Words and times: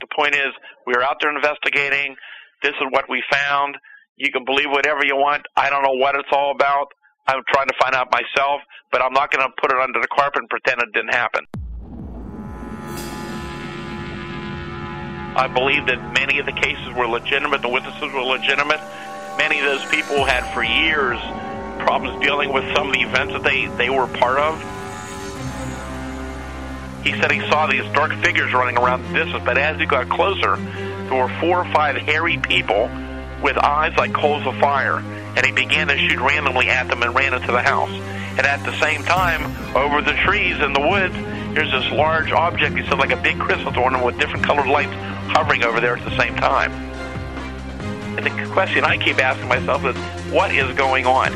The 0.00 0.06
point 0.14 0.34
is, 0.34 0.52
we 0.86 0.92
were 0.92 1.02
out 1.02 1.16
there 1.20 1.34
investigating. 1.34 2.14
This 2.62 2.72
is 2.72 2.86
what 2.90 3.08
we 3.08 3.22
found. 3.30 3.76
You 4.16 4.30
can 4.30 4.44
believe 4.44 4.66
whatever 4.68 5.00
you 5.04 5.16
want. 5.16 5.42
I 5.56 5.70
don't 5.70 5.82
know 5.82 5.96
what 5.96 6.14
it's 6.14 6.28
all 6.32 6.52
about. 6.52 6.88
I'm 7.26 7.42
trying 7.52 7.68
to 7.68 7.74
find 7.80 7.94
out 7.94 8.12
myself, 8.12 8.60
but 8.92 9.02
I'm 9.02 9.12
not 9.12 9.30
going 9.30 9.46
to 9.46 9.52
put 9.60 9.72
it 9.72 9.78
under 9.78 10.00
the 10.00 10.08
carpet 10.08 10.40
and 10.40 10.48
pretend 10.48 10.80
it 10.82 10.92
didn't 10.92 11.14
happen. 11.14 11.44
I 15.36 15.48
believe 15.48 15.86
that 15.86 16.12
many 16.14 16.38
of 16.38 16.46
the 16.46 16.52
cases 16.52 16.94
were 16.94 17.06
legitimate, 17.06 17.60
the 17.60 17.68
witnesses 17.68 18.12
were 18.12 18.22
legitimate. 18.22 18.80
Many 19.36 19.58
of 19.60 19.66
those 19.66 19.84
people 19.90 20.24
had 20.24 20.44
for 20.54 20.62
years 20.64 21.20
problems 21.84 22.22
dealing 22.24 22.52
with 22.52 22.64
some 22.74 22.88
of 22.88 22.94
the 22.94 23.02
events 23.02 23.34
that 23.34 23.42
they, 23.42 23.66
they 23.76 23.90
were 23.90 24.06
part 24.06 24.38
of. 24.38 24.75
He 27.06 27.12
said 27.20 27.30
he 27.30 27.38
saw 27.48 27.68
these 27.68 27.84
dark 27.92 28.12
figures 28.14 28.52
running 28.52 28.76
around 28.76 29.04
the 29.04 29.24
distance, 29.24 29.44
but 29.44 29.56
as 29.56 29.78
he 29.78 29.86
got 29.86 30.08
closer, 30.08 30.56
there 30.56 31.14
were 31.14 31.28
four 31.38 31.60
or 31.60 31.72
five 31.72 31.94
hairy 31.94 32.36
people 32.36 32.90
with 33.40 33.56
eyes 33.56 33.96
like 33.96 34.12
coals 34.12 34.44
of 34.44 34.56
fire, 34.58 34.96
and 34.96 35.46
he 35.46 35.52
began 35.52 35.86
to 35.86 35.96
shoot 35.96 36.18
randomly 36.18 36.68
at 36.68 36.88
them 36.88 37.04
and 37.04 37.14
ran 37.14 37.32
into 37.32 37.52
the 37.52 37.62
house. 37.62 37.90
And 37.90 38.40
at 38.40 38.64
the 38.64 38.76
same 38.80 39.04
time, 39.04 39.44
over 39.76 40.02
the 40.02 40.14
trees 40.24 40.58
in 40.60 40.72
the 40.72 40.80
woods, 40.80 41.14
there's 41.54 41.70
this 41.70 41.92
large 41.92 42.32
object, 42.32 42.76
he 42.76 42.84
said, 42.84 42.98
like 42.98 43.12
a 43.12 43.22
big 43.22 43.38
Christmas 43.38 43.76
ornament 43.76 44.04
with 44.04 44.18
different 44.18 44.44
colored 44.44 44.66
lights 44.66 44.92
hovering 45.30 45.62
over 45.62 45.80
there 45.80 45.96
at 45.96 46.04
the 46.04 46.18
same 46.18 46.34
time. 46.34 46.72
And 48.18 48.26
the 48.26 48.52
question 48.52 48.82
I 48.82 48.96
keep 48.96 49.22
asking 49.22 49.46
myself 49.46 49.84
is, 49.84 49.96
what 50.32 50.52
is 50.52 50.76
going 50.76 51.06
on? 51.06 51.32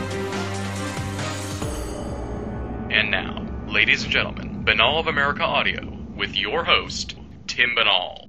And 2.91 3.13
now, 3.13 3.47
ladies 3.69 4.03
and 4.03 4.11
gentlemen, 4.11 4.50
Binnall 4.63 5.01
of 5.01 5.07
America 5.07 5.43
Audio 5.43 5.97
with 6.15 6.37
your 6.37 6.65
host, 6.65 7.17
Tim 7.47 7.75
Binnall. 7.75 8.29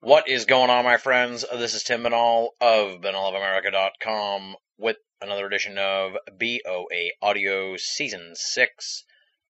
What 0.00 0.28
is 0.28 0.44
going 0.44 0.70
on, 0.70 0.84
my 0.84 0.96
friends? 0.96 1.44
This 1.52 1.72
is 1.72 1.84
Tim 1.84 2.02
Binnall 2.02 2.48
of 2.60 3.00
BinnallofAmerica.com 3.00 4.56
with 4.76 4.96
another 5.20 5.46
edition 5.46 5.78
of 5.78 6.16
BOA 6.36 7.10
Audio 7.22 7.76
Season 7.76 8.32
6. 8.34 9.04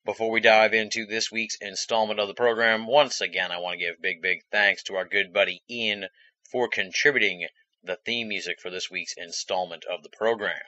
Before 0.04 0.30
we 0.30 0.40
dive 0.40 0.74
into 0.74 1.06
this 1.06 1.32
week's 1.32 1.56
installment 1.62 2.20
of 2.20 2.28
the 2.28 2.34
program, 2.34 2.86
once 2.86 3.22
again, 3.22 3.50
I 3.50 3.58
want 3.58 3.80
to 3.80 3.86
give 3.86 4.02
big, 4.02 4.20
big 4.20 4.40
thanks 4.52 4.82
to 4.84 4.96
our 4.96 5.06
good 5.06 5.32
buddy 5.32 5.62
Ian 5.70 6.08
for 6.50 6.68
contributing 6.68 7.48
the 7.82 7.96
theme 8.04 8.28
music 8.28 8.60
for 8.60 8.68
this 8.68 8.90
week's 8.90 9.14
installment 9.16 9.86
of 9.86 10.02
the 10.02 10.10
program. 10.10 10.60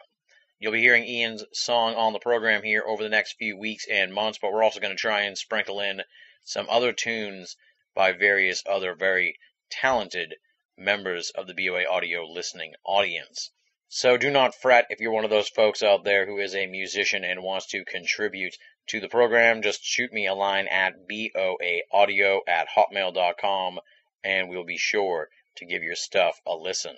You'll 0.60 0.72
be 0.72 0.80
hearing 0.80 1.04
Ian's 1.04 1.44
song 1.52 1.94
on 1.94 2.12
the 2.12 2.18
program 2.18 2.64
here 2.64 2.82
over 2.84 3.02
the 3.02 3.08
next 3.08 3.34
few 3.34 3.56
weeks 3.56 3.86
and 3.86 4.12
months, 4.12 4.38
but 4.42 4.52
we're 4.52 4.64
also 4.64 4.80
going 4.80 4.96
to 4.96 5.00
try 5.00 5.22
and 5.22 5.38
sprinkle 5.38 5.80
in 5.80 6.02
some 6.44 6.68
other 6.68 6.92
tunes 6.92 7.56
by 7.94 8.10
various 8.10 8.64
other 8.66 8.94
very 8.94 9.38
talented 9.70 10.34
members 10.76 11.30
of 11.30 11.46
the 11.46 11.54
BOA 11.54 11.84
audio 11.84 12.24
listening 12.24 12.74
audience. 12.84 13.52
So 13.88 14.16
do 14.16 14.30
not 14.30 14.54
fret 14.54 14.86
if 14.90 15.00
you're 15.00 15.12
one 15.12 15.24
of 15.24 15.30
those 15.30 15.48
folks 15.48 15.82
out 15.82 16.02
there 16.02 16.26
who 16.26 16.38
is 16.38 16.54
a 16.54 16.66
musician 16.66 17.24
and 17.24 17.42
wants 17.42 17.66
to 17.68 17.84
contribute 17.84 18.58
to 18.88 19.00
the 19.00 19.08
program, 19.08 19.62
just 19.62 19.84
shoot 19.84 20.12
me 20.12 20.26
a 20.26 20.34
line 20.34 20.66
at 20.68 21.06
boaaudio 21.08 22.40
at 22.48 22.68
hotmail.com 22.68 23.80
and 24.24 24.48
we'll 24.48 24.64
be 24.64 24.76
sure 24.76 25.28
to 25.56 25.64
give 25.64 25.82
your 25.82 25.94
stuff 25.94 26.40
a 26.46 26.56
listen. 26.56 26.96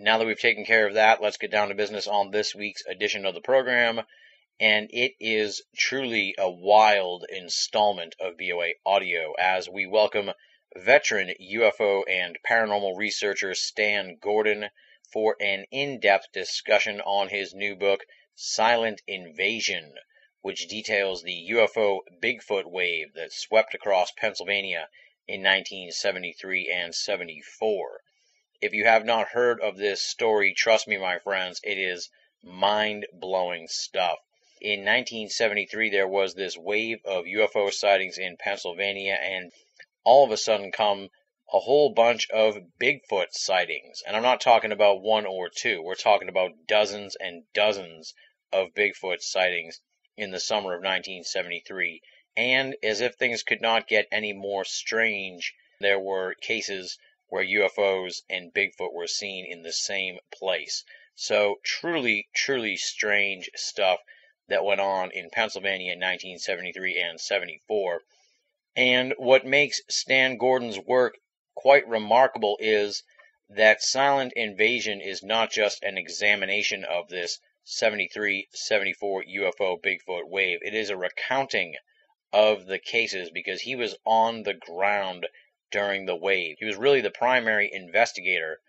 Now 0.00 0.18
that 0.18 0.26
we've 0.26 0.38
taken 0.38 0.64
care 0.64 0.86
of 0.86 0.94
that, 0.94 1.20
let's 1.20 1.38
get 1.38 1.50
down 1.50 1.70
to 1.70 1.74
business 1.74 2.06
on 2.06 2.30
this 2.30 2.54
week's 2.54 2.86
edition 2.86 3.26
of 3.26 3.34
the 3.34 3.40
program. 3.40 4.02
And 4.60 4.88
it 4.92 5.14
is 5.18 5.60
truly 5.76 6.36
a 6.38 6.48
wild 6.48 7.26
installment 7.28 8.14
of 8.20 8.38
BOA 8.38 8.74
audio 8.86 9.32
as 9.40 9.68
we 9.68 9.86
welcome 9.86 10.30
veteran 10.76 11.34
UFO 11.42 12.04
and 12.08 12.38
paranormal 12.48 12.96
researcher 12.96 13.56
Stan 13.56 14.18
Gordon 14.20 14.70
for 15.12 15.34
an 15.40 15.64
in 15.72 15.98
depth 15.98 16.30
discussion 16.32 17.00
on 17.00 17.30
his 17.30 17.52
new 17.52 17.74
book, 17.74 18.06
Silent 18.36 19.02
Invasion 19.08 19.94
which 20.42 20.68
details 20.68 21.24
the 21.24 21.48
UFO 21.50 22.02
Bigfoot 22.22 22.66
wave 22.70 23.14
that 23.14 23.32
swept 23.32 23.74
across 23.74 24.12
Pennsylvania 24.12 24.88
in 25.26 25.42
1973 25.42 26.70
and 26.72 26.94
74. 26.94 28.02
If 28.60 28.72
you 28.72 28.86
have 28.86 29.04
not 29.04 29.28
heard 29.28 29.60
of 29.60 29.76
this 29.76 30.02
story, 30.02 30.52
trust 30.52 30.88
me, 30.88 30.96
my 30.96 31.20
friends, 31.20 31.60
it 31.62 31.78
is 31.78 32.10
mind 32.42 33.06
blowing 33.12 33.68
stuff. 33.68 34.18
In 34.60 34.80
1973, 34.80 35.90
there 35.90 36.08
was 36.08 36.34
this 36.34 36.56
wave 36.56 36.98
of 37.04 37.26
UFO 37.26 37.72
sightings 37.72 38.18
in 38.18 38.36
Pennsylvania, 38.36 39.16
and 39.22 39.52
all 40.02 40.24
of 40.24 40.32
a 40.32 40.36
sudden 40.36 40.72
come 40.72 41.10
a 41.52 41.60
whole 41.60 41.90
bunch 41.90 42.28
of 42.30 42.58
Bigfoot 42.80 43.28
sightings. 43.30 44.02
And 44.04 44.16
I'm 44.16 44.24
not 44.24 44.40
talking 44.40 44.72
about 44.72 45.02
one 45.02 45.24
or 45.24 45.48
two, 45.48 45.80
we're 45.80 45.94
talking 45.94 46.28
about 46.28 46.66
dozens 46.66 47.14
and 47.14 47.44
dozens 47.52 48.12
of 48.52 48.74
Bigfoot 48.74 49.22
sightings 49.22 49.80
in 50.16 50.32
the 50.32 50.40
summer 50.40 50.74
of 50.74 50.80
1973. 50.82 52.02
And 52.36 52.74
as 52.82 53.00
if 53.00 53.14
things 53.14 53.44
could 53.44 53.60
not 53.60 53.86
get 53.86 54.08
any 54.10 54.32
more 54.32 54.64
strange, 54.64 55.54
there 55.78 56.00
were 56.00 56.34
cases 56.34 56.98
where 57.28 57.44
UFOs 57.44 58.22
and 58.28 58.52
Bigfoot 58.54 58.92
were 58.92 59.06
seen 59.06 59.44
in 59.44 59.62
the 59.62 59.72
same 59.72 60.18
place. 60.32 60.84
So 61.14 61.60
truly, 61.62 62.28
truly 62.34 62.76
strange 62.76 63.50
stuff 63.54 64.00
that 64.48 64.64
went 64.64 64.80
on 64.80 65.10
in 65.12 65.30
Pennsylvania 65.30 65.92
in 65.92 65.98
1973 65.98 66.98
and 66.98 67.20
74. 67.20 68.02
And 68.76 69.12
what 69.18 69.44
makes 69.44 69.80
Stan 69.88 70.36
Gordon's 70.36 70.78
work 70.78 71.18
quite 71.54 71.86
remarkable 71.86 72.56
is 72.60 73.02
that 73.48 73.82
Silent 73.82 74.32
Invasion 74.34 75.00
is 75.00 75.22
not 75.22 75.50
just 75.50 75.82
an 75.82 75.98
examination 75.98 76.84
of 76.84 77.08
this 77.08 77.40
73 77.64 78.48
74 78.52 79.24
UFO 79.24 79.78
Bigfoot 79.82 80.28
wave. 80.28 80.60
It 80.62 80.74
is 80.74 80.88
a 80.88 80.96
recounting 80.96 81.76
of 82.32 82.66
the 82.66 82.78
cases 82.78 83.30
because 83.30 83.62
he 83.62 83.74
was 83.74 83.96
on 84.04 84.44
the 84.44 84.54
ground 84.54 85.26
during 85.70 86.06
the 86.06 86.16
wave. 86.16 86.56
He 86.58 86.64
was 86.64 86.76
really 86.76 87.00
the 87.00 87.10
primary 87.10 87.72
investigator 87.72 88.60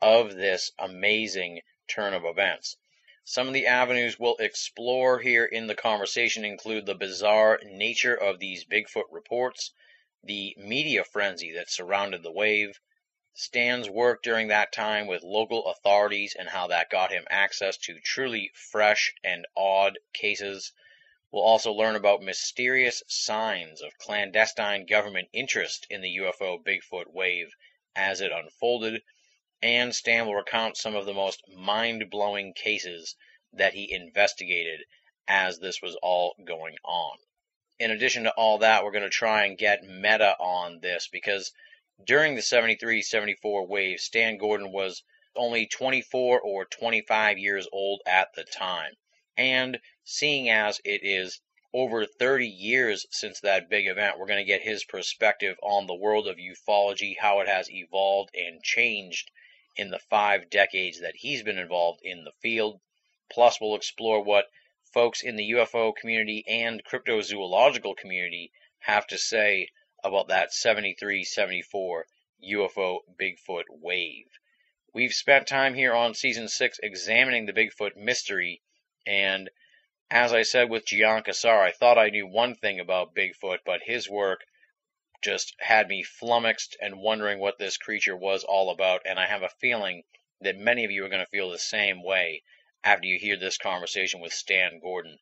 of 0.00 0.34
this 0.34 0.70
amazing 0.78 1.62
turn 1.88 2.14
of 2.14 2.24
events. 2.24 2.76
Some 3.24 3.46
of 3.46 3.54
the 3.54 3.66
avenues 3.66 4.18
we'll 4.18 4.36
explore 4.38 5.20
here 5.20 5.44
in 5.44 5.68
the 5.68 5.74
conversation 5.74 6.44
include 6.44 6.86
the 6.86 6.94
bizarre 6.94 7.60
nature 7.64 8.16
of 8.16 8.40
these 8.40 8.64
Bigfoot 8.64 9.06
reports, 9.10 9.72
the 10.24 10.54
media 10.56 11.04
frenzy 11.04 11.52
that 11.52 11.70
surrounded 11.70 12.22
the 12.22 12.32
wave, 12.32 12.80
Stan's 13.34 13.88
work 13.88 14.22
during 14.22 14.48
that 14.48 14.72
time 14.72 15.06
with 15.06 15.22
local 15.22 15.66
authorities 15.66 16.36
and 16.38 16.50
how 16.50 16.66
that 16.66 16.90
got 16.90 17.10
him 17.10 17.26
access 17.30 17.78
to 17.78 17.98
truly 17.98 18.50
fresh 18.54 19.14
and 19.24 19.46
odd 19.56 19.98
cases. 20.12 20.72
We'll 21.32 21.44
also 21.44 21.72
learn 21.72 21.96
about 21.96 22.20
mysterious 22.20 23.02
signs 23.08 23.80
of 23.80 23.96
clandestine 23.96 24.84
government 24.84 25.30
interest 25.32 25.86
in 25.88 26.02
the 26.02 26.18
UFO 26.18 26.62
Bigfoot 26.62 27.06
wave 27.06 27.54
as 27.96 28.20
it 28.20 28.30
unfolded, 28.30 29.02
and 29.62 29.94
Stan 29.94 30.26
will 30.26 30.34
recount 30.34 30.76
some 30.76 30.94
of 30.94 31.06
the 31.06 31.14
most 31.14 31.42
mind 31.48 32.10
blowing 32.10 32.52
cases 32.52 33.16
that 33.50 33.72
he 33.72 33.90
investigated 33.90 34.84
as 35.26 35.58
this 35.58 35.80
was 35.80 35.96
all 36.02 36.34
going 36.44 36.76
on. 36.84 37.16
In 37.78 37.90
addition 37.90 38.24
to 38.24 38.32
all 38.32 38.58
that, 38.58 38.84
we're 38.84 38.90
going 38.90 39.02
to 39.02 39.08
try 39.08 39.46
and 39.46 39.56
get 39.56 39.84
meta 39.84 40.36
on 40.38 40.80
this 40.80 41.08
because 41.08 41.50
during 42.04 42.34
the 42.34 42.42
73 42.42 43.00
74 43.00 43.66
wave, 43.66 44.00
Stan 44.00 44.36
Gordon 44.36 44.70
was 44.70 45.02
only 45.34 45.66
24 45.66 46.42
or 46.42 46.66
25 46.66 47.38
years 47.38 47.66
old 47.72 48.02
at 48.06 48.34
the 48.34 48.44
time. 48.44 48.98
And 49.36 49.80
seeing 50.04 50.50
as 50.50 50.80
it 50.84 51.02
is 51.02 51.40
over 51.72 52.04
30 52.04 52.46
years 52.46 53.06
since 53.10 53.40
that 53.40 53.70
big 53.70 53.86
event, 53.86 54.18
we're 54.18 54.26
going 54.26 54.38
to 54.38 54.44
get 54.44 54.60
his 54.60 54.84
perspective 54.84 55.56
on 55.62 55.86
the 55.86 55.94
world 55.94 56.28
of 56.28 56.36
ufology, 56.36 57.16
how 57.18 57.40
it 57.40 57.48
has 57.48 57.70
evolved 57.70 58.34
and 58.34 58.62
changed 58.62 59.30
in 59.74 59.88
the 59.88 59.98
five 59.98 60.50
decades 60.50 61.00
that 61.00 61.16
he's 61.16 61.42
been 61.42 61.58
involved 61.58 62.00
in 62.02 62.24
the 62.24 62.32
field. 62.42 62.80
Plus, 63.30 63.58
we'll 63.58 63.74
explore 63.74 64.22
what 64.22 64.50
folks 64.92 65.22
in 65.22 65.36
the 65.36 65.52
UFO 65.52 65.96
community 65.96 66.44
and 66.46 66.84
cryptozoological 66.84 67.96
community 67.96 68.52
have 68.80 69.06
to 69.06 69.16
say 69.16 69.68
about 70.04 70.28
that 70.28 70.52
73 70.52 71.24
74 71.24 72.06
UFO 72.44 72.98
Bigfoot 73.18 73.64
wave. 73.70 74.26
We've 74.92 75.14
spent 75.14 75.46
time 75.46 75.74
here 75.74 75.94
on 75.94 76.12
season 76.12 76.48
6 76.48 76.80
examining 76.82 77.46
the 77.46 77.54
Bigfoot 77.54 77.96
mystery, 77.96 78.60
and 79.06 79.50
as 80.10 80.32
I 80.32 80.42
said 80.42 80.68
with 80.68 80.84
Gian 80.84 81.22
Cassar, 81.22 81.62
I 81.62 81.72
thought 81.72 81.96
I 81.96 82.10
knew 82.10 82.26
one 82.26 82.54
thing 82.54 82.78
about 82.78 83.14
Bigfoot, 83.14 83.60
but 83.64 83.82
his 83.84 84.08
work 84.08 84.44
just 85.22 85.54
had 85.60 85.88
me 85.88 86.02
flummoxed 86.02 86.76
and 86.80 87.00
wondering 87.00 87.38
what 87.38 87.58
this 87.58 87.76
creature 87.76 88.16
was 88.16 88.44
all 88.44 88.70
about, 88.70 89.02
and 89.06 89.18
I 89.18 89.26
have 89.26 89.42
a 89.42 89.48
feeling 89.48 90.04
that 90.40 90.56
many 90.56 90.84
of 90.84 90.90
you 90.90 91.04
are 91.04 91.08
going 91.08 91.24
to 91.24 91.30
feel 91.30 91.50
the 91.50 91.58
same 91.58 92.02
way 92.02 92.42
after 92.84 93.06
you 93.06 93.18
hear 93.18 93.36
this 93.36 93.56
conversation 93.56 94.20
with 94.20 94.32
Stan 94.32 94.80
Gordon. 94.80 95.18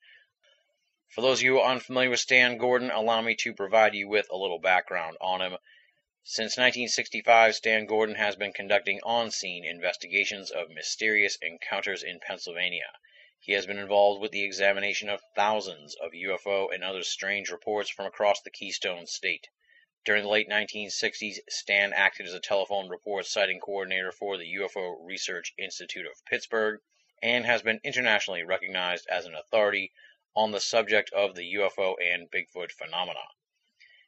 For 1.11 1.21
those 1.21 1.41
of 1.41 1.44
you 1.44 1.61
unfamiliar 1.61 2.11
with 2.11 2.21
Stan 2.21 2.56
Gordon, 2.56 2.91
allow 2.91 3.21
me 3.21 3.35
to 3.37 3.55
provide 3.55 3.94
you 3.94 4.09
with 4.09 4.29
a 4.31 4.37
little 4.37 4.59
background 4.59 5.17
on 5.21 5.43
him. 5.43 5.59
Since 6.25 6.56
1965, 6.56 7.55
Stan 7.55 7.87
Gordon 7.87 8.15
has 8.17 8.37
been 8.37 8.53
conducting 8.53 9.00
on 9.03 9.31
scene 9.31 9.65
investigations 9.65 10.50
of 10.50 10.71
mysterious 10.71 11.37
encounters 11.43 12.03
in 12.03 12.19
Pennsylvania. 12.21 12.91
He 13.42 13.54
has 13.54 13.66
been 13.66 13.78
involved 13.78 14.20
with 14.20 14.32
the 14.32 14.44
examination 14.44 15.08
of 15.08 15.22
thousands 15.34 15.96
of 15.96 16.12
UFO 16.12 16.72
and 16.72 16.84
other 16.84 17.02
strange 17.02 17.50
reports 17.50 17.88
from 17.88 18.04
across 18.04 18.40
the 18.42 18.50
Keystone 18.50 19.06
State. 19.06 19.48
During 20.04 20.22
the 20.22 20.28
late 20.28 20.48
1960s, 20.48 21.38
Stan 21.48 21.92
acted 21.94 22.26
as 22.26 22.34
a 22.34 22.38
telephone 22.38 22.90
report 22.90 23.26
sighting 23.26 23.58
coordinator 23.58 24.12
for 24.12 24.37
the 24.37 24.54
UFO 24.56 24.94
Research 25.00 25.54
Institute 25.56 26.06
of 26.06 26.25
Pittsburgh 26.26 26.81
and 27.22 27.46
has 27.46 27.62
been 27.62 27.81
internationally 27.82 28.42
recognized 28.42 29.06
as 29.08 29.25
an 29.25 29.34
authority 29.34 29.90
on 30.37 30.52
the 30.52 30.60
subject 30.60 31.10
of 31.12 31.34
the 31.34 31.54
UFO 31.54 31.96
and 31.98 32.31
Bigfoot 32.31 32.70
phenomena. 32.70 33.25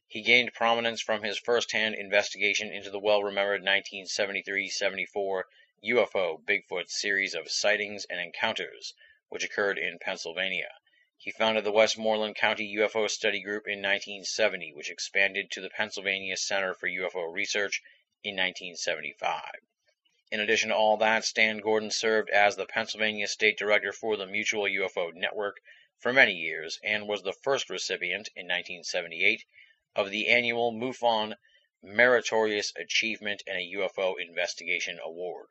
He 0.06 0.20
gained 0.20 0.52
prominence 0.52 1.00
from 1.00 1.22
his 1.22 1.38
first-hand 1.38 1.94
investigation 1.94 2.70
into 2.70 2.90
the 2.90 3.00
well-remembered 3.00 3.64
1973-74 3.64 5.42
UFO 5.84 6.44
Bigfoot 6.44 6.90
series 6.90 7.34
of 7.34 7.50
sightings 7.50 8.04
and 8.04 8.20
encounters 8.20 8.94
which 9.32 9.44
occurred 9.44 9.78
in 9.78 9.98
Pennsylvania. 9.98 10.68
He 11.16 11.30
founded 11.30 11.64
the 11.64 11.72
Westmoreland 11.72 12.36
County 12.36 12.76
UFO 12.76 13.08
Study 13.08 13.40
Group 13.40 13.66
in 13.66 13.80
1970, 13.80 14.74
which 14.74 14.90
expanded 14.90 15.50
to 15.50 15.62
the 15.62 15.70
Pennsylvania 15.70 16.36
Center 16.36 16.74
for 16.74 16.86
UFO 16.86 17.32
Research 17.32 17.80
in 18.22 18.36
1975. 18.36 19.42
In 20.30 20.38
addition 20.38 20.68
to 20.68 20.76
all 20.76 20.98
that, 20.98 21.24
Stan 21.24 21.60
Gordon 21.60 21.90
served 21.90 22.28
as 22.28 22.56
the 22.56 22.66
Pennsylvania 22.66 23.26
State 23.26 23.56
Director 23.56 23.90
for 23.90 24.18
the 24.18 24.26
Mutual 24.26 24.64
UFO 24.64 25.14
Network 25.14 25.62
for 25.96 26.12
many 26.12 26.34
years 26.34 26.78
and 26.84 27.08
was 27.08 27.22
the 27.22 27.32
first 27.32 27.70
recipient 27.70 28.28
in 28.36 28.44
1978 28.44 29.46
of 29.96 30.10
the 30.10 30.28
annual 30.28 30.72
MUFON 30.72 31.36
Meritorious 31.80 32.74
Achievement 32.76 33.42
in 33.46 33.56
a 33.56 33.72
UFO 33.76 34.20
Investigation 34.20 34.98
Award. 35.02 35.48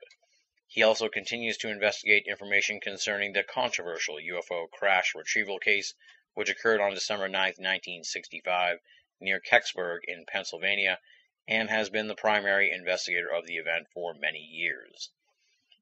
He 0.73 0.83
also 0.83 1.09
continues 1.09 1.57
to 1.57 1.69
investigate 1.69 2.27
information 2.27 2.79
concerning 2.79 3.33
the 3.33 3.43
controversial 3.43 4.15
UFO 4.15 4.71
crash 4.71 5.13
retrieval 5.13 5.59
case, 5.59 5.93
which 6.33 6.47
occurred 6.49 6.79
on 6.79 6.93
December 6.93 7.27
9, 7.27 7.41
1965, 7.57 8.79
near 9.19 9.41
Kecksburg 9.41 10.05
in 10.05 10.25
Pennsylvania, 10.25 11.01
and 11.45 11.69
has 11.69 11.89
been 11.89 12.07
the 12.07 12.15
primary 12.15 12.71
investigator 12.71 13.27
of 13.29 13.45
the 13.45 13.57
event 13.57 13.89
for 13.93 14.13
many 14.13 14.39
years. 14.39 15.09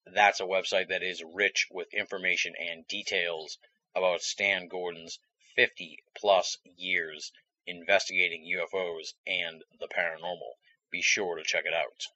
That's 0.07 0.39
a 0.39 0.45
website 0.45 0.87
that 0.87 1.03
is 1.03 1.23
rich 1.23 1.67
with 1.69 1.93
information 1.93 2.55
and 2.57 2.87
details 2.87 3.59
about 3.93 4.23
Stan 4.23 4.67
Gordon's 4.67 5.19
50 5.55 5.99
plus 6.17 6.57
years 6.63 7.31
investigating 7.67 8.51
UFOs 8.57 9.13
and 9.27 9.63
the 9.79 9.87
paranormal. 9.87 10.55
Be 10.89 11.03
sure 11.03 11.35
to 11.35 11.43
check 11.43 11.67
it 11.67 11.73
out. 11.75 12.07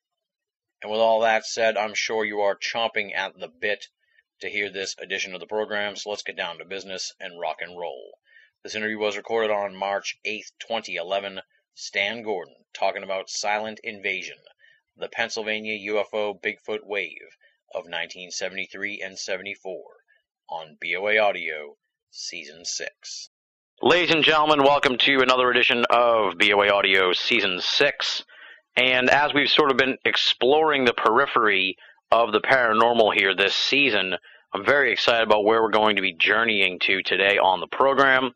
And 0.81 0.91
with 0.91 0.99
all 0.99 1.19
that 1.19 1.45
said, 1.45 1.77
I'm 1.77 1.93
sure 1.93 2.25
you 2.25 2.41
are 2.41 2.57
chomping 2.57 3.13
at 3.13 3.37
the 3.37 3.49
bit 3.49 3.85
to 4.41 4.49
hear 4.49 4.71
this 4.71 4.95
edition 4.97 5.35
of 5.35 5.39
the 5.39 5.45
program, 5.45 5.95
so 5.95 6.09
let's 6.09 6.23
get 6.23 6.37
down 6.37 6.57
to 6.57 6.65
business 6.65 7.13
and 7.19 7.39
rock 7.39 7.61
and 7.61 7.77
roll. 7.77 8.17
This 8.63 8.75
interview 8.75 8.97
was 8.97 9.17
recorded 9.17 9.51
on 9.51 9.75
March 9.75 10.17
8, 10.23 10.45
2011. 10.59 11.41
Stan 11.75 12.23
Gordon 12.23 12.55
talking 12.73 13.03
about 13.03 13.29
Silent 13.29 13.81
Invasion, 13.83 14.37
the 14.95 15.09
Pennsylvania 15.09 15.77
UFO 15.91 16.41
Bigfoot 16.41 16.85
Wave 16.85 17.35
of 17.75 17.83
1973 17.83 19.01
and 19.03 19.19
74 19.19 19.83
on 20.49 20.77
BOA 20.81 21.17
Audio, 21.17 21.75
Season 22.09 22.63
6. 22.63 23.29
Ladies 23.81 24.11
and 24.11 24.23
gentlemen, 24.23 24.63
welcome 24.63 24.97
to 24.97 25.19
another 25.19 25.49
edition 25.49 25.83
of 25.89 26.37
BOA 26.37 26.69
Audio 26.69 27.11
Season 27.11 27.59
6. 27.59 28.23
And 28.77 29.09
as 29.09 29.33
we've 29.33 29.49
sort 29.49 29.71
of 29.71 29.77
been 29.77 29.97
exploring 30.05 30.85
the 30.85 30.93
periphery 30.93 31.75
of 32.11 32.31
the 32.31 32.39
paranormal 32.39 33.13
here 33.13 33.35
this 33.35 33.55
season, 33.55 34.15
I'm 34.53 34.63
very 34.63 34.93
excited 34.93 35.27
about 35.27 35.43
where 35.43 35.61
we're 35.61 35.69
going 35.69 35.97
to 35.97 36.01
be 36.01 36.13
journeying 36.13 36.79
to 36.83 37.03
today 37.03 37.37
on 37.37 37.59
the 37.59 37.67
program. 37.67 38.31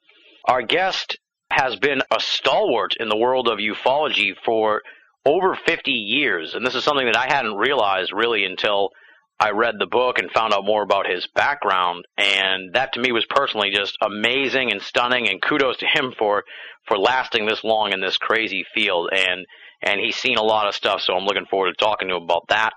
Our 0.48 0.62
guest 0.62 1.18
has 1.52 1.76
been 1.76 2.02
a 2.12 2.20
stalwart 2.20 2.96
in 3.00 3.10
the 3.10 3.18
world 3.18 3.48
of 3.48 3.60
ufology 3.60 4.34
for 4.46 4.82
over 5.26 5.56
50 5.56 5.92
years, 5.92 6.54
and 6.54 6.66
this 6.66 6.76
is 6.76 6.84
something 6.84 7.06
that 7.06 7.18
I 7.18 7.28
hadn't 7.28 7.56
realized 7.56 8.14
really 8.14 8.46
until 8.46 8.92
I 9.40 9.52
read 9.52 9.76
the 9.78 9.86
book 9.86 10.20
and 10.20 10.32
found 10.32 10.54
out 10.54 10.66
more 10.66 10.84
about 10.84 11.08
his 11.08 11.28
background, 11.28 12.06
and 12.18 12.74
that 12.74 12.94
to 12.94 13.00
me 13.00 13.12
was 13.12 13.26
personally 13.30 13.72
just 13.72 13.98
amazing 14.02 14.72
and 14.72 14.82
stunning. 14.82 15.28
And 15.30 15.42
kudos 15.42 15.78
to 15.78 15.86
him 15.86 16.14
for 16.18 16.44
for 16.88 16.98
lasting 16.98 17.46
this 17.46 17.64
long 17.64 17.92
in 17.92 18.02
this 18.02 18.18
crazy 18.18 18.66
field. 18.74 19.10
And 19.14 19.46
and 19.82 20.00
he's 20.00 20.16
seen 20.16 20.38
a 20.38 20.44
lot 20.44 20.68
of 20.68 20.76
stuff, 20.76 21.02
so 21.02 21.14
I'm 21.14 21.26
looking 21.26 21.46
forward 21.46 21.74
to 21.74 21.86
talking 21.86 22.08
to 22.08 22.16
him 22.16 22.24
about 22.24 22.48
that 22.50 22.74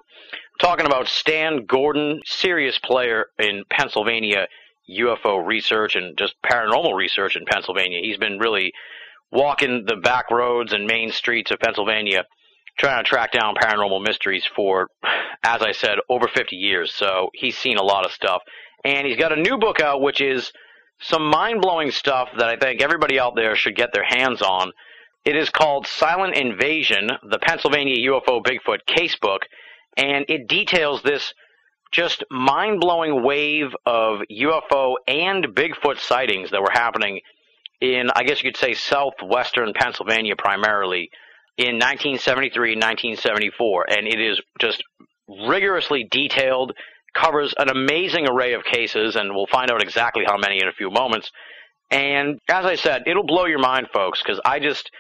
talking 0.61 0.87
about 0.87 1.09
Stan 1.09 1.65
Gordon, 1.65 2.21
serious 2.27 2.79
player 2.79 3.27
in 3.39 3.65
Pennsylvania 3.71 4.47
UFO 4.89 5.45
research 5.45 5.97
and 5.97 6.17
just 6.17 6.35
paranormal 6.43 6.95
research 6.95 7.37
in 7.37 7.45
Pennsylvania. 7.45 8.01
He's 8.03 8.17
been 8.17 8.39
really 8.39 8.73
walking 9.31 9.85
the 9.87 9.97
back 9.97 10.31
roads 10.31 10.73
and 10.73 10.87
main 10.87 11.11
streets 11.13 11.51
of 11.51 11.61
Pennsylvania 11.61 12.25
trying 12.79 13.03
to 13.03 13.09
track 13.09 13.33
down 13.33 13.55
paranormal 13.55 14.03
mysteries 14.03 14.45
for, 14.57 14.89
as 15.45 15.63
I 15.63 15.73
said, 15.73 15.99
over 16.09 16.27
50 16.29 16.57
years. 16.57 16.95
So 16.95 17.31
he's 17.35 17.59
seen 17.59 17.77
a 17.77 17.83
lot 17.83 18.07
of 18.07 18.13
stuff. 18.13 18.43
And 18.85 19.07
he's 19.07 19.19
got 19.19 19.37
a 19.37 19.41
new 19.41 19.59
book 19.59 19.81
out, 19.81 20.01
which 20.01 20.21
is 20.21 20.53
some 21.01 21.29
mind 21.29 21.61
blowing 21.61 21.91
stuff 21.91 22.31
that 22.39 22.49
I 22.49 22.57
think 22.57 22.81
everybody 22.81 23.19
out 23.19 23.35
there 23.37 23.55
should 23.55 23.77
get 23.77 23.93
their 23.93 24.05
hands 24.05 24.41
on. 24.41 24.73
It 25.25 25.37
is 25.37 25.51
called 25.51 25.87
Silent 25.87 26.35
Invasion, 26.35 27.11
the 27.29 27.39
Pennsylvania 27.39 28.11
UFO 28.11 28.43
Bigfoot 28.43 28.81
Casebook 28.89 29.41
and 29.97 30.25
it 30.29 30.49
details 30.49 31.03
this 31.03 31.35
just 31.93 32.25
mind 32.31 32.81
blowing 32.81 33.23
wave 33.23 33.75
of 33.85 34.21
UFO 34.31 34.95
and 35.09 35.45
Bigfoot 35.45 35.99
sightings 35.99 36.51
that 36.51 36.61
were 36.61 36.71
happening 36.73 37.21
in, 37.81 38.11
I 38.15 38.23
guess 38.23 38.43
you 38.43 38.51
could 38.51 38.59
say, 38.59 38.75
southwestern 38.75 39.73
Pennsylvania 39.75 40.37
primarily 40.37 41.11
in 41.57 41.77
1973 41.77 42.75
and 42.75 42.83
1974. 42.83 43.87
And 43.91 44.07
it 44.07 44.21
is 44.21 44.41
just 44.61 44.83
rigorously 45.29 46.07
detailed, 46.11 46.73
covers 47.15 47.55
an 47.59 47.71
amazing 47.71 48.29
array 48.29 48.55
of 48.55 48.65
cases, 48.65 49.17
and 49.17 49.35
we'll 49.35 49.47
find 49.47 49.71
out 49.71 49.83
exactly 49.83 50.25
how 50.27 50.37
many 50.37 50.61
in 50.61 50.69
a 50.69 50.73
few 50.73 50.91
moments. 50.91 51.31
And 51.91 52.39
as 52.49 52.65
I 52.65 52.77
said, 52.77 53.05
it'll 53.07 53.27
blow 53.27 53.47
your 53.47 53.59
mind, 53.59 53.89
folks, 53.93 54.23
because 54.23 54.41
I 54.45 54.61
just 54.61 54.91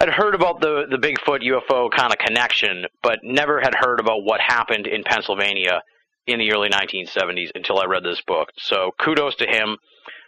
I'd 0.00 0.08
heard 0.08 0.34
about 0.34 0.60
the 0.60 0.86
the 0.88 0.96
Bigfoot 0.96 1.42
UFO 1.42 1.90
kind 1.90 2.12
of 2.12 2.18
connection, 2.18 2.86
but 3.02 3.18
never 3.22 3.60
had 3.60 3.74
heard 3.74 4.00
about 4.00 4.22
what 4.22 4.40
happened 4.40 4.86
in 4.86 5.02
Pennsylvania 5.02 5.82
in 6.28 6.38
the 6.38 6.52
early 6.52 6.68
1970s 6.68 7.50
until 7.54 7.78
I 7.78 7.86
read 7.86 8.04
this 8.04 8.20
book. 8.20 8.50
So 8.58 8.92
kudos 9.00 9.36
to 9.36 9.46
him. 9.46 9.78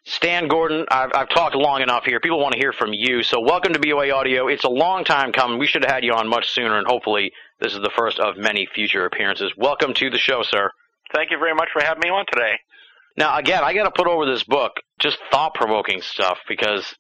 Stan 0.07 0.49
Gordon, 0.49 0.87
I've, 0.90 1.11
I've 1.14 1.28
talked 1.28 1.54
long 1.54 1.83
enough 1.83 2.07
here. 2.07 2.21
People 2.21 2.40
want 2.40 2.54
to 2.54 2.59
hear 2.59 2.73
from 2.73 2.95
you. 2.95 3.23
So 3.23 3.38
welcome 3.38 3.75
to 3.75 3.78
BOA 3.78 4.11
Audio. 4.11 4.49
It's 4.49 4.64
a 4.64 4.71
long 4.71 5.04
time 5.04 5.30
coming. 5.30 5.59
We 5.59 5.66
should 5.66 5.85
have 5.85 5.92
had 5.92 6.04
you 6.04 6.14
on 6.14 6.26
much 6.26 6.49
sooner, 6.49 6.78
and 6.78 6.87
hopefully 6.87 7.33
this 7.61 7.75
is 7.75 7.80
the 7.80 7.90
first 7.95 8.19
of 8.19 8.38
many 8.38 8.66
future 8.75 9.04
appearances. 9.04 9.52
Welcome 9.59 9.92
to 9.95 10.09
the 10.09 10.16
show, 10.16 10.42
sir. 10.42 10.71
Thank 11.14 11.30
you 11.30 11.38
very 11.38 11.54
much 11.54 11.69
for 11.71 11.83
having 11.83 12.00
me 12.02 12.09
on 12.09 12.25
today. 12.33 12.54
Now, 13.19 13.37
again, 13.37 13.62
I 13.62 13.75
got 13.75 13.85
to 13.85 13.90
put 13.90 14.07
over 14.07 14.25
this 14.25 14.45
book 14.45 14.73
just 15.00 15.19
thought 15.30 15.52
provoking 15.52 16.00
stuff 16.00 16.38
because, 16.49 16.95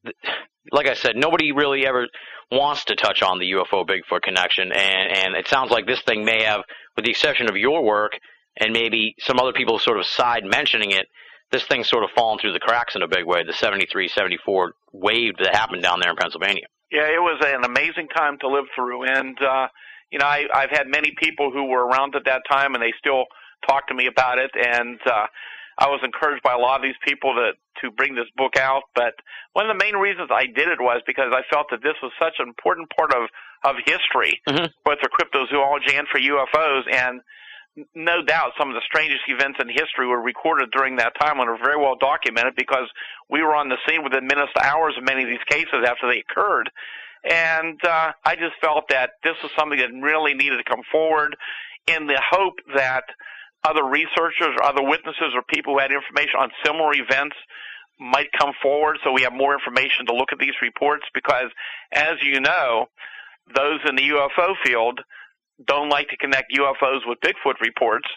like 0.70 0.88
I 0.88 0.94
said, 0.94 1.16
nobody 1.16 1.52
really 1.52 1.86
ever 1.86 2.06
wants 2.52 2.84
to 2.86 2.96
touch 2.96 3.22
on 3.22 3.38
the 3.38 3.52
UFO 3.52 3.86
Bigfoot 3.86 4.20
connection, 4.22 4.72
and 4.72 5.16
and 5.16 5.34
it 5.36 5.48
sounds 5.48 5.70
like 5.70 5.86
this 5.86 6.02
thing 6.02 6.22
may 6.22 6.42
have, 6.42 6.64
with 6.96 7.06
the 7.06 7.10
exception 7.10 7.48
of 7.48 7.56
your 7.56 7.82
work 7.82 8.18
and 8.56 8.72
maybe 8.72 9.14
some 9.20 9.38
other 9.38 9.52
people 9.52 9.78
sort 9.78 9.98
of 9.98 10.06
side 10.06 10.44
mentioning 10.44 10.90
it, 10.90 11.06
this 11.50 11.64
thing's 11.64 11.88
sort 11.88 12.04
of 12.04 12.10
fallen 12.10 12.38
through 12.38 12.52
the 12.52 12.60
cracks 12.60 12.94
in 12.94 13.02
a 13.02 13.08
big 13.08 13.24
way. 13.24 13.42
The 13.44 13.52
73, 13.52 14.08
74 14.08 14.72
wave 14.92 15.36
that 15.38 15.54
happened 15.54 15.82
down 15.82 16.00
there 16.00 16.10
in 16.10 16.16
Pennsylvania. 16.16 16.66
Yeah, 16.90 17.06
it 17.06 17.20
was 17.20 17.40
an 17.44 17.64
amazing 17.64 18.08
time 18.08 18.38
to 18.40 18.48
live 18.48 18.64
through, 18.74 19.04
and 19.04 19.40
uh, 19.42 19.68
you 20.10 20.18
know, 20.18 20.26
I, 20.26 20.46
I've 20.52 20.70
had 20.70 20.88
many 20.88 21.12
people 21.16 21.50
who 21.52 21.64
were 21.64 21.86
around 21.86 22.16
at 22.16 22.24
that 22.24 22.42
time, 22.50 22.74
and 22.74 22.82
they 22.82 22.92
still 22.98 23.26
talk 23.68 23.86
to 23.88 23.94
me 23.94 24.06
about 24.06 24.38
it, 24.38 24.50
and 24.54 24.98
uh, 25.06 25.26
I 25.78 25.86
was 25.86 26.00
encouraged 26.02 26.42
by 26.42 26.52
a 26.52 26.58
lot 26.58 26.80
of 26.80 26.82
these 26.82 26.98
people 27.06 27.34
to 27.34 27.52
to 27.82 27.90
bring 27.90 28.14
this 28.14 28.26
book 28.36 28.56
out. 28.56 28.82
But 28.94 29.14
one 29.54 29.70
of 29.70 29.76
the 29.76 29.82
main 29.82 29.96
reasons 29.96 30.30
I 30.30 30.46
did 30.46 30.68
it 30.68 30.80
was 30.80 31.00
because 31.06 31.32
I 31.32 31.42
felt 31.52 31.68
that 31.70 31.82
this 31.82 31.94
was 32.02 32.12
such 32.20 32.34
an 32.38 32.48
important 32.48 32.90
part 32.90 33.14
of 33.14 33.30
of 33.64 33.76
history, 33.84 34.40
mm-hmm. 34.48 34.66
both 34.84 34.98
for 35.00 35.08
cryptozoology 35.08 35.94
and 35.94 36.08
for 36.08 36.18
UFOs. 36.18 36.84
And 36.90 37.20
no 37.94 38.22
doubt 38.22 38.52
some 38.58 38.68
of 38.68 38.74
the 38.74 38.82
strangest 38.84 39.22
events 39.28 39.58
in 39.60 39.68
history 39.68 40.06
were 40.06 40.20
recorded 40.20 40.70
during 40.72 40.96
that 40.96 41.12
time 41.20 41.38
and 41.38 41.48
are 41.48 41.58
very 41.62 41.76
well 41.76 41.96
documented 42.00 42.54
because 42.56 42.88
we 43.28 43.42
were 43.42 43.54
on 43.54 43.68
the 43.68 43.76
scene 43.88 44.02
within 44.02 44.26
minutes 44.26 44.52
to 44.56 44.64
hours 44.64 44.94
of 44.98 45.04
many 45.04 45.22
of 45.22 45.28
these 45.28 45.44
cases 45.48 45.86
after 45.86 46.08
they 46.08 46.18
occurred. 46.18 46.70
And 47.22 47.78
uh, 47.84 48.12
I 48.24 48.34
just 48.34 48.56
felt 48.60 48.88
that 48.88 49.10
this 49.22 49.36
was 49.42 49.52
something 49.56 49.78
that 49.78 49.92
really 49.92 50.34
needed 50.34 50.56
to 50.56 50.64
come 50.64 50.82
forward 50.90 51.36
in 51.86 52.06
the 52.06 52.20
hope 52.30 52.54
that 52.74 53.04
other 53.64 53.84
researchers 53.84 54.56
or 54.56 54.64
other 54.64 54.82
witnesses 54.82 55.32
or 55.34 55.42
people 55.42 55.74
who 55.74 55.80
had 55.80 55.92
information 55.92 56.40
on 56.40 56.50
similar 56.64 56.92
events 56.94 57.36
might 58.00 58.32
come 58.38 58.52
forward 58.62 58.98
so 59.04 59.12
we 59.12 59.22
have 59.22 59.34
more 59.34 59.52
information 59.52 60.06
to 60.06 60.14
look 60.14 60.32
at 60.32 60.38
these 60.38 60.56
reports 60.62 61.04
because 61.12 61.50
as 61.92 62.16
you 62.22 62.40
know, 62.40 62.86
those 63.54 63.80
in 63.86 63.96
the 63.96 64.08
UFO 64.08 64.54
field 64.64 65.00
don't 65.66 65.88
like 65.88 66.08
to 66.08 66.16
connect 66.16 66.52
UFOs 66.56 67.00
with 67.06 67.18
Bigfoot 67.20 67.60
reports. 67.60 68.08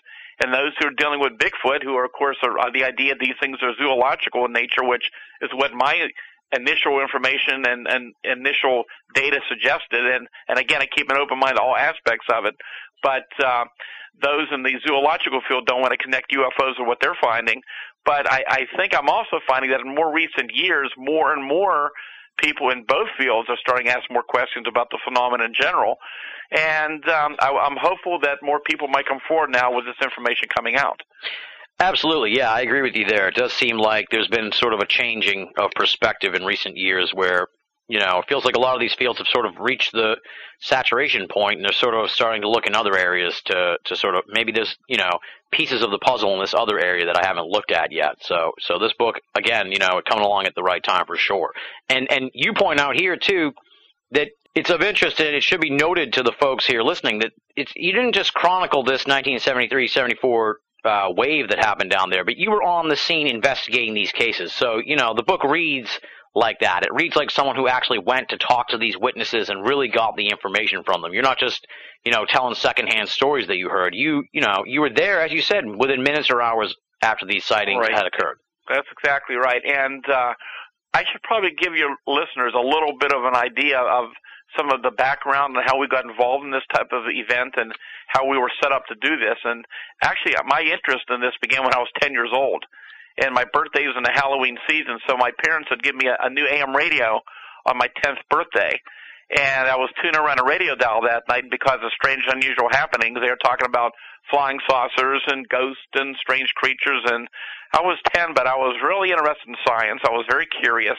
And 0.44 0.54
those 0.54 0.72
who 0.80 0.88
are 0.88 0.98
dealing 0.98 1.20
with 1.20 1.34
Bigfoot, 1.38 1.84
who 1.84 1.96
are, 1.96 2.06
of 2.06 2.12
course, 2.12 2.38
are, 2.44 2.58
are 2.60 2.72
the 2.72 2.84
idea 2.84 3.14
these 3.20 3.38
things 3.40 3.58
are 3.62 3.74
zoological 3.78 4.46
in 4.46 4.54
nature, 4.54 4.84
which 4.84 5.04
is 5.42 5.50
what 5.54 5.72
my 5.74 6.08
initial 6.56 7.00
information 7.02 7.66
and, 7.66 7.88
and 7.88 8.14
initial 8.24 8.84
data 9.14 9.40
suggested. 9.50 10.06
And, 10.06 10.28
and 10.48 10.60
again, 10.60 10.82
I 10.82 10.88
keep 10.88 11.10
an 11.10 11.18
open 11.18 11.40
mind 11.40 11.58
to 11.58 11.62
all 11.62 11.76
aspects 11.76 12.26
of 12.34 12.46
it. 12.46 12.56
But 13.02 13.28
uh, 13.44 13.66
those 14.22 14.48
in 14.52 14.64
the 14.64 14.74
zoological 14.88 15.42
field 15.48 15.66
don't 15.68 15.82
want 15.82 15.92
to 15.92 15.98
connect 15.98 16.32
UFOs 16.32 16.80
with 16.80 16.88
what 16.88 16.98
they're 17.02 17.18
finding. 17.22 17.62
But 18.06 18.32
I, 18.32 18.44
I 18.48 18.62
think 18.78 18.96
I'm 18.96 19.10
also 19.10 19.40
finding 19.48 19.72
that 19.72 19.82
in 19.82 19.94
more 19.94 20.14
recent 20.14 20.52
years, 20.54 20.92
more 20.98 21.34
and 21.34 21.46
more 21.46 21.92
people 22.38 22.70
in 22.70 22.84
both 22.88 23.08
fields 23.18 23.50
are 23.50 23.58
starting 23.60 23.88
to 23.88 23.94
ask 23.94 24.10
more 24.12 24.24
questions 24.24 24.66
about 24.68 24.90
the 24.92 25.00
phenomenon 25.04 25.48
in 25.48 25.54
general. 25.60 25.98
And 26.52 27.08
um, 27.10 27.36
I, 27.40 27.50
I'm 27.50 27.78
hopeful 27.80 28.20
that 28.22 28.40
more 28.42 28.60
people 28.60 28.88
might 28.88 29.06
come 29.08 29.20
forward 29.28 29.50
now 29.52 29.74
with 29.76 29.86
this 29.86 29.96
information 30.04 30.48
coming 30.54 30.76
out. 30.76 31.02
Absolutely, 31.80 32.38
yeah, 32.38 32.52
I 32.52 32.62
agree 32.62 32.82
with 32.82 32.96
you 32.96 33.06
there. 33.06 33.28
It 33.28 33.36
does 33.36 33.52
seem 33.52 33.78
like 33.78 34.06
there's 34.12 34.28
been 34.28 34.52
sort 34.52 34.74
of 34.74 34.80
a 34.80 34.86
changing 34.86 35.52
of 35.58 35.72
perspective 35.76 36.36
in 36.36 36.46
recent 36.46 36.78
years 36.78 37.12
where 37.14 37.48
you 37.88 38.00
know, 38.00 38.20
it 38.20 38.26
feels 38.30 38.46
like 38.46 38.56
a 38.56 38.60
lot 38.60 38.76
of 38.76 38.80
these 38.80 38.94
fields 38.94 39.18
have 39.20 39.28
sort 39.28 39.46
of 39.46 39.60
reached 39.60 39.92
the 39.92 40.16
saturation 40.60 41.28
point 41.30 41.58
and 41.58 41.66
they're 41.66 41.74
sort 41.74 41.94
of 41.94 42.10
starting 42.10 42.42
to 42.42 42.50
look 42.50 42.66
in 42.66 42.76
other 42.76 42.98
areas 42.98 43.42
to, 43.46 43.78
to 43.84 43.96
sort 43.96 44.16
of 44.16 44.24
maybe 44.30 44.52
there's, 44.52 44.78
you 44.88 44.98
know, 44.98 45.20
pieces 45.52 45.84
of 45.84 45.92
the 45.92 46.00
puzzle 46.00 46.34
in 46.34 46.40
this 46.40 46.54
other 46.54 46.80
area 46.80 47.06
that 47.06 47.18
I 47.18 47.26
haven't 47.26 47.48
looked 47.48 47.72
at 47.72 47.92
yet. 47.92 48.16
So, 48.22 48.54
so 48.60 48.80
this 48.80 48.94
book, 48.98 49.20
again, 49.38 49.72
you 49.72 49.80
know, 49.80 50.02
coming 50.08 50.24
along 50.24 50.46
at 50.46 50.56
the 50.56 50.64
right 50.64 50.84
time 50.84 51.06
for 51.06 51.18
sure. 51.18 51.52
And, 51.90 52.10
and 52.12 52.32
you 52.34 52.54
point 52.54 52.80
out 52.80 52.96
here 52.96 53.18
too 53.18 53.52
that 54.12 54.30
it's 54.56 54.70
of 54.70 54.82
interest 54.82 55.20
and 55.20 55.36
it 55.36 55.44
should 55.44 55.62
be 55.62 55.70
noted 55.70 56.14
to 56.14 56.24
the 56.24 56.34
folks 56.40 56.66
here 56.66 56.84
listening 56.84 57.20
that 57.20 57.32
it's, 57.56 57.74
you 57.76 57.92
didn't 57.92 58.16
just 58.16 58.34
chronicle 58.34 58.84
this 58.84 59.06
1973, 59.06 59.88
74 59.90 60.58
uh, 60.86 61.08
wave 61.10 61.50
that 61.50 61.60
happened 61.60 61.90
down 61.90 62.10
there, 62.10 62.24
but 62.26 62.38
you 62.38 62.52
were 62.52 62.64
on 62.64 62.88
the 62.88 62.96
scene 62.96 63.28
investigating 63.28 63.94
these 63.94 64.12
cases. 64.12 64.54
So, 64.54 64.82
you 64.84 64.96
know, 64.96 65.14
the 65.14 65.24
book 65.24 65.44
reads 65.44 66.00
like 66.36 66.60
that. 66.62 66.84
It 66.84 66.94
reads 66.94 67.16
like 67.16 67.30
someone 67.30 67.56
who 67.56 67.68
actually 67.68 68.00
went 68.00 68.30
to 68.30 68.38
talk 68.38 68.70
to 68.70 68.78
these 68.78 68.98
witnesses 68.98 69.50
and 69.50 69.68
really 69.68 69.88
got 69.88 70.16
the 70.16 70.30
information 70.30 70.84
from 70.84 71.02
them. 71.02 71.14
You're 71.14 71.24
not 71.24 71.38
just, 71.38 71.66
you 72.04 72.12
know, 72.12 72.26
telling 72.26 72.56
secondhand 72.56 73.10
stories 73.10 73.48
that 73.48 73.58
you 73.58 73.70
heard. 73.70 73.94
You, 73.94 74.24
you 74.32 74.42
know, 74.42 74.64
you 74.66 74.82
were 74.82 74.90
there, 74.90 75.22
as 75.22 75.32
you 75.32 75.42
said, 75.42 75.64
within 75.66 76.04
minutes 76.04 76.30
or 76.32 76.42
hours 76.42 76.76
after 77.02 77.26
these 77.26 77.46
sightings 77.46 77.82
right. 77.82 77.94
had 77.94 78.06
occurred. 78.08 78.38
That's 78.68 78.88
exactly 78.98 79.36
right. 79.36 79.62
And 79.64 80.04
uh, 80.10 80.34
I 80.94 81.04
should 81.12 81.22
probably 81.24 81.52
give 81.60 81.76
your 81.76 81.96
listeners 82.08 82.54
a 82.56 82.66
little 82.66 82.98
bit 83.00 83.14
of 83.14 83.26
an 83.26 83.36
idea 83.36 83.80
of 83.80 84.06
some 84.58 84.72
of 84.72 84.82
the 84.82 84.92
background 84.92 85.56
and 85.56 85.66
how 85.66 85.78
we 85.78 85.88
got 85.88 86.06
involved 86.06 86.46
in 86.46 86.52
this 86.52 86.66
type 86.74 86.90
of 86.92 87.04
event 87.10 87.54
and 87.58 87.74
how 88.08 88.28
we 88.28 88.38
were 88.38 88.52
set 88.62 88.72
up 88.72 88.86
to 88.88 88.96
do 88.96 89.18
this. 89.18 89.38
And 89.44 89.66
actually, 90.02 90.34
my 90.46 90.62
interest 90.62 91.06
in 91.10 91.22
this 91.22 91.34
began 91.42 91.64
when 91.64 91.74
I 91.74 91.80
was 91.80 91.90
10 92.02 92.12
years 92.12 92.30
old 92.34 92.64
and 93.18 93.34
my 93.34 93.46
birthday 93.54 93.86
was 93.86 93.96
in 93.98 94.04
the 94.04 94.14
Halloween 94.14 94.58
season, 94.68 95.00
so 95.08 95.18
my 95.18 95.32
parents 95.44 95.70
had 95.70 95.84
given 95.84 96.00
me 96.00 96.08
a, 96.08 96.18
a 96.20 96.30
new 96.30 96.46
AM 96.48 96.76
radio 96.76 97.22
on 97.66 97.78
my 97.78 97.88
10th 98.04 98.22
birthday. 98.30 98.80
And 99.34 99.68
I 99.68 99.78
was 99.78 99.90
tuning 100.02 100.20
around 100.20 100.40
a 100.40 100.46
radio 100.46 100.76
dial 100.76 101.02
that 101.08 101.24
night 101.30 101.46
because 101.50 101.80
of 101.82 101.90
strange, 101.96 102.22
unusual 102.28 102.70
happenings. 102.70 103.18
They 103.18 103.30
were 103.30 103.42
talking 103.42 103.66
about 103.66 103.94
flying 104.30 104.60
saucers 104.70 105.24
and 105.28 105.48
ghosts 105.50 105.90
and 105.96 106.16
strange 106.20 106.50
creatures. 106.56 107.02
And 107.06 107.28
I 107.74 107.82
was 107.82 107.98
10, 108.14 108.34
but 108.36 108.46
I 108.46 108.56
was 108.56 108.78
really 108.84 109.10
interested 109.10 109.48
in 109.48 109.56
science. 109.66 110.02
I 110.06 110.12
was 110.12 110.26
very 110.30 110.46
curious. 110.62 110.98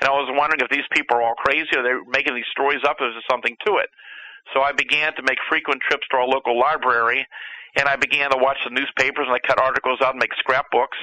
And 0.00 0.08
I 0.08 0.12
was 0.12 0.30
wondering 0.30 0.60
if 0.60 0.70
these 0.70 0.86
people 0.92 1.16
are 1.16 1.22
all 1.22 1.34
crazy 1.34 1.74
or 1.74 1.82
they're 1.82 2.04
making 2.06 2.34
these 2.34 2.50
stories 2.52 2.82
up, 2.86 2.98
is 3.00 3.14
there 3.14 3.30
something 3.30 3.56
to 3.66 3.78
it? 3.78 3.88
So 4.54 4.60
I 4.60 4.72
began 4.72 5.14
to 5.16 5.22
make 5.22 5.38
frequent 5.48 5.82
trips 5.82 6.06
to 6.10 6.18
our 6.18 6.26
local 6.26 6.58
library 6.58 7.26
and 7.76 7.88
I 7.88 7.96
began 7.96 8.30
to 8.30 8.38
watch 8.38 8.58
the 8.64 8.70
newspapers 8.70 9.26
and 9.26 9.34
I 9.34 9.38
cut 9.38 9.60
articles 9.60 10.00
out 10.02 10.14
and 10.14 10.20
make 10.20 10.34
scrapbooks. 10.38 10.98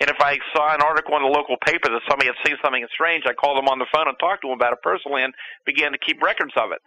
And 0.00 0.10
if 0.10 0.16
I 0.20 0.38
saw 0.54 0.74
an 0.74 0.82
article 0.82 1.16
in 1.16 1.22
the 1.22 1.28
local 1.28 1.56
paper 1.64 1.88
that 1.88 2.02
somebody 2.08 2.26
had 2.26 2.38
seen 2.44 2.56
something 2.62 2.84
strange, 2.92 3.24
I 3.26 3.32
called 3.32 3.58
them 3.58 3.68
on 3.68 3.78
the 3.78 3.86
phone 3.92 4.08
and 4.08 4.18
talked 4.18 4.42
to 4.42 4.48
them 4.48 4.58
about 4.58 4.72
it 4.72 4.82
personally 4.82 5.22
and 5.22 5.32
began 5.64 5.92
to 5.92 5.98
keep 5.98 6.22
records 6.22 6.52
of 6.56 6.72
it. 6.72 6.82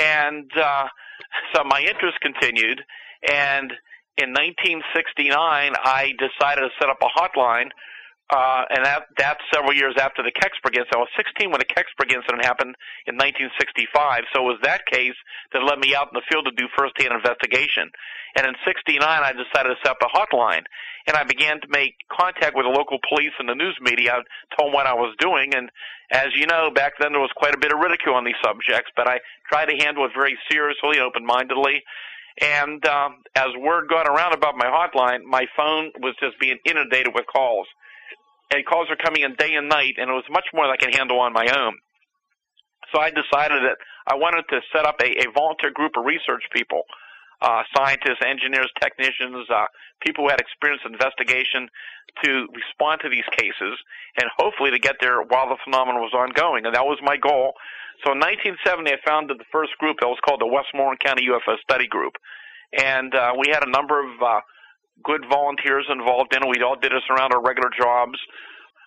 And 0.00 0.50
uh, 0.56 0.88
so 1.54 1.64
my 1.64 1.80
interest 1.80 2.20
continued. 2.20 2.80
And 3.28 3.72
in 4.16 4.30
1969, 4.32 5.32
I 5.36 6.12
decided 6.18 6.62
to 6.62 6.70
set 6.80 6.88
up 6.88 6.98
a 7.02 7.10
hotline 7.12 7.70
uh, 8.28 8.64
and 8.68 8.84
that, 8.84 9.08
that's 9.16 9.40
several 9.52 9.72
years 9.72 9.96
after 9.96 10.22
the 10.22 10.32
Kecksburg 10.32 10.76
incident. 10.76 11.00
I 11.00 11.00
was 11.00 11.12
16 11.16 11.48
when 11.48 11.64
the 11.64 11.70
Kecksburg 11.70 12.12
incident 12.12 12.44
happened 12.44 12.76
in 13.08 13.16
1965, 13.16 14.28
so 14.36 14.44
it 14.44 14.48
was 14.52 14.60
that 14.68 14.84
case 14.84 15.16
that 15.56 15.64
led 15.64 15.80
me 15.80 15.96
out 15.96 16.12
in 16.12 16.16
the 16.20 16.26
field 16.28 16.44
to 16.44 16.52
do 16.52 16.68
first-hand 16.76 17.08
investigation. 17.08 17.88
And 18.36 18.44
in 18.44 18.52
69, 18.68 19.00
I 19.00 19.32
decided 19.32 19.72
to 19.72 19.80
set 19.80 19.96
up 19.96 20.04
a 20.04 20.12
hotline, 20.12 20.68
and 21.08 21.16
I 21.16 21.24
began 21.24 21.56
to 21.64 21.68
make 21.72 21.96
contact 22.12 22.52
with 22.52 22.68
the 22.68 22.74
local 22.76 23.00
police 23.08 23.32
and 23.40 23.48
the 23.48 23.56
news 23.56 23.80
media, 23.80 24.20
I 24.20 24.20
told 24.52 24.68
them 24.68 24.76
what 24.76 24.84
I 24.84 24.92
was 24.92 25.16
doing, 25.16 25.56
and 25.56 25.72
as 26.12 26.28
you 26.36 26.44
know, 26.44 26.68
back 26.68 27.00
then 27.00 27.12
there 27.16 27.24
was 27.24 27.32
quite 27.32 27.54
a 27.54 27.58
bit 27.58 27.72
of 27.72 27.80
ridicule 27.80 28.14
on 28.14 28.28
these 28.28 28.40
subjects, 28.44 28.92
but 28.92 29.08
I 29.08 29.24
tried 29.48 29.72
to 29.72 29.76
handle 29.80 30.04
it 30.04 30.12
very 30.12 30.36
seriously 30.52 31.00
and 31.00 31.08
open-mindedly. 31.08 31.80
And 32.40 32.84
um, 32.84 33.24
as 33.34 33.48
word 33.56 33.88
got 33.88 34.06
around 34.06 34.32
about 34.32 34.54
my 34.54 34.68
hotline, 34.68 35.24
my 35.24 35.46
phone 35.56 35.92
was 36.00 36.14
just 36.20 36.38
being 36.38 36.58
inundated 36.64 37.14
with 37.14 37.24
calls 37.26 37.66
and 38.50 38.64
calls 38.64 38.88
were 38.88 38.96
coming 38.96 39.22
in 39.22 39.34
day 39.36 39.54
and 39.54 39.68
night, 39.68 39.94
and 39.98 40.10
it 40.10 40.14
was 40.14 40.24
much 40.30 40.46
more 40.54 40.66
than 40.66 40.74
I 40.74 40.80
could 40.80 40.94
handle 40.94 41.20
on 41.20 41.32
my 41.32 41.46
own. 41.46 41.76
So 42.92 43.00
I 43.00 43.10
decided 43.10 43.60
that 43.68 43.76
I 44.06 44.16
wanted 44.16 44.48
to 44.48 44.60
set 44.72 44.86
up 44.86 44.96
a, 45.00 45.28
a 45.28 45.30
volunteer 45.34 45.70
group 45.70 45.92
of 45.96 46.06
research 46.06 46.42
people, 46.54 46.82
uh, 47.42 47.62
scientists, 47.76 48.24
engineers, 48.24 48.72
technicians, 48.80 49.44
uh, 49.52 49.68
people 50.00 50.24
who 50.24 50.30
had 50.30 50.40
experience 50.40 50.80
in 50.86 50.92
investigation 50.92 51.68
to 52.24 52.48
respond 52.56 53.04
to 53.04 53.10
these 53.12 53.28
cases 53.36 53.76
and 54.16 54.26
hopefully 54.38 54.70
to 54.70 54.78
get 54.78 54.96
there 55.00 55.20
while 55.20 55.48
the 55.48 55.60
phenomenon 55.64 56.00
was 56.00 56.14
ongoing. 56.16 56.64
And 56.64 56.74
that 56.74 56.86
was 56.86 56.98
my 57.04 57.16
goal. 57.16 57.52
So 58.04 58.12
in 58.12 58.18
1970, 58.18 58.90
I 58.90 58.98
founded 59.04 59.38
the 59.38 59.50
first 59.52 59.76
group 59.78 60.00
that 60.00 60.08
was 60.08 60.18
called 60.24 60.40
the 60.40 60.48
Westmoreland 60.48 61.00
County 61.00 61.28
UFO 61.28 61.58
Study 61.60 61.86
Group. 61.86 62.14
And 62.72 63.14
uh, 63.14 63.34
we 63.36 63.50
had 63.52 63.62
a 63.62 63.70
number 63.70 64.00
of 64.00 64.10
uh, 64.22 64.40
good 65.04 65.24
volunteers 65.30 65.86
involved 65.90 66.34
in 66.34 66.42
it. 66.42 66.48
We 66.48 66.62
all 66.62 66.76
did 66.76 66.92
this 66.92 67.04
around 67.10 67.32
our 67.32 67.42
regular 67.42 67.70
jobs. 67.76 68.18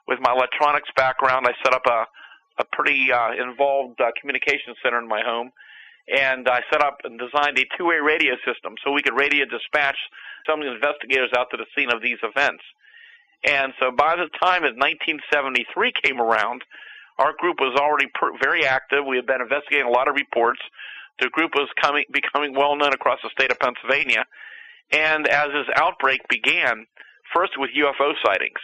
With 0.08 0.20
my 0.22 0.34
electronics 0.34 0.90
background, 0.96 1.48
I 1.48 1.54
set 1.64 1.74
up 1.74 1.86
a 1.86 2.06
a 2.60 2.66
pretty 2.76 3.12
uh, 3.12 3.32
involved 3.34 4.00
uh, 4.00 4.12
communication 4.20 4.76
center 4.84 5.00
in 5.00 5.08
my 5.08 5.22
home, 5.26 5.52
and 6.08 6.48
I 6.48 6.62
set 6.72 6.82
up 6.82 7.00
and 7.04 7.20
designed 7.20 7.58
a 7.58 7.66
two-way 7.78 7.98
radio 7.98 8.36
system 8.46 8.76
so 8.84 8.92
we 8.92 9.02
could 9.02 9.18
radio 9.18 9.46
dispatch 9.46 9.98
some 10.48 10.60
of 10.60 10.66
the 10.66 10.74
investigators 10.74 11.30
out 11.38 11.48
to 11.52 11.58
the 11.58 11.66
scene 11.76 11.92
of 11.92 12.02
these 12.02 12.18
events. 12.24 12.64
And 13.44 13.74
so 13.80 13.92
by 13.92 14.16
the 14.16 14.30
time 14.42 14.62
that 14.64 14.78
1973 14.78 15.94
came 16.04 16.22
around, 16.22 16.62
our 17.18 17.34
group 17.38 17.60
was 17.60 17.78
already 17.80 18.08
per- 18.14 18.38
very 18.42 18.66
active. 18.66 19.06
We 19.06 19.18
had 19.18 19.26
been 19.26 19.42
investigating 19.42 19.88
a 19.88 19.92
lot 19.92 20.08
of 20.08 20.16
reports. 20.16 20.62
The 21.20 21.30
group 21.30 21.52
was 21.56 21.70
coming, 21.82 22.06
becoming 22.12 22.54
well 22.54 22.76
known 22.76 22.94
across 22.94 23.20
the 23.24 23.30
state 23.30 23.52
of 23.52 23.60
Pennsylvania. 23.60 24.26
And 24.92 25.28
as 25.28 25.48
this 25.54 25.68
outbreak 25.76 26.22
began, 26.30 26.86
first 27.34 27.54
with 27.58 27.72
UFO 27.78 28.14
sightings, 28.24 28.60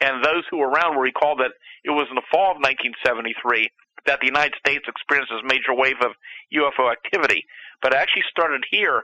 and 0.00 0.24
those 0.24 0.44
who 0.50 0.58
were 0.58 0.68
around 0.68 0.94
will 0.94 1.02
recall 1.02 1.36
that 1.36 1.52
it 1.84 1.90
was 1.90 2.06
in 2.10 2.14
the 2.14 2.26
fall 2.30 2.54
of 2.54 2.62
1973 2.62 3.70
that 4.06 4.20
the 4.20 4.26
United 4.26 4.54
States 4.58 4.84
experienced 4.86 5.30
this 5.30 5.42
major 5.44 5.74
wave 5.74 5.98
of 6.02 6.12
UFO 6.54 6.90
activity. 6.90 7.44
But 7.82 7.92
it 7.92 7.98
actually 7.98 8.24
started 8.30 8.64
here 8.70 9.02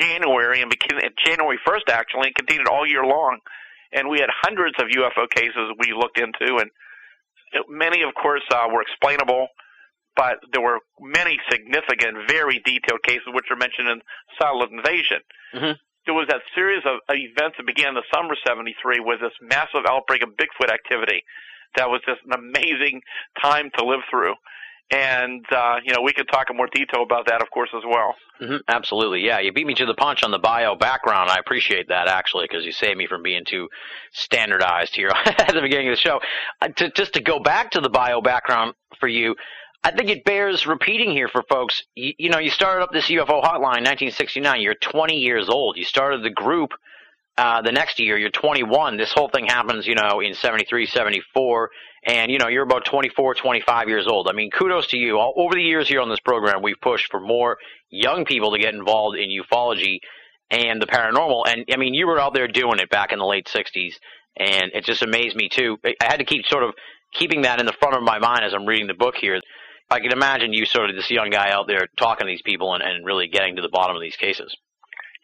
January 0.00 0.62
and 0.62 0.70
became 0.70 1.00
January 1.24 1.58
1st 1.66 1.88
actually 1.90 2.28
and 2.28 2.34
continued 2.34 2.68
all 2.68 2.86
year 2.86 3.04
long. 3.04 3.38
And 3.92 4.08
we 4.08 4.20
had 4.20 4.30
hundreds 4.42 4.76
of 4.80 4.88
UFO 4.88 5.28
cases 5.28 5.68
we 5.78 5.92
looked 5.92 6.18
into, 6.18 6.56
and 6.56 6.70
many, 7.68 8.02
of 8.02 8.14
course, 8.14 8.42
uh, 8.50 8.68
were 8.72 8.80
explainable. 8.80 9.48
But 10.16 10.38
there 10.52 10.62
were 10.62 10.78
many 11.00 11.38
significant, 11.50 12.28
very 12.28 12.60
detailed 12.64 13.02
cases 13.04 13.28
which 13.32 13.46
are 13.50 13.56
mentioned 13.56 13.88
in 13.88 14.00
Silent 14.40 14.72
Invasion. 14.72 15.20
Mm-hmm 15.54 15.72
there 16.06 16.14
was 16.14 16.26
that 16.28 16.42
series 16.54 16.82
of 16.84 17.00
events 17.10 17.56
that 17.58 17.66
began 17.66 17.90
in 17.90 17.94
the 17.94 18.08
summer 18.12 18.32
of 18.32 18.38
73 18.46 19.00
with 19.00 19.20
this 19.20 19.32
massive 19.40 19.86
outbreak 19.88 20.22
of 20.22 20.30
Bigfoot 20.30 20.72
activity. 20.72 21.22
That 21.76 21.88
was 21.88 22.00
just 22.06 22.20
an 22.26 22.32
amazing 22.32 23.00
time 23.40 23.70
to 23.78 23.84
live 23.84 24.00
through. 24.10 24.34
And 24.90 25.44
uh, 25.50 25.76
you 25.82 25.94
know, 25.94 26.02
we 26.02 26.12
could 26.12 26.28
talk 26.28 26.50
in 26.50 26.56
more 26.56 26.68
detail 26.70 27.02
about 27.02 27.26
that, 27.26 27.40
of 27.40 27.50
course, 27.50 27.70
as 27.74 27.82
well. 27.88 28.14
Mm-hmm, 28.42 28.56
absolutely, 28.68 29.24
yeah. 29.24 29.38
You 29.38 29.50
beat 29.50 29.66
me 29.66 29.74
to 29.74 29.86
the 29.86 29.94
punch 29.94 30.22
on 30.22 30.30
the 30.30 30.38
bio 30.38 30.74
background. 30.74 31.30
I 31.30 31.38
appreciate 31.38 31.88
that 31.88 32.08
actually, 32.08 32.44
because 32.44 32.66
you 32.66 32.72
saved 32.72 32.98
me 32.98 33.06
from 33.06 33.22
being 33.22 33.44
too 33.46 33.68
standardized 34.12 34.94
here 34.94 35.10
at 35.24 35.54
the 35.54 35.62
beginning 35.62 35.88
of 35.88 35.94
the 35.94 36.00
show. 36.00 36.20
Uh, 36.60 36.68
to, 36.76 36.90
just 36.90 37.14
to 37.14 37.22
go 37.22 37.38
back 37.38 37.70
to 37.70 37.80
the 37.80 37.88
bio 37.88 38.20
background 38.20 38.74
for 39.00 39.08
you, 39.08 39.34
I 39.84 39.90
think 39.90 40.10
it 40.10 40.24
bears 40.24 40.66
repeating 40.66 41.10
here 41.10 41.28
for 41.28 41.42
folks. 41.42 41.82
You, 41.94 42.12
you, 42.18 42.30
know, 42.30 42.38
you 42.38 42.50
started 42.50 42.82
up 42.82 42.92
this 42.92 43.08
UFO 43.08 43.42
hotline 43.42 43.78
in 43.78 43.84
1969. 43.84 44.60
You're 44.60 44.74
20 44.74 45.16
years 45.16 45.48
old. 45.48 45.76
You 45.76 45.84
started 45.84 46.22
the 46.22 46.30
group 46.30 46.70
uh, 47.36 47.62
the 47.62 47.72
next 47.72 47.98
year. 47.98 48.16
You're 48.16 48.30
21. 48.30 48.96
This 48.96 49.12
whole 49.12 49.28
thing 49.28 49.46
happens, 49.46 49.86
you 49.86 49.96
know, 49.96 50.20
in 50.20 50.34
73, 50.34 50.86
74 50.86 51.70
and 52.04 52.30
you 52.30 52.38
know 52.38 52.48
you're 52.48 52.64
about 52.64 52.84
24 52.84 53.34
25 53.34 53.88
years 53.88 54.06
old 54.06 54.28
i 54.28 54.32
mean 54.32 54.50
kudos 54.50 54.88
to 54.88 54.96
you 54.96 55.18
All, 55.18 55.32
over 55.36 55.54
the 55.54 55.62
years 55.62 55.88
here 55.88 56.00
on 56.00 56.08
this 56.08 56.20
program 56.20 56.62
we've 56.62 56.80
pushed 56.80 57.10
for 57.10 57.20
more 57.20 57.58
young 57.90 58.24
people 58.24 58.52
to 58.52 58.58
get 58.58 58.74
involved 58.74 59.16
in 59.16 59.28
ufology 59.28 60.00
and 60.50 60.80
the 60.80 60.86
paranormal 60.86 61.44
and 61.46 61.64
i 61.72 61.76
mean 61.76 61.94
you 61.94 62.06
were 62.06 62.20
out 62.20 62.34
there 62.34 62.48
doing 62.48 62.78
it 62.78 62.90
back 62.90 63.12
in 63.12 63.18
the 63.18 63.24
late 63.24 63.46
60s 63.46 63.94
and 64.36 64.72
it 64.74 64.84
just 64.84 65.02
amazed 65.02 65.36
me 65.36 65.48
too 65.48 65.78
i 65.84 65.94
had 66.02 66.18
to 66.18 66.24
keep 66.24 66.46
sort 66.46 66.64
of 66.64 66.74
keeping 67.12 67.42
that 67.42 67.60
in 67.60 67.66
the 67.66 67.74
front 67.78 67.96
of 67.96 68.02
my 68.02 68.18
mind 68.18 68.44
as 68.44 68.52
i'm 68.54 68.66
reading 68.66 68.86
the 68.86 68.94
book 68.94 69.14
here 69.14 69.40
i 69.92 70.00
can 70.00 70.12
imagine 70.12 70.52
you 70.52 70.64
sort 70.64 70.90
of 70.90 70.96
this 70.96 71.10
young 71.10 71.30
guy 71.30 71.50
out 71.50 71.66
there 71.66 71.86
talking 71.96 72.26
to 72.26 72.30
these 72.30 72.42
people 72.42 72.74
and, 72.74 72.82
and 72.82 73.04
really 73.04 73.28
getting 73.28 73.56
to 73.56 73.62
the 73.62 73.68
bottom 73.68 73.94
of 73.94 74.02
these 74.02 74.16
cases 74.16 74.54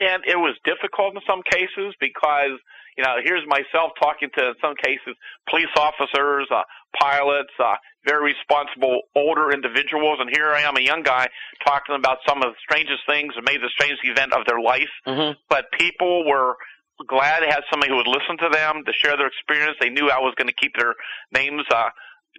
and 0.01 0.23
it 0.27 0.37
was 0.37 0.55
difficult 0.65 1.15
in 1.15 1.21
some 1.27 1.43
cases 1.43 1.95
because 2.01 2.59
you 2.99 3.05
know, 3.05 3.15
here's 3.23 3.47
myself 3.47 3.93
talking 4.03 4.29
to, 4.37 4.49
in 4.49 4.55
some 4.61 4.75
cases, 4.75 5.15
police 5.49 5.71
officers, 5.79 6.49
uh, 6.51 6.63
pilots, 7.01 7.55
uh, 7.63 7.77
very 8.05 8.35
responsible 8.35 9.03
older 9.15 9.53
individuals, 9.53 10.19
and 10.21 10.29
here 10.29 10.51
I 10.51 10.63
am, 10.63 10.77
a 10.77 10.81
young 10.81 11.05
guy, 11.05 11.29
talking 11.65 11.95
about 11.95 12.19
some 12.27 12.39
of 12.39 12.51
the 12.51 12.59
strangest 12.59 13.07
things 13.07 13.35
and 13.37 13.45
maybe 13.47 13.63
the 13.63 13.71
strangest 13.71 14.03
event 14.03 14.33
of 14.33 14.45
their 14.47 14.61
life. 14.61 14.91
Mm-hmm. 15.07 15.39
But 15.49 15.67
people 15.79 16.27
were 16.27 16.57
glad 17.07 17.41
to 17.41 17.47
have 17.47 17.63
somebody 17.71 17.93
who 17.93 17.99
would 17.99 18.11
listen 18.11 18.37
to 18.43 18.49
them, 18.51 18.83
to 18.85 18.93
share 18.93 19.17
their 19.17 19.29
experience. 19.29 19.77
They 19.81 19.91
knew 19.91 20.11
I 20.11 20.19
was 20.19 20.35
going 20.37 20.49
to 20.49 20.59
keep 20.59 20.73
their 20.77 20.95
names 21.33 21.63
uh, 21.71 21.91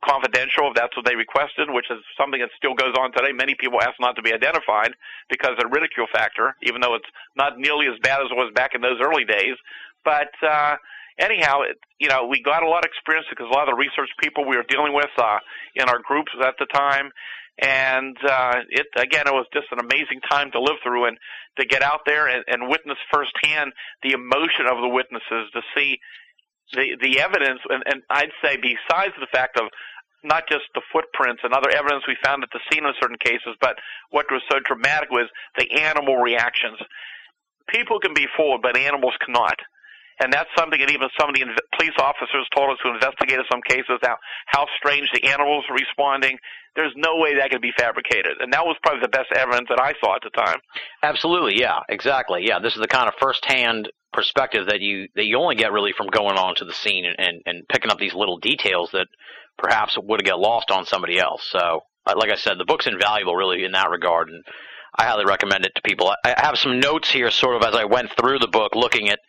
confidential 0.03 0.69
if 0.69 0.75
that's 0.75 0.95
what 0.95 1.05
they 1.05 1.15
requested, 1.15 1.69
which 1.69 1.89
is 1.89 1.99
something 2.17 2.39
that 2.39 2.49
still 2.57 2.73
goes 2.73 2.93
on 2.99 3.11
today. 3.11 3.31
Many 3.31 3.55
people 3.59 3.81
ask 3.81 3.95
not 3.99 4.15
to 4.15 4.21
be 4.21 4.33
identified 4.33 4.93
because 5.29 5.51
of 5.51 5.59
the 5.59 5.67
ridicule 5.67 6.07
factor, 6.11 6.55
even 6.63 6.81
though 6.81 6.95
it's 6.95 7.09
not 7.35 7.57
nearly 7.57 7.87
as 7.87 7.97
bad 8.01 8.21
as 8.21 8.31
it 8.31 8.37
was 8.37 8.51
back 8.55 8.71
in 8.75 8.81
those 8.81 8.99
early 9.01 9.25
days. 9.25 9.55
But 10.03 10.31
uh, 10.41 10.75
anyhow, 11.19 11.61
it, 11.61 11.77
you 11.99 12.07
know, 12.07 12.27
we 12.27 12.41
got 12.41 12.63
a 12.63 12.69
lot 12.69 12.85
of 12.85 12.89
experience 12.89 13.27
because 13.29 13.47
a 13.49 13.53
lot 13.53 13.67
of 13.67 13.75
the 13.75 13.79
research 13.79 14.09
people 14.21 14.47
we 14.47 14.55
were 14.55 14.65
dealing 14.67 14.93
with 14.93 15.11
uh, 15.17 15.39
in 15.75 15.89
our 15.89 15.99
groups 15.99 16.31
at 16.41 16.55
the 16.59 16.65
time, 16.65 17.11
and 17.61 18.15
uh, 18.23 18.63
it 18.69 18.87
again, 18.95 19.27
it 19.27 19.33
was 19.33 19.45
just 19.53 19.67
an 19.71 19.79
amazing 19.79 20.21
time 20.29 20.51
to 20.51 20.61
live 20.61 20.77
through 20.81 21.05
and 21.05 21.17
to 21.59 21.65
get 21.65 21.83
out 21.83 22.01
there 22.05 22.27
and, 22.27 22.43
and 22.47 22.69
witness 22.69 22.97
firsthand 23.11 23.73
the 24.01 24.11
emotion 24.11 24.65
of 24.71 24.79
the 24.81 24.87
witnesses, 24.87 25.51
to 25.53 25.61
see 25.75 25.99
the 26.73 26.97
the 27.01 27.19
evidence, 27.19 27.59
and, 27.69 27.83
and 27.85 28.01
I'd 28.09 28.33
say 28.43 28.57
besides 28.57 29.13
the 29.19 29.27
fact 29.31 29.57
of 29.57 29.67
not 30.23 30.43
just 30.49 30.65
the 30.75 30.81
footprints 30.91 31.41
and 31.43 31.53
other 31.53 31.69
evidence 31.69 32.03
we 32.07 32.17
found 32.23 32.43
at 32.43 32.49
the 32.51 32.59
scene 32.69 32.83
in 32.83 32.93
certain 32.99 33.17
cases, 33.23 33.55
but 33.61 33.77
what 34.11 34.25
was 34.29 34.41
so 34.51 34.59
dramatic 34.59 35.09
was 35.09 35.29
the 35.57 35.71
animal 35.79 36.17
reactions. 36.17 36.77
People 37.69 37.99
can 37.99 38.13
be 38.13 38.27
fooled, 38.35 38.61
but 38.61 38.75
animals 38.75 39.13
cannot 39.23 39.55
and 40.19 40.31
that's 40.31 40.49
something 40.57 40.79
that 40.79 40.91
even 40.91 41.07
some 41.19 41.29
of 41.29 41.35
the 41.35 41.41
inv- 41.41 41.67
police 41.77 41.95
officers 41.97 42.45
told 42.55 42.69
us 42.71 42.77
who 42.83 42.93
investigated 42.93 43.45
some 43.51 43.61
cases 43.67 43.99
how 44.03 44.17
how 44.47 44.65
strange 44.77 45.09
the 45.13 45.27
animals 45.27 45.65
were 45.69 45.75
responding. 45.75 46.37
There's 46.75 46.93
no 46.95 47.17
way 47.17 47.35
that 47.35 47.49
could 47.49 47.61
be 47.61 47.71
fabricated, 47.77 48.37
and 48.39 48.53
that 48.53 48.63
was 48.63 48.77
probably 48.83 49.01
the 49.01 49.09
best 49.09 49.31
evidence 49.35 49.67
that 49.69 49.81
I 49.81 49.93
saw 49.99 50.15
at 50.15 50.21
the 50.21 50.29
time. 50.29 50.59
Absolutely, 51.01 51.59
yeah, 51.59 51.79
exactly, 51.89 52.45
yeah. 52.45 52.59
This 52.59 52.75
is 52.75 52.81
the 52.81 52.87
kind 52.87 53.07
of 53.07 53.15
firsthand 53.19 53.89
perspective 54.11 54.67
that 54.67 54.81
you 54.81 55.07
that 55.15 55.25
you 55.25 55.37
only 55.37 55.55
get 55.55 55.71
really 55.71 55.93
from 55.95 56.07
going 56.07 56.37
on 56.37 56.55
to 56.55 56.65
the 56.65 56.73
scene 56.73 57.05
and 57.05 57.15
and, 57.19 57.41
and 57.45 57.67
picking 57.67 57.91
up 57.91 57.99
these 57.99 58.13
little 58.13 58.37
details 58.37 58.89
that 58.93 59.07
perhaps 59.57 59.97
would 60.01 60.23
get 60.23 60.39
lost 60.39 60.71
on 60.71 60.85
somebody 60.85 61.19
else. 61.19 61.47
So, 61.51 61.81
uh, 62.05 62.13
like 62.17 62.31
I 62.31 62.35
said, 62.35 62.57
the 62.57 62.65
book's 62.65 62.87
invaluable, 62.87 63.35
really, 63.35 63.63
in 63.63 63.73
that 63.73 63.89
regard, 63.89 64.29
and 64.29 64.43
I 64.97 65.05
highly 65.05 65.25
recommend 65.25 65.65
it 65.65 65.75
to 65.75 65.81
people. 65.81 66.13
I 66.23 66.33
have 66.37 66.57
some 66.57 66.79
notes 66.79 67.11
here, 67.11 67.29
sort 67.29 67.55
of 67.55 67.67
as 67.67 67.75
I 67.75 67.85
went 67.85 68.11
through 68.17 68.39
the 68.39 68.47
book, 68.47 68.75
looking 68.75 69.09
at 69.09 69.19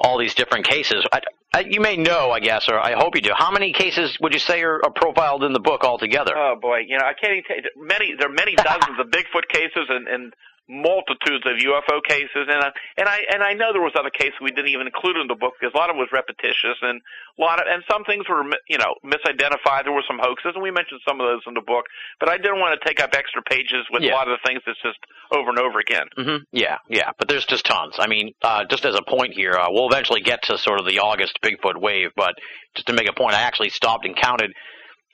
all 0.00 0.18
these 0.18 0.34
different 0.34 0.66
cases. 0.66 1.04
I, 1.12 1.20
I, 1.54 1.60
you 1.60 1.80
may 1.80 1.96
know, 1.96 2.30
I 2.30 2.40
guess, 2.40 2.68
or 2.68 2.78
I 2.78 2.92
hope 2.92 3.14
you 3.14 3.22
do. 3.22 3.32
How 3.34 3.50
many 3.50 3.72
cases 3.72 4.16
would 4.20 4.34
you 4.34 4.38
say 4.38 4.62
are, 4.62 4.80
are 4.84 4.92
profiled 4.92 5.44
in 5.44 5.52
the 5.52 5.60
book 5.60 5.82
altogether? 5.82 6.36
Oh 6.36 6.56
boy, 6.60 6.80
you 6.86 6.98
know, 6.98 7.04
I 7.04 7.14
can't 7.14 7.32
even 7.32 7.44
tell 7.44 7.56
you. 7.56 7.62
Many 7.76 8.14
there 8.18 8.28
are 8.28 8.32
many 8.32 8.54
dozens 8.56 8.98
of 8.98 9.06
Bigfoot 9.06 9.48
cases 9.48 9.86
and, 9.88 10.06
and 10.06 10.32
multitudes 10.68 11.44
of 11.48 11.56
UFO 11.56 12.04
cases, 12.04 12.46
and 12.48 12.60
I, 12.60 12.70
and 12.96 13.08
I 13.08 13.18
and 13.32 13.42
I 13.42 13.54
know 13.54 13.72
there 13.72 13.82
was 13.82 13.96
other 13.98 14.10
cases 14.10 14.34
we 14.40 14.50
didn't 14.50 14.68
even 14.68 14.86
include 14.86 15.16
in 15.16 15.26
the 15.26 15.34
book 15.34 15.54
because 15.58 15.74
a 15.74 15.78
lot 15.78 15.90
of 15.90 15.96
it 15.96 15.98
was 15.98 16.08
repetitious, 16.12 16.76
and 16.82 17.00
a 17.00 17.40
lot 17.40 17.58
of 17.58 17.66
and 17.68 17.82
some 17.90 18.04
things 18.04 18.28
were 18.28 18.44
you 18.68 18.78
know 18.78 18.94
misidentified. 19.04 19.84
There 19.84 19.92
were 19.92 20.04
some 20.06 20.20
hoaxes, 20.20 20.52
and 20.54 20.62
we 20.62 20.70
mentioned 20.70 21.00
some 21.08 21.20
of 21.20 21.26
those 21.26 21.40
in 21.46 21.54
the 21.54 21.64
book. 21.64 21.86
But 22.20 22.28
I 22.28 22.36
didn't 22.36 22.60
want 22.60 22.78
to 22.78 22.86
take 22.86 23.00
up 23.00 23.14
extra 23.14 23.42
pages 23.42 23.88
with 23.90 24.02
yeah. 24.02 24.12
a 24.12 24.14
lot 24.14 24.28
of 24.28 24.36
the 24.36 24.46
things 24.46 24.60
that's 24.66 24.80
just 24.82 24.98
over 25.32 25.48
and 25.48 25.58
over 25.58 25.78
again. 25.78 26.06
Mm-hmm. 26.16 26.44
Yeah, 26.52 26.78
yeah, 26.88 27.12
but 27.18 27.28
there's 27.28 27.46
just 27.46 27.64
tons. 27.64 27.96
I 27.98 28.06
mean, 28.06 28.34
uh, 28.42 28.64
just 28.68 28.84
as 28.84 28.94
a 28.94 29.02
point 29.02 29.32
here, 29.32 29.54
uh, 29.54 29.68
we'll 29.70 29.88
eventually 29.88 30.20
get 30.20 30.42
to 30.44 30.58
sort 30.58 30.80
of 30.80 30.86
the 30.86 31.00
August 31.00 31.38
Bigfoot 31.42 31.80
wave, 31.80 32.10
but 32.16 32.34
just 32.74 32.86
to 32.88 32.92
make 32.92 33.08
a 33.08 33.14
point, 33.14 33.34
I 33.34 33.40
actually 33.42 33.70
stopped 33.70 34.04
and 34.04 34.14
counted 34.14 34.52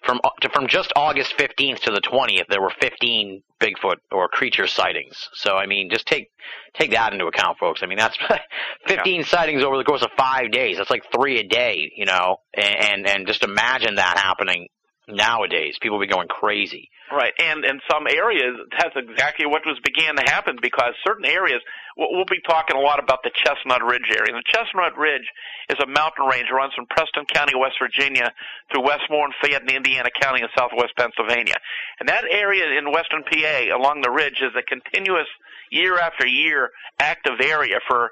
from 0.05 0.21
uh, 0.25 0.31
from 0.53 0.67
just 0.69 0.93
August 0.97 1.35
15th 1.39 1.81
to 1.81 1.91
the 1.91 2.01
20th, 2.01 2.47
there 2.49 2.61
were 2.61 2.73
15 2.81 3.43
Bigfoot 3.61 3.97
or 4.11 4.29
creature 4.29 4.67
sightings. 4.67 5.29
So 5.35 5.57
I 5.57 5.67
mean, 5.67 5.91
just 5.91 6.07
take 6.07 6.31
take 6.75 6.91
that 6.91 7.13
into 7.13 7.27
account, 7.27 7.59
folks. 7.59 7.83
I 7.83 7.87
mean, 7.87 7.99
that's 7.99 8.17
15 8.87 9.15
yeah. 9.21 9.27
sightings 9.27 9.63
over 9.63 9.77
the 9.77 9.85
course 9.85 10.03
of 10.03 10.11
five 10.17 10.51
days. 10.51 10.77
That's 10.77 10.91
like 10.91 11.03
three 11.15 11.39
a 11.39 11.45
day, 11.45 11.91
you 11.97 12.07
know. 12.07 12.37
And 12.55 13.07
and 13.07 13.27
just 13.27 13.43
imagine 13.43 13.97
that 13.97 14.19
happening 14.19 14.69
nowadays. 15.09 15.77
People 15.81 16.01
be 16.01 16.07
going 16.07 16.29
crazy. 16.29 16.89
Right, 17.13 17.33
and 17.39 17.65
in 17.65 17.81
some 17.91 18.09
areas, 18.09 18.57
that's 18.73 18.97
exactly 18.97 19.45
what 19.45 19.63
was 19.67 19.79
began 19.85 20.17
to 20.17 20.25
happen 20.25 20.57
because 20.61 20.97
certain 21.07 21.27
areas, 21.27 21.61
we'll 21.97 22.25
be 22.25 22.41
talking 22.49 22.77
a 22.77 22.81
lot 22.81 22.99
about 22.99 23.23
the 23.23 23.31
Chestnut 23.45 23.85
Ridge 23.85 24.09
area. 24.09 24.33
The 24.33 24.43
Chestnut 24.49 24.97
Ridge 24.97 25.29
is 25.69 25.77
a 25.85 25.87
mountain 25.87 26.25
range 26.25 26.49
that 26.49 26.57
runs 26.57 26.73
from 26.73 26.87
Preston 26.89 27.29
County, 27.29 27.53
West 27.55 27.77
Virginia, 27.77 28.33
to 28.73 28.81
Westmoreland, 28.81 29.35
Fayette, 29.45 29.63
and 29.63 29.71
Indiana 29.71 30.09
County 30.17 30.41
in 30.41 30.49
southwest 30.57 30.97
Pennsylvania. 30.97 31.61
And 32.01 32.09
that 32.09 32.25
area 32.25 32.73
in 32.73 32.91
western 32.91 33.23
PA 33.23 33.77
along 33.77 34.01
the 34.01 34.11
ridge 34.11 34.41
is 34.41 34.57
a 34.57 34.65
continuous, 34.65 35.29
year 35.71 35.99
after 35.99 36.27
year, 36.27 36.71
active 36.99 37.39
area 37.41 37.85
for 37.87 38.11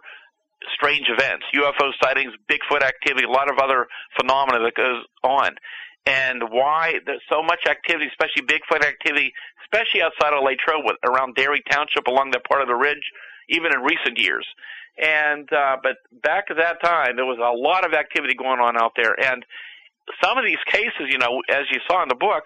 strange 0.77 1.09
events, 1.09 1.45
UFO 1.57 1.91
sightings, 2.03 2.33
Bigfoot 2.47 2.85
activity, 2.85 3.25
a 3.25 3.31
lot 3.31 3.51
of 3.51 3.59
other 3.59 3.87
phenomena 4.21 4.63
that 4.63 4.77
goes 4.77 5.03
on 5.25 5.57
and 6.07 6.43
why 6.51 6.95
there's 7.07 7.23
so 7.31 7.43
much 7.43 7.61
activity, 7.69 8.09
especially 8.09 8.43
Bigfoot 8.43 8.85
activity, 8.85 9.33
especially 9.65 10.03
outside 10.03 10.35
of 10.35 10.43
Latrobe, 10.43 10.97
around 11.05 11.35
Derry 11.35 11.63
Township, 11.71 12.07
along 12.07 12.33
that 12.33 12.45
part 12.45 12.63
of 12.63 12.69
the 12.69 12.75
ridge, 12.75 13.05
even 13.49 13.73
in 13.73 13.81
recent 13.81 14.19
years. 14.19 14.47
And 14.99 15.51
uh, 15.53 15.77
but 15.83 15.97
back 16.23 16.47
at 16.51 16.57
that 16.57 16.83
time, 16.83 17.17
there 17.17 17.25
was 17.25 17.39
a 17.39 17.57
lot 17.57 17.87
of 17.87 17.95
activity 17.95 18.35
going 18.35 18.61
on 18.61 18.77
out 18.77 18.93
there, 18.97 19.15
and 19.19 19.45
some 20.23 20.37
of 20.37 20.45
these 20.45 20.61
cases, 20.71 21.09
you 21.09 21.19
know, 21.19 21.41
as 21.49 21.65
you 21.71 21.81
saw 21.89 22.03
in 22.03 22.09
the 22.09 22.19
book, 22.19 22.45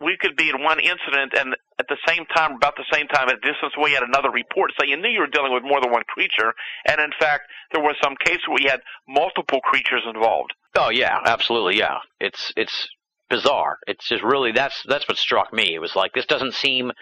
we 0.00 0.16
could 0.20 0.36
be 0.36 0.50
in 0.50 0.62
one 0.62 0.78
incident 0.78 1.32
and 1.38 1.54
at 1.78 1.86
the 1.88 1.96
same 2.06 2.24
time, 2.34 2.56
about 2.56 2.76
the 2.76 2.84
same 2.92 3.06
time, 3.08 3.28
at 3.28 3.36
a 3.36 3.40
distance 3.40 3.72
away, 3.76 3.90
had 3.90 4.02
another 4.02 4.30
report. 4.30 4.72
So 4.78 4.86
you 4.86 4.96
knew 4.96 5.08
you 5.08 5.20
were 5.20 5.26
dealing 5.26 5.52
with 5.52 5.62
more 5.62 5.80
than 5.80 5.90
one 5.90 6.04
creature. 6.08 6.52
And 6.86 7.00
in 7.00 7.10
fact, 7.18 7.44
there 7.72 7.82
were 7.82 7.94
some 8.02 8.14
cases 8.24 8.42
where 8.48 8.60
you 8.60 8.70
had 8.70 8.80
multiple 9.08 9.60
creatures 9.60 10.02
involved. 10.06 10.52
Oh 10.74 10.90
yeah, 10.90 11.18
absolutely, 11.24 11.78
yeah. 11.78 11.98
It's 12.20 12.52
it's 12.56 12.88
bizarre. 13.28 13.78
It's 13.86 14.08
just 14.08 14.22
really 14.22 14.52
that's 14.52 14.82
that's 14.86 15.08
what 15.08 15.18
struck 15.18 15.52
me. 15.52 15.74
It 15.74 15.80
was 15.80 15.96
like 15.96 16.12
this 16.12 16.26
doesn't 16.26 16.54
seem 16.54 16.92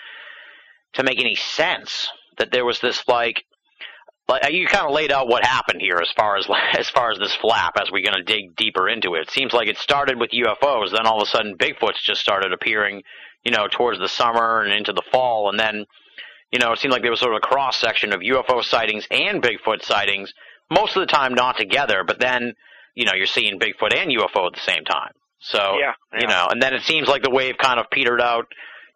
to 0.95 1.03
make 1.03 1.21
any 1.21 1.35
sense 1.35 2.09
that 2.39 2.53
there 2.53 2.65
was 2.65 2.81
this 2.81 3.07
like 3.09 3.45
like 4.29 4.53
you 4.53 4.67
kind 4.67 4.87
of 4.87 4.93
laid 4.93 5.13
out 5.13 5.29
what 5.29 5.45
happened 5.45 5.81
here 5.81 5.99
as 6.01 6.11
far 6.17 6.37
as 6.37 6.49
as 6.79 6.89
far 6.91 7.11
as 7.11 7.19
this 7.19 7.35
flap 7.35 7.75
as 7.81 7.91
we're 7.91 8.03
going 8.03 8.17
to 8.17 8.23
dig 8.23 8.57
deeper 8.57 8.89
into 8.89 9.15
it. 9.15 9.23
It 9.23 9.31
seems 9.31 9.53
like 9.53 9.69
it 9.69 9.79
started 9.79 10.19
with 10.19 10.31
UFOs, 10.31 10.93
then 10.93 11.07
all 11.07 11.21
of 11.21 11.29
a 11.29 11.31
sudden 11.31 11.57
Bigfoots 11.57 12.03
just 12.03 12.21
started 12.21 12.53
appearing, 12.53 13.03
you 13.45 13.53
know, 13.53 13.69
towards 13.71 13.99
the 13.99 14.09
summer 14.09 14.63
and 14.63 14.73
into 14.73 14.93
the 14.93 15.03
fall, 15.13 15.49
and 15.51 15.59
then 15.59 15.87
you 16.53 16.59
know 16.59 16.73
it 16.73 16.79
seemed 16.79 16.93
like 16.93 17.03
there 17.03 17.11
was 17.11 17.21
sort 17.21 17.33
of 17.35 17.39
a 17.43 17.47
cross 17.47 17.79
section 17.79 18.13
of 18.13 18.21
UFO 18.21 18.63
sightings 18.63 19.07
and 19.11 19.43
Bigfoot 19.43 19.83
sightings. 19.83 20.33
Most 20.71 20.97
of 20.97 21.01
the 21.01 21.13
time 21.13 21.35
not 21.35 21.57
together, 21.59 22.05
but 22.05 22.19
then 22.19 22.55
you 22.95 23.05
know, 23.05 23.13
you're 23.15 23.27
seeing 23.27 23.59
Bigfoot 23.59 23.95
and 23.95 24.11
UFO 24.11 24.47
at 24.47 24.55
the 24.55 24.61
same 24.61 24.85
time. 24.85 25.13
So, 25.41 25.77
yeah, 25.79 25.93
yeah. 26.13 26.21
you 26.21 26.27
know, 26.27 26.47
and 26.51 26.63
then 26.63 26.73
it 26.75 26.83
seems 26.83 27.09
like 27.09 27.23
the 27.23 27.31
wave 27.31 27.57
kind 27.59 27.79
of 27.79 27.91
petered 27.91 28.21
out 28.21 28.47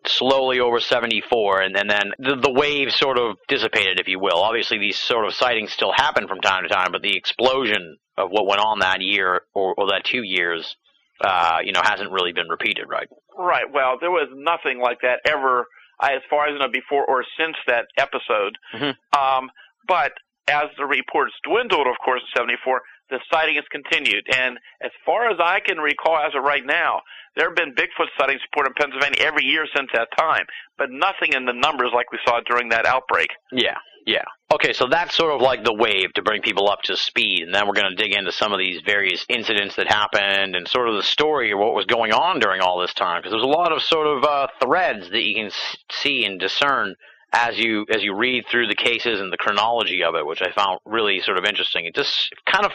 slowly 0.07 0.61
over 0.61 0.81
74, 0.81 1.61
and, 1.61 1.77
and 1.77 1.91
then 1.91 2.13
the, 2.19 2.37
the 2.37 2.53
wave 2.53 2.93
sort 2.93 3.19
of 3.19 3.37
dissipated, 3.49 4.01
if 4.01 4.09
you 4.09 4.19
will. 4.19 4.39
Obviously, 4.39 4.79
these 4.79 4.97
sort 4.97 5.27
of 5.27 5.35
sightings 5.35 5.73
still 5.73 5.93
happen 5.93 6.29
from 6.29 6.41
time 6.41 6.63
to 6.63 6.69
time, 6.69 6.93
but 6.93 7.03
the 7.03 7.17
explosion 7.17 7.97
of 8.17 8.31
what 8.31 8.47
went 8.47 8.61
on 8.61 8.81
that 8.81 9.01
year 9.01 9.43
or, 9.55 9.75
or 9.77 9.89
that 9.89 10.05
two 10.05 10.23
years 10.23 10.77
uh, 11.21 11.59
you 11.65 11.73
know, 11.73 11.81
hasn't 11.83 12.11
really 12.11 12.33
been 12.33 12.49
repeated, 12.49 12.87
right? 12.89 13.09
Right. 13.37 13.67
Well, 13.73 13.97
there 14.01 14.11
was 14.11 14.29
nothing 14.35 14.81
like 14.81 14.99
that 15.03 15.21
ever, 15.27 15.67
as 16.03 16.23
far 16.31 16.47
as 16.47 16.55
I 16.55 16.65
know, 16.65 16.71
before 16.73 17.05
or 17.05 17.25
since 17.39 17.57
that 17.67 17.87
episode. 17.97 18.57
Mhm. 18.75 18.95
Um, 19.19 19.51
but 19.87 20.13
as 20.49 20.67
the 20.77 20.87
reports 20.87 21.35
dwindled, 21.45 21.87
of 21.87 21.97
course, 22.05 22.23
in 22.23 22.29
'74, 22.37 22.83
the 23.11 23.21
sighting 23.31 23.57
has 23.57 23.65
continued. 23.71 24.25
And 24.35 24.59
as 24.83 24.91
far 25.05 25.31
as 25.31 25.39
I 25.41 25.61
can 25.61 25.79
recall, 25.79 26.19
as 26.19 26.35
of 26.35 26.43
right 26.43 26.65
now, 26.65 27.03
there 27.37 27.49
have 27.49 27.57
been 27.57 27.75
Bigfoot 27.75 28.09
sightings 28.19 28.41
reported 28.51 28.71
in 28.71 28.75
Pennsylvania 28.83 29.21
every 29.21 29.45
year 29.45 29.67
since 29.75 29.89
that 29.95 30.09
time, 30.19 30.45
but 30.77 30.91
nothing 30.91 31.33
in 31.33 31.45
the 31.45 31.53
numbers 31.53 31.91
like 31.95 32.11
we 32.11 32.19
saw 32.27 32.41
during 32.49 32.71
that 32.71 32.85
outbreak. 32.85 33.29
Yeah, 33.53 33.77
yeah. 34.07 34.25
Okay, 34.53 34.73
so 34.73 34.87
that's 34.91 35.15
sort 35.15 35.33
of 35.33 35.41
like 35.41 35.63
the 35.63 35.75
wave 35.75 36.13
to 36.15 36.23
bring 36.23 36.43
people 36.43 36.69
up 36.69 36.83
to 36.83 36.97
speed, 36.97 37.43
and 37.43 37.55
then 37.55 37.67
we're 37.67 37.75
going 37.75 37.95
to 37.95 38.03
dig 38.03 38.13
into 38.13 38.33
some 38.33 38.53
of 38.53 38.59
these 38.59 38.81
various 38.85 39.25
incidents 39.29 39.77
that 39.77 39.87
happened 39.87 40.57
and 40.57 40.67
sort 40.67 40.89
of 40.89 40.97
the 40.97 41.03
story 41.03 41.53
of 41.53 41.59
what 41.59 41.75
was 41.75 41.87
going 41.87 42.13
on 42.13 42.41
during 42.41 42.61
all 42.61 42.81
this 42.81 42.95
time, 42.95 43.21
because 43.21 43.33
there's 43.33 43.43
a 43.43 43.47
lot 43.47 43.73
of 43.73 43.83
sort 43.83 44.07
of 44.07 44.25
uh, 44.25 44.49
threads 44.61 45.09
that 45.11 45.23
you 45.23 45.35
can 45.35 45.51
see 45.91 46.25
and 46.25 46.41
discern 46.41 46.97
as 47.33 47.59
you 47.59 47.87
as 47.91 48.03
you 48.03 48.15
read 48.15 48.45
through 48.51 48.69
the 48.69 48.75
cases 48.75 49.21
and 49.21 49.33
the 49.33 49.37
chronology 49.37 50.03
of 50.03 50.15
it, 50.15 50.27
which 50.27 50.43
I 50.43 50.51
found 50.53 50.81
really 50.85 51.21
sort 51.21 51.39
of 51.39 51.45
interesting. 51.45 51.85
It 51.85 51.95
just 51.95 52.33
kind 52.47 52.65
of 52.65 52.73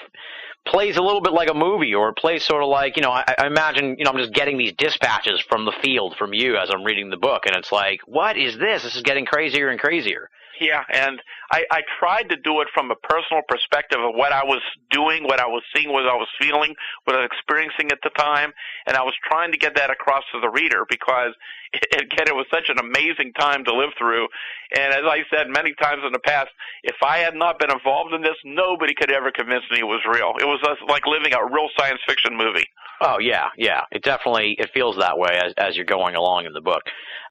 plays 0.65 0.97
a 0.97 1.01
little 1.01 1.21
bit 1.21 1.33
like 1.33 1.49
a 1.49 1.53
movie, 1.53 1.93
or 1.93 2.09
it 2.09 2.15
plays 2.15 2.45
sort 2.45 2.63
of 2.63 2.69
like 2.69 2.95
you 2.95 3.03
know. 3.03 3.11
I, 3.11 3.23
I 3.37 3.47
imagine 3.47 3.95
you 3.97 4.05
know 4.05 4.11
I'm 4.11 4.17
just 4.17 4.33
getting 4.33 4.57
these 4.57 4.73
dispatches 4.73 5.41
from 5.41 5.65
the 5.65 5.73
field 5.81 6.15
from 6.17 6.33
you 6.33 6.57
as 6.57 6.69
I'm 6.69 6.83
reading 6.83 7.09
the 7.09 7.17
book, 7.17 7.45
and 7.45 7.55
it's 7.55 7.71
like, 7.71 8.01
what 8.05 8.37
is 8.37 8.57
this? 8.57 8.83
This 8.83 8.95
is 8.95 9.01
getting 9.01 9.25
crazier 9.25 9.69
and 9.69 9.79
crazier. 9.79 10.29
Yeah, 10.59 10.83
and 10.91 11.21
I, 11.51 11.65
I 11.71 11.81
tried 11.99 12.29
to 12.29 12.37
do 12.37 12.61
it 12.61 12.67
from 12.73 12.91
a 12.91 12.95
personal 12.95 13.41
perspective 13.47 13.99
of 13.99 14.13
what 14.15 14.31
I 14.31 14.43
was 14.43 14.61
doing, 14.91 15.23
what 15.23 15.39
I 15.39 15.47
was 15.47 15.63
seeing, 15.75 15.91
what 15.91 16.07
I 16.07 16.15
was 16.15 16.27
feeling, 16.39 16.75
what 17.05 17.15
I 17.15 17.21
was 17.21 17.29
experiencing 17.31 17.91
at 17.91 17.99
the 18.03 18.11
time, 18.11 18.51
and 18.85 18.95
I 18.95 19.01
was 19.01 19.13
trying 19.27 19.51
to 19.51 19.57
get 19.57 19.75
that 19.75 19.89
across 19.89 20.23
to 20.33 20.39
the 20.39 20.49
reader 20.49 20.85
because, 20.89 21.33
again, 21.93 22.27
it 22.27 22.35
was 22.35 22.45
such 22.53 22.69
an 22.69 22.77
amazing 22.79 23.33
time 23.33 23.65
to 23.65 23.73
live 23.75 23.91
through. 23.97 24.27
And 24.75 24.93
as 24.93 25.03
I 25.05 25.21
said 25.33 25.47
many 25.49 25.73
times 25.81 26.01
in 26.05 26.13
the 26.13 26.23
past, 26.23 26.49
if 26.83 26.97
I 27.03 27.19
had 27.19 27.35
not 27.35 27.59
been 27.59 27.71
involved 27.71 28.13
in 28.13 28.21
this, 28.21 28.37
nobody 28.45 28.93
could 28.93 29.11
ever 29.11 29.31
convince 29.31 29.63
me 29.71 29.79
it 29.79 29.89
was 29.89 30.01
real. 30.05 30.33
It 30.39 30.45
was 30.45 30.61
like 30.87 31.07
living 31.07 31.33
a 31.33 31.43
real 31.43 31.69
science 31.77 31.99
fiction 32.07 32.37
movie. 32.37 32.65
Oh 33.01 33.19
yeah, 33.19 33.49
yeah. 33.57 33.81
It 33.91 34.03
definitely 34.03 34.55
it 34.57 34.69
feels 34.73 34.97
that 34.97 35.17
way 35.17 35.37
as 35.43 35.53
as 35.57 35.75
you're 35.75 35.85
going 35.85 36.15
along 36.15 36.45
in 36.45 36.53
the 36.53 36.61
book. 36.61 36.83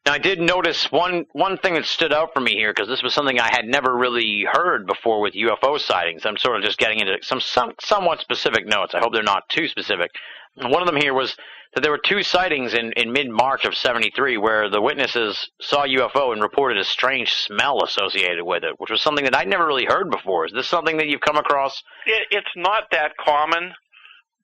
Now 0.04 0.12
I 0.14 0.18
did 0.18 0.40
notice 0.40 0.90
one 0.90 1.26
one 1.32 1.58
thing 1.58 1.74
that 1.74 1.84
stood 1.84 2.12
out 2.12 2.34
for 2.34 2.40
me 2.40 2.52
here 2.52 2.72
because 2.72 2.88
this 2.88 3.02
was 3.02 3.14
something 3.14 3.38
I 3.38 3.50
had 3.54 3.66
never 3.66 3.96
really 3.96 4.44
heard 4.50 4.86
before 4.86 5.20
with 5.20 5.34
UFO 5.34 5.78
sightings. 5.78 6.26
I'm 6.26 6.36
sort 6.36 6.56
of 6.56 6.64
just 6.64 6.78
getting 6.78 6.98
into 6.98 7.18
some 7.22 7.40
some 7.40 7.72
somewhat 7.80 8.20
specific 8.20 8.66
notes. 8.66 8.94
I 8.94 8.98
hope 8.98 9.12
they're 9.12 9.22
not 9.22 9.48
too 9.48 9.68
specific. 9.68 10.10
One 10.56 10.82
of 10.82 10.86
them 10.86 10.96
here 10.96 11.14
was 11.14 11.36
that 11.74 11.82
there 11.82 11.92
were 11.92 12.00
two 12.04 12.22
sightings 12.22 12.74
in, 12.74 12.92
in 12.92 13.12
mid 13.12 13.30
March 13.30 13.64
of 13.64 13.76
'73 13.76 14.38
where 14.38 14.68
the 14.68 14.80
witnesses 14.80 15.48
saw 15.60 15.86
UFO 15.86 16.32
and 16.32 16.42
reported 16.42 16.78
a 16.78 16.84
strange 16.84 17.32
smell 17.32 17.84
associated 17.84 18.42
with 18.42 18.64
it, 18.64 18.74
which 18.78 18.90
was 18.90 19.00
something 19.00 19.24
that 19.24 19.36
I'd 19.36 19.48
never 19.48 19.66
really 19.66 19.86
heard 19.86 20.10
before. 20.10 20.46
Is 20.46 20.52
this 20.52 20.68
something 20.68 20.96
that 20.96 21.06
you've 21.06 21.20
come 21.20 21.36
across? 21.36 21.80
It, 22.06 22.26
it's 22.32 22.50
not 22.56 22.90
that 22.90 23.16
common, 23.16 23.72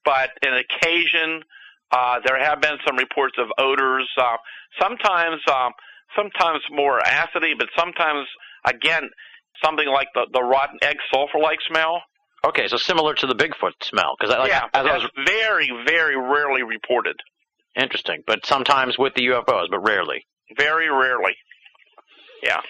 but 0.05 0.31
an 0.42 0.55
occasion 0.55 1.42
uh, 1.92 2.20
there 2.24 2.38
have 2.38 2.61
been 2.61 2.77
some 2.87 2.96
reports 2.96 3.37
of 3.38 3.48
odors. 3.59 4.09
Uh, 4.16 4.37
sometimes, 4.81 5.40
um, 5.51 5.72
sometimes 6.16 6.62
more 6.70 7.01
acidy, 7.01 7.53
but 7.59 7.68
sometimes 7.77 8.27
again 8.64 9.09
something 9.62 9.88
like 9.88 10.09
the 10.14 10.27
the 10.33 10.42
rotten 10.42 10.79
egg 10.83 10.96
sulfur-like 11.12 11.59
smell. 11.68 12.03
Okay, 12.46 12.68
so 12.68 12.77
similar 12.77 13.14
to 13.14 13.27
the 13.27 13.35
Bigfoot 13.35 13.72
smell 13.83 14.14
because 14.18 14.35
like, 14.35 14.48
yeah, 14.48 14.66
as 14.72 14.87
I 14.87 14.96
was 14.96 15.11
very, 15.27 15.70
very 15.87 16.16
rarely 16.16 16.62
reported. 16.62 17.16
Interesting, 17.77 18.22
but 18.27 18.46
sometimes 18.46 18.98
with 18.98 19.14
the 19.14 19.27
UFOs, 19.27 19.66
but 19.70 19.81
rarely. 19.81 20.24
Very 20.57 20.88
rarely. 20.88 21.37
Yeah. 22.42 22.61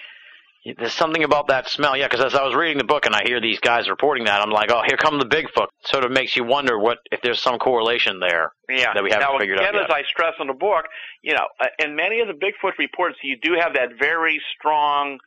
There's 0.65 0.93
something 0.93 1.23
about 1.23 1.47
that 1.47 1.69
smell, 1.69 1.95
yeah. 1.95 2.07
Because 2.07 2.23
as 2.23 2.35
I 2.35 2.43
was 2.43 2.53
reading 2.53 2.77
the 2.77 2.83
book 2.83 3.05
and 3.05 3.15
I 3.15 3.21
hear 3.25 3.39
these 3.39 3.59
guys 3.59 3.89
reporting 3.89 4.25
that, 4.25 4.41
I'm 4.41 4.51
like, 4.51 4.71
oh, 4.71 4.81
here 4.85 4.97
come 4.97 5.17
the 5.17 5.25
Bigfoot. 5.25 5.67
Sort 5.85 6.03
of 6.03 6.11
makes 6.11 6.35
you 6.35 6.43
wonder 6.43 6.77
what 6.77 6.97
if 7.11 7.21
there's 7.21 7.41
some 7.41 7.59
correlation 7.59 8.19
there. 8.19 8.51
Yeah. 8.67 8.93
That 8.93 9.03
we 9.03 9.09
haven't 9.09 9.31
now, 9.31 9.39
figured 9.39 9.57
again, 9.57 9.75
out 9.75 9.81
yet. 9.81 9.83
as 9.85 9.89
I 9.89 10.03
stress 10.11 10.33
in 10.39 10.47
the 10.47 10.53
book, 10.53 10.85
you 11.21 11.33
know, 11.33 11.47
uh, 11.61 11.67
in 11.79 11.95
many 11.95 12.19
of 12.19 12.27
the 12.27 12.33
Bigfoot 12.33 12.77
reports, 12.77 13.17
you 13.23 13.37
do 13.41 13.55
have 13.59 13.73
that 13.75 13.97
very 13.97 14.41
strong, 14.57 15.19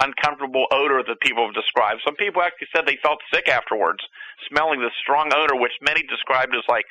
uncomfortable 0.00 0.66
odor 0.70 1.02
that 1.06 1.20
people 1.20 1.44
have 1.44 1.54
described. 1.54 2.02
Some 2.04 2.14
people 2.14 2.42
actually 2.42 2.68
said 2.74 2.86
they 2.86 2.98
felt 3.02 3.18
sick 3.34 3.48
afterwards, 3.48 3.98
smelling 4.48 4.80
the 4.80 4.90
strong 5.02 5.32
odor, 5.34 5.56
which 5.56 5.72
many 5.82 6.02
described 6.02 6.54
as 6.54 6.62
like 6.68 6.84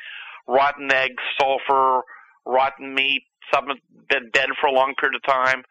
rotten 0.47 0.91
eggs, 0.91 1.23
sulfur, 1.39 2.01
rotten 2.45 2.93
meat, 2.93 3.23
something 3.53 3.77
been 4.09 4.29
dead 4.33 4.49
for 4.59 4.67
a 4.67 4.73
long 4.73 4.95
period 4.99 5.15
of 5.15 5.23
time. 5.23 5.63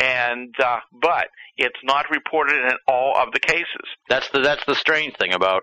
And 0.00 0.54
uh, 0.58 0.78
but 0.92 1.28
it's 1.58 1.78
not 1.84 2.06
reported 2.10 2.56
in 2.56 2.72
all 2.88 3.14
of 3.16 3.32
the 3.32 3.40
cases. 3.40 3.84
That's 4.08 4.28
the 4.30 4.40
that's 4.40 4.64
the 4.64 4.74
strange 4.74 5.16
thing 5.16 5.34
about 5.34 5.62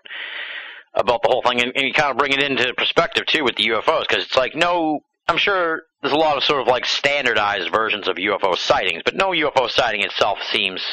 about 0.94 1.22
the 1.22 1.30
whole 1.30 1.42
thing, 1.42 1.62
and, 1.62 1.72
and 1.76 1.88
you 1.88 1.94
kind 1.94 2.12
of 2.12 2.18
bring 2.18 2.32
it 2.32 2.42
into 2.42 2.74
perspective 2.76 3.26
too 3.26 3.44
with 3.44 3.56
the 3.56 3.68
UFOs, 3.70 4.08
because 4.08 4.26
it's 4.26 4.36
like 4.36 4.56
no, 4.56 5.02
I'm 5.28 5.38
sure 5.38 5.84
there's 6.02 6.14
a 6.14 6.18
lot 6.18 6.38
of 6.38 6.44
sort 6.44 6.62
of 6.62 6.68
like 6.68 6.86
standardized 6.86 7.72
versions 7.72 8.08
of 8.08 8.18
UFO 8.18 8.56
sightings, 8.56 9.02
but 9.04 9.16
no 9.16 9.32
UFO 9.32 9.70
sighting 9.70 10.02
itself 10.02 10.40
seems 10.52 10.84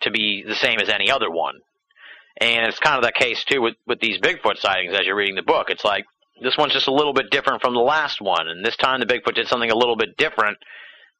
to 0.00 0.10
be 0.10 0.44
the 0.46 0.54
same 0.56 0.80
as 0.80 0.88
any 0.88 1.10
other 1.10 1.30
one. 1.30 1.56
And 2.40 2.66
it's 2.66 2.78
kind 2.78 2.96
of 2.96 3.04
that 3.04 3.14
case 3.14 3.44
too 3.44 3.60
with 3.60 3.74
with 3.86 4.00
these 4.00 4.18
Bigfoot 4.18 4.58
sightings 4.58 4.94
as 4.94 5.06
you're 5.06 5.16
reading 5.16 5.36
the 5.36 5.42
book. 5.42 5.70
It's 5.70 5.84
like 5.84 6.04
this 6.42 6.56
one's 6.56 6.72
just 6.72 6.88
a 6.88 6.94
little 6.94 7.12
bit 7.12 7.30
different 7.30 7.62
from 7.62 7.74
the 7.74 7.80
last 7.80 8.20
one, 8.20 8.48
and 8.48 8.64
this 8.64 8.76
time 8.76 8.98
the 9.00 9.06
Bigfoot 9.06 9.34
did 9.34 9.46
something 9.46 9.70
a 9.70 9.76
little 9.76 9.96
bit 9.96 10.16
different 10.16 10.58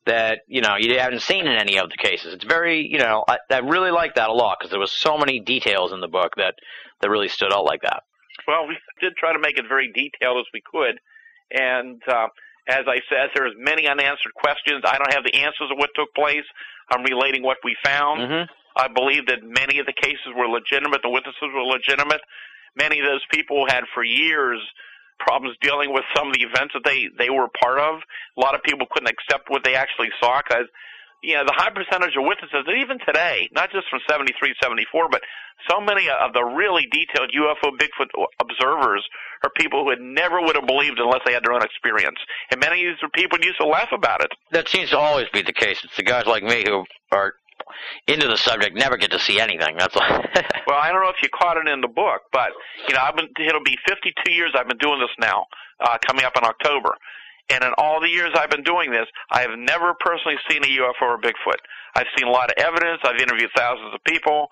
that 0.06 0.40
you 0.46 0.60
know 0.60 0.76
you 0.78 0.98
haven't 0.98 1.22
seen 1.22 1.46
in 1.46 1.56
any 1.56 1.78
of 1.78 1.90
the 1.90 1.96
cases. 1.96 2.34
It's 2.34 2.44
very 2.44 2.86
you 2.86 2.98
know 2.98 3.24
I, 3.28 3.38
I 3.50 3.58
really 3.58 3.90
like 3.90 4.14
that 4.14 4.28
a 4.28 4.32
lot 4.32 4.58
because 4.58 4.70
there 4.70 4.80
was 4.80 4.92
so 4.92 5.18
many 5.18 5.40
details 5.40 5.92
in 5.92 6.00
the 6.00 6.08
book 6.08 6.34
that 6.36 6.54
that 7.00 7.10
really 7.10 7.28
stood 7.28 7.52
out 7.52 7.64
like 7.64 7.82
that. 7.82 8.02
Well, 8.46 8.66
we 8.66 8.76
did 9.00 9.14
try 9.16 9.32
to 9.32 9.38
make 9.38 9.58
it 9.58 9.66
very 9.68 9.92
detailed 9.92 10.38
as 10.38 10.46
we 10.52 10.62
could, 10.64 10.98
and 11.52 12.00
uh, 12.08 12.28
as 12.68 12.84
I 12.86 13.00
said, 13.08 13.30
there's 13.34 13.54
many 13.58 13.86
unanswered 13.88 14.34
questions. 14.34 14.82
I 14.84 14.96
don't 14.96 15.12
have 15.12 15.24
the 15.24 15.34
answers 15.34 15.70
of 15.70 15.78
what 15.78 15.90
took 15.94 16.14
place. 16.14 16.46
I'm 16.90 17.02
relating 17.04 17.42
what 17.42 17.58
we 17.64 17.76
found. 17.84 18.20
Mm-hmm. 18.20 18.52
I 18.76 18.88
believe 18.88 19.26
that 19.26 19.42
many 19.42 19.78
of 19.78 19.86
the 19.86 19.92
cases 19.92 20.32
were 20.36 20.48
legitimate. 20.48 21.02
The 21.02 21.10
witnesses 21.10 21.50
were 21.52 21.64
legitimate. 21.64 22.20
Many 22.76 23.00
of 23.00 23.06
those 23.06 23.24
people 23.32 23.66
had 23.68 23.82
for 23.94 24.04
years 24.04 24.60
problems 25.20 25.56
dealing 25.60 25.92
with 25.92 26.04
some 26.16 26.28
of 26.28 26.34
the 26.34 26.42
events 26.42 26.74
that 26.74 26.84
they 26.84 27.06
they 27.16 27.30
were 27.30 27.48
part 27.60 27.78
of. 27.78 28.00
A 28.36 28.40
lot 28.40 28.54
of 28.54 28.62
people 28.62 28.86
couldn't 28.90 29.12
accept 29.12 29.48
what 29.48 29.62
they 29.62 29.74
actually 29.76 30.10
saw 30.20 30.40
because 30.42 30.66
you 31.22 31.34
know 31.34 31.44
the 31.44 31.54
high 31.54 31.70
percentage 31.70 32.16
of 32.16 32.24
witnesses, 32.24 32.64
and 32.66 32.80
even 32.80 32.98
today, 33.04 33.48
not 33.52 33.70
just 33.70 33.86
from 33.88 34.00
73, 34.08 34.34
74, 34.62 35.08
but 35.10 35.22
so 35.68 35.80
many 35.80 36.08
of 36.08 36.32
the 36.32 36.42
really 36.42 36.88
detailed 36.90 37.30
UFO 37.36 37.76
Bigfoot 37.76 38.08
observers 38.40 39.04
are 39.44 39.50
people 39.56 39.84
who 39.84 39.90
had 39.90 40.00
never 40.00 40.40
would 40.40 40.56
have 40.56 40.66
believed 40.66 40.98
unless 40.98 41.20
they 41.24 41.32
had 41.32 41.44
their 41.44 41.52
own 41.52 41.62
experience. 41.62 42.16
And 42.50 42.60
many 42.60 42.86
of 42.86 42.96
these 42.96 43.10
people 43.14 43.38
used 43.42 43.60
to 43.60 43.66
laugh 43.66 43.88
about 43.92 44.22
it. 44.22 44.32
That 44.52 44.68
seems 44.68 44.90
to 44.90 44.98
always 44.98 45.28
be 45.32 45.42
the 45.42 45.52
case. 45.52 45.80
It's 45.84 45.96
the 45.96 46.02
guys 46.02 46.26
like 46.26 46.42
me 46.42 46.64
who 46.66 46.84
are 47.12 47.34
into 48.06 48.28
the 48.28 48.36
subject 48.36 48.76
never 48.76 48.96
get 48.96 49.10
to 49.12 49.18
see 49.18 49.40
anything. 49.40 49.76
That's 49.78 49.96
all. 49.96 50.24
Well, 50.66 50.78
I 50.78 50.92
don't 50.92 51.02
know 51.02 51.08
if 51.10 51.20
you 51.20 51.28
caught 51.34 51.56
it 51.56 51.66
in 51.66 51.80
the 51.80 51.88
book, 51.88 52.30
but 52.32 52.50
you 52.86 52.94
know, 52.94 53.00
I've 53.02 53.16
been 53.16 53.26
it'll 53.44 53.64
be 53.64 53.76
52 53.88 54.30
years 54.30 54.52
I've 54.54 54.68
been 54.68 54.78
doing 54.78 55.00
this 55.00 55.10
now, 55.18 55.46
uh, 55.80 55.98
coming 56.06 56.24
up 56.24 56.36
in 56.36 56.44
October. 56.44 56.94
And 57.50 57.64
in 57.64 57.72
all 57.76 58.00
the 58.00 58.08
years 58.08 58.30
I've 58.36 58.50
been 58.50 58.62
doing 58.62 58.92
this, 58.92 59.06
I 59.32 59.40
have 59.40 59.58
never 59.58 59.94
personally 59.98 60.36
seen 60.48 60.62
a 60.62 60.68
UFO 60.68 61.02
or 61.02 61.20
Bigfoot. 61.20 61.58
I've 61.96 62.06
seen 62.16 62.28
a 62.28 62.30
lot 62.30 62.50
of 62.50 62.62
evidence. 62.62 63.00
I've 63.02 63.18
interviewed 63.20 63.50
thousands 63.56 63.92
of 63.92 64.04
people. 64.04 64.46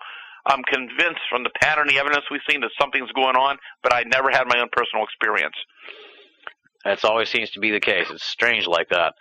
I'm 0.45 0.63
convinced 0.63 1.21
from 1.29 1.43
the 1.43 1.51
pattern, 1.61 1.87
the 1.87 1.99
evidence 1.99 2.25
we've 2.29 2.41
seen, 2.49 2.59
that 2.61 2.71
something's 2.79 3.11
going 3.13 3.35
on, 3.35 3.57
but 3.83 3.93
I 3.93 4.03
never 4.03 4.29
had 4.31 4.47
my 4.47 4.59
own 4.59 4.67
personal 4.71 5.05
experience. 5.05 5.55
That's 6.83 7.03
always 7.03 7.29
seems 7.29 7.51
to 7.51 7.59
be 7.59 7.71
the 7.71 7.79
case. 7.79 8.07
It's 8.09 8.25
strange 8.25 8.67
like 8.67 8.89
that. 8.89 9.13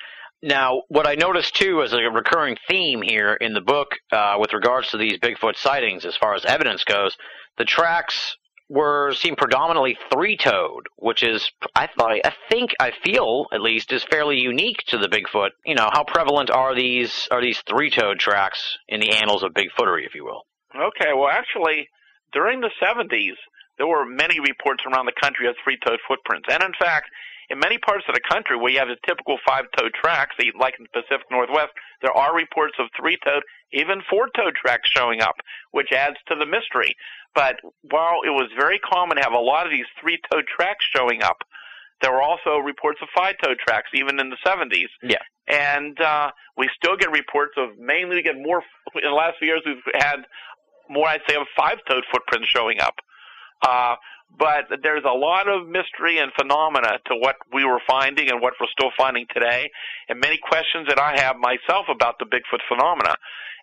Now, 0.42 0.82
what 0.88 1.06
I 1.06 1.14
noticed 1.14 1.56
too 1.56 1.82
as 1.82 1.92
a 1.92 1.98
recurring 2.10 2.56
theme 2.68 3.02
here 3.02 3.34
in 3.34 3.54
the 3.54 3.60
book, 3.60 3.96
uh, 4.12 4.36
with 4.38 4.52
regards 4.52 4.90
to 4.90 4.96
these 4.96 5.18
Bigfoot 5.18 5.56
sightings, 5.56 6.04
as 6.04 6.16
far 6.16 6.34
as 6.34 6.44
evidence 6.44 6.84
goes, 6.84 7.16
the 7.56 7.64
tracks 7.64 8.36
were 8.68 9.12
seen 9.14 9.34
predominantly 9.34 9.98
three-toed, 10.12 10.86
which 10.96 11.22
is 11.22 11.50
I 11.74 11.88
thought 11.88 12.12
I 12.24 12.34
think 12.50 12.70
I 12.78 12.92
feel 13.02 13.46
at 13.52 13.62
least 13.62 13.92
is 13.92 14.04
fairly 14.04 14.38
unique 14.38 14.84
to 14.88 14.98
the 14.98 15.08
Bigfoot. 15.08 15.50
You 15.64 15.74
know, 15.74 15.88
how 15.92 16.04
prevalent 16.04 16.50
are 16.50 16.74
these 16.74 17.26
are 17.30 17.40
these 17.40 17.60
three-toed 17.68 18.20
tracks 18.20 18.78
in 18.88 19.00
the 19.00 19.12
annals 19.12 19.42
of 19.42 19.54
Bigfootery, 19.54 20.06
if 20.06 20.14
you 20.14 20.24
will? 20.24 20.46
Okay, 20.76 21.12
well, 21.16 21.30
actually, 21.30 21.88
during 22.32 22.60
the 22.60 22.70
70s, 22.80 23.36
there 23.78 23.86
were 23.86 24.04
many 24.04 24.38
reports 24.38 24.84
around 24.86 25.06
the 25.06 25.18
country 25.20 25.48
of 25.48 25.56
three-toed 25.64 25.98
footprints, 26.06 26.46
and 26.50 26.62
in 26.62 26.72
fact, 26.78 27.08
in 27.50 27.58
many 27.58 27.78
parts 27.78 28.04
of 28.08 28.14
the 28.14 28.20
country 28.28 28.56
where 28.56 28.70
you 28.70 28.78
have 28.78 28.88
the 28.88 28.96
typical 29.06 29.38
five-toed 29.46 29.92
tracks, 29.94 30.36
like 30.58 30.74
in 30.78 30.86
the 30.92 31.02
Pacific 31.02 31.26
Northwest, 31.30 31.72
there 32.02 32.12
are 32.12 32.34
reports 32.36 32.74
of 32.78 32.86
three-toed, 32.98 33.42
even 33.72 34.02
four-toed 34.08 34.54
tracks 34.54 34.90
showing 34.94 35.22
up, 35.22 35.36
which 35.72 35.92
adds 35.92 36.16
to 36.28 36.34
the 36.34 36.46
mystery. 36.46 36.94
But 37.34 37.56
while 37.82 38.20
it 38.24 38.30
was 38.30 38.50
very 38.58 38.78
common 38.78 39.16
to 39.16 39.22
have 39.22 39.32
a 39.32 39.38
lot 39.38 39.66
of 39.66 39.72
these 39.72 39.88
three-toed 40.00 40.44
tracks 40.46 40.84
showing 40.94 41.22
up, 41.22 41.38
there 42.02 42.12
were 42.12 42.22
also 42.22 42.58
reports 42.58 43.00
of 43.02 43.08
five-toed 43.16 43.58
tracks, 43.58 43.90
even 43.94 44.20
in 44.20 44.30
the 44.30 44.36
70s. 44.46 44.92
Yeah. 45.02 45.18
And 45.48 45.98
uh, 46.00 46.30
we 46.56 46.68
still 46.76 46.96
get 46.96 47.10
reports 47.10 47.54
of 47.56 47.70
mainly 47.78 48.16
we 48.16 48.22
get 48.22 48.36
more 48.36 48.62
in 48.94 49.10
the 49.10 49.16
last 49.16 49.38
few 49.38 49.48
years. 49.48 49.62
We've 49.64 49.76
had 49.94 50.18
more, 50.90 51.08
I'd 51.08 51.22
say, 51.28 51.36
of 51.36 51.46
five-toed 51.56 52.04
footprints 52.12 52.48
showing 52.48 52.80
up. 52.80 52.94
Uh, 53.66 53.96
but 54.36 54.66
there's 54.82 55.04
a 55.04 55.16
lot 55.16 55.48
of 55.48 55.66
mystery 55.66 56.18
and 56.18 56.30
phenomena 56.38 56.98
to 57.06 57.16
what 57.16 57.36
we 57.52 57.64
were 57.64 57.80
finding 57.88 58.30
and 58.30 58.40
what 58.40 58.54
we're 58.60 58.68
still 58.72 58.90
finding 58.96 59.26
today, 59.32 59.70
and 60.08 60.20
many 60.20 60.38
questions 60.38 60.86
that 60.88 61.00
I 61.00 61.18
have 61.20 61.36
myself 61.36 61.86
about 61.88 62.18
the 62.18 62.26
Bigfoot 62.26 62.60
phenomena. 62.68 63.14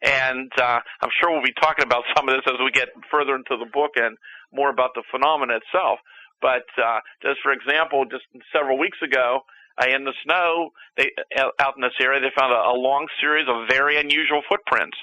And 0.04 0.51
uh, 0.60 0.80
I'm 1.01 1.10
sure 1.19 1.32
we'll 1.32 1.43
be 1.43 1.54
talking 1.62 1.86
about 1.86 2.04
some 2.15 2.28
of 2.28 2.36
this 2.36 2.43
as 2.47 2.60
we 2.63 2.71
get 2.71 2.89
further 3.12 3.36
into 3.36 3.58
the 3.58 3.69
book 3.71 3.91
and 3.95 4.17
more 4.51 4.69
about 4.69 4.91
the 4.95 5.04
phenomena 5.12 5.58
itself. 5.58 5.99
But 6.41 6.67
uh, 6.78 6.99
just 7.21 7.39
for 7.41 7.51
example, 7.51 8.06
just 8.06 8.25
several 8.51 8.78
weeks 8.78 8.97
ago, 9.01 9.41
uh, 9.82 9.88
in 9.88 10.06
the 10.06 10.13
snow, 10.23 10.71
they 10.97 11.12
out 11.38 11.75
in 11.75 11.82
this 11.82 11.95
area, 11.99 12.19
they 12.19 12.32
found 12.38 12.54
a, 12.54 12.58
a 12.58 12.75
long 12.75 13.08
series 13.19 13.47
of 13.47 13.67
very 13.69 13.97
unusual 13.97 14.41
footprints, 14.47 14.97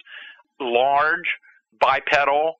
large, 0.60 1.28
bipedal, 1.80 2.56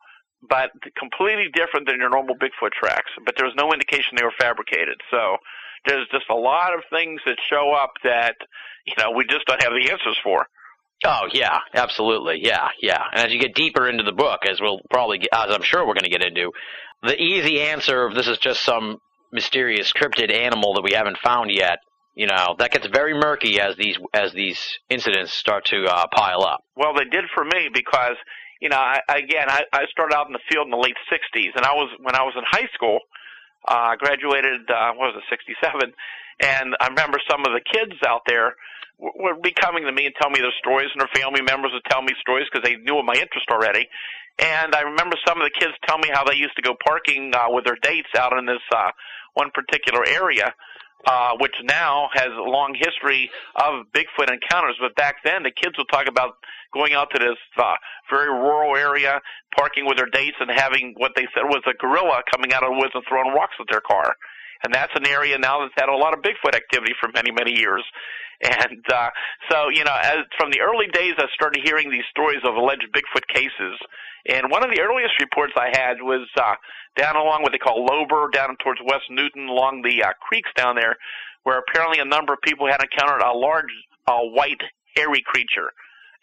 but 0.49 0.71
completely 0.99 1.49
different 1.55 1.87
than 1.87 1.99
your 1.99 2.11
normal 2.11 2.35
Bigfoot 2.37 2.73
tracks. 2.73 3.11
But 3.25 3.35
there 3.37 3.47
was 3.47 3.55
no 3.57 3.73
indication 3.73 4.17
they 4.17 4.25
were 4.25 4.35
fabricated. 4.39 5.01
So 5.11 5.37
there's 5.87 6.07
just 6.11 6.27
a 6.31 6.35
lot 6.35 6.75
of 6.75 6.83
things 6.91 7.21
that 7.27 7.37
show 7.49 7.73
up 7.73 7.93
that 8.05 8.37
you 8.87 8.95
know 8.99 9.13
we 9.13 9.25
just 9.25 9.47
don't 9.47 9.63
have 9.63 9.73
the 9.73 9.91
answers 9.91 10.19
for. 10.23 10.47
Oh 11.05 11.27
yeah, 11.33 11.59
absolutely, 11.75 12.41
yeah, 12.43 12.69
yeah. 12.81 13.03
And 13.13 13.27
as 13.27 13.33
you 13.33 13.41
get 13.41 13.55
deeper 13.55 13.89
into 13.89 14.05
the 14.05 14.13
book, 14.13 14.41
as 14.49 14.61
we'll 14.61 14.81
probably, 14.91 15.19
get, 15.19 15.31
as 15.33 15.53
I'm 15.53 15.63
sure 15.63 15.81
we're 15.81 15.95
going 15.95 16.11
to 16.11 16.17
get 16.17 16.25
into, 16.25 16.53
the 17.03 17.21
easy 17.21 17.61
answer 17.61 18.07
of 18.07 18.15
this 18.15 18.29
is 18.29 18.39
just 18.39 18.63
some 18.65 18.99
mysterious 19.33 19.93
cryptid 19.93 20.33
animal 20.33 20.75
that 20.75 20.85
we 20.85 20.93
haven't 20.93 21.19
found 21.19 21.51
yet. 21.51 21.79
You 22.15 22.27
know, 22.27 22.55
that 22.59 22.71
gets 22.71 22.87
very 22.87 23.15
murky 23.15 23.59
as 23.59 23.75
these 23.77 23.97
as 24.13 24.33
these 24.33 24.79
incidents 24.91 25.33
start 25.33 25.65
to 25.67 25.85
uh, 25.85 26.07
pile 26.15 26.43
up. 26.43 26.61
Well, 26.77 26.95
they 26.95 27.05
did 27.05 27.25
for 27.35 27.45
me 27.45 27.71
because 27.73 28.17
you 28.63 28.71
know, 28.71 28.79
I, 28.79 29.03
again, 29.11 29.51
I, 29.51 29.67
I 29.75 29.91
started 29.91 30.15
out 30.15 30.31
in 30.31 30.33
the 30.33 30.47
field 30.47 30.71
in 30.71 30.71
the 30.71 30.79
late 30.79 30.95
'60s, 31.11 31.51
and 31.59 31.67
I 31.67 31.75
was 31.75 31.91
when 31.99 32.15
I 32.15 32.23
was 32.23 32.39
in 32.39 32.47
high 32.47 32.71
school. 32.73 33.01
I 33.67 33.95
uh, 33.95 33.97
graduated, 33.97 34.71
uh, 34.71 34.95
what 34.95 35.15
was 35.15 35.23
it, 35.23 35.31
67, 35.31 35.95
and 36.43 36.75
I 36.83 36.87
remember 36.91 37.19
some 37.31 37.47
of 37.47 37.55
the 37.55 37.63
kids 37.63 37.95
out 38.03 38.23
there 38.27 38.55
would 38.99 39.43
be 39.43 39.55
coming 39.55 39.87
to 39.87 39.93
me 39.93 40.07
and 40.07 40.15
tell 40.19 40.31
me 40.31 40.41
their 40.41 40.55
stories, 40.59 40.91
and 40.95 40.99
their 40.99 41.11
family 41.15 41.43
members 41.43 41.71
would 41.75 41.87
tell 41.91 42.03
me 42.03 42.11
stories 42.19 42.47
because 42.51 42.67
they 42.67 42.75
knew 42.83 42.99
of 42.99 43.05
my 43.05 43.15
interest 43.15 43.47
already. 43.51 43.87
And 44.39 44.75
I 44.75 44.83
remember 44.83 45.15
some 45.27 45.39
of 45.39 45.47
the 45.47 45.55
kids 45.55 45.75
tell 45.87 45.99
me 45.99 46.11
how 46.11 46.25
they 46.25 46.35
used 46.35 46.55
to 46.57 46.63
go 46.63 46.75
parking 46.75 47.31
uh, 47.35 47.51
with 47.51 47.67
their 47.67 47.79
dates 47.83 48.11
out 48.19 48.37
in 48.39 48.47
this 48.47 48.63
uh, 48.75 48.91
one 49.35 49.51
particular 49.55 50.07
area 50.07 50.55
uh, 51.07 51.33
which 51.41 51.55
now 51.65 52.09
has 52.15 52.29
a 52.29 52.43
long 52.43 52.75
history 52.79 53.31
of 53.57 53.87
Bigfoot 53.93 54.33
encounters. 54.33 54.77
But 54.81 54.95
back 54.97 55.17
then, 55.25 55.43
the 55.43 55.51
kids 55.51 55.77
would 55.79 55.89
talk 55.91 56.07
about 56.07 56.37
going 56.73 56.95
out 56.95 57.09
to 57.15 57.19
this 57.19 57.39
uh, 57.59 57.75
very 58.11 58.29
rural 58.29 58.77
area, 58.77 59.21
parking 59.57 59.87
with 59.87 59.97
their 59.97 60.09
dates, 60.13 60.37
and 60.41 60.51
having 60.51 60.95
what 60.97 61.13
they 61.17 61.27
said 61.35 61.45
was 61.45 61.63
a 61.67 61.75
gorilla 61.79 62.23
coming 62.33 62.53
out 62.53 62.63
of 62.63 62.71
the 62.71 62.77
woods 62.77 62.93
and 62.95 63.05
throwing 63.09 63.35
rocks 63.35 63.55
at 63.61 63.67
their 63.71 63.83
car. 63.83 64.15
And 64.65 64.73
that's 64.73 64.93
an 64.95 65.07
area 65.07 65.39
now 65.39 65.61
that's 65.61 65.75
had 65.77 65.89
a 65.89 65.97
lot 65.97 66.15
of 66.15 66.23
Bigfoot 66.23 66.55
activity 66.55 66.93
for 67.01 67.11
many, 67.15 67.31
many 67.31 67.53
years. 67.59 67.85
And 68.43 68.83
uh, 68.93 69.11
so, 69.51 69.69
you 69.69 69.85
know, 69.85 69.97
as 70.03 70.27
from 70.39 70.51
the 70.51 70.61
early 70.61 70.89
days, 70.89 71.15
I 71.19 71.27
started 71.35 71.63
hearing 71.65 71.91
these 71.91 72.07
stories 72.11 72.41
of 72.45 72.55
alleged 72.55 72.87
Bigfoot 72.93 73.27
cases. 73.33 73.79
And 74.29 74.51
one 74.51 74.65
of 74.65 74.71
the 74.71 74.81
earliest 74.81 75.15
reports 75.21 75.53
I 75.57 75.71
had 75.73 76.03
was 76.03 76.29
uh, 76.37 76.55
down 76.97 77.17
along 77.17 77.43
what 77.43 77.53
they 77.53 77.59
call 77.59 77.85
Lowber, 77.85 78.31
down 78.33 78.57
towards 78.63 78.81
West 78.85 79.05
Newton, 79.11 79.49
along 79.49 79.83
the 79.83 80.03
uh, 80.03 80.13
creeks 80.21 80.51
down 80.57 80.77
there, 80.77 80.97
where 81.45 81.59
apparently 81.59 81.99
a 82.01 82.05
number 82.05 82.33
of 82.33 82.41
people 82.43 82.67
had 82.69 82.83
encountered 82.83 83.23
a 83.23 83.33
large 83.37 83.71
uh, 84.07 84.19
white 84.19 84.61
hairy 84.97 85.23
creature. 85.25 85.73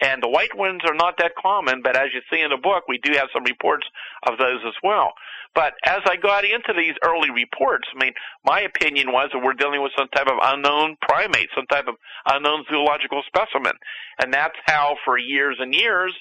And 0.01 0.23
the 0.23 0.29
white 0.29 0.55
ones 0.55 0.81
are 0.85 0.93
not 0.93 1.17
that 1.17 1.33
common, 1.35 1.81
but 1.83 1.97
as 1.97 2.09
you 2.13 2.21
see 2.31 2.41
in 2.41 2.51
the 2.51 2.57
book, 2.57 2.85
we 2.87 2.99
do 3.03 3.11
have 3.13 3.27
some 3.33 3.43
reports 3.43 3.85
of 4.27 4.37
those 4.37 4.61
as 4.65 4.75
well. 4.81 5.11
But 5.55 5.73
as 5.85 5.99
I 6.05 6.15
got 6.15 6.45
into 6.45 6.73
these 6.77 6.95
early 7.03 7.31
reports, 7.31 7.87
I 7.93 7.99
mean, 7.99 8.13
my 8.45 8.61
opinion 8.61 9.11
was 9.11 9.29
that 9.33 9.43
we're 9.43 9.53
dealing 9.53 9.81
with 9.81 9.91
some 9.97 10.07
type 10.09 10.27
of 10.27 10.39
unknown 10.41 10.95
primate, 11.01 11.49
some 11.55 11.65
type 11.67 11.87
of 11.87 11.95
unknown 12.25 12.63
zoological 12.71 13.23
specimen. 13.27 13.73
And 14.21 14.33
that's 14.33 14.55
how 14.67 14.95
for 15.03 15.17
years 15.17 15.57
and 15.59 15.73
years, 15.73 16.13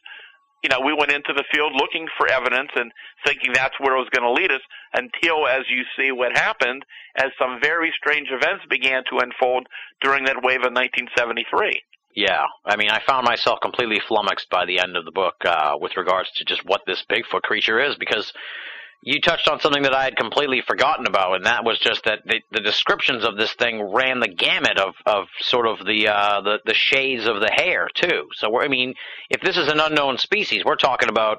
you 0.64 0.71
know, 0.71 0.81
we 0.81 0.93
went 0.93 1.12
into 1.12 1.33
the 1.33 1.45
field 1.53 1.73
looking 1.77 2.09
for 2.17 2.27
evidence 2.27 2.71
and 2.75 2.91
thinking 3.25 3.53
that's 3.53 3.79
where 3.79 3.95
it 3.95 4.01
was 4.01 4.11
going 4.11 4.27
to 4.27 4.33
lead 4.33 4.51
us 4.51 4.62
until, 4.93 5.47
as 5.47 5.62
you 5.71 5.85
see 5.97 6.11
what 6.11 6.37
happened, 6.37 6.85
as 7.17 7.31
some 7.38 7.61
very 7.62 7.93
strange 7.97 8.29
events 8.31 8.64
began 8.69 9.05
to 9.11 9.23
unfold 9.23 9.69
during 10.01 10.25
that 10.25 10.43
wave 10.43 10.67
of 10.67 10.75
1973. 10.75 11.81
Yeah, 12.18 12.46
I 12.66 12.74
mean, 12.74 12.90
I 12.90 12.98
found 13.07 13.24
myself 13.24 13.61
completely 13.62 14.00
flummoxed 14.00 14.50
by 14.50 14.64
the 14.66 14.81
end 14.81 14.96
of 14.96 15.04
the 15.04 15.12
book 15.12 15.37
uh, 15.44 15.74
with 15.81 15.96
regards 15.96 16.33
to 16.33 16.44
just 16.44 16.64
what 16.64 16.81
this 16.85 17.04
Bigfoot 17.09 17.42
creature 17.42 17.78
is 17.78 17.94
because 17.94 18.33
you 19.02 19.20
touched 19.20 19.46
on 19.46 19.61
something 19.61 19.85
that 19.85 19.94
I 19.94 20.02
had 20.02 20.16
completely 20.16 20.61
forgotten 20.66 21.07
about, 21.07 21.37
and 21.37 21.46
that 21.46 21.64
was 21.64 21.78
just 21.78 22.02
that 22.07 22.22
the, 22.26 22.40
the 22.50 22.59
descriptions 22.59 23.24
of 23.24 23.37
this 23.37 23.52
thing 23.52 23.92
ran 23.94 24.18
the 24.18 24.26
gamut 24.26 24.81
of, 24.81 24.94
of 25.07 25.26
sort 25.42 25.68
of 25.68 25.87
the, 25.87 26.09
uh, 26.09 26.40
the 26.40 26.59
the 26.66 26.74
shades 26.74 27.24
of 27.24 27.38
the 27.38 27.52
hair 27.54 27.87
too. 27.94 28.24
So 28.35 28.61
I 28.61 28.66
mean, 28.66 28.94
if 29.31 29.40
this 29.40 29.57
is 29.57 29.68
an 29.68 29.78
unknown 29.78 30.18
species, 30.18 30.64
we're 30.64 30.74
talking 30.74 31.09
about 31.09 31.38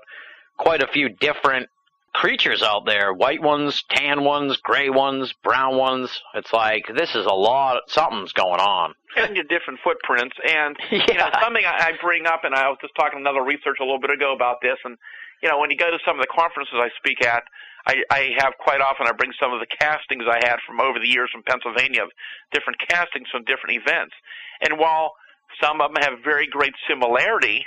quite 0.58 0.82
a 0.82 0.88
few 0.88 1.10
different 1.10 1.68
creatures 2.14 2.62
out 2.62 2.86
there: 2.86 3.14
white 3.14 3.42
ones, 3.42 3.84
tan 3.90 4.24
ones, 4.24 4.58
gray 4.58 4.90
ones, 4.90 5.34
brown 5.44 5.78
ones. 5.78 6.22
It's 6.36 6.54
like 6.54 6.86
this 6.96 7.16
is 7.16 7.26
a 7.26 7.34
lot. 7.34 7.84
Something's 7.88 8.34
going 8.34 8.60
on. 8.60 8.94
And 9.18 9.36
your 9.36 9.44
different 9.46 9.80
footprints, 9.84 10.36
and 10.46 10.78
yeah. 10.92 11.06
you 11.10 11.14
know 11.16 11.30
something 11.42 11.66
I, 11.66 11.90
I 11.90 11.92
bring 12.00 12.28
up, 12.28 12.44
and 12.44 12.54
I 12.54 12.70
was 12.70 12.78
just 12.80 12.94
talking 12.94 13.18
to 13.18 13.22
another 13.22 13.42
researcher 13.44 13.82
a 13.82 13.84
little 13.84 14.00
bit 14.00 14.12
ago 14.12 14.36
about 14.36 14.62
this, 14.62 14.78
and 14.86 15.00
you 15.42 15.50
know, 15.50 15.60
when 15.60 15.72
you 15.72 15.78
go 15.78 15.90
to 15.90 16.00
some 16.06 16.20
of 16.20 16.22
the 16.22 16.32
conferences 16.32 16.76
I 16.76 16.90
speak 16.98 17.26
at, 17.26 17.44
I, 17.88 18.04
I 18.12 18.30
have 18.38 18.54
quite 18.60 18.82
often 18.82 19.08
I 19.08 19.14
bring 19.14 19.32
some 19.40 19.54
of 19.54 19.60
the 19.60 19.72
castings 19.80 20.26
I 20.28 20.44
had 20.44 20.60
from 20.68 20.82
over 20.82 21.00
the 21.00 21.08
years 21.08 21.30
from 21.32 21.44
Pennsylvania 21.44 22.04
of 22.04 22.12
different 22.52 22.80
castings 22.88 23.28
from 23.32 23.44
different 23.46 23.80
events. 23.80 24.14
And 24.62 24.78
while 24.78 25.14
some 25.64 25.80
of 25.80 25.94
them 25.94 26.04
have 26.04 26.24
very 26.24 26.48
great 26.48 26.74
similarity, 26.88 27.66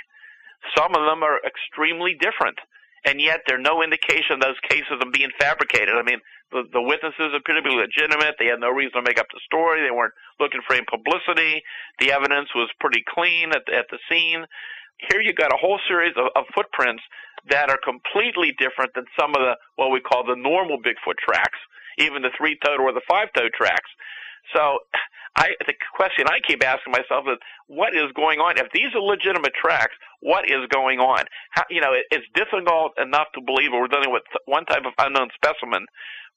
some 0.77 0.93
of 0.93 1.03
them 1.03 1.23
are 1.23 1.41
extremely 1.43 2.13
different. 2.13 2.59
And 3.05 3.19
yet 3.19 3.41
there 3.45 3.59
are 3.59 3.61
no 3.61 3.83
indication 3.83 4.39
of 4.39 4.41
those 4.41 4.59
cases 4.69 4.87
of 4.91 4.99
them 4.99 5.11
being 5.11 5.31
fabricated. 5.37 5.91
I 5.95 6.03
mean, 6.03 6.23
the, 6.51 6.63
the 6.71 6.81
witnesses 6.81 7.35
appear 7.35 7.59
to 7.59 7.61
be 7.61 7.75
legitimate. 7.75 8.39
They 8.39 8.47
had 8.47 8.63
no 8.63 8.71
reason 8.71 8.95
to 8.95 9.01
make 9.03 9.19
up 9.19 9.27
the 9.33 9.43
story. 9.43 9.83
They 9.83 9.91
weren't 9.91 10.15
looking 10.39 10.61
for 10.63 10.75
any 10.75 10.87
publicity. 10.87 11.63
The 11.99 12.15
evidence 12.15 12.47
was 12.55 12.71
pretty 12.79 13.03
clean 13.03 13.51
at, 13.51 13.67
at 13.67 13.91
the 13.91 13.99
scene. 14.07 14.47
Here 15.11 15.19
you 15.19 15.33
got 15.33 15.51
a 15.51 15.59
whole 15.59 15.79
series 15.87 16.15
of, 16.15 16.31
of 16.35 16.47
footprints 16.55 17.03
that 17.49 17.69
are 17.69 17.79
completely 17.83 18.55
different 18.55 18.95
than 18.95 19.03
some 19.19 19.35
of 19.35 19.41
the 19.43 19.59
what 19.75 19.91
we 19.91 19.99
call 19.99 20.23
the 20.23 20.39
normal 20.39 20.79
Bigfoot 20.79 21.19
tracks, 21.19 21.59
even 21.99 22.21
the 22.21 22.31
three-toed 22.37 22.79
or 22.79 22.93
the 22.93 23.03
five-toed 23.03 23.51
tracks. 23.51 23.89
So, 24.55 24.79
I 25.35 25.57
the 25.65 25.73
question 25.95 26.27
I 26.27 26.37
keep 26.45 26.63
asking 26.63 26.93
myself 26.93 27.25
is, 27.25 27.39
what 27.65 27.95
is 27.95 28.11
going 28.15 28.37
on? 28.37 28.59
If 28.59 28.67
these 28.71 28.93
are 28.93 29.01
legitimate 29.01 29.53
tracks, 29.59 29.95
what 30.19 30.45
is 30.45 30.61
going 30.69 30.99
on? 30.99 31.25
How, 31.51 31.63
you 31.71 31.81
know, 31.81 31.91
it, 31.93 32.05
it's 32.11 32.25
difficult 32.35 32.93
enough 33.01 33.27
to 33.33 33.41
believe 33.41 33.71
we're 33.73 33.87
dealing 33.87 34.11
with 34.11 34.21
one 34.45 34.65
type 34.65 34.85
of 34.85 34.93
unknown 34.99 35.29
specimen, 35.33 35.87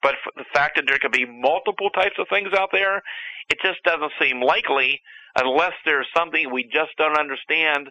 but 0.02 0.14
the 0.36 0.44
fact 0.54 0.76
that 0.76 0.84
there 0.86 0.98
could 0.98 1.12
be 1.12 1.26
multiple 1.26 1.90
types 1.90 2.16
of 2.18 2.26
things 2.30 2.48
out 2.56 2.70
there, 2.72 3.02
it 3.50 3.58
just 3.62 3.82
doesn't 3.84 4.12
seem 4.20 4.40
likely 4.40 5.00
unless 5.36 5.72
there's 5.84 6.06
something 6.16 6.50
we 6.50 6.64
just 6.64 6.96
don't 6.96 7.18
understand 7.18 7.90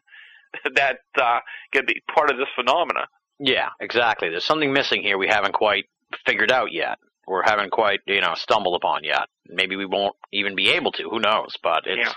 that 0.75 0.99
uh, 1.21 1.39
could 1.73 1.85
be 1.85 2.01
part 2.13 2.31
of 2.31 2.37
this 2.37 2.47
phenomena. 2.55 3.07
Yeah, 3.39 3.69
exactly. 3.79 4.29
There's 4.29 4.45
something 4.45 4.73
missing 4.73 5.01
here 5.01 5.17
we 5.17 5.27
haven't 5.27 5.53
quite 5.53 5.85
figured 6.25 6.51
out 6.51 6.71
yet. 6.71 6.97
Or 7.27 7.43
haven't 7.43 7.71
quite, 7.71 8.01
you 8.05 8.21
know, 8.21 8.33
stumbled 8.35 8.75
upon 8.75 9.03
yet. 9.03 9.27
Maybe 9.47 9.75
we 9.75 9.85
won't 9.85 10.15
even 10.31 10.55
be 10.55 10.69
able 10.71 10.91
to. 10.93 11.09
Who 11.09 11.19
knows? 11.19 11.55
But 11.61 11.83
it's, 11.87 12.07
yeah. 12.07 12.13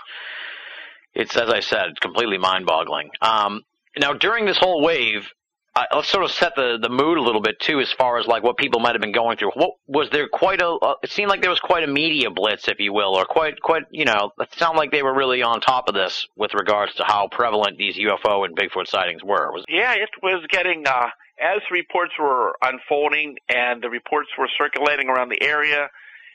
it's 1.21 1.35
as 1.35 1.49
I 1.49 1.61
said, 1.61 1.87
it's 1.89 1.99
completely 1.99 2.37
mind-boggling. 2.37 3.09
Um, 3.21 3.63
now, 3.97 4.13
during 4.13 4.45
this 4.45 4.59
whole 4.59 4.83
wave, 4.83 5.27
uh, 5.75 5.83
let's 5.95 6.09
sort 6.09 6.23
of 6.23 6.31
set 6.31 6.55
the, 6.55 6.77
the 6.81 6.89
mood 6.89 7.17
a 7.17 7.21
little 7.21 7.41
bit 7.41 7.59
too, 7.59 7.79
as 7.79 7.91
far 7.93 8.17
as 8.17 8.27
like 8.27 8.43
what 8.43 8.57
people 8.57 8.79
might 8.79 8.93
have 8.93 9.01
been 9.01 9.11
going 9.11 9.37
through. 9.37 9.51
What 9.53 9.71
was 9.87 10.09
there 10.09 10.27
quite 10.27 10.61
a? 10.61 10.67
Uh, 10.67 10.95
it 11.03 11.11
seemed 11.11 11.29
like 11.29 11.41
there 11.41 11.49
was 11.49 11.59
quite 11.59 11.83
a 11.83 11.87
media 11.87 12.29
blitz, 12.31 12.67
if 12.67 12.79
you 12.79 12.91
will, 12.91 13.15
or 13.15 13.25
quite 13.25 13.61
quite 13.61 13.83
you 13.91 14.05
know, 14.05 14.31
it 14.39 14.49
sounded 14.57 14.77
like 14.77 14.91
they 14.91 15.03
were 15.03 15.13
really 15.13 15.43
on 15.43 15.61
top 15.61 15.87
of 15.87 15.93
this 15.93 16.25
with 16.35 16.53
regards 16.53 16.95
to 16.95 17.03
how 17.03 17.27
prevalent 17.31 17.77
these 17.77 17.97
UFO 17.97 18.45
and 18.45 18.57
Bigfoot 18.57 18.87
sightings 18.87 19.23
were. 19.23 19.51
Was 19.51 19.63
yeah, 19.69 19.93
it 19.93 20.09
was 20.23 20.43
getting 20.49 20.87
uh, 20.87 21.09
as 21.41 21.61
reports 21.71 22.13
were 22.19 22.55
unfolding 22.61 23.37
and 23.49 23.81
the 23.81 23.89
reports 23.89 24.29
were 24.37 24.49
circulating 24.57 25.09
around 25.09 25.29
the 25.29 25.41
area, 25.41 25.89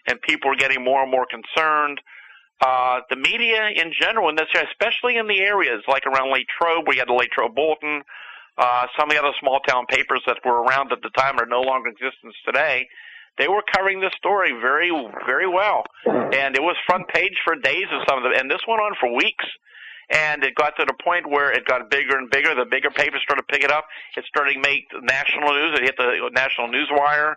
and 0.07 0.21
people 0.23 0.51
were 0.51 0.57
getting 0.57 0.85
more 0.85 1.03
and 1.03 1.11
more 1.11 1.27
concerned. 1.27 2.01
Uh, 2.61 3.01
the 3.11 3.17
media 3.17 3.69
in 3.75 3.93
general, 3.99 4.29
area, 4.29 4.65
especially 4.71 5.17
in 5.17 5.27
the 5.27 5.41
areas 5.41 5.83
like 5.89 6.07
around 6.07 6.31
Latrobe, 6.31 6.87
you 6.93 6.99
had 6.99 7.09
the 7.09 7.13
Latrobe 7.13 7.55
Bulletin, 7.55 8.03
uh, 8.57 8.87
some 8.99 9.11
of 9.11 9.17
the 9.17 9.21
other 9.21 9.35
small 9.41 9.61
town 9.61 9.85
papers 9.87 10.23
that 10.27 10.39
were 10.45 10.63
around 10.63 10.93
at 10.93 11.03
the 11.03 11.11
time 11.11 11.39
are 11.39 11.47
no 11.47 11.61
longer 11.61 11.89
in 11.89 11.95
existence 11.95 12.35
today. 12.47 12.87
they 13.37 13.49
were 13.49 13.65
covering 13.75 14.01
this 14.01 14.13
story 14.17 14.53
very, 14.53 14.91
very 15.27 15.49
well, 15.49 15.83
and 16.07 16.55
it 16.55 16.63
was 16.63 16.77
front 16.87 17.09
page 17.09 17.35
for 17.45 17.57
days 17.57 17.87
of 17.91 18.03
some 18.09 18.19
of 18.19 18.23
them, 18.23 18.33
and 18.39 18.49
this 18.49 18.61
went 18.69 18.81
on 18.81 18.93
for 19.01 19.13
weeks. 19.13 19.45
And 20.11 20.45
it 20.45 20.55
got 20.55 20.77
to 20.79 20.85
the 20.85 20.95
point 21.03 21.29
where 21.29 21.51
it 21.53 21.65
got 21.65 21.91
bigger 21.91 22.17
and 22.19 22.31
bigger. 22.31 22.55
The 22.55 22.67
bigger 22.67 22.91
papers 22.91 23.23
started 23.23 23.49
picking 23.49 23.67
it 23.67 23.73
up. 23.73 23.87
It 24.17 24.25
started 24.27 24.55
to 24.55 24.61
make 24.61 24.87
national 25.03 25.55
news. 25.55 25.79
It 25.79 25.85
hit 25.85 25.97
the 25.97 26.31
national 26.35 26.69
news 26.69 26.89
wire 26.91 27.37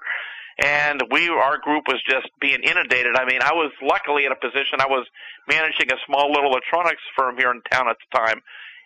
and 0.60 1.04
we 1.12 1.30
our 1.30 1.58
group 1.58 1.86
was 1.88 2.02
just 2.08 2.28
being 2.40 2.62
inundated. 2.64 3.16
I 3.16 3.26
mean, 3.26 3.42
I 3.42 3.54
was 3.54 3.72
luckily 3.82 4.26
in 4.26 4.32
a 4.32 4.36
position 4.36 4.82
I 4.82 4.88
was 4.88 5.06
managing 5.48 5.92
a 5.92 5.98
small 6.06 6.32
little 6.32 6.52
electronics 6.52 7.02
firm 7.16 7.38
here 7.38 7.52
in 7.52 7.62
town 7.70 7.88
at 7.88 7.98
the 8.02 8.18
time, 8.18 8.42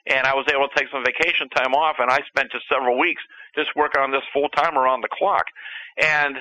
and 0.07 0.27
I 0.27 0.33
was 0.35 0.45
able 0.51 0.67
to 0.67 0.75
take 0.75 0.89
some 0.91 1.03
vacation 1.05 1.47
time 1.49 1.73
off, 1.73 1.97
and 1.99 2.11
I 2.11 2.19
spent 2.27 2.51
just 2.51 2.67
several 2.67 2.99
weeks 2.99 3.21
just 3.55 3.69
working 3.75 4.01
on 4.01 4.11
this 4.11 4.23
full 4.33 4.49
time 4.49 4.77
around 4.77 5.01
the 5.01 5.11
clock. 5.11 5.45
And 5.97 6.37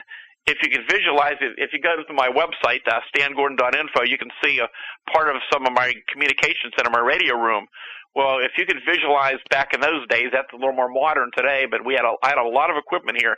if 0.51 0.59
you 0.63 0.71
can 0.71 0.83
visualize 0.91 1.39
it, 1.41 1.55
if 1.59 1.71
you 1.73 1.81
go 1.81 1.95
to 1.97 2.15
my 2.15 2.29
website, 2.29 2.83
uh, 2.91 2.99
stangordon.info, 3.15 4.03
you 4.05 4.19
can 4.19 4.31
see 4.43 4.59
a 4.59 4.69
part 5.11 5.29
of 5.29 5.37
some 5.53 5.67
of 5.67 5.73
my 5.73 5.95
communication 6.13 6.71
center, 6.77 6.91
my 6.91 7.01
radio 7.01 7.39
room. 7.39 7.67
Well, 8.15 8.39
if 8.43 8.53
you 8.59 8.67
could 8.67 8.83
visualize 8.85 9.39
back 9.51 9.73
in 9.73 9.81
those 9.81 10.07
days, 10.09 10.29
that's 10.33 10.51
a 10.53 10.57
little 10.57 10.75
more 10.75 10.91
modern 10.91 11.31
today, 11.37 11.67
but 11.71 11.85
we 11.87 11.95
had 11.95 12.05
a, 12.05 12.15
I 12.25 12.31
had 12.35 12.39
a 12.39 12.49
lot 12.49 12.71
of 12.71 12.77
equipment 12.77 13.19
here 13.21 13.37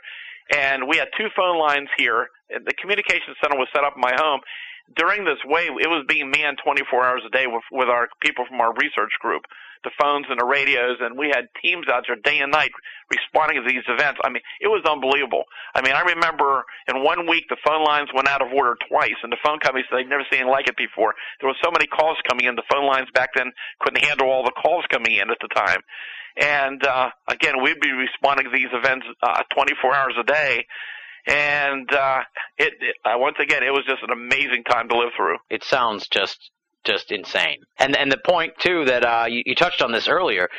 and 0.51 0.87
we 0.87 0.97
had 0.97 1.07
two 1.17 1.27
phone 1.35 1.59
lines 1.59 1.89
here. 1.97 2.27
The 2.49 2.73
communication 2.81 3.35
center 3.41 3.57
was 3.57 3.67
set 3.73 3.83
up 3.83 3.93
in 3.95 4.01
my 4.01 4.13
home. 4.15 4.41
During 4.97 5.23
this 5.23 5.39
wave, 5.45 5.71
it 5.79 5.87
was 5.87 6.03
being 6.09 6.29
manned 6.29 6.57
24 6.63 7.05
hours 7.05 7.21
a 7.25 7.29
day 7.29 7.47
with, 7.47 7.63
with 7.71 7.87
our 7.87 8.09
people 8.21 8.45
from 8.49 8.59
our 8.59 8.73
research 8.73 9.13
group, 9.21 9.43
the 9.83 9.91
phones 9.99 10.25
and 10.29 10.39
the 10.39 10.45
radios, 10.45 10.97
and 10.99 11.17
we 11.17 11.27
had 11.29 11.47
teams 11.61 11.87
out 11.87 12.03
there 12.07 12.15
day 12.15 12.39
and 12.39 12.51
night 12.51 12.71
responding 13.09 13.61
to 13.61 13.67
these 13.67 13.83
events. 13.87 14.19
I 14.23 14.29
mean, 14.29 14.41
it 14.61 14.67
was 14.67 14.83
unbelievable. 14.87 15.43
I 15.75 15.81
mean, 15.81 15.93
I 15.93 16.01
remember 16.01 16.63
in 16.87 17.03
one 17.03 17.27
week 17.27 17.45
the 17.49 17.57
phone 17.65 17.83
lines 17.83 18.09
went 18.13 18.27
out 18.27 18.41
of 18.41 18.51
order 18.53 18.75
twice, 18.89 19.19
and 19.23 19.31
the 19.31 19.41
phone 19.43 19.59
companies 19.59 19.85
said 19.89 19.99
they'd 19.99 20.09
never 20.09 20.25
seen 20.31 20.47
like 20.47 20.67
it 20.67 20.77
before. 20.77 21.13
There 21.39 21.49
were 21.49 21.59
so 21.63 21.71
many 21.71 21.87
calls 21.87 22.17
coming 22.27 22.45
in, 22.45 22.55
the 22.55 22.67
phone 22.71 22.85
lines 22.85 23.07
back 23.13 23.31
then 23.35 23.51
couldn't 23.79 24.03
handle 24.03 24.29
all 24.29 24.43
the 24.43 24.55
calls 24.55 24.85
coming 24.89 25.15
in 25.15 25.29
at 25.29 25.37
the 25.41 25.49
time. 25.53 25.81
And 26.37 26.83
uh, 26.85 27.09
again, 27.27 27.61
we'd 27.61 27.79
be 27.79 27.91
responding 27.91 28.45
to 28.45 28.51
these 28.51 28.71
events 28.73 29.05
uh, 29.21 29.43
24 29.53 29.93
hours 29.93 30.15
a 30.19 30.23
day. 30.23 30.65
And 31.25 31.91
uh, 31.93 32.21
it, 32.57 32.73
it 32.81 32.95
uh, 33.05 33.17
once 33.17 33.37
again, 33.39 33.63
it 33.63 33.71
was 33.71 33.85
just 33.87 34.03
an 34.03 34.11
amazing 34.11 34.63
time 34.63 34.89
to 34.89 34.97
live 34.97 35.11
through. 35.15 35.37
It 35.49 35.63
sounds 35.63 36.07
just 36.07 36.51
just 36.83 37.11
insane. 37.11 37.63
And 37.77 37.95
and 37.95 38.11
the 38.11 38.17
point 38.17 38.53
too 38.59 38.85
that 38.85 39.03
uh, 39.03 39.25
you, 39.27 39.43
you 39.45 39.55
touched 39.55 39.81
on 39.81 39.91
this 39.91 40.07
earlier, 40.07 40.49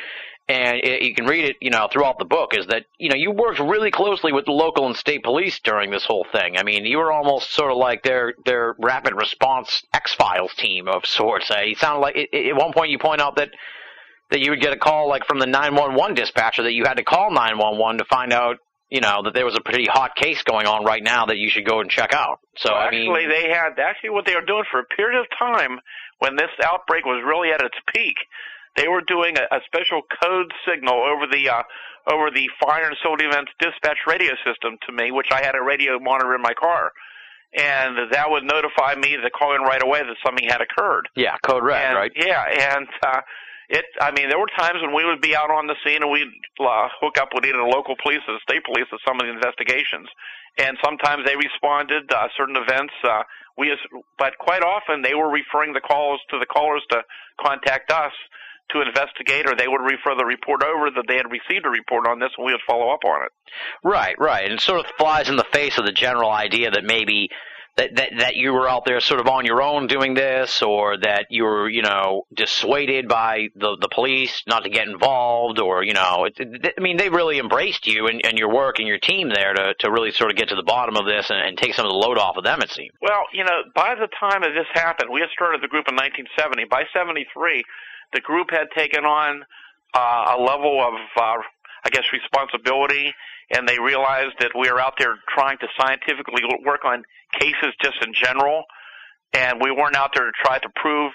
and 0.47 0.77
it, 0.77 1.01
you 1.01 1.15
can 1.15 1.25
read 1.25 1.45
it, 1.45 1.55
you 1.61 1.71
know, 1.71 1.87
throughout 1.91 2.19
the 2.19 2.25
book, 2.25 2.57
is 2.57 2.67
that 2.67 2.85
you 2.97 3.09
know 3.09 3.15
you 3.15 3.31
worked 3.31 3.59
really 3.59 3.91
closely 3.91 4.31
with 4.31 4.45
the 4.45 4.51
local 4.51 4.85
and 4.85 4.95
state 4.95 5.23
police 5.23 5.59
during 5.59 5.91
this 5.91 6.05
whole 6.05 6.25
thing. 6.31 6.57
I 6.57 6.63
mean, 6.63 6.85
you 6.85 6.97
were 6.97 7.11
almost 7.11 7.51
sort 7.51 7.71
of 7.71 7.77
like 7.77 8.03
their 8.03 8.33
their 8.45 8.75
rapid 8.79 9.15
response 9.15 9.83
X 9.93 10.13
Files 10.13 10.53
team 10.55 10.87
of 10.87 11.05
sorts. 11.05 11.49
Uh, 11.49 11.61
you 11.61 11.75
sounded 11.75 11.99
like 12.01 12.15
it, 12.15 12.47
at 12.49 12.55
one 12.55 12.73
point 12.73 12.91
you 12.91 12.99
point 12.99 13.21
out 13.21 13.37
that 13.37 13.49
that 14.31 14.39
you 14.39 14.51
would 14.51 14.61
get 14.61 14.73
a 14.73 14.77
call 14.77 15.07
like 15.07 15.25
from 15.25 15.39
the 15.39 15.45
911 15.45 16.15
dispatcher 16.15 16.63
that 16.63 16.73
you 16.73 16.83
had 16.85 16.95
to 16.95 17.03
call 17.03 17.31
911 17.31 17.99
to 17.99 18.05
find 18.05 18.33
out 18.33 18.57
you 18.89 19.01
know 19.01 19.21
that 19.23 19.33
there 19.33 19.45
was 19.45 19.55
a 19.55 19.61
pretty 19.61 19.85
hot 19.85 20.15
case 20.15 20.43
going 20.43 20.67
on 20.67 20.85
right 20.85 21.03
now 21.03 21.25
that 21.25 21.37
you 21.37 21.49
should 21.49 21.65
go 21.65 21.79
and 21.81 21.89
check 21.89 22.13
out. 22.13 22.39
So 22.57 22.71
well, 22.71 22.81
I 22.81 22.85
actually, 22.85 23.09
mean, 23.09 23.29
they 23.29 23.49
had 23.49 23.79
actually 23.79 24.11
what 24.11 24.25
they 24.25 24.35
were 24.35 24.45
doing 24.45 24.63
for 24.69 24.79
a 24.79 24.85
period 24.85 25.19
of 25.19 25.27
time 25.37 25.79
when 26.19 26.35
this 26.35 26.51
outbreak 26.63 27.05
was 27.05 27.23
really 27.25 27.49
at 27.51 27.61
its 27.61 27.75
peak. 27.93 28.15
They 28.77 28.87
were 28.87 29.01
doing 29.01 29.37
a, 29.37 29.55
a 29.55 29.59
special 29.65 30.01
code 30.21 30.51
signal 30.67 31.01
over 31.01 31.25
the 31.31 31.49
uh, 31.49 31.63
over 32.11 32.29
the 32.29 32.49
fire 32.61 32.87
and 32.87 32.97
civil 33.01 33.17
events 33.19 33.51
dispatch 33.59 33.97
radio 34.05 34.33
system 34.45 34.77
to 34.87 34.93
me, 34.93 35.11
which 35.11 35.27
I 35.31 35.41
had 35.41 35.55
a 35.55 35.63
radio 35.63 35.99
monitor 35.99 36.35
in 36.35 36.41
my 36.41 36.53
car, 36.53 36.91
and 37.57 38.11
that 38.11 38.29
would 38.29 38.43
notify 38.43 38.95
me 38.95 39.17
to 39.17 39.29
call 39.31 39.55
in 39.55 39.61
right 39.61 39.81
away 39.81 40.01
that 40.01 40.15
something 40.23 40.47
had 40.47 40.61
occurred. 40.61 41.09
Yeah, 41.15 41.35
code 41.43 41.63
red, 41.63 41.81
and, 41.81 41.95
right? 41.95 42.11
Yeah, 42.15 42.75
and 42.77 42.87
uh, 43.01 43.21
it 43.69 43.85
i 44.01 44.11
mean 44.11 44.29
there 44.29 44.39
were 44.39 44.51
times 44.57 44.81
when 44.81 44.93
we 44.93 45.05
would 45.05 45.21
be 45.21 45.35
out 45.35 45.49
on 45.49 45.67
the 45.67 45.75
scene 45.83 46.01
and 46.01 46.11
we'd 46.11 46.31
uh, 46.59 46.87
hook 47.01 47.17
up 47.17 47.29
with 47.33 47.45
either 47.45 47.57
the 47.57 47.63
local 47.63 47.95
police 48.01 48.21
or 48.27 48.33
the 48.35 48.43
state 48.43 48.63
police 48.63 48.85
with 48.91 49.01
some 49.05 49.19
of 49.19 49.25
the 49.25 49.31
investigations 49.31 50.07
and 50.57 50.77
sometimes 50.83 51.25
they 51.25 51.35
responded 51.35 52.11
uh, 52.11 52.27
certain 52.37 52.55
events 52.55 52.93
uh, 53.03 53.23
we 53.57 53.71
but 54.17 54.37
quite 54.37 54.61
often 54.61 55.01
they 55.01 55.15
were 55.15 55.29
referring 55.29 55.73
the 55.73 55.81
calls 55.81 56.19
to 56.29 56.39
the 56.39 56.45
callers 56.45 56.83
to 56.89 57.01
contact 57.39 57.91
us 57.91 58.13
to 58.71 58.81
investigate, 58.81 59.47
or 59.47 59.55
they 59.55 59.67
would 59.67 59.81
refer 59.81 60.15
the 60.17 60.25
report 60.25 60.63
over 60.63 60.89
that 60.89 61.05
they 61.07 61.17
had 61.17 61.31
received 61.31 61.65
a 61.65 61.69
report 61.69 62.07
on 62.07 62.19
this, 62.19 62.31
and 62.37 62.45
we 62.45 62.51
would 62.51 62.61
follow 62.67 62.89
up 62.89 63.05
on 63.05 63.23
it. 63.23 63.31
Right, 63.83 64.15
right, 64.19 64.45
and 64.45 64.53
it 64.53 64.61
sort 64.61 64.79
of 64.79 64.91
flies 64.97 65.29
in 65.29 65.35
the 65.35 65.45
face 65.51 65.77
of 65.77 65.85
the 65.85 65.91
general 65.91 66.31
idea 66.31 66.71
that 66.71 66.83
maybe 66.83 67.29
that, 67.77 67.95
that 67.95 68.09
that 68.19 68.35
you 68.35 68.53
were 68.53 68.69
out 68.69 68.85
there 68.85 69.01
sort 69.01 69.19
of 69.19 69.27
on 69.27 69.45
your 69.45 69.61
own 69.61 69.87
doing 69.87 70.13
this, 70.13 70.61
or 70.61 70.97
that 70.97 71.27
you 71.29 71.43
were 71.43 71.69
you 71.69 71.81
know 71.81 72.25
dissuaded 72.33 73.07
by 73.07 73.49
the 73.55 73.77
the 73.79 73.89
police 73.89 74.43
not 74.47 74.63
to 74.63 74.69
get 74.69 74.87
involved, 74.87 75.59
or 75.59 75.83
you 75.83 75.93
know, 75.93 76.25
it, 76.25 76.33
it, 76.37 76.73
I 76.77 76.81
mean, 76.81 76.95
they 76.95 77.09
really 77.09 77.37
embraced 77.37 77.85
you 77.85 78.07
and, 78.07 78.21
and 78.25 78.37
your 78.37 78.53
work 78.53 78.79
and 78.79 78.87
your 78.87 78.97
team 78.97 79.29
there 79.29 79.53
to 79.53 79.73
to 79.79 79.91
really 79.91 80.11
sort 80.11 80.31
of 80.31 80.37
get 80.37 80.49
to 80.49 80.55
the 80.55 80.63
bottom 80.63 80.95
of 80.95 81.05
this 81.05 81.29
and, 81.29 81.39
and 81.39 81.57
take 81.57 81.73
some 81.73 81.85
of 81.85 81.91
the 81.91 81.97
load 81.97 82.17
off 82.17 82.37
of 82.37 82.45
them. 82.45 82.61
It 82.61 82.71
seemed. 82.71 82.91
Well, 83.01 83.23
you 83.33 83.43
know, 83.43 83.63
by 83.75 83.95
the 83.95 84.07
time 84.19 84.41
that 84.41 84.51
this 84.55 84.67
happened, 84.73 85.09
we 85.11 85.19
had 85.19 85.29
started 85.31 85.61
the 85.61 85.67
group 85.67 85.87
in 85.89 85.95
1970. 85.95 86.65
By 86.65 86.83
73, 86.93 87.63
the 88.13 88.21
group 88.21 88.51
had 88.51 88.71
taken 88.75 89.03
on 89.03 89.43
uh, 89.93 90.35
a 90.37 90.41
level 90.41 90.79
of 90.79 90.93
uh, 91.17 91.43
I 91.85 91.89
guess, 91.89 92.03
responsibility, 92.11 93.13
and 93.51 93.69
they 93.69 93.77
realized 93.79 94.35
that 94.39 94.51
we 94.57 94.67
are 94.69 94.79
out 94.79 94.95
there 94.97 95.19
trying 95.29 95.59
to 95.59 95.67
scientifically 95.79 96.41
work 96.65 96.83
on 96.83 97.05
cases 97.39 97.73
just 97.81 97.97
in 98.05 98.13
general, 98.13 98.63
and 99.33 99.59
we 99.61 99.71
weren't 99.71 99.95
out 99.95 100.11
there 100.15 100.25
to 100.25 100.31
try 100.43 100.59
to 100.59 100.69
prove 100.75 101.11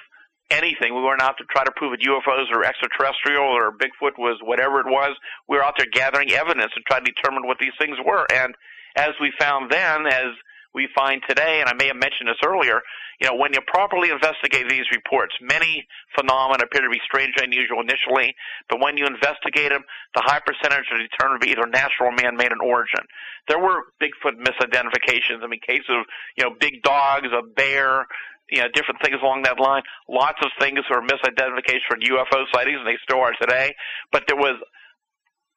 anything. 0.50 0.94
We 0.94 1.02
weren't 1.02 1.22
out 1.22 1.38
to 1.38 1.44
try 1.44 1.64
to 1.64 1.72
prove 1.76 1.92
that 1.92 2.06
UFOs 2.06 2.50
or 2.52 2.64
extraterrestrial 2.64 3.44
or 3.44 3.72
Bigfoot 3.72 4.18
was 4.18 4.38
whatever 4.42 4.80
it 4.80 4.86
was. 4.86 5.16
We 5.48 5.56
were 5.56 5.64
out 5.64 5.74
there 5.78 5.86
gathering 5.92 6.32
evidence 6.32 6.72
and 6.74 6.84
trying 6.86 7.04
to 7.04 7.12
determine 7.12 7.46
what 7.46 7.58
these 7.58 7.74
things 7.78 7.96
were. 8.04 8.26
And 8.32 8.54
as 8.96 9.10
we 9.20 9.32
found 9.38 9.70
then, 9.70 10.06
as 10.06 10.34
we 10.74 10.88
find 10.94 11.22
today, 11.28 11.60
and 11.60 11.68
I 11.68 11.74
may 11.74 11.88
have 11.88 11.96
mentioned 11.96 12.28
this 12.28 12.40
earlier, 12.46 12.80
you 13.20 13.28
know, 13.28 13.36
when 13.36 13.52
you 13.52 13.60
properly 13.66 14.10
investigate 14.10 14.68
these 14.68 14.86
reports, 14.92 15.34
many 15.40 15.86
phenomena 16.16 16.64
appear 16.64 16.82
to 16.82 16.88
be 16.88 17.00
strange 17.04 17.34
and 17.36 17.52
unusual 17.52 17.80
initially, 17.80 18.34
but 18.68 18.80
when 18.80 18.96
you 18.96 19.04
investigate 19.06 19.70
them, 19.70 19.82
the 20.14 20.22
high 20.24 20.40
percentage 20.40 20.86
are 20.90 20.98
determined 20.98 21.42
to 21.42 21.46
be 21.46 21.52
either 21.52 21.66
natural 21.66 22.08
or 22.08 22.16
man-made 22.16 22.52
in 22.52 22.60
origin. 22.62 23.04
There 23.48 23.58
were 23.58 23.92
Bigfoot 24.00 24.38
misidentifications. 24.40 25.42
I 25.42 25.48
mean, 25.48 25.60
cases 25.60 25.90
of, 25.90 26.06
you 26.38 26.44
know, 26.44 26.54
big 26.58 26.82
dogs, 26.82 27.28
a 27.28 27.42
bear, 27.42 28.06
you 28.50 28.60
know, 28.62 28.68
different 28.72 29.02
things 29.02 29.16
along 29.22 29.42
that 29.42 29.60
line. 29.60 29.82
Lots 30.08 30.38
of 30.42 30.50
things 30.58 30.80
were 30.88 31.02
misidentifications 31.02 31.86
for 31.88 31.96
UFO 31.96 32.44
sightings, 32.54 32.78
and 32.78 32.86
they 32.86 32.98
still 33.02 33.20
are 33.20 33.34
today. 33.40 33.74
But 34.12 34.24
there 34.26 34.36
was 34.36 34.56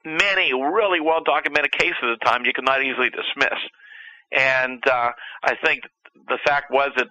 many 0.06 0.54
really 0.54 1.00
well 1.00 1.24
documented 1.24 1.72
cases 1.72 2.04
at 2.04 2.20
the 2.20 2.26
time 2.26 2.46
you 2.46 2.52
could 2.54 2.66
not 2.66 2.84
easily 2.84 3.10
dismiss. 3.10 3.60
And 4.32 4.82
uh, 4.88 5.12
I 5.44 5.56
think 5.64 5.82
the 6.28 6.38
fact 6.46 6.72
was 6.72 6.92
that 6.98 7.08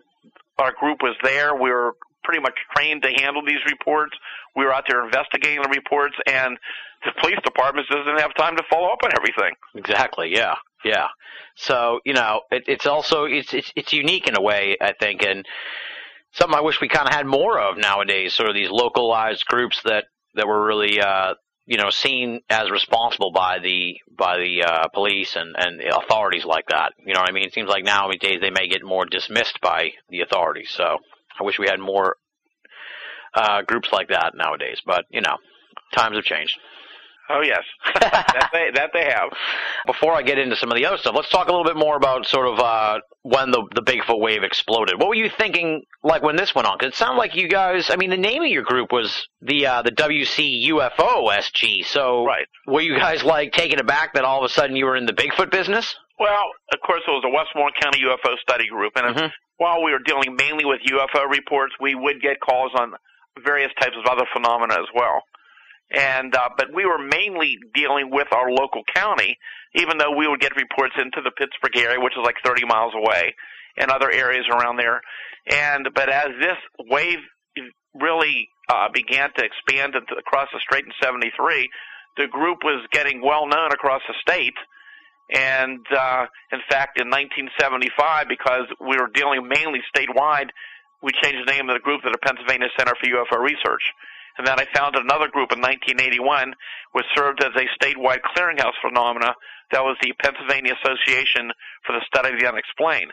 our 0.59 0.73
group 0.79 0.99
was 1.03 1.17
there. 1.23 1.55
We 1.55 1.71
were 1.71 1.95
pretty 2.25 2.41
much 2.41 2.55
trained 2.75 3.03
to 3.03 3.11
handle 3.11 3.43
these 3.45 3.61
reports. 3.69 4.17
We 4.55 4.65
were 4.65 4.73
out 4.73 4.85
there 4.89 5.05
investigating 5.05 5.63
the 5.63 5.69
reports, 5.69 6.15
and 6.27 6.59
the 7.05 7.13
police 7.21 7.39
department 7.45 7.89
doesn't 7.89 8.21
have 8.21 8.35
time 8.35 8.57
to 8.57 8.63
follow 8.71 8.89
up 8.89 9.01
on 9.05 9.11
everything. 9.17 9.55
Exactly. 9.75 10.33
Yeah. 10.33 10.55
Yeah. 10.85 11.09
So 11.57 12.01
you 12.05 12.15
know, 12.15 12.43
it, 12.51 12.65
it's 12.67 12.87
also 12.87 13.25
it's 13.25 13.53
it's 13.53 13.73
it's 13.77 13.93
unique 13.93 14.29
in 14.29 14.37
a 14.37 14.43
way, 14.43 14.77
I 14.81 14.93
think, 14.93 15.23
and 15.23 15.47
something 16.33 16.57
I 16.57 16.63
wish 16.63 16.81
we 16.81 16.89
kind 16.89 17.09
of 17.09 17.15
had 17.15 17.27
more 17.27 17.59
of 17.61 17.77
nowadays. 17.77 18.35
Sort 18.35 18.49
of 18.49 18.55
these 18.55 18.71
localized 18.71 19.45
groups 19.47 19.81
that 19.85 20.05
that 20.35 20.47
were 20.47 20.65
really 20.65 21.01
uh, 21.01 21.35
you 21.67 21.77
know 21.77 21.91
seen 21.91 22.41
as 22.51 22.71
responsible 22.71 23.31
by 23.33 23.59
the 23.63 23.97
by 24.17 24.39
the 24.39 24.65
uh, 24.65 24.89
police 24.89 25.37
and 25.37 25.55
and 25.57 25.81
authorities 25.81 26.45
like 26.45 26.67
that. 26.69 26.93
You 27.05 27.15
know 27.15 27.21
what 27.21 27.31
I 27.31 27.33
mean? 27.33 27.45
It 27.45 27.55
seems 27.55 27.69
like 27.69 27.85
nowadays 27.85 28.39
they 28.41 28.51
may 28.51 28.69
get 28.69 28.85
more 28.85 29.07
dismissed 29.07 29.61
by 29.61 29.91
the 30.09 30.21
authorities. 30.21 30.71
So 30.71 30.85
I 30.85 31.45
wish 31.45 31.59
we 31.59 31.69
had 31.69 31.81
more 31.81 32.17
uh, 33.35 33.63
groups 33.63 33.89
like 33.93 34.09
that 34.09 34.33
nowadays. 34.35 34.81
But 34.85 35.05
you 35.11 35.21
know, 35.21 35.37
times 35.95 36.17
have 36.17 36.25
changed. 36.25 36.59
Oh 37.31 37.41
yes, 37.41 37.63
that 38.01 38.51
they 38.53 38.71
that 38.75 38.91
they 38.93 39.05
have. 39.05 39.31
Before 39.87 40.13
I 40.13 40.23
get 40.23 40.39
into 40.39 40.57
some 40.57 40.71
of 40.71 40.77
the 40.77 40.87
other 40.87 40.99
stuff, 40.99 41.15
let's 41.15 41.31
talk 41.31 41.49
a 41.49 41.51
little 41.51 41.65
bit 41.65 41.77
more 41.77 41.97
about 41.97 42.27
sort 42.27 42.49
of 42.49 42.59
uh, 42.59 42.99
when 43.23 43.51
the 43.51 43.63
the 43.75 43.83
Bigfoot 43.83 44.21
wave 44.21 44.43
exploded. 44.43 44.99
What 44.99 45.09
were 45.09 45.15
you 45.15 45.31
thinking 45.31 45.83
like 46.03 46.23
when 46.23 46.37
this 46.37 46.55
went 46.55 46.67
on? 46.67 46.79
Because 46.79 46.95
it 46.95 46.97
sounded 46.97 47.19
like 47.19 47.37
you 47.37 47.49
guys. 47.49 47.91
I 47.91 47.97
mean, 47.97 48.11
the 48.11 48.17
name 48.17 48.43
of 48.43 48.49
your 48.49 48.65
group 48.65 48.93
was 48.93 49.29
the 49.41 49.67
uh, 49.67 49.83
the 49.83 49.93
WC 49.93 50.69
UFO 50.69 51.31
SG. 51.31 51.85
So 51.87 52.27
right. 52.27 52.47
were 52.67 52.81
you 52.81 52.97
guys 52.97 53.23
like 53.23 53.53
taken 53.53 53.79
aback 53.79 54.15
that 54.15 54.25
all 54.25 54.45
of 54.45 54.51
a 54.51 54.53
sudden 54.53 54.75
you 54.75 54.87
were 54.87 54.97
in 54.97 55.07
the 55.07 55.15
Bigfoot 55.15 55.51
business? 55.51 55.95
Well, 56.19 56.45
of 56.75 56.81
course, 56.81 57.03
it 57.07 57.11
was 57.11 57.25
a 57.25 57.31
Westmoreland 57.31 57.77
County 57.81 58.01
UFO 58.03 58.37
Study 58.39 58.67
Group, 58.69 58.93
and 58.97 59.17
mm-hmm. 59.17 59.27
while 59.59 59.83
we 59.83 59.93
were 59.93 60.03
dealing 60.05 60.37
mainly 60.37 60.65
with 60.65 60.81
UFO 60.91 61.31
reports, 61.31 61.73
we 61.81 61.95
would 61.95 62.21
get 62.21 62.41
calls 62.41 62.73
on 62.75 62.93
various 63.43 63.73
types 63.81 63.97
of 63.97 64.11
other 64.11 64.27
phenomena 64.35 64.75
as 64.75 64.89
well 64.95 65.23
and 65.93 66.35
uh, 66.35 66.49
but 66.57 66.69
we 66.75 66.87
were 66.87 66.99
mainly 66.99 67.59
dealing 67.75 68.11
with 68.11 68.29
our 68.33 68.51
local 68.51 68.83
county, 68.95 69.37
even 69.75 69.99
though 69.99 70.17
we 70.17 70.27
would 70.27 70.41
get 70.41 70.57
reports 70.57 70.95
into 70.97 71.21
the 71.23 71.31
Pittsburgh 71.37 71.77
area, 71.77 72.01
which 72.01 72.15
is 72.15 72.25
like 72.25 72.37
30 72.45 72.65
miles 72.65 72.95
away, 72.95 73.35
and 73.77 73.91
other 73.91 74.11
areas 74.11 74.47
around 74.51 74.77
there. 74.77 75.03
And 75.51 75.89
but 75.95 76.09
as 76.09 76.29
this 76.41 76.57
wave 76.89 77.19
really 77.95 78.49
uh, 78.71 78.89
began 78.93 79.29
to 79.37 79.45
expand 79.45 79.95
into, 79.95 80.15
across 80.19 80.49
the 80.53 80.61
state 80.61 80.85
in 80.85 80.93
'73, 81.03 81.69
the 82.17 82.27
group 82.27 82.59
was 82.65 82.87
getting 82.91 83.21
well 83.21 83.47
known 83.47 83.73
across 83.73 84.01
the 84.09 84.15
state. 84.21 84.57
And 85.33 85.81
uh, 85.97 86.27
in 86.53 86.61
fact, 86.69 87.01
in 87.01 87.09
1975, 87.09 88.29
because 88.29 88.69
we 88.81 88.97
were 88.97 89.09
dealing 89.13 89.49
mainly 89.49 89.81
statewide, 89.95 90.49
we 91.03 91.11
changed 91.23 91.47
the 91.47 91.53
name 91.53 91.69
of 91.69 91.77
the 91.77 91.81
group 91.81 92.03
to 92.03 92.11
the 92.11 92.19
Pennsylvania 92.19 92.69
Center 92.79 92.93
for 93.01 93.09
UFO 93.09 93.41
Research 93.41 93.83
and 94.39 94.47
then 94.47 94.59
I 94.59 94.65
founded 94.75 95.03
another 95.03 95.29
group 95.29 95.53
in 95.53 95.61
1981, 95.61 96.55
which 96.93 97.05
served 97.15 97.45
as 97.45 97.53
a 97.55 97.67
statewide 97.79 98.23
clearinghouse 98.35 98.73
phenomena. 98.83 99.35
That 99.73 99.83
was 99.83 99.99
the 100.03 100.15
Pennsylvania 100.23 100.73
Association 100.83 101.53
for 101.87 101.93
the 101.93 102.01
Study 102.07 102.33
of 102.35 102.41
the 102.41 102.49
Unexplained. 102.49 103.13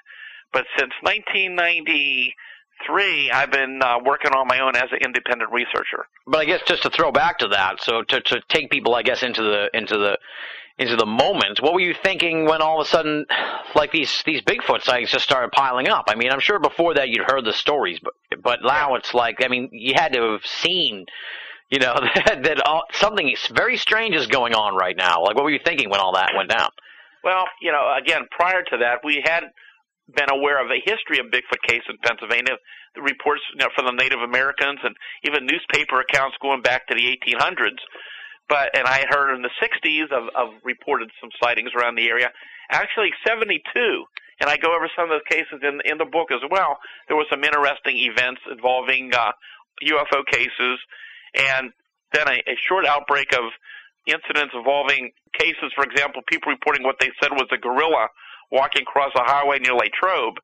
But 0.51 0.65
since 0.77 0.91
1993, 1.01 3.31
I've 3.31 3.51
been 3.51 3.81
uh, 3.81 3.99
working 4.03 4.33
on 4.33 4.47
my 4.47 4.59
own 4.59 4.75
as 4.75 4.91
an 4.91 4.97
independent 5.01 5.51
researcher. 5.51 6.07
But 6.25 6.39
I 6.39 6.45
guess 6.45 6.61
just 6.65 6.81
to 6.83 6.89
throw 6.89 7.11
back 7.11 7.37
to 7.39 7.47
that, 7.49 7.81
so 7.81 8.03
to 8.03 8.21
to 8.21 8.41
take 8.49 8.69
people, 8.69 8.95
I 8.95 9.03
guess, 9.03 9.23
into 9.23 9.43
the 9.43 9.69
into 9.73 9.97
the 9.97 10.17
into 10.79 10.95
the 10.95 11.05
moment. 11.05 11.61
What 11.61 11.73
were 11.73 11.81
you 11.81 11.93
thinking 11.93 12.45
when 12.45 12.61
all 12.61 12.79
of 12.79 12.87
a 12.87 12.89
sudden, 12.89 13.25
like 13.75 13.91
these 13.91 14.23
these 14.25 14.41
Bigfoot 14.41 14.81
sightings 14.81 15.11
just 15.11 15.25
started 15.25 15.51
piling 15.51 15.89
up? 15.89 16.05
I 16.07 16.15
mean, 16.15 16.31
I'm 16.31 16.39
sure 16.39 16.57
before 16.57 16.95
that 16.95 17.09
you'd 17.09 17.29
heard 17.29 17.45
the 17.45 17.53
stories, 17.53 17.99
but 18.01 18.13
but 18.41 18.59
now 18.63 18.95
it's 18.95 19.13
like, 19.13 19.43
I 19.43 19.49
mean, 19.49 19.69
you 19.73 19.93
had 19.95 20.13
to 20.13 20.31
have 20.31 20.45
seen, 20.45 21.05
you 21.69 21.79
know, 21.79 21.93
that, 22.15 22.43
that 22.43 22.65
all, 22.65 22.83
something 22.93 23.35
very 23.51 23.77
strange 23.77 24.15
is 24.15 24.27
going 24.27 24.55
on 24.55 24.75
right 24.75 24.95
now. 24.97 25.21
Like, 25.21 25.35
what 25.35 25.43
were 25.43 25.51
you 25.51 25.59
thinking 25.63 25.89
when 25.89 25.99
all 25.99 26.13
that 26.13 26.31
went 26.35 26.49
down? 26.49 26.69
Well, 27.23 27.43
you 27.61 27.73
know, 27.73 27.93
again, 28.01 28.21
prior 28.31 28.63
to 28.63 28.77
that, 28.77 28.99
we 29.03 29.21
had 29.23 29.43
been 30.15 30.31
aware 30.31 30.63
of 30.63 30.71
a 30.71 30.79
history 30.79 31.19
of 31.19 31.27
Bigfoot 31.27 31.61
case 31.67 31.83
in 31.89 31.97
Pennsylvania, 32.01 32.55
the 32.95 33.01
reports 33.01 33.41
you 33.53 33.59
know, 33.59 33.69
from 33.75 33.85
the 33.85 34.01
Native 34.01 34.19
Americans, 34.19 34.79
and 34.83 34.95
even 35.25 35.45
newspaper 35.45 35.99
accounts 35.99 36.37
going 36.41 36.61
back 36.61 36.87
to 36.87 36.95
the 36.95 37.03
1800s 37.03 37.83
but 38.49 38.75
and 38.75 38.87
I 38.87 39.05
heard 39.07 39.33
in 39.35 39.43
the 39.43 39.53
60s 39.61 40.11
of, 40.11 40.27
of 40.35 40.53
reported 40.63 41.09
some 41.21 41.29
sightings 41.41 41.69
around 41.77 41.95
the 41.95 42.09
area. 42.09 42.29
Actually, 42.71 43.09
72, 43.25 43.61
and 44.41 44.49
I 44.49 44.57
go 44.57 44.75
over 44.75 44.89
some 44.95 45.05
of 45.05 45.11
those 45.11 45.29
cases 45.29 45.61
in 45.61 45.79
in 45.85 45.97
the 45.97 46.09
book 46.09 46.31
as 46.31 46.41
well. 46.49 46.77
There 47.07 47.15
were 47.15 47.29
some 47.29 47.43
interesting 47.43 47.97
events 47.97 48.41
involving 48.51 49.13
uh, 49.13 49.31
UFO 49.85 50.25
cases, 50.25 50.79
and 51.35 51.71
then 52.13 52.27
a, 52.27 52.37
a 52.49 52.55
short 52.67 52.85
outbreak 52.85 53.31
of 53.33 53.53
incidents 54.07 54.53
involving 54.57 55.11
cases. 55.37 55.71
For 55.75 55.83
example, 55.85 56.21
people 56.27 56.51
reporting 56.51 56.83
what 56.83 56.97
they 56.99 57.11
said 57.21 57.31
was 57.31 57.47
a 57.53 57.57
gorilla 57.57 58.09
walking 58.51 58.81
across 58.81 59.11
a 59.15 59.23
highway 59.23 59.59
near 59.59 59.73
Latrobe, 59.73 60.41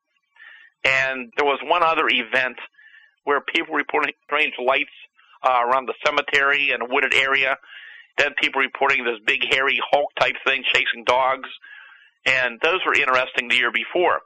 and 0.84 1.32
there 1.36 1.46
was 1.46 1.58
one 1.64 1.82
other 1.82 2.06
event 2.08 2.56
where 3.24 3.40
people 3.40 3.74
reporting 3.74 4.14
strange 4.24 4.54
lights 4.62 4.94
uh, 5.42 5.58
around 5.66 5.86
the 5.86 5.94
cemetery 6.06 6.70
and 6.70 6.82
a 6.82 6.86
wooded 6.88 7.12
area 7.12 7.56
then 8.18 8.32
people 8.40 8.60
reporting 8.60 9.04
this 9.04 9.18
big 9.26 9.40
hairy 9.50 9.80
Hulk 9.90 10.10
type 10.18 10.36
thing 10.44 10.64
chasing 10.72 11.04
dogs, 11.04 11.48
and 12.24 12.58
those 12.62 12.80
were 12.86 12.94
interesting 12.94 13.48
the 13.48 13.56
year 13.56 13.72
before. 13.72 14.20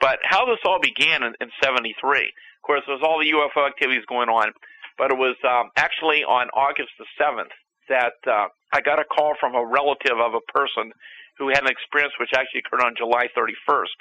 But 0.00 0.18
how 0.22 0.46
this 0.46 0.58
all 0.64 0.80
began 0.80 1.22
in, 1.22 1.34
in 1.40 1.50
'73, 1.62 1.94
of 1.98 2.62
course, 2.62 2.82
there 2.86 2.96
was 2.96 3.04
all 3.04 3.20
the 3.20 3.30
UFO 3.30 3.66
activities 3.66 4.04
going 4.08 4.28
on, 4.28 4.52
but 4.96 5.10
it 5.10 5.18
was 5.18 5.36
um, 5.44 5.70
actually 5.76 6.24
on 6.24 6.48
August 6.56 6.90
the 6.98 7.06
7th 7.20 7.52
that 7.88 8.16
uh, 8.26 8.48
I 8.72 8.80
got 8.80 8.98
a 8.98 9.04
call 9.04 9.34
from 9.38 9.54
a 9.54 9.64
relative 9.64 10.16
of 10.16 10.32
a 10.32 10.40
person 10.52 10.92
who 11.38 11.48
had 11.48 11.62
an 11.62 11.68
experience 11.68 12.14
which 12.18 12.30
actually 12.34 12.62
occurred 12.64 12.84
on 12.84 12.94
July 12.96 13.28
31st 13.36 13.96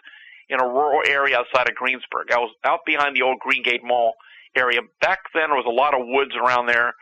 in 0.49 0.61
a 0.61 0.65
rural 0.65 1.01
area 1.07 1.37
outside 1.39 1.67
of 1.67 1.75
Greensburg. 1.75 2.31
I 2.31 2.37
was 2.37 2.53
out 2.63 2.85
behind 2.85 3.15
the 3.15 3.23
old 3.23 3.39
Greengate 3.43 3.83
Mall 3.83 4.13
area. 4.55 4.81
Back 5.01 5.19
then, 5.33 5.49
there 5.49 5.57
was 5.57 5.67
a 5.67 5.73
lot 5.73 5.93
of 5.93 6.05
woods 6.05 6.31
around 6.35 6.67
there 6.67 6.93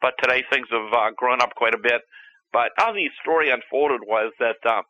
but 0.00 0.14
today 0.22 0.44
things 0.50 0.68
have 0.70 0.92
uh, 0.92 1.10
grown 1.16 1.40
up 1.40 1.54
quite 1.54 1.74
a 1.74 1.78
bit. 1.78 2.02
But 2.52 2.72
how 2.76 2.92
the 2.92 3.08
story 3.22 3.50
unfolded 3.50 4.00
was 4.06 4.32
that 4.40 4.56
uh, 4.64 4.82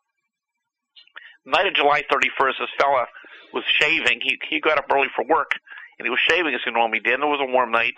night 1.45 1.67
of 1.67 1.75
July 1.75 2.01
31st, 2.11 2.59
this 2.59 2.69
fella 2.79 3.05
was 3.53 3.63
shaving. 3.79 4.19
He 4.21 4.39
he 4.49 4.59
got 4.59 4.77
up 4.77 4.85
early 4.91 5.09
for 5.15 5.25
work, 5.25 5.51
and 5.99 6.05
he 6.05 6.09
was 6.09 6.19
shaving 6.27 6.53
as 6.53 6.61
he 6.65 6.71
normally 6.71 6.99
did. 6.99 7.15
And 7.15 7.23
it 7.23 7.27
was 7.27 7.41
a 7.41 7.51
warm 7.51 7.71
night, 7.71 7.97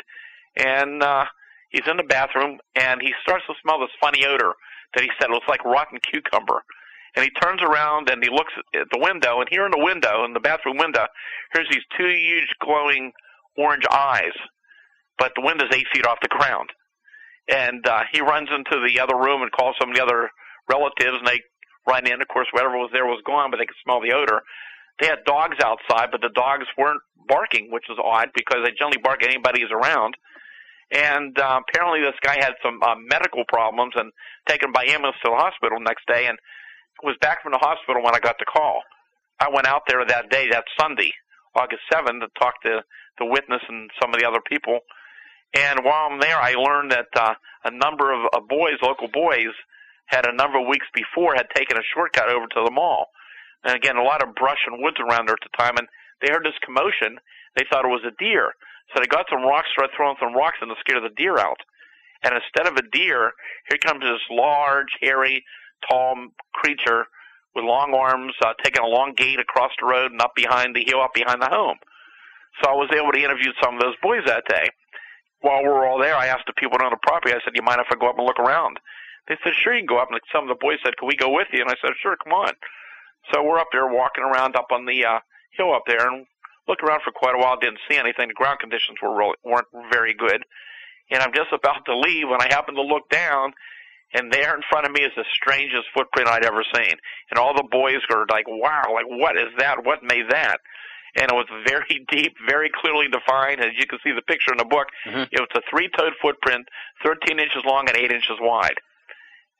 and 0.58 1.02
uh, 1.02 1.26
he's 1.70 1.88
in 1.88 1.98
the 1.98 2.04
bathroom, 2.04 2.60
and 2.76 3.02
he 3.02 3.14
starts 3.22 3.46
to 3.48 3.54
smell 3.62 3.80
this 3.80 3.96
funny 4.02 4.26
odor 4.26 4.54
that 4.96 5.04
he 5.04 5.10
said 5.20 5.30
looks 5.30 5.48
like 5.48 5.64
rotten 5.64 6.00
cucumber. 6.12 6.64
And 7.16 7.24
he 7.24 7.30
turns 7.30 7.62
around 7.62 8.10
and 8.10 8.24
he 8.24 8.30
looks 8.32 8.54
at 8.74 8.88
the 8.92 9.00
window, 9.00 9.40
and 9.40 9.48
here 9.50 9.66
in 9.66 9.72
the 9.72 9.84
window, 9.84 10.26
in 10.26 10.34
the 10.34 10.40
bathroom 10.40 10.78
window, 10.78 11.06
here's 11.54 11.70
these 11.70 11.86
two 11.96 12.08
huge 12.08 12.50
glowing 12.60 13.12
orange 13.56 13.86
eyes, 13.92 14.34
but 15.20 15.32
the 15.36 15.44
window's 15.44 15.70
eight 15.74 15.86
feet 15.94 16.08
off 16.08 16.18
the 16.24 16.28
ground 16.28 16.72
and 17.48 17.86
uh, 17.88 18.04
he 18.12 18.22
runs 18.22 18.50
into 18.54 18.80
the 18.88 19.00
other 19.00 19.16
room 19.16 19.42
and 19.42 19.52
calls 19.52 19.76
some 19.80 19.90
of 19.90 19.96
the 19.96 20.04
other 20.04 20.30
relatives, 20.70 21.18
and 21.20 21.28
they 21.28 21.42
run 21.88 22.08
in. 22.08 22.22
Of 22.22 22.28
course, 22.28 22.48
whatever 22.52 22.78
was 22.78 22.90
there 22.94 23.06
was 23.06 23.22
gone, 23.26 23.52
but 23.52 23.58
they 23.58 23.66
could 23.66 23.80
smell 23.84 24.02
the 24.02 24.14
odor. 24.14 24.42
They 25.00 25.08
had 25.08 25.26
dogs 25.26 25.58
outside, 25.64 26.10
but 26.12 26.22
the 26.22 26.32
dogs 26.34 26.66
weren't 26.78 27.02
barking, 27.28 27.70
which 27.72 27.86
was 27.90 28.00
odd 28.04 28.30
because 28.36 28.64
they 28.64 28.72
generally 28.78 29.02
bark 29.04 29.24
at 29.24 29.30
anybody 29.30 29.62
who's 29.62 29.74
around. 29.74 30.16
And 30.92 31.38
uh, 31.38 31.60
apparently, 31.68 32.02
this 32.02 32.20
guy 32.22 32.38
had 32.40 32.54
some 32.64 32.80
uh, 32.82 32.96
medical 33.10 33.44
problems 33.48 33.94
and 33.96 34.12
taken 34.48 34.72
by 34.72 34.86
ambulance 34.86 35.18
to 35.26 35.32
the 35.32 35.36
hospital 35.36 35.80
next 35.80 36.06
day, 36.08 36.28
and 36.28 36.38
was 37.02 37.18
back 37.20 37.42
from 37.42 37.52
the 37.52 37.60
hospital 37.60 38.04
when 38.04 38.16
I 38.16 38.20
got 38.20 38.38
the 38.40 38.46
call. 38.46 38.82
I 39.40 39.50
went 39.50 39.68
out 39.68 39.82
there 39.88 40.06
that 40.06 40.30
day, 40.30 40.48
that 40.52 40.64
Sunday, 40.80 41.12
August 41.56 41.82
7th, 41.92 42.22
to 42.22 42.28
talk 42.40 42.62
to 42.64 42.84
the 43.18 43.26
witness 43.26 43.62
and 43.68 43.90
some 44.00 44.14
of 44.14 44.20
the 44.20 44.28
other 44.28 44.40
people 44.46 44.80
and 45.54 45.80
while 45.84 46.10
I'm 46.10 46.20
there, 46.20 46.38
I 46.38 46.54
learned 46.54 46.92
that 46.92 47.14
uh, 47.16 47.34
a 47.64 47.72
number 47.72 48.12
of 48.12 48.26
uh, 48.34 48.40
boys, 48.42 48.82
local 48.82 49.08
boys, 49.08 49.54
had 50.08 50.26
a 50.26 50.36
number 50.36 50.60
of 50.60 50.68
weeks 50.68 50.88
before 50.94 51.36
had 51.36 51.48
taken 51.56 51.78
a 51.78 51.90
shortcut 51.94 52.30
over 52.30 52.48
to 52.48 52.62
the 52.66 52.72
mall. 52.72 53.08
And 53.64 53.76
again, 53.76 53.98
a 53.98 54.04
lot 54.04 54.24
of 54.24 54.36
brush 54.36 54.60
and 54.68 54.82
woods 54.82 54.98
around 55.00 55.28
there 55.28 55.38
at 55.40 55.46
the 55.46 55.58
time, 55.58 55.78
and 55.78 55.88
they 56.22 56.32
heard 56.32 56.44
this 56.44 56.58
commotion. 56.66 57.20
They 57.56 57.66
thought 57.70 57.86
it 57.86 57.94
was 57.94 58.04
a 58.06 58.18
deer, 58.18 58.54
so 58.92 59.00
they 59.00 59.08
got 59.08 59.28
some 59.30 59.44
rocks, 59.44 59.70
started 59.72 59.94
throwing 59.96 60.18
some 60.20 60.34
rocks, 60.34 60.58
and 60.60 60.70
to 60.70 60.76
scare 60.80 61.00
the 61.00 61.14
deer 61.16 61.38
out. 61.38 61.62
And 62.24 62.34
instead 62.34 62.68
of 62.68 62.78
a 62.78 62.90
deer, 62.90 63.32
here 63.70 63.78
comes 63.78 64.02
this 64.02 64.26
large, 64.30 64.90
hairy, 65.02 65.46
tall 65.88 66.16
creature 66.54 67.06
with 67.56 67.66
long 67.66 67.94
arms, 67.94 68.34
uh, 68.44 68.54
taking 68.64 68.82
a 68.82 68.88
long 68.88 69.14
gait 69.16 69.40
across 69.40 69.72
the 69.80 69.86
road 69.86 70.12
and 70.12 70.22
up 70.22 70.34
behind 70.36 70.76
the 70.76 70.84
hill, 70.86 71.02
up 71.02 71.14
behind 71.14 71.42
the 71.42 71.50
home. 71.50 71.78
So 72.62 72.70
I 72.70 72.74
was 72.74 72.90
able 72.96 73.12
to 73.12 73.24
interview 73.24 73.52
some 73.62 73.76
of 73.76 73.82
those 73.82 73.96
boys 74.02 74.24
that 74.26 74.46
day 74.48 74.70
while 75.44 75.62
we 75.62 75.68
were 75.68 75.86
all 75.86 76.00
there, 76.00 76.16
I 76.16 76.28
asked 76.28 76.48
the 76.48 76.56
people 76.56 76.80
on 76.82 76.90
the 76.90 77.04
property, 77.04 77.36
I 77.36 77.44
said, 77.44 77.54
you 77.54 77.62
mind 77.62 77.84
if 77.84 77.92
I 77.92 78.00
go 78.00 78.10
up 78.10 78.18
and 78.18 78.26
look 78.26 78.40
around? 78.40 78.80
They 79.28 79.36
said, 79.44 79.54
Sure, 79.56 79.74
you 79.74 79.82
can 79.82 79.88
go 79.88 80.00
up. 80.00 80.10
And 80.12 80.20
some 80.32 80.44
of 80.44 80.50
the 80.50 80.60
boys 80.60 80.80
said, 80.84 80.98
Can 80.98 81.08
we 81.08 81.16
go 81.16 81.32
with 81.32 81.48
you? 81.54 81.62
And 81.62 81.70
I 81.70 81.76
said, 81.80 81.96
Sure, 82.02 82.16
come 82.24 82.34
on. 82.34 82.52
So 83.32 83.44
we're 83.44 83.60
up 83.60 83.72
there 83.72 83.88
walking 83.88 84.24
around 84.24 84.56
up 84.56 84.68
on 84.72 84.86
the 84.86 85.06
uh, 85.06 85.20
hill 85.56 85.74
up 85.74 85.84
there 85.88 86.08
and 86.08 86.26
looked 86.68 86.84
around 86.84 87.02
for 87.04 87.12
quite 87.12 87.36
a 87.36 87.38
while, 87.38 87.58
didn't 87.60 87.80
see 87.90 87.98
anything. 87.98 88.28
The 88.28 88.34
ground 88.34 88.60
conditions 88.60 88.98
were 89.02 89.16
really, 89.16 89.40
weren't 89.44 89.68
very 89.92 90.14
good. 90.14 90.44
And 91.12 91.22
I'm 91.22 91.34
just 91.34 91.52
about 91.54 91.86
to 91.86 91.98
leave 91.98 92.28
when 92.28 92.42
I 92.42 92.48
happen 92.50 92.76
to 92.76 92.82
look 92.82 93.10
down, 93.10 93.54
and 94.14 94.32
there 94.32 94.56
in 94.56 94.62
front 94.70 94.86
of 94.86 94.92
me 94.92 95.02
is 95.02 95.12
the 95.16 95.26
strangest 95.34 95.88
footprint 95.94 96.30
I'd 96.30 96.46
ever 96.46 96.64
seen. 96.76 96.96
And 97.32 97.40
all 97.40 97.54
the 97.54 97.68
boys 97.70 98.00
are 98.10 98.26
like, 98.30 98.46
wow, 98.48 98.84
like, 98.94 99.08
what 99.08 99.38
is 99.38 99.52
that? 99.58 99.84
What 99.84 100.04
made 100.04 100.30
that? 100.30 100.58
And 101.16 101.32
it 101.32 101.36
was 101.36 101.48
very 101.68 102.06
deep, 102.12 102.34
very 102.48 102.70
clearly 102.74 103.08
defined. 103.08 103.62
As 103.62 103.72
you 103.78 103.86
can 103.86 104.00
see 104.04 104.12
the 104.12 104.22
picture 104.22 104.52
in 104.52 104.58
the 104.58 104.66
book, 104.66 104.88
mm-hmm. 105.06 105.30
it 105.32 105.40
was 105.40 105.50
a 105.56 105.62
three-toed 105.70 106.14
footprint, 106.22 106.68
13 107.04 107.40
inches 107.40 107.64
long 107.66 107.88
and 107.88 107.98
8 107.98 108.12
inches 108.12 108.38
wide. 108.40 108.78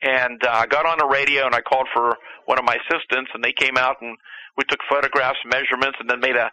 And 0.02 0.44
uh, 0.44 0.52
I 0.52 0.66
got 0.68 0.86
on 0.86 0.98
the 0.98 1.08
radio 1.08 1.46
and 1.46 1.56
I 1.56 1.62
called 1.62 1.88
for 1.94 2.18
one 2.46 2.60
of 2.60 2.66
my 2.66 2.76
assistants, 2.76 3.32
and 3.34 3.44
they 3.44 3.54
came 3.54 3.78
out 3.78 3.98
and 4.02 4.18
we 4.58 4.64
took 4.68 4.80
photographs, 4.90 5.40
measurements, 5.46 5.98
and 6.00 6.10
then 6.10 6.20
made 6.20 6.36
a, 6.36 6.52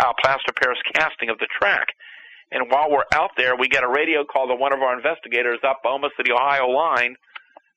a 0.00 0.14
plaster 0.20 0.52
Paris 0.52 0.78
casting 0.94 1.30
of 1.30 1.38
the 1.38 1.48
track. 1.58 1.88
And 2.52 2.70
while 2.70 2.90
we're 2.90 3.08
out 3.14 3.30
there, 3.36 3.56
we 3.56 3.68
get 3.68 3.84
a 3.84 3.88
radio 3.88 4.24
call 4.24 4.48
to 4.48 4.54
one 4.54 4.72
of 4.72 4.80
our 4.80 4.94
investigators 4.96 5.60
up 5.66 5.80
almost 5.84 6.14
to 6.18 6.24
the 6.26 6.34
Ohio 6.34 6.68
line 6.68 7.14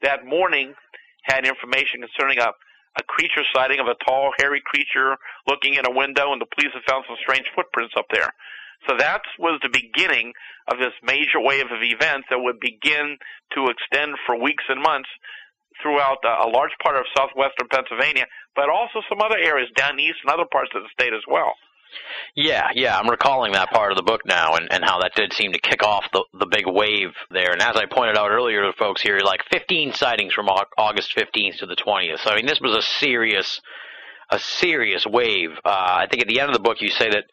that 0.01 0.25
morning 0.25 0.73
had 1.23 1.45
information 1.45 2.01
concerning 2.01 2.39
a 2.39 2.51
a 2.97 3.03
creature 3.03 3.43
sighting 3.53 3.79
of 3.79 3.87
a 3.87 3.97
tall, 4.05 4.31
hairy 4.37 4.61
creature 4.65 5.17
looking 5.47 5.75
in 5.75 5.85
a 5.85 5.91
window, 5.91 6.31
and 6.31 6.41
the 6.41 6.49
police 6.53 6.73
have 6.73 6.83
found 6.87 7.05
some 7.07 7.17
strange 7.21 7.45
footprints 7.55 7.93
up 7.97 8.05
there. 8.11 8.29
So 8.87 8.97
that 8.97 9.21
was 9.39 9.59
the 9.63 9.71
beginning 9.71 10.33
of 10.67 10.77
this 10.77 10.93
major 11.01 11.39
wave 11.39 11.71
of 11.71 11.81
events 11.81 12.27
that 12.29 12.39
would 12.39 12.59
begin 12.59 13.17
to 13.55 13.71
extend 13.71 14.15
for 14.25 14.35
weeks 14.35 14.63
and 14.67 14.81
months 14.81 15.09
throughout 15.81 16.19
uh, 16.23 16.45
a 16.45 16.49
large 16.49 16.75
part 16.83 16.95
of 16.95 17.05
southwestern 17.15 17.67
Pennsylvania, 17.71 18.25
but 18.55 18.69
also 18.69 19.01
some 19.09 19.21
other 19.21 19.37
areas 19.37 19.69
down 19.75 19.99
east 19.99 20.19
and 20.23 20.31
other 20.31 20.45
parts 20.51 20.71
of 20.75 20.83
the 20.83 20.89
state 20.93 21.13
as 21.13 21.23
well. 21.27 21.53
Yeah, 22.35 22.69
yeah, 22.73 22.97
I'm 22.97 23.09
recalling 23.09 23.53
that 23.53 23.71
part 23.71 23.91
of 23.91 23.95
the 23.95 24.03
book 24.03 24.21
now, 24.25 24.55
and, 24.55 24.71
and 24.71 24.83
how 24.83 24.99
that 24.99 25.13
did 25.15 25.33
seem 25.33 25.53
to 25.53 25.59
kick 25.59 25.83
off 25.83 26.05
the 26.11 26.23
the 26.33 26.45
big 26.45 26.65
wave 26.67 27.09
there. 27.29 27.51
And 27.51 27.61
as 27.61 27.75
I 27.75 27.85
pointed 27.85 28.17
out 28.17 28.31
earlier 28.31 28.63
to 28.63 28.73
folks 28.73 29.01
here, 29.01 29.19
like 29.19 29.41
15 29.51 29.93
sightings 29.93 30.33
from 30.33 30.47
August 30.47 31.15
15th 31.15 31.59
to 31.59 31.65
the 31.65 31.75
20th. 31.75 32.19
So 32.19 32.31
I 32.31 32.35
mean, 32.35 32.45
this 32.45 32.59
was 32.59 32.75
a 32.75 32.81
serious, 32.81 33.61
a 34.29 34.39
serious 34.39 35.05
wave. 35.05 35.51
Uh, 35.63 35.69
I 36.03 36.07
think 36.09 36.21
at 36.21 36.27
the 36.27 36.39
end 36.39 36.49
of 36.49 36.53
the 36.53 36.63
book, 36.63 36.81
you 36.81 36.89
say 36.89 37.09
that 37.09 37.25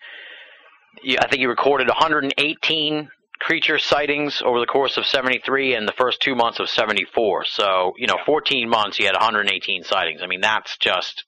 you, 1.02 1.16
I 1.20 1.28
think 1.28 1.40
you 1.40 1.48
recorded 1.48 1.88
118 1.88 3.08
creature 3.40 3.78
sightings 3.78 4.42
over 4.44 4.60
the 4.60 4.66
course 4.66 4.96
of 4.96 5.06
73 5.06 5.74
and 5.74 5.88
the 5.88 5.94
first 5.96 6.20
two 6.20 6.34
months 6.34 6.60
of 6.60 6.68
74. 6.68 7.46
So, 7.46 7.94
you 7.96 8.06
know, 8.06 8.18
14 8.26 8.68
months, 8.68 8.98
you 8.98 9.06
had 9.06 9.14
118 9.14 9.82
sightings. 9.84 10.20
I 10.22 10.26
mean, 10.26 10.42
that's 10.42 10.76
just 10.76 11.24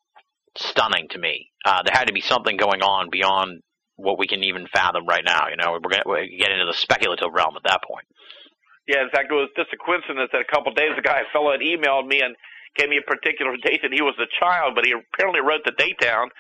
stunning 0.57 1.09
to 1.11 1.18
me. 1.18 1.50
Uh, 1.64 1.82
there 1.82 1.94
had 1.94 2.07
to 2.07 2.12
be 2.12 2.20
something 2.20 2.57
going 2.57 2.82
on 2.82 3.11
beyond 3.11 3.62
what 3.96 4.18
we 4.18 4.26
can 4.26 4.42
even 4.44 4.66
fathom 4.72 5.07
right 5.07 5.24
now. 5.24 5.48
You 5.48 5.57
know, 5.57 5.72
we're 5.72 6.03
going 6.03 6.28
to 6.28 6.36
get 6.36 6.50
into 6.50 6.66
the 6.66 6.74
speculative 6.76 7.32
realm 7.32 7.57
at 7.57 7.62
that 7.64 7.82
point. 7.82 8.07
Yeah, 8.88 9.03
in 9.03 9.11
fact, 9.11 9.30
it 9.30 9.34
was 9.34 9.48
just 9.57 9.72
a 9.72 9.78
coincidence 9.78 10.30
that 10.32 10.42
a 10.42 10.50
couple 10.50 10.72
of 10.72 10.76
days 10.76 10.96
ago, 10.98 11.11
a 11.11 11.30
fellow 11.32 11.53
had 11.53 11.61
emailed 11.61 12.09
me 12.09 12.20
and 12.20 12.34
gave 12.76 12.88
me 12.88 12.98
a 12.98 13.07
particular 13.07 13.57
date 13.62 13.80
that 13.82 13.92
he 13.92 14.03
was 14.03 14.14
a 14.18 14.26
child, 14.40 14.74
but 14.74 14.84
he 14.84 14.92
apparently 14.92 15.40
wrote 15.40 15.62
the 15.64 15.72
date 15.72 15.98
down 16.00 16.30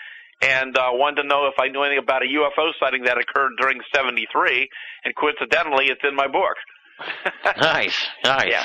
and 0.42 0.76
uh, 0.76 0.90
wanted 0.90 1.22
to 1.22 1.28
know 1.28 1.46
if 1.46 1.54
I 1.60 1.68
knew 1.68 1.82
anything 1.82 2.02
about 2.02 2.22
a 2.22 2.26
UFO 2.26 2.72
sighting 2.80 3.04
that 3.04 3.16
occurred 3.16 3.52
during 3.60 3.80
'73. 3.94 4.68
And 5.04 5.14
coincidentally, 5.14 5.86
it's 5.86 6.02
in 6.02 6.16
my 6.16 6.26
book. 6.26 6.58
nice, 7.60 8.06
nice. 8.24 8.48
Yeah. 8.50 8.64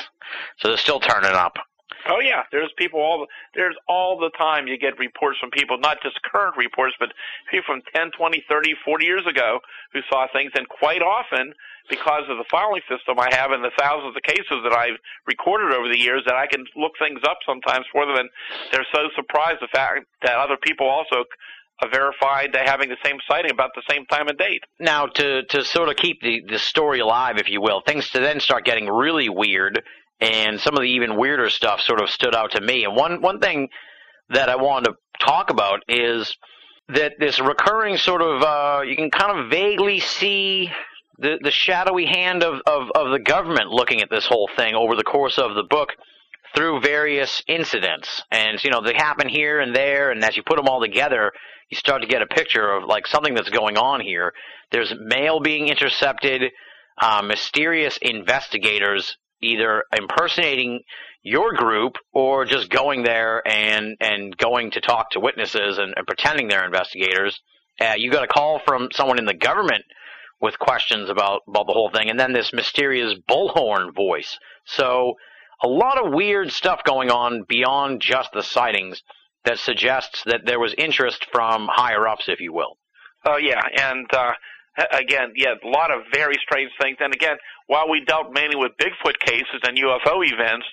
So 0.58 0.68
they're 0.68 0.76
still 0.76 1.00
turning 1.00 1.30
up. 1.30 1.54
Oh 2.08 2.20
yeah, 2.20 2.42
there's 2.52 2.70
people 2.76 3.00
all 3.00 3.26
there's 3.54 3.76
all 3.88 4.18
the 4.18 4.30
time 4.38 4.66
you 4.66 4.78
get 4.78 4.98
reports 4.98 5.38
from 5.38 5.50
people, 5.50 5.78
not 5.78 5.98
just 6.02 6.20
current 6.22 6.56
reports, 6.56 6.94
but 6.98 7.10
people 7.50 7.64
from 7.66 7.82
10, 7.94 8.12
20, 8.16 8.44
30, 8.48 8.74
40 8.84 9.04
years 9.04 9.26
ago 9.26 9.60
who 9.92 10.00
saw 10.08 10.26
things, 10.32 10.52
and 10.54 10.68
quite 10.68 11.02
often 11.02 11.52
because 11.90 12.24
of 12.28 12.36
the 12.36 12.44
filing 12.50 12.82
system 12.88 13.18
I 13.18 13.28
have 13.32 13.50
and 13.50 13.64
the 13.64 13.72
thousands 13.78 14.14
of 14.16 14.22
cases 14.22 14.60
that 14.62 14.72
I've 14.72 14.98
recorded 15.26 15.72
over 15.72 15.88
the 15.88 15.98
years, 15.98 16.22
that 16.26 16.36
I 16.36 16.46
can 16.46 16.64
look 16.76 16.92
things 16.98 17.20
up 17.24 17.38
sometimes 17.46 17.86
for 17.90 18.06
them, 18.06 18.16
and 18.16 18.28
they're 18.72 18.86
so 18.94 19.08
surprised 19.16 19.60
the 19.60 19.72
fact 19.72 20.06
that 20.22 20.36
other 20.36 20.56
people 20.60 20.86
also 20.86 21.24
uh, 21.82 21.86
verified 21.88 22.50
they're 22.52 22.64
having 22.64 22.88
the 22.88 22.96
same 23.04 23.16
sighting 23.28 23.50
about 23.50 23.70
the 23.74 23.82
same 23.88 24.04
time 24.06 24.28
and 24.28 24.38
date. 24.38 24.64
Now, 24.80 25.06
to 25.06 25.44
to 25.44 25.64
sort 25.64 25.88
of 25.88 25.96
keep 25.96 26.20
the 26.22 26.42
the 26.48 26.58
story 26.58 27.00
alive, 27.00 27.38
if 27.38 27.48
you 27.48 27.60
will, 27.60 27.80
things 27.80 28.10
to 28.10 28.20
then 28.20 28.40
start 28.40 28.64
getting 28.64 28.86
really 28.86 29.28
weird, 29.28 29.82
and 30.20 30.60
some 30.60 30.74
of 30.74 30.80
the 30.80 30.88
even 30.88 31.16
weirder 31.16 31.50
stuff 31.50 31.80
sort 31.80 32.00
of 32.00 32.10
stood 32.10 32.34
out 32.34 32.52
to 32.52 32.60
me. 32.60 32.84
And 32.84 32.96
one 32.96 33.20
one 33.22 33.40
thing 33.40 33.68
that 34.30 34.48
I 34.48 34.56
wanted 34.56 34.90
to 34.90 35.24
talk 35.24 35.50
about 35.50 35.82
is 35.88 36.36
that 36.88 37.14
this 37.18 37.40
recurring 37.40 37.96
sort 37.96 38.22
of 38.22 38.42
uh, 38.42 38.82
you 38.82 38.96
can 38.96 39.10
kind 39.10 39.38
of 39.38 39.50
vaguely 39.50 40.00
see 40.00 40.70
the 41.18 41.38
the 41.42 41.50
shadowy 41.50 42.06
hand 42.06 42.42
of, 42.42 42.60
of 42.66 42.90
of 42.94 43.10
the 43.10 43.18
government 43.18 43.70
looking 43.70 44.00
at 44.02 44.10
this 44.10 44.26
whole 44.26 44.48
thing 44.56 44.74
over 44.74 44.94
the 44.96 45.04
course 45.04 45.38
of 45.38 45.54
the 45.54 45.64
book 45.64 45.90
through 46.54 46.80
various 46.80 47.42
incidents 47.46 48.22
and 48.30 48.62
you 48.64 48.70
know 48.70 48.80
they 48.80 48.94
happen 48.94 49.28
here 49.28 49.60
and 49.60 49.76
there 49.76 50.10
and 50.10 50.24
as 50.24 50.36
you 50.36 50.42
put 50.42 50.56
them 50.56 50.66
all 50.66 50.80
together 50.80 51.32
you 51.70 51.76
start 51.76 52.02
to 52.02 52.08
get 52.08 52.22
a 52.22 52.26
picture 52.26 52.70
of 52.70 52.84
like 52.84 53.06
something 53.06 53.34
that's 53.34 53.50
going 53.50 53.76
on 53.76 54.00
here. 54.00 54.32
There's 54.70 54.92
mail 54.98 55.40
being 55.40 55.68
intercepted, 55.68 56.52
uh, 57.00 57.22
mysterious 57.22 57.98
investigators 58.00 59.16
either 59.42 59.84
impersonating 59.96 60.80
your 61.22 61.52
group 61.52 61.96
or 62.12 62.44
just 62.44 62.70
going 62.70 63.02
there 63.02 63.46
and 63.46 63.96
and 64.00 64.36
going 64.36 64.70
to 64.72 64.80
talk 64.80 65.10
to 65.10 65.20
witnesses 65.20 65.78
and, 65.78 65.94
and 65.96 66.06
pretending 66.06 66.48
they're 66.48 66.64
investigators. 66.64 67.40
Uh, 67.80 67.94
you 67.96 68.10
got 68.10 68.24
a 68.24 68.28
call 68.28 68.60
from 68.66 68.88
someone 68.92 69.18
in 69.18 69.24
the 69.24 69.34
government 69.34 69.84
with 70.40 70.58
questions 70.58 71.10
about 71.10 71.42
about 71.48 71.66
the 71.66 71.72
whole 71.72 71.90
thing, 71.90 72.08
and 72.10 72.18
then 72.18 72.32
this 72.32 72.52
mysterious 72.52 73.14
bullhorn 73.28 73.94
voice. 73.94 74.38
So 74.64 75.14
a 75.62 75.68
lot 75.68 76.04
of 76.04 76.12
weird 76.12 76.52
stuff 76.52 76.84
going 76.84 77.10
on 77.10 77.44
beyond 77.48 78.00
just 78.00 78.30
the 78.32 78.42
sightings 78.42 79.02
that 79.44 79.58
suggests 79.58 80.22
that 80.24 80.42
there 80.44 80.60
was 80.60 80.74
interest 80.78 81.26
from 81.32 81.68
higher 81.70 82.06
ups, 82.06 82.28
if 82.28 82.40
you 82.40 82.52
will. 82.52 82.78
Oh 83.24 83.36
yeah, 83.36 83.60
and 83.76 84.06
uh, 84.14 84.32
again, 84.92 85.32
yeah, 85.36 85.54
a 85.62 85.68
lot 85.68 85.90
of 85.90 86.02
very 86.12 86.36
strange 86.42 86.70
things. 86.80 86.98
And 87.00 87.12
again, 87.12 87.36
while 87.68 87.88
we 87.88 88.02
dealt 88.04 88.32
mainly 88.32 88.56
with 88.56 88.72
Bigfoot 88.80 89.20
cases 89.20 89.60
and 89.62 89.78
UFO 89.78 90.24
events, 90.24 90.66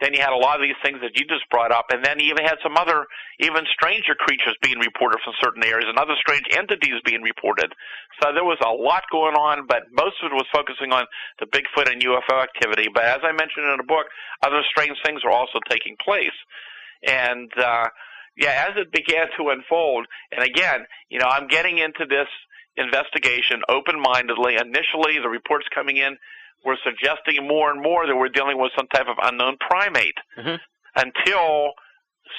then 0.00 0.14
you 0.14 0.20
had 0.20 0.32
a 0.32 0.36
lot 0.36 0.56
of 0.56 0.64
these 0.64 0.78
things 0.82 0.98
that 1.04 1.12
you 1.14 1.28
just 1.28 1.44
brought 1.50 1.70
up, 1.70 1.92
and 1.92 2.04
then 2.04 2.18
you 2.18 2.32
even 2.32 2.44
had 2.44 2.56
some 2.62 2.76
other, 2.76 3.06
even 3.38 3.64
stranger 3.68 4.16
creatures 4.16 4.56
being 4.62 4.78
reported 4.78 5.20
from 5.22 5.34
certain 5.40 5.62
areas, 5.62 5.86
and 5.88 5.98
other 5.98 6.16
strange 6.18 6.44
entities 6.56 6.98
being 7.04 7.22
reported. 7.22 7.72
So 8.20 8.32
there 8.32 8.44
was 8.44 8.58
a 8.64 8.72
lot 8.72 9.04
going 9.12 9.36
on, 9.36 9.66
but 9.68 9.92
most 9.92 10.16
of 10.24 10.32
it 10.32 10.34
was 10.34 10.48
focusing 10.52 10.92
on 10.92 11.04
the 11.38 11.46
Bigfoot 11.46 11.92
and 11.92 12.02
UFO 12.02 12.42
activity. 12.42 12.88
But 12.92 13.04
as 13.04 13.20
I 13.22 13.32
mentioned 13.32 13.68
in 13.68 13.76
the 13.76 13.86
book, 13.86 14.08
other 14.42 14.64
strange 14.68 14.96
things 15.04 15.22
were 15.22 15.32
also 15.32 15.60
taking 15.68 15.96
place, 16.02 16.36
and 17.06 17.52
uh, 17.56 17.88
yeah, 18.36 18.66
as 18.72 18.80
it 18.80 18.90
began 18.90 19.28
to 19.36 19.50
unfold, 19.50 20.06
and 20.32 20.42
again, 20.42 20.86
you 21.10 21.20
know, 21.20 21.28
I'm 21.28 21.46
getting 21.46 21.76
into 21.76 22.06
this 22.08 22.28
investigation 22.76 23.60
open-mindedly. 23.68 24.56
Initially, 24.56 25.20
the 25.20 25.28
reports 25.28 25.66
coming 25.74 25.98
in 25.98 26.16
were 26.64 26.76
suggesting 26.84 27.46
more 27.46 27.70
and 27.70 27.82
more 27.82 28.06
that 28.06 28.16
we're 28.16 28.28
dealing 28.28 28.58
with 28.58 28.72
some 28.76 28.86
type 28.88 29.06
of 29.08 29.16
unknown 29.22 29.56
primate 29.60 30.18
mm-hmm. 30.38 30.56
until 30.96 31.72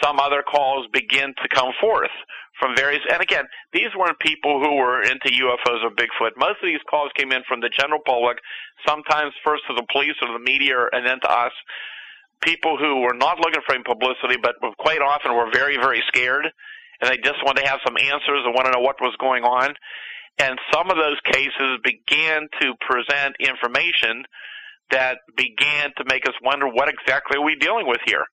some 0.02 0.20
other 0.20 0.44
calls 0.44 0.88
begin 0.94 1.34
to 1.42 1.48
come 1.54 1.74
forth 1.82 2.14
from 2.60 2.76
various 2.76 3.02
and 3.12 3.22
again 3.22 3.44
these 3.74 3.90
weren't 3.98 4.18
people 4.20 4.60
who 4.62 4.76
were 4.76 5.02
into 5.02 5.28
UFOs 5.28 5.84
or 5.84 5.90
Bigfoot 5.90 6.32
most 6.38 6.62
of 6.62 6.68
these 6.68 6.80
calls 6.90 7.12
came 7.18 7.32
in 7.32 7.42
from 7.48 7.60
the 7.60 7.70
general 7.70 8.00
public 8.06 8.38
sometimes 8.88 9.34
first 9.44 9.64
to 9.68 9.74
the 9.76 9.86
police 9.92 10.16
or 10.22 10.32
the 10.32 10.44
media 10.44 10.78
and 10.94 11.06
then 11.06 11.20
to 11.22 11.30
us 11.30 11.52
people 12.42 12.78
who 12.78 13.02
were 13.02 13.14
not 13.14 13.40
looking 13.40 13.62
for 13.66 13.76
any 13.76 13.84
publicity, 13.84 14.38
but 14.42 14.56
quite 14.78 15.02
often 15.02 15.34
were 15.34 15.50
very, 15.54 15.78
very 15.78 16.04
scared, 16.08 16.46
and 17.00 17.10
they 17.10 17.18
just 17.18 17.44
wanted 17.46 17.62
to 17.62 17.70
have 17.70 17.80
some 17.86 17.96
answers 17.98 18.42
and 18.44 18.54
want 18.54 18.66
to 18.66 18.72
know 18.72 18.82
what 18.82 19.00
was 19.00 19.16
going 19.20 19.44
on. 19.44 19.74
And 20.42 20.58
some 20.74 20.90
of 20.90 20.98
those 20.98 21.20
cases 21.26 21.78
began 21.84 22.48
to 22.62 22.74
present 22.82 23.36
information 23.40 24.26
that 24.90 25.20
began 25.38 25.92
to 25.98 26.04
make 26.06 26.28
us 26.28 26.34
wonder 26.44 26.68
what 26.68 26.90
exactly 26.90 27.38
are 27.38 27.46
we 27.46 27.56
dealing 27.56 27.88
with 27.88 28.02
here. 28.06 28.26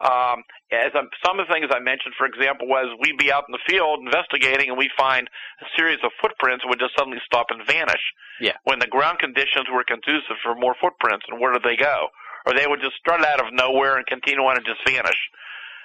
Um, 0.00 0.42
as 0.72 0.90
I'm, 0.94 1.06
some 1.24 1.38
of 1.38 1.46
the 1.46 1.52
things 1.52 1.70
I 1.70 1.78
mentioned, 1.78 2.14
for 2.18 2.26
example, 2.26 2.66
was 2.66 2.90
we'd 2.98 3.18
be 3.18 3.30
out 3.30 3.44
in 3.46 3.52
the 3.52 3.62
field 3.68 4.00
investigating 4.02 4.68
and 4.68 4.78
we'd 4.78 4.94
find 4.98 5.28
a 5.60 5.66
series 5.76 5.98
of 6.02 6.10
footprints 6.20 6.64
would 6.66 6.80
just 6.80 6.96
suddenly 6.98 7.20
stop 7.24 7.46
and 7.50 7.62
vanish. 7.66 8.02
Yeah. 8.40 8.56
When 8.64 8.80
the 8.80 8.90
ground 8.90 9.18
conditions 9.20 9.66
were 9.70 9.84
conducive 9.86 10.42
for 10.42 10.54
more 10.56 10.74
footprints, 10.80 11.26
and 11.28 11.38
where 11.38 11.52
did 11.52 11.62
they 11.62 11.76
go? 11.76 12.08
or 12.46 12.54
they 12.54 12.66
would 12.66 12.80
just 12.80 12.96
start 12.96 13.22
out 13.24 13.40
of 13.40 13.52
nowhere 13.52 13.96
and 13.96 14.06
continue 14.06 14.42
on 14.42 14.56
and 14.56 14.66
just 14.66 14.80
vanish. 14.86 15.18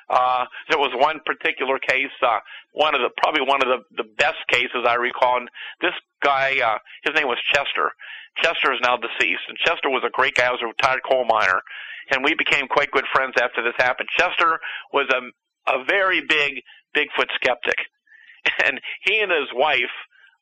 Uh, 0.09 0.45
there 0.69 0.79
was 0.79 0.91
one 0.95 1.19
particular 1.25 1.79
case, 1.79 2.13
uh, 2.23 2.39
one 2.71 2.95
of 2.95 3.01
the, 3.01 3.09
probably 3.17 3.41
one 3.43 3.61
of 3.61 3.67
the, 3.67 4.03
the 4.03 4.09
best 4.17 4.39
cases 4.49 4.87
I 4.87 4.95
recall. 4.95 5.37
And 5.37 5.49
this 5.81 5.93
guy, 6.23 6.59
uh, 6.63 6.79
his 7.03 7.13
name 7.15 7.27
was 7.27 7.37
Chester. 7.53 7.91
Chester 8.41 8.71
is 8.73 8.79
now 8.81 8.95
deceased. 8.95 9.43
And 9.49 9.57
Chester 9.57 9.89
was 9.89 10.03
a 10.05 10.11
great 10.11 10.35
guy. 10.35 10.45
He 10.45 10.51
was 10.51 10.63
a 10.63 10.67
retired 10.67 11.01
coal 11.03 11.25
miner. 11.27 11.61
And 12.11 12.23
we 12.23 12.35
became 12.35 12.67
quite 12.67 12.91
good 12.91 13.03
friends 13.11 13.35
after 13.41 13.61
this 13.61 13.75
happened. 13.77 14.07
Chester 14.17 14.59
was 14.93 15.11
a, 15.11 15.19
a 15.73 15.83
very 15.83 16.21
big 16.21 16.63
Bigfoot 16.95 17.29
skeptic. 17.35 17.77
And 18.63 18.79
he 19.03 19.19
and 19.19 19.29
his 19.29 19.49
wife, 19.53 19.91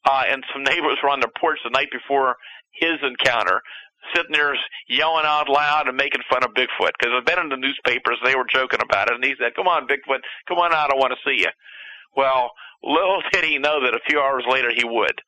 uh, 0.05 0.23
and 0.29 0.43
some 0.53 0.63
neighbors 0.63 0.99
were 1.01 1.09
on 1.09 1.21
their 1.21 1.31
porch 1.41 1.57
the 1.63 1.71
night 1.71 1.89
before 1.91 2.35
his 2.71 3.01
encounter 3.01 3.61
sitting 4.13 4.33
there 4.33 4.55
yelling 4.87 5.25
out 5.25 5.49
loud 5.49 5.87
and 5.87 5.97
making 5.97 6.21
fun 6.29 6.43
of 6.43 6.53
Bigfoot 6.53 6.93
because 6.99 7.13
I've 7.15 7.25
been 7.25 7.39
in 7.39 7.49
the 7.49 7.57
newspapers. 7.57 8.19
They 8.23 8.35
were 8.35 8.47
joking 8.49 8.81
about 8.83 9.09
it, 9.09 9.15
and 9.15 9.23
he 9.23 9.35
said, 9.39 9.55
"Come 9.55 9.67
on, 9.67 9.87
Bigfoot, 9.87 10.21
come 10.47 10.59
on 10.59 10.73
out. 10.73 10.91
I 10.91 10.95
want 10.95 11.13
to 11.13 11.29
see 11.29 11.41
you." 11.41 11.51
Well, 12.15 12.51
little 12.83 13.21
did 13.31 13.43
he 13.43 13.57
know 13.57 13.83
that 13.83 13.95
a 13.95 14.05
few 14.07 14.19
hours 14.19 14.43
later 14.49 14.71
he 14.75 14.83
would. 14.85 15.21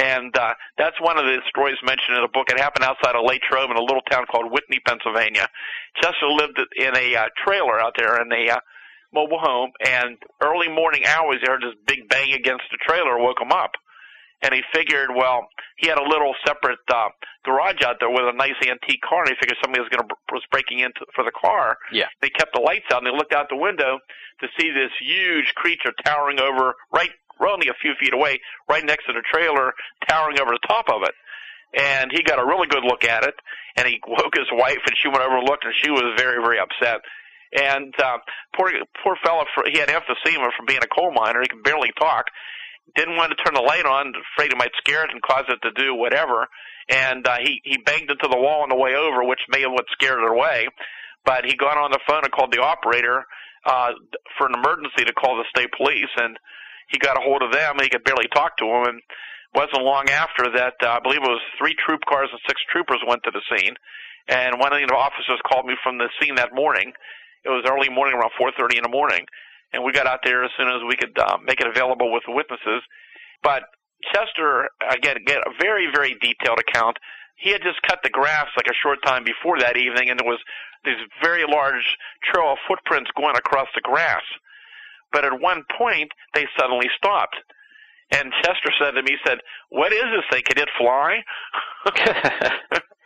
And 0.00 0.36
uh, 0.36 0.54
that's 0.78 0.94
one 1.00 1.18
of 1.18 1.24
the 1.24 1.38
stories 1.48 1.76
mentioned 1.82 2.14
in 2.16 2.22
the 2.22 2.30
book. 2.32 2.46
It 2.50 2.60
happened 2.60 2.84
outside 2.84 3.16
of 3.16 3.24
Latrobe 3.24 3.70
in 3.70 3.76
a 3.76 3.82
little 3.82 4.06
town 4.08 4.26
called 4.30 4.52
Whitney, 4.52 4.78
Pennsylvania. 4.86 5.48
Chester 6.00 6.28
lived 6.28 6.60
in 6.76 6.96
a 6.96 7.16
uh, 7.16 7.26
trailer 7.44 7.80
out 7.80 7.94
there 7.98 8.22
in 8.22 8.30
a 8.30 8.52
uh, 8.52 8.60
mobile 9.12 9.40
home, 9.40 9.72
and 9.84 10.16
early 10.40 10.68
morning 10.68 11.02
hours, 11.04 11.38
he 11.40 11.50
heard 11.50 11.62
this 11.62 11.74
big 11.84 12.08
bang 12.08 12.32
against 12.32 12.64
the 12.70 12.78
trailer, 12.86 13.18
woke 13.18 13.40
him 13.40 13.50
up 13.50 13.72
and 14.42 14.54
he 14.54 14.62
figured, 14.72 15.10
well, 15.14 15.48
he 15.76 15.88
had 15.88 15.98
a 15.98 16.08
little 16.08 16.34
separate 16.46 16.78
uh, 16.92 17.08
garage 17.44 17.82
out 17.82 17.96
there 18.00 18.10
with 18.10 18.22
a 18.22 18.36
nice 18.36 18.58
antique 18.62 19.02
car, 19.02 19.22
and 19.22 19.30
he 19.30 19.36
figured 19.40 19.58
somebody 19.62 19.82
was 19.82 19.90
going 19.90 20.06
to 20.06 20.14
was 20.32 20.42
breaking 20.50 20.80
into 20.80 21.02
for 21.14 21.24
the 21.24 21.32
car. 21.32 21.76
Yeah. 21.92 22.06
They 22.22 22.30
kept 22.30 22.54
the 22.54 22.60
lights 22.60 22.86
out, 22.92 23.02
and 23.02 23.06
they 23.06 23.16
looked 23.16 23.32
out 23.32 23.48
the 23.48 23.56
window 23.56 23.98
to 24.40 24.46
see 24.58 24.70
this 24.70 24.90
huge 25.00 25.54
creature 25.54 25.92
towering 26.04 26.40
over 26.40 26.74
right, 26.92 27.10
only 27.40 27.68
a 27.68 27.74
few 27.82 27.94
feet 27.98 28.14
away, 28.14 28.40
right 28.68 28.84
next 28.84 29.06
to 29.06 29.12
the 29.12 29.22
trailer, 29.32 29.72
towering 30.08 30.38
over 30.40 30.52
the 30.52 30.66
top 30.66 30.86
of 30.88 31.02
it. 31.02 31.14
And 31.74 32.10
he 32.12 32.22
got 32.22 32.38
a 32.38 32.46
really 32.46 32.66
good 32.66 32.84
look 32.84 33.04
at 33.04 33.24
it, 33.24 33.34
and 33.76 33.86
he 33.86 34.00
woke 34.06 34.34
his 34.34 34.48
wife, 34.52 34.80
and 34.86 34.94
she 34.96 35.08
went 35.08 35.20
over 35.20 35.38
and 35.38 35.48
looked, 35.48 35.64
and 35.64 35.74
she 35.74 35.90
was 35.90 36.14
very, 36.16 36.42
very 36.42 36.58
upset. 36.58 37.00
And 37.52 37.94
uh, 37.98 38.18
poor 38.54 38.70
poor 39.02 39.16
fellow, 39.24 39.44
for, 39.54 39.64
he 39.70 39.78
had 39.78 39.88
emphysema 39.88 40.50
from 40.56 40.66
being 40.66 40.80
a 40.82 40.86
coal 40.86 41.12
miner. 41.12 41.40
He 41.40 41.48
could 41.48 41.62
barely 41.62 41.90
talk 41.98 42.26
didn't 42.94 43.16
want 43.16 43.32
to 43.36 43.42
turn 43.42 43.54
the 43.54 43.62
light 43.62 43.84
on, 43.84 44.12
afraid 44.36 44.52
it 44.52 44.58
might 44.58 44.72
scare 44.78 45.04
it 45.04 45.10
and 45.10 45.22
cause 45.22 45.44
it 45.48 45.58
to 45.62 45.70
do 45.72 45.94
whatever. 45.94 46.46
And 46.88 47.26
uh, 47.26 47.38
he 47.42 47.60
he 47.64 47.76
banged 47.78 48.10
into 48.10 48.28
the 48.30 48.38
wall 48.38 48.62
on 48.62 48.70
the 48.70 48.76
way 48.76 48.94
over, 48.94 49.24
which 49.24 49.40
may 49.48 49.60
have 49.62 49.72
what 49.72 49.84
scared 49.92 50.20
it 50.20 50.30
away. 50.30 50.68
But 51.24 51.44
he 51.44 51.56
got 51.56 51.76
on 51.76 51.90
the 51.90 52.00
phone 52.08 52.24
and 52.24 52.32
called 52.32 52.52
the 52.52 52.62
operator 52.62 53.26
uh, 53.66 53.92
for 54.38 54.46
an 54.46 54.54
emergency 54.54 55.04
to 55.04 55.12
call 55.12 55.36
the 55.36 55.44
state 55.50 55.68
police, 55.76 56.08
and 56.16 56.38
he 56.88 56.98
got 56.98 57.18
a 57.18 57.20
hold 57.20 57.42
of 57.42 57.52
them. 57.52 57.76
and 57.76 57.82
He 57.82 57.90
could 57.90 58.04
barely 58.04 58.28
talk 58.32 58.56
to 58.58 58.64
them, 58.64 58.84
and 58.94 59.02
wasn't 59.54 59.84
long 59.84 60.08
after 60.10 60.44
that. 60.56 60.74
Uh, 60.82 60.96
I 60.96 61.00
believe 61.00 61.20
it 61.20 61.28
was 61.28 61.42
three 61.58 61.74
troop 61.84 62.00
cars 62.08 62.28
and 62.32 62.40
six 62.48 62.60
troopers 62.72 63.00
went 63.06 63.22
to 63.24 63.32
the 63.32 63.44
scene, 63.52 63.74
and 64.28 64.58
one 64.60 64.72
of 64.72 64.80
the 64.80 64.94
officers 64.94 65.40
called 65.44 65.66
me 65.66 65.74
from 65.82 65.98
the 65.98 66.08
scene 66.20 66.36
that 66.36 66.54
morning. 66.54 66.92
It 67.44 67.50
was 67.50 67.64
early 67.68 67.88
morning, 67.88 68.14
around 68.16 68.32
4:30 68.40 68.76
in 68.76 68.82
the 68.82 68.92
morning, 68.92 69.24
and 69.72 69.84
we 69.84 69.92
got 69.92 70.06
out 70.06 70.20
there 70.24 70.44
as 70.44 70.50
soon 70.56 70.68
as 70.68 70.82
we 70.88 70.96
could 70.96 71.16
uh, 71.18 71.38
make 71.44 71.60
it 71.60 71.66
available 71.66 72.12
with 72.12 72.22
the 72.26 72.32
witnesses. 72.32 72.82
But 73.42 73.64
Chester, 74.12 74.68
again, 74.88 75.16
get 75.26 75.38
a 75.38 75.50
very, 75.60 75.88
very 75.92 76.16
detailed 76.20 76.58
account. 76.58 76.96
He 77.36 77.50
had 77.50 77.62
just 77.62 77.80
cut 77.82 78.00
the 78.02 78.10
grass 78.10 78.46
like 78.56 78.66
a 78.66 78.74
short 78.82 78.98
time 79.04 79.24
before 79.24 79.58
that 79.60 79.76
evening, 79.76 80.10
and 80.10 80.18
there 80.18 80.28
was 80.28 80.40
this 80.84 80.96
very 81.22 81.44
large 81.46 81.96
trail 82.24 82.52
of 82.52 82.58
footprints 82.66 83.10
going 83.16 83.36
across 83.36 83.68
the 83.74 83.80
grass. 83.80 84.22
But 85.12 85.24
at 85.24 85.40
one 85.40 85.62
point, 85.76 86.10
they 86.34 86.46
suddenly 86.58 86.88
stopped. 86.96 87.36
And 88.10 88.32
Chester 88.42 88.72
said 88.80 88.92
to 88.92 89.02
me, 89.02 89.12
he 89.12 89.16
said, 89.26 89.38
what 89.68 89.92
is 89.92 90.04
this 90.04 90.24
thing? 90.30 90.42
Can 90.46 90.58
it 90.58 90.68
fly? 90.78 91.22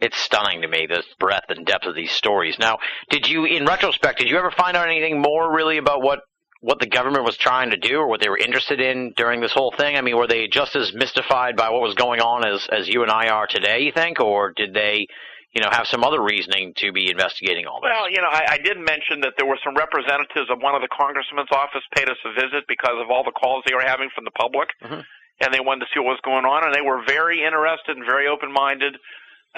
it's 0.00 0.18
stunning 0.18 0.62
to 0.62 0.68
me, 0.68 0.86
the 0.88 1.02
breadth 1.18 1.50
and 1.50 1.66
depth 1.66 1.86
of 1.86 1.94
these 1.94 2.12
stories. 2.12 2.58
Now, 2.58 2.78
did 3.10 3.28
you, 3.28 3.44
in 3.44 3.64
retrospect, 3.66 4.18
did 4.18 4.28
you 4.28 4.38
ever 4.38 4.50
find 4.50 4.76
out 4.76 4.88
anything 4.88 5.20
more 5.20 5.54
really 5.54 5.78
about 5.78 6.02
what 6.02 6.20
what 6.60 6.80
the 6.80 6.86
government 6.86 7.24
was 7.24 7.36
trying 7.36 7.70
to 7.70 7.76
do 7.76 7.98
or 7.98 8.08
what 8.08 8.20
they 8.20 8.28
were 8.28 8.36
interested 8.36 8.80
in 8.80 9.12
during 9.16 9.40
this 9.40 9.52
whole 9.52 9.72
thing? 9.78 9.96
I 9.96 10.00
mean, 10.00 10.16
were 10.16 10.26
they 10.26 10.48
just 10.48 10.74
as 10.74 10.92
mystified 10.92 11.56
by 11.56 11.70
what 11.70 11.82
was 11.82 11.94
going 11.94 12.20
on 12.20 12.44
as 12.44 12.66
as 12.70 12.88
you 12.88 13.02
and 13.02 13.10
I 13.10 13.28
are 13.28 13.46
today, 13.46 13.80
you 13.80 13.92
think, 13.92 14.18
or 14.20 14.52
did 14.56 14.74
they 14.74 15.06
you 15.54 15.64
know, 15.64 15.70
have 15.72 15.88
some 15.88 16.04
other 16.04 16.20
reasoning 16.20 16.74
to 16.76 16.92
be 16.92 17.10
investigating 17.10 17.64
all 17.66 17.80
this. 17.80 17.88
Well, 17.88 18.10
you 18.10 18.20
know, 18.20 18.28
I, 18.28 18.54
I 18.54 18.58
did 18.60 18.76
mention 18.76 19.24
that 19.24 19.32
there 19.40 19.48
were 19.48 19.58
some 19.64 19.74
representatives 19.74 20.52
of 20.52 20.60
one 20.60 20.74
of 20.76 20.82
the 20.84 20.92
congressman's 20.92 21.48
office 21.50 21.82
paid 21.96 22.08
us 22.08 22.20
a 22.24 22.36
visit 22.36 22.68
because 22.68 23.00
of 23.00 23.08
all 23.08 23.24
the 23.24 23.32
calls 23.32 23.64
they 23.64 23.74
were 23.74 23.86
having 23.86 24.12
from 24.14 24.28
the 24.28 24.34
public, 24.36 24.68
mm-hmm. 24.84 25.00
and 25.40 25.48
they 25.48 25.60
wanted 25.60 25.88
to 25.88 25.90
see 25.90 26.00
what 26.00 26.20
was 26.20 26.24
going 26.24 26.44
on, 26.44 26.68
and 26.68 26.74
they 26.74 26.84
were 26.84 27.00
very 27.08 27.40
interested 27.40 27.96
and 27.96 28.04
very 28.04 28.28
open-minded. 28.28 29.00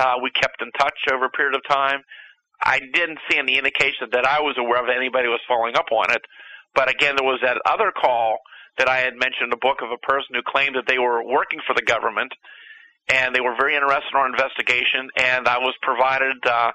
Uh, 0.01 0.15
we 0.23 0.31
kept 0.31 0.63
in 0.63 0.73
touch 0.81 0.97
over 1.13 1.27
a 1.27 1.31
period 1.31 1.55
of 1.55 1.61
time. 1.69 2.01
I 2.65 2.81
didn't 2.81 3.19
see 3.31 3.37
any 3.37 3.59
indication 3.59 4.09
that 4.13 4.25
I 4.25 4.41
was 4.41 4.57
aware 4.57 4.81
of 4.81 4.87
that 4.87 4.97
anybody 4.97 5.29
was 5.29 5.41
following 5.47 5.77
up 5.77 5.93
on 5.93 6.11
it. 6.11 6.23
But 6.75 6.89
again, 6.89 7.17
there 7.17 7.27
was 7.27 7.41
that 7.43 7.61
other 7.67 7.93
call 7.93 8.39
that 8.79 8.89
I 8.89 8.99
had 8.99 9.13
mentioned 9.15 9.45
in 9.45 9.51
the 9.51 9.61
book 9.61 9.83
of 9.83 9.91
a 9.91 9.99
person 9.99 10.33
who 10.33 10.41
claimed 10.47 10.77
that 10.77 10.89
they 10.89 10.99
were 10.99 11.23
working 11.23 11.61
for 11.67 11.75
the 11.75 11.83
government 11.83 12.33
and 13.13 13.35
they 13.35 13.41
were 13.41 13.57
very 13.59 13.75
interested 13.75 14.09
in 14.13 14.19
our 14.19 14.29
investigation. 14.29 15.11
And 15.17 15.49
I 15.49 15.59
was 15.59 15.75
provided 15.83 16.37
uh, 16.47 16.73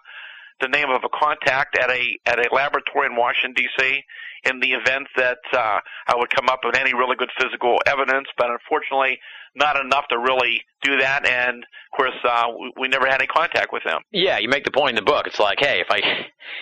the 0.62 0.68
name 0.68 0.90
of 0.90 1.02
a 1.04 1.10
contact 1.10 1.78
at 1.78 1.90
a 1.90 2.04
at 2.26 2.40
a 2.40 2.54
laboratory 2.54 3.08
in 3.08 3.16
Washington 3.16 3.54
D.C. 3.56 4.04
in 4.46 4.60
the 4.60 4.74
event 4.74 5.08
that 5.18 5.40
uh, 5.54 5.80
I 6.08 6.16
would 6.16 6.30
come 6.30 6.50
up 6.50 6.60
with 6.64 6.76
any 6.76 6.94
really 6.94 7.16
good 7.16 7.32
physical 7.40 7.80
evidence. 7.86 8.28
But 8.38 8.50
unfortunately, 8.52 9.20
not 9.56 9.80
enough 9.80 10.08
to 10.10 10.20
really 10.20 10.62
do 10.84 10.98
that. 10.98 11.26
And 11.26 11.64
of 11.64 11.98
course, 11.98 12.16
uh, 12.24 12.48
we, 12.60 12.74
we 12.82 12.88
never 12.88 13.08
had 13.08 13.22
any 13.22 13.28
contact 13.28 13.72
with 13.72 13.84
them. 13.84 14.02
Yeah, 14.12 14.38
you 14.38 14.50
make 14.50 14.66
the 14.66 14.72
point 14.72 14.98
in 14.98 15.04
the 15.04 15.10
book. 15.10 15.28
It's 15.28 15.40
like, 15.40 15.60
hey, 15.60 15.80
if 15.80 15.88
I 15.90 16.02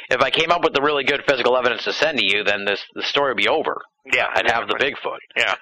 if 0.09 0.21
I 0.21 0.29
came 0.29 0.51
up 0.51 0.63
with 0.63 0.73
the 0.73 0.81
really 0.81 1.03
good 1.03 1.23
physical 1.27 1.57
evidence 1.57 1.83
to 1.83 1.93
send 1.93 2.19
to 2.19 2.25
you, 2.25 2.43
then 2.43 2.65
this 2.65 2.83
the 2.93 3.03
story 3.03 3.31
would 3.31 3.37
be 3.37 3.47
over. 3.47 3.81
Yeah, 4.11 4.27
I'd 4.33 4.49
have 4.49 4.67
the 4.67 4.75
Bigfoot. 4.75 5.19
Yeah. 5.35 5.55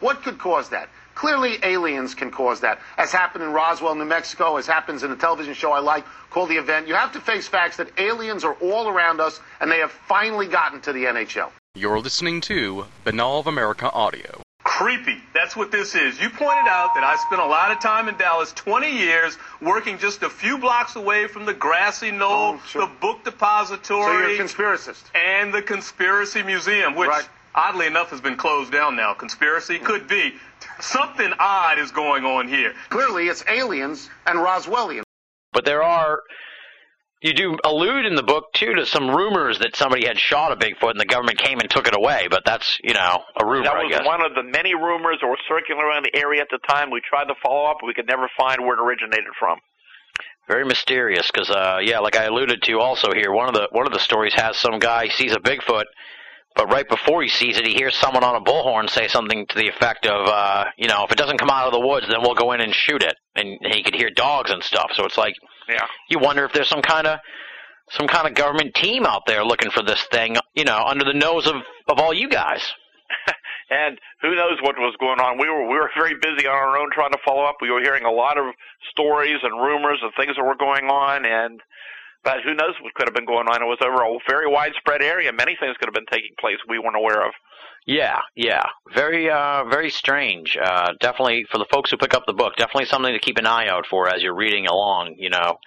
What 0.00 0.22
could 0.22 0.38
cause 0.38 0.68
that? 0.70 0.90
Clearly, 1.16 1.58
aliens 1.62 2.14
can 2.14 2.30
cause 2.30 2.60
that, 2.60 2.78
as 2.98 3.10
happened 3.10 3.42
in 3.42 3.50
Roswell, 3.50 3.94
New 3.94 4.04
Mexico, 4.04 4.58
as 4.58 4.66
happens 4.66 5.02
in 5.02 5.10
a 5.10 5.16
television 5.16 5.54
show 5.54 5.72
I 5.72 5.78
like 5.78 6.04
called 6.28 6.50
The 6.50 6.58
Event. 6.58 6.88
You 6.88 6.94
have 6.94 7.12
to 7.12 7.20
face 7.20 7.48
facts 7.48 7.78
that 7.78 7.88
aliens 7.98 8.44
are 8.44 8.52
all 8.60 8.86
around 8.86 9.22
us, 9.22 9.40
and 9.58 9.70
they 9.70 9.78
have 9.78 9.90
finally 9.90 10.46
gotten 10.46 10.82
to 10.82 10.92
the 10.92 11.04
NHL. 11.06 11.50
You're 11.74 12.00
listening 12.00 12.42
to 12.42 12.84
Binnall 13.06 13.40
of 13.40 13.46
America 13.46 13.90
Audio. 13.90 14.42
Creepy. 14.62 15.16
That's 15.32 15.56
what 15.56 15.72
this 15.72 15.94
is. 15.94 16.20
You 16.20 16.28
pointed 16.28 16.68
out 16.68 16.90
that 16.96 17.02
I 17.02 17.16
spent 17.16 17.40
a 17.40 17.46
lot 17.46 17.72
of 17.72 17.80
time 17.80 18.08
in 18.10 18.18
Dallas, 18.18 18.52
20 18.52 18.90
years, 18.90 19.38
working 19.62 19.96
just 19.96 20.22
a 20.22 20.28
few 20.28 20.58
blocks 20.58 20.96
away 20.96 21.28
from 21.28 21.46
the 21.46 21.54
grassy 21.54 22.10
knoll, 22.10 22.58
oh, 22.58 22.62
sure. 22.66 22.82
the 22.82 22.92
book 23.00 23.24
depository. 23.24 24.02
So 24.02 24.12
you're 24.12 24.34
a 24.34 24.38
conspiracist. 24.38 25.02
And 25.14 25.54
the 25.54 25.62
Conspiracy 25.62 26.42
Museum, 26.42 26.94
which 26.94 27.08
right 27.08 27.26
oddly 27.54 27.86
enough, 27.86 28.10
has 28.10 28.20
been 28.20 28.36
closed 28.36 28.70
down 28.70 28.96
now. 28.96 29.14
Conspiracy 29.14 29.78
could 29.78 30.06
be. 30.06 30.34
Something 30.80 31.32
odd 31.38 31.78
is 31.78 31.90
going 31.90 32.24
on 32.24 32.48
here. 32.48 32.74
Clearly, 32.90 33.28
it's 33.28 33.44
aliens 33.48 34.10
and 34.26 34.38
Roswellians. 34.38 35.04
But 35.52 35.64
there 35.64 35.82
are. 35.82 36.20
You 37.22 37.32
do 37.32 37.56
allude 37.64 38.04
in 38.04 38.14
the 38.14 38.22
book 38.22 38.52
too 38.52 38.74
to 38.74 38.84
some 38.84 39.08
rumors 39.08 39.58
that 39.60 39.74
somebody 39.74 40.06
had 40.06 40.18
shot 40.18 40.52
a 40.52 40.56
Bigfoot 40.56 40.90
and 40.90 41.00
the 41.00 41.06
government 41.06 41.38
came 41.38 41.58
and 41.60 41.70
took 41.70 41.88
it 41.88 41.96
away, 41.96 42.28
but 42.30 42.42
that's 42.44 42.78
you 42.84 42.92
know 42.92 43.24
a 43.40 43.44
rumor. 43.44 43.64
That 43.64 43.74
was 43.74 44.06
one 44.06 44.24
of 44.24 44.34
the 44.34 44.42
many 44.42 44.74
rumors 44.74 45.18
that 45.22 45.26
were 45.26 45.38
circulating 45.48 45.82
around 45.82 46.04
the 46.04 46.14
area 46.14 46.42
at 46.42 46.48
the 46.50 46.58
time. 46.68 46.90
We 46.90 47.00
tried 47.00 47.24
to 47.24 47.34
follow 47.42 47.70
up, 47.70 47.78
but 47.80 47.86
we 47.86 47.94
could 47.94 48.06
never 48.06 48.28
find 48.36 48.60
where 48.60 48.74
it 48.74 48.80
originated 48.80 49.32
from. 49.38 49.58
Very 50.46 50.64
mysterious, 50.64 51.28
because 51.32 51.50
uh, 51.50 51.78
yeah, 51.82 52.00
like 52.00 52.16
I 52.16 52.24
alluded 52.24 52.62
to 52.62 52.78
also 52.78 53.12
here, 53.12 53.32
one 53.32 53.48
of 53.48 53.54
the 53.54 53.68
one 53.72 53.86
of 53.86 53.92
the 53.92 53.98
stories 53.98 54.34
has 54.34 54.58
some 54.58 54.78
guy 54.78 55.08
sees 55.08 55.32
a 55.32 55.40
Bigfoot 55.40 55.84
but 56.56 56.72
right 56.72 56.88
before 56.88 57.22
he 57.22 57.28
sees 57.28 57.58
it, 57.58 57.66
he 57.66 57.74
hears 57.74 57.94
someone 57.94 58.24
on 58.24 58.34
a 58.34 58.40
bullhorn 58.40 58.88
say 58.88 59.08
something 59.08 59.46
to 59.46 59.56
the 59.56 59.68
effect 59.68 60.06
of, 60.06 60.26
uh, 60.26 60.64
you 60.78 60.88
know, 60.88 61.04
if 61.04 61.12
it 61.12 61.18
doesn't 61.18 61.38
come 61.38 61.50
out 61.50 61.66
of 61.66 61.72
the 61.72 61.86
woods, 61.86 62.06
then 62.08 62.22
we'll 62.22 62.34
go 62.34 62.52
in 62.52 62.62
and 62.62 62.74
shoot 62.74 63.02
it. 63.02 63.14
And 63.34 63.58
he 63.62 63.82
could 63.82 63.94
hear 63.94 64.10
dogs 64.10 64.50
and 64.50 64.62
stuff. 64.62 64.90
So 64.94 65.04
it's 65.04 65.18
like, 65.18 65.34
yeah. 65.68 65.86
you 66.08 66.18
wonder 66.18 66.44
if 66.44 66.52
there's 66.54 66.68
some 66.68 66.82
kind 66.82 67.06
of 67.06 67.20
some 67.90 68.08
kind 68.08 68.26
of 68.26 68.34
government 68.34 68.74
team 68.74 69.06
out 69.06 69.26
there 69.26 69.44
looking 69.44 69.70
for 69.70 69.82
this 69.82 70.02
thing, 70.10 70.36
you 70.54 70.64
know, 70.64 70.82
under 70.86 71.04
the 71.04 71.12
nose 71.12 71.46
of 71.46 71.56
of 71.88 71.98
all 71.98 72.12
you 72.12 72.28
guys. 72.28 72.62
and 73.70 73.98
who 74.22 74.34
knows 74.34 74.58
what 74.62 74.76
was 74.78 74.96
going 74.98 75.20
on? 75.20 75.38
We 75.38 75.48
were 75.48 75.68
we 75.68 75.74
were 75.74 75.90
very 75.96 76.14
busy 76.14 76.46
on 76.46 76.54
our 76.54 76.78
own 76.78 76.90
trying 76.92 77.12
to 77.12 77.18
follow 77.24 77.44
up. 77.44 77.56
We 77.60 77.70
were 77.70 77.82
hearing 77.82 78.04
a 78.04 78.10
lot 78.10 78.38
of 78.38 78.46
stories 78.90 79.38
and 79.42 79.60
rumors 79.60 80.00
of 80.02 80.12
things 80.16 80.36
that 80.36 80.44
were 80.44 80.56
going 80.56 80.86
on, 80.86 81.24
and 81.26 81.60
but 82.26 82.42
who 82.44 82.54
knows 82.54 82.74
what 82.82 82.92
could 82.94 83.06
have 83.06 83.14
been 83.14 83.24
going 83.24 83.46
on? 83.46 83.62
It 83.62 83.66
was 83.66 83.78
over 83.80 84.02
a 84.02 84.18
very 84.28 84.50
widespread 84.50 85.00
area. 85.00 85.32
Many 85.32 85.56
things 85.58 85.76
could 85.78 85.86
have 85.86 85.94
been 85.94 86.10
taking 86.10 86.34
place 86.40 86.56
we 86.68 86.80
weren't 86.80 86.96
aware 86.96 87.24
of. 87.24 87.32
Yeah, 87.86 88.18
yeah, 88.34 88.64
very, 88.92 89.30
uh, 89.30 89.62
very 89.70 89.90
strange. 89.90 90.58
Uh, 90.60 90.94
definitely 90.98 91.46
for 91.52 91.58
the 91.58 91.66
folks 91.70 91.92
who 91.92 91.96
pick 91.96 92.14
up 92.14 92.24
the 92.26 92.32
book, 92.32 92.56
definitely 92.56 92.86
something 92.86 93.12
to 93.12 93.20
keep 93.20 93.38
an 93.38 93.46
eye 93.46 93.68
out 93.68 93.86
for 93.88 94.08
as 94.08 94.22
you're 94.22 94.34
reading 94.34 94.66
along. 94.66 95.14
You 95.18 95.30
know, 95.30 95.58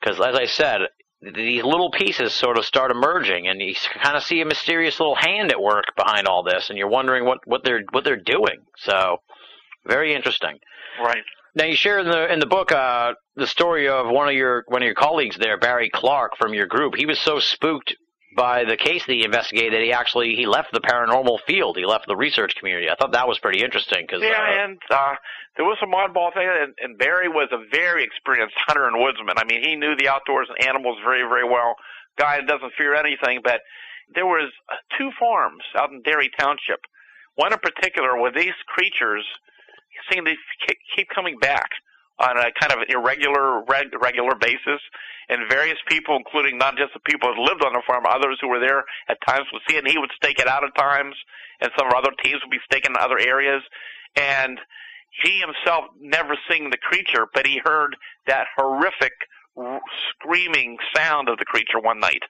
because 0.00 0.18
as 0.18 0.34
I 0.34 0.46
said, 0.46 0.80
these 1.22 1.62
little 1.62 1.92
pieces 1.92 2.34
sort 2.34 2.58
of 2.58 2.64
start 2.64 2.90
emerging, 2.90 3.46
and 3.46 3.60
you 3.60 3.76
kind 4.02 4.16
of 4.16 4.24
see 4.24 4.40
a 4.40 4.44
mysterious 4.44 4.98
little 4.98 5.14
hand 5.14 5.52
at 5.52 5.62
work 5.62 5.84
behind 5.96 6.26
all 6.26 6.42
this, 6.42 6.68
and 6.68 6.76
you're 6.76 6.90
wondering 6.90 7.24
what 7.24 7.38
what 7.44 7.62
they're 7.62 7.84
what 7.92 8.02
they're 8.02 8.16
doing. 8.16 8.58
So, 8.78 9.18
very 9.86 10.16
interesting. 10.16 10.58
Right. 11.00 11.22
Now 11.54 11.64
you 11.64 11.76
share 11.76 11.98
in 11.98 12.06
the 12.06 12.32
in 12.32 12.40
the 12.40 12.46
book 12.46 12.72
uh, 12.72 13.14
the 13.36 13.46
story 13.46 13.88
of 13.88 14.08
one 14.08 14.28
of 14.28 14.34
your 14.34 14.64
one 14.68 14.82
of 14.82 14.86
your 14.86 14.94
colleagues 14.94 15.36
there, 15.38 15.58
Barry 15.58 15.90
Clark 15.90 16.36
from 16.38 16.54
your 16.54 16.66
group. 16.66 16.94
He 16.96 17.06
was 17.06 17.18
so 17.20 17.38
spooked 17.38 17.94
by 18.36 18.64
the 18.64 18.76
case 18.76 19.04
that 19.06 19.12
he 19.12 19.24
investigated 19.24 19.72
that 19.72 19.82
he 19.82 19.92
actually 19.92 20.36
he 20.36 20.46
left 20.46 20.72
the 20.72 20.80
paranormal 20.80 21.38
field. 21.46 21.76
He 21.76 21.86
left 21.86 22.06
the 22.06 22.16
research 22.16 22.54
community. 22.56 22.88
I 22.88 22.94
thought 22.94 23.12
that 23.12 23.26
was 23.26 23.38
pretty 23.38 23.64
interesting 23.64 24.04
because 24.06 24.22
yeah, 24.22 24.38
uh, 24.38 24.64
and 24.64 24.78
uh, 24.90 25.14
there 25.56 25.64
was 25.64 25.76
some 25.80 25.90
oddball 25.90 26.32
thing. 26.32 26.48
And, 26.48 26.74
and 26.78 26.98
Barry 26.98 27.28
was 27.28 27.48
a 27.52 27.58
very 27.72 28.04
experienced 28.04 28.54
hunter 28.66 28.86
and 28.86 29.02
woodsman. 29.02 29.38
I 29.38 29.44
mean, 29.44 29.62
he 29.62 29.74
knew 29.74 29.96
the 29.96 30.08
outdoors 30.08 30.48
and 30.48 30.68
animals 30.68 30.98
very 31.04 31.22
very 31.28 31.44
well. 31.44 31.74
Guy 32.18 32.36
that 32.36 32.46
doesn't 32.46 32.72
fear 32.76 32.94
anything. 32.94 33.40
But 33.42 33.60
there 34.14 34.26
was 34.26 34.52
two 34.96 35.10
farms 35.18 35.62
out 35.76 35.90
in 35.90 36.02
Derry 36.02 36.30
Township. 36.38 36.80
One 37.34 37.52
in 37.52 37.58
particular 37.58 38.18
where 38.20 38.32
these 38.32 38.56
creatures 38.66 39.24
seem 40.10 40.24
to 40.24 40.34
keep 40.96 41.08
coming 41.14 41.38
back 41.38 41.70
on 42.18 42.36
a 42.36 42.50
kind 42.58 42.72
of 42.72 42.78
irregular 42.88 43.62
reg, 43.64 43.88
regular 44.00 44.34
basis. 44.34 44.80
And 45.28 45.42
various 45.50 45.78
people, 45.86 46.16
including 46.16 46.56
not 46.56 46.76
just 46.76 46.94
the 46.94 47.00
people 47.00 47.34
who 47.34 47.42
lived 47.42 47.62
on 47.62 47.74
the 47.74 47.82
farm, 47.86 48.04
others 48.08 48.38
who 48.40 48.48
were 48.48 48.60
there 48.60 48.84
at 49.08 49.18
times 49.26 49.46
would 49.52 49.62
see 49.68 49.76
it, 49.76 49.84
and 49.84 49.92
he 49.92 49.98
would 49.98 50.10
stake 50.16 50.38
it 50.38 50.48
out 50.48 50.64
at 50.64 50.74
times, 50.74 51.14
and 51.60 51.70
some 51.78 51.86
of 51.86 51.92
other 51.92 52.12
teams 52.22 52.40
would 52.42 52.50
be 52.50 52.64
staking 52.64 52.92
in 52.92 52.96
other 52.96 53.18
areas. 53.18 53.62
And 54.16 54.58
he 55.22 55.40
himself 55.40 55.84
never 56.00 56.34
seeing 56.48 56.70
the 56.70 56.78
creature, 56.78 57.26
but 57.34 57.46
he 57.46 57.60
heard 57.62 57.94
that 58.26 58.46
horrific 58.56 59.12
screaming 60.10 60.78
sound 60.96 61.28
of 61.28 61.38
the 61.38 61.44
creature 61.44 61.80
one 61.80 62.00
night. 62.00 62.22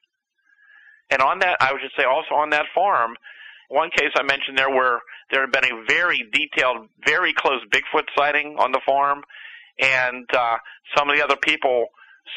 And 1.10 1.22
on 1.22 1.38
that, 1.38 1.56
I 1.60 1.72
would 1.72 1.80
just 1.80 1.96
say 1.96 2.04
also 2.04 2.34
on 2.34 2.50
that 2.50 2.66
farm, 2.74 3.14
one 3.68 3.90
case 3.90 4.10
I 4.16 4.22
mentioned 4.22 4.56
there 4.58 4.70
where 4.70 5.00
there 5.30 5.42
had 5.42 5.52
been 5.52 5.64
a 5.64 5.84
very 5.86 6.24
detailed, 6.32 6.88
very 7.06 7.32
close 7.34 7.60
Bigfoot 7.70 8.04
sighting 8.16 8.56
on 8.58 8.72
the 8.72 8.80
farm, 8.86 9.22
and 9.78 10.26
uh, 10.34 10.56
some 10.96 11.08
of 11.10 11.16
the 11.16 11.22
other 11.22 11.36
people 11.36 11.86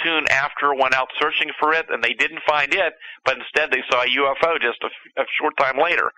soon 0.03 0.25
after 0.29 0.73
went 0.73 0.93
out 0.93 1.07
searching 1.19 1.51
for 1.59 1.73
it, 1.73 1.86
and 1.89 2.03
they 2.03 2.13
didn't 2.13 2.41
find 2.47 2.73
it, 2.73 2.93
but 3.25 3.38
instead 3.38 3.71
they 3.71 3.84
saw 3.89 4.03
a 4.03 4.05
UFO 4.05 4.59
just 4.61 4.79
a, 4.84 5.21
a 5.21 5.25
short 5.39 5.55
time 5.57 5.77
later. 5.82 6.11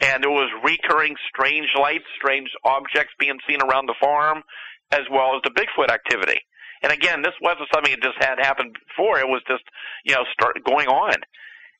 and 0.00 0.22
there 0.22 0.30
was 0.30 0.50
recurring 0.64 1.14
strange 1.28 1.68
lights, 1.78 2.04
strange 2.16 2.48
objects 2.64 3.14
being 3.18 3.38
seen 3.48 3.62
around 3.62 3.86
the 3.86 3.94
farm, 4.00 4.42
as 4.90 5.02
well 5.10 5.36
as 5.36 5.42
the 5.44 5.50
Bigfoot 5.50 5.90
activity. 5.90 6.40
And 6.82 6.92
again, 6.92 7.22
this 7.22 7.34
wasn't 7.40 7.68
something 7.72 7.92
that 7.92 8.02
just 8.02 8.18
had 8.20 8.38
happened 8.40 8.76
before. 8.88 9.20
It 9.20 9.28
was 9.28 9.42
just, 9.46 9.62
you 10.04 10.14
know, 10.14 10.24
start 10.32 10.58
going 10.64 10.88
on. 10.88 11.14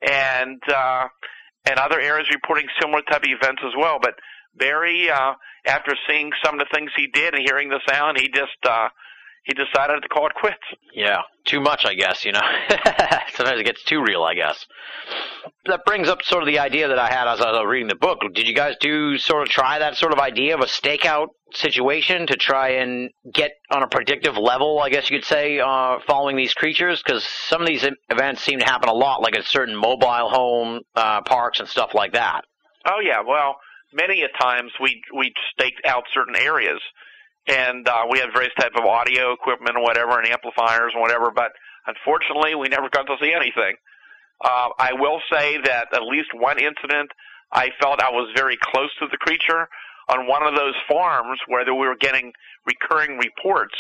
And, 0.03 0.63
uh, 0.69 1.09
and 1.65 1.79
other 1.79 2.01
areas 2.01 2.29
reporting 2.33 2.67
similar 2.81 3.03
type 3.03 3.23
of 3.23 3.31
events 3.31 3.63
as 3.65 3.73
well. 3.77 3.99
But 4.01 4.15
Barry, 4.55 5.11
uh, 5.11 5.35
after 5.67 5.95
seeing 6.09 6.31
some 6.45 6.59
of 6.59 6.61
the 6.61 6.67
things 6.75 6.91
he 6.97 7.07
did 7.07 7.35
and 7.35 7.43
hearing 7.45 7.69
the 7.69 7.81
sound, 7.89 8.19
he 8.21 8.29
just, 8.29 8.59
uh, 8.65 8.89
he 9.45 9.55
decided 9.55 10.03
to 10.03 10.09
call 10.09 10.27
it 10.27 10.35
quits. 10.35 10.63
Yeah, 10.95 11.23
too 11.45 11.61
much, 11.61 11.85
I 11.85 11.95
guess. 11.95 12.25
You 12.25 12.33
know, 12.33 12.41
sometimes 13.35 13.61
it 13.61 13.65
gets 13.65 13.83
too 13.85 14.03
real. 14.03 14.23
I 14.23 14.35
guess 14.35 14.67
that 15.67 15.85
brings 15.85 16.09
up 16.09 16.23
sort 16.23 16.43
of 16.43 16.47
the 16.47 16.59
idea 16.59 16.89
that 16.89 16.99
I 16.99 17.09
had 17.09 17.29
as 17.29 17.41
I 17.41 17.51
was 17.51 17.67
reading 17.67 17.89
the 17.89 17.95
book. 17.95 18.19
Did 18.35 18.47
you 18.47 18.55
guys 18.55 18.77
do 18.81 19.19
sort 19.19 19.43
of 19.43 19.49
try 19.49 19.79
that 19.79 19.97
sort 19.97 20.13
of 20.13 20.19
idea 20.19 20.55
of 20.55 20.61
a 20.61 20.67
stakeout 20.67 21.29
situation 21.53 22.27
to 22.29 22.37
try 22.37 22.71
and 22.71 23.11
get 23.33 23.53
on 23.71 23.83
a 23.83 23.89
predictive 23.89 24.37
level? 24.37 24.81
I 24.81 24.91
guess 24.91 25.11
you 25.11 25.19
could 25.19 25.27
say 25.27 25.59
uh, 25.61 25.99
following 26.07 26.37
these 26.37 26.55
creatures 26.55 27.03
because 27.05 27.25
some 27.25 27.61
of 27.61 27.67
these 27.67 27.87
events 28.11 28.43
seem 28.43 28.61
to 28.61 28.65
happen 28.65 28.89
a 28.89 28.95
lot, 28.95 29.23
like 29.23 29.37
at 29.37 29.45
certain 29.45 29.77
mobile 29.77 30.29
home 30.31 30.81
uh, 30.95 31.23
parks 31.23 31.61
and 31.61 31.69
stuff 31.69 31.91
like 31.95 32.13
that. 32.13 32.43
Oh 32.87 33.01
yeah, 33.01 33.21
well, 33.27 33.57
many 33.93 34.23
a 34.23 34.29
times 34.43 34.73
we 34.81 35.03
we 35.17 35.33
staked 35.53 35.81
out 35.87 36.05
certain 36.13 36.37
areas 36.37 36.81
and 37.47 37.89
uh, 37.89 38.05
we 38.11 38.19
had 38.19 38.29
various 38.33 38.55
type 38.59 38.73
of 38.77 38.85
audio 38.85 39.33
equipment 39.33 39.77
or 39.77 39.83
whatever, 39.83 40.19
and 40.19 40.29
amplifiers 40.29 40.93
and 40.95 41.01
whatever. 41.01 41.31
But 41.35 41.53
unfortunately, 41.87 42.55
we 42.55 42.69
never 42.69 42.89
got 42.89 43.05
to 43.05 43.17
see 43.21 43.33
anything. 43.33 43.75
Uh, 44.43 44.69
I 44.79 44.93
will 44.95 45.21
say 45.31 45.59
that 45.65 45.89
at 45.93 46.03
least 46.03 46.31
one 46.35 46.59
incident, 46.59 47.11
I 47.53 47.69
felt 47.81 48.03
I 48.03 48.11
was 48.11 48.33
very 48.37 48.59
close 48.61 48.91
to 49.01 49.07
the 49.11 49.19
creature 49.19 49.69
on 50.09 50.27
one 50.27 50.43
of 50.43 50.55
those 50.55 50.75
farms 50.89 51.39
where 51.47 51.65
we 51.65 51.87
were 51.87 51.97
getting 51.99 52.33
recurring 52.67 53.19
reports. 53.19 53.75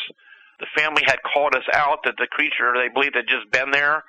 The 0.60 0.66
family 0.76 1.02
had 1.04 1.18
called 1.34 1.54
us 1.56 1.66
out 1.74 1.98
that 2.04 2.14
the 2.18 2.28
creature 2.30 2.72
they 2.74 2.88
believed 2.92 3.16
had 3.16 3.26
just 3.26 3.50
been 3.50 3.70
there. 3.72 4.04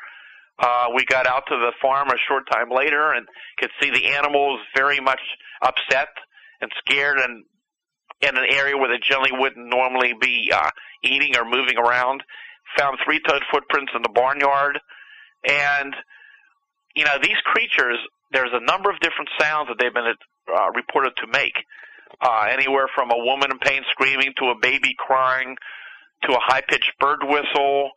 Uh, 0.59 0.87
we 0.95 1.03
got 1.05 1.25
out 1.25 1.43
to 1.47 1.55
the 1.55 1.73
farm 1.81 2.09
a 2.09 2.17
short 2.27 2.43
time 2.51 2.69
later 2.69 3.11
and 3.11 3.27
could 3.57 3.71
see 3.81 3.89
the 3.89 4.13
animals 4.13 4.59
very 4.75 4.99
much 4.99 5.21
upset 5.63 6.09
and 6.61 6.71
scared 6.85 7.17
and 7.17 7.43
in 8.23 8.37
an 8.37 8.45
area 8.49 8.77
where 8.77 8.89
they 8.89 8.99
generally 9.03 9.31
wouldn't 9.33 9.67
normally 9.67 10.13
be 10.19 10.51
uh, 10.53 10.69
eating 11.03 11.35
or 11.35 11.45
moving 11.45 11.77
around. 11.77 12.23
Found 12.77 12.97
three-toed 13.05 13.43
footprints 13.51 13.91
in 13.93 14.01
the 14.01 14.09
barnyard, 14.09 14.79
and 15.47 15.93
you 16.95 17.03
know 17.03 17.17
these 17.21 17.37
creatures. 17.43 17.99
There's 18.31 18.49
a 18.51 18.65
number 18.65 18.89
of 18.89 18.99
different 18.99 19.29
sounds 19.39 19.67
that 19.67 19.77
they've 19.77 19.93
been 19.93 20.15
uh, 20.49 20.71
reported 20.71 21.13
to 21.17 21.27
make. 21.27 21.53
Uh, 22.21 22.47
anywhere 22.49 22.87
from 22.95 23.11
a 23.11 23.17
woman 23.17 23.51
in 23.51 23.59
pain 23.59 23.81
screaming 23.91 24.33
to 24.39 24.45
a 24.45 24.55
baby 24.59 24.95
crying 24.97 25.55
to 26.23 26.33
a 26.33 26.39
high-pitched 26.39 26.93
bird 26.99 27.19
whistle 27.23 27.89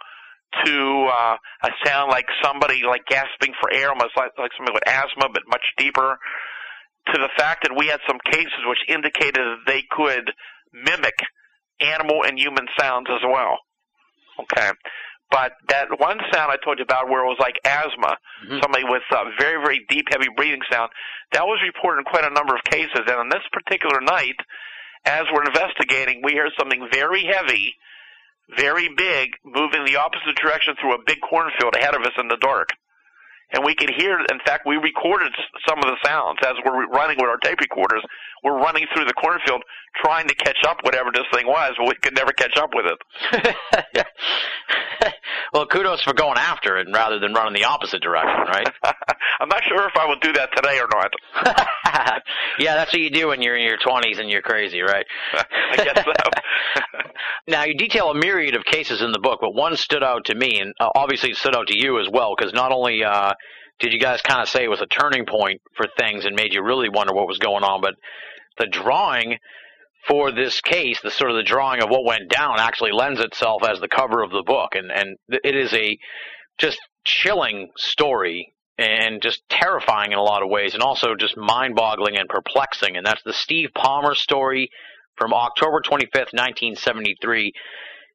to 0.65 1.09
uh, 1.13 1.37
a 1.63 1.71
sound 1.85 2.11
like 2.11 2.27
somebody 2.43 2.83
like 2.83 3.07
gasping 3.07 3.55
for 3.61 3.73
air, 3.73 3.91
almost 3.91 4.17
like, 4.17 4.33
like 4.39 4.51
somebody 4.57 4.75
with 4.75 4.89
asthma, 4.89 5.29
but 5.33 5.43
much 5.49 5.65
deeper 5.79 6.19
to 7.13 7.19
the 7.19 7.31
fact 7.37 7.63
that 7.63 7.77
we 7.77 7.87
had 7.87 8.01
some 8.07 8.19
cases 8.25 8.61
which 8.67 8.79
indicated 8.89 9.35
that 9.37 9.65
they 9.67 9.83
could 9.91 10.33
mimic 10.73 11.19
animal 11.81 12.25
and 12.25 12.39
human 12.39 12.67
sounds 12.79 13.07
as 13.11 13.21
well. 13.25 13.59
Okay. 14.41 14.71
But 15.31 15.53
that 15.69 15.89
one 15.99 16.19
sound 16.33 16.53
I 16.53 16.57
told 16.63 16.79
you 16.79 16.85
about 16.85 17.09
where 17.09 17.25
it 17.25 17.27
was 17.27 17.39
like 17.41 17.59
asthma, 17.65 18.17
mm-hmm. 18.47 18.59
somebody 18.63 18.85
with 18.85 19.03
a 19.11 19.25
very, 19.39 19.61
very 19.63 19.85
deep, 19.89 20.07
heavy 20.11 20.29
breathing 20.37 20.63
sound, 20.71 20.91
that 21.33 21.45
was 21.45 21.59
reported 21.67 21.99
in 22.01 22.05
quite 22.05 22.25
a 22.25 22.31
number 22.31 22.55
of 22.55 22.63
cases. 22.63 23.03
And 23.07 23.19
on 23.19 23.29
this 23.29 23.43
particular 23.53 24.01
night, 24.01 24.39
as 25.05 25.25
we're 25.33 25.45
investigating, 25.45 26.23
we 26.23 26.33
hear 26.33 26.51
something 26.59 26.89
very 26.93 27.25
heavy, 27.27 27.75
very 28.57 28.89
big, 28.97 29.31
moving 29.45 29.85
the 29.85 29.97
opposite 29.97 30.37
direction 30.37 30.75
through 30.81 30.95
a 30.95 31.05
big 31.05 31.19
cornfield 31.21 31.75
ahead 31.75 31.95
of 31.95 32.03
us 32.03 32.15
in 32.19 32.29
the 32.29 32.39
dark 32.41 32.71
and 33.53 33.65
we 33.65 33.75
could 33.75 33.91
hear. 33.97 34.19
In 34.31 34.39
fact, 34.45 34.67
we 34.67 34.77
recorded 34.77 35.33
some 35.69 35.79
of 35.79 35.85
the 35.85 35.97
sounds 36.05 36.39
as 36.47 36.55
we're 36.65 36.87
running 36.89 37.17
with 37.19 37.29
our 37.29 37.39
tape 37.39 37.61
recorders. 37.61 38.03
We're 38.47 38.63
running 38.63 38.87
through 38.95 39.07
the 39.07 39.13
cornfield 39.13 39.65
trying 40.01 40.29
to 40.29 40.35
catch 40.37 40.59
up 40.69 40.79
whatever 40.85 41.11
this 41.13 41.25
thing 41.35 41.49
was, 41.49 41.75
but 41.77 41.89
we 41.89 41.95
could 42.01 42.15
never 42.15 42.31
catch 42.31 42.57
up 42.57 42.71
with 42.73 42.87
it. 42.87 44.07
well, 45.53 45.67
kudos 45.67 46.01
for 46.05 46.13
going 46.13 46.39
after 46.39 46.77
it 46.79 46.87
rather 46.93 47.19
than 47.19 47.33
running 47.33 47.55
the 47.55 47.65
opposite 47.65 48.01
direction, 48.01 48.43
right? 48.47 48.69
I'm 49.41 49.49
not 49.49 49.65
sure 49.65 49.89
if 49.89 49.97
I 49.97 50.07
would 50.07 50.21
do 50.21 50.33
that 50.35 50.51
today 50.55 50.79
or 50.79 50.87
not. 50.95 52.23
yeah, 52.61 52.77
that's 52.77 52.93
what 52.93 53.03
you 53.03 53.11
do 53.11 53.27
when 53.29 53.43
you're 53.43 53.57
in 53.57 53.67
your 53.67 53.79
20s 53.79 54.21
and 54.21 54.31
you're 54.31 54.43
crazy, 54.43 54.81
right? 54.81 55.07
I 55.73 55.77
guess 55.77 56.05
so. 56.05 56.13
now, 57.49 57.65
you 57.65 57.77
detail 57.77 58.11
a 58.11 58.15
myriad 58.15 58.55
of 58.55 58.65
cases 58.65 59.03
in 59.03 59.11
the 59.11 59.19
book, 59.19 59.41
but 59.41 59.55
one 59.55 59.77
stood 59.77 60.05
out 60.05 60.27
to 60.27 60.37
me, 60.37 60.61
and 60.61 60.73
uh, 60.79 60.89
obviously 60.95 61.31
it 61.31 61.37
stood 61.37 61.57
out 61.57 61.67
to 61.67 61.77
you 61.77 61.99
as 62.01 62.07
well, 62.09 62.37
because 62.39 62.53
not 62.53 62.71
only 62.71 63.03
uh, 63.03 63.33
did 63.79 63.93
you 63.93 64.01
guys 64.01 64.23
kind 64.23 64.41
of 64.41 64.49
say 64.49 64.65
it 64.65 64.69
was 64.69 64.81
a 64.81 64.87
turning 64.87 65.27
point 65.27 65.61
for 65.77 65.87
things 65.99 66.25
and 66.25 66.35
made 66.35 66.55
you 66.55 66.63
really 66.63 66.89
wonder 66.89 67.13
what 67.13 67.27
was 67.27 67.39
going 67.39 67.63
on, 67.63 67.81
but 67.81 67.95
the 68.59 68.67
drawing 68.67 69.39
for 70.07 70.31
this 70.31 70.61
case, 70.61 71.01
the 71.01 71.11
sort 71.11 71.31
of 71.31 71.37
the 71.37 71.43
drawing 71.43 71.83
of 71.83 71.89
what 71.89 72.05
went 72.05 72.31
down 72.31 72.61
actually 72.61 72.93
lends 72.93 73.21
itself 73.21 73.63
as 73.65 73.81
the 73.81 73.89
cover 73.89 74.23
of 74.23 74.31
the 74.31 74.45
book, 74.47 74.75
and 74.75 74.91
and 74.93 75.17
it 75.29 75.57
is 75.57 75.73
a 75.73 75.99
just 76.59 76.79
chilling 77.05 77.71
story 77.77 78.53
and 78.79 79.23
just 79.23 79.43
terrifying 79.49 80.13
in 80.13 80.19
a 80.19 80.23
lot 80.23 80.43
of 80.43 80.51
ways, 80.51 80.75
and 80.75 80.83
also 80.83 81.15
just 81.15 81.37
mind-boggling 81.37 82.17
and 82.17 82.29
perplexing. 82.29 82.97
And 82.97 83.07
that's 83.07 83.23
the 83.25 83.33
Steve 83.33 83.71
Palmer 83.75 84.15
story 84.15 84.71
from 85.17 85.33
October 85.33 85.81
25th, 85.81 86.35
1973 86.35 87.53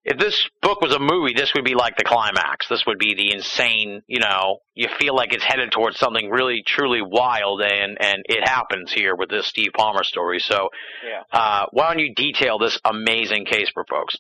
if 0.04 0.18
this 0.18 0.50
book 0.62 0.82
was 0.82 0.94
a 0.94 1.00
movie, 1.00 1.34
this 1.36 1.54
would 1.54 1.64
be 1.64 1.76
like 1.76 1.96
the 1.96 2.04
climax. 2.04 2.68
This 2.68 2.84
would 2.88 2.98
be 2.98 3.14
the 3.14 3.34
insane, 3.34 4.02
you 4.08 4.20
know, 4.20 4.60
you 4.74 4.88
feel 5.00 5.16
like 5.16 5.34
it's 5.34 5.44
headed 5.44 5.72
towards 5.72 6.00
something 6.00 6.30
really, 6.30 6.64
truly 6.66 7.02
wild, 7.02 7.62
and 7.62 7.98
and 8.00 8.24
it 8.28 8.48
happens 8.48 8.92
here 8.92 9.16
with 9.16 9.30
this 9.30 9.46
Steve 9.48 9.72
Palmer 9.76 10.04
story. 10.04 10.40
So, 10.40 10.70
yeah. 11.06 11.22
uh, 11.32 11.66
why 11.72 11.90
don't 11.90 12.00
you 12.00 12.16
detail 12.16 12.58
this 12.58 12.80
amazing 12.84 13.46
case 13.46 13.70
for 13.74 13.86
folks? 13.90 14.16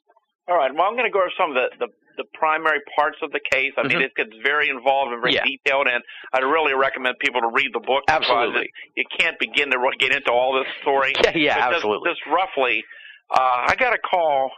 All 0.47 0.55
right. 0.55 0.71
Well, 0.73 0.85
I'm 0.85 0.93
going 0.93 1.09
to 1.09 1.13
go 1.13 1.19
over 1.19 1.31
some 1.37 1.51
of 1.51 1.55
the, 1.55 1.85
the, 1.85 1.87
the 2.17 2.23
primary 2.33 2.79
parts 2.97 3.17
of 3.23 3.31
the 3.31 3.39
case. 3.39 3.71
I 3.77 3.81
mm-hmm. 3.81 3.87
mean, 3.87 4.01
it 4.01 4.15
gets 4.15 4.31
very 4.43 4.69
involved 4.69 5.13
and 5.13 5.21
very 5.21 5.33
yeah. 5.33 5.45
detailed, 5.45 5.87
and 5.87 6.03
I'd 6.33 6.43
really 6.43 6.73
recommend 6.73 7.17
people 7.19 7.41
to 7.41 7.49
read 7.53 7.71
the 7.73 7.79
book. 7.79 8.03
Absolutely. 8.07 8.69
You 8.95 9.05
can't 9.17 9.39
begin 9.39 9.71
to 9.71 9.77
get 9.97 10.13
into 10.13 10.31
all 10.31 10.53
this 10.59 10.69
story. 10.81 11.13
yeah, 11.23 11.31
yeah, 11.35 11.69
absolutely. 11.73 12.09
Just, 12.09 12.21
just 12.21 12.29
roughly, 12.29 12.83
uh, 13.31 13.65
I 13.71 13.75
got 13.79 13.93
a 13.93 13.99
call 13.99 14.51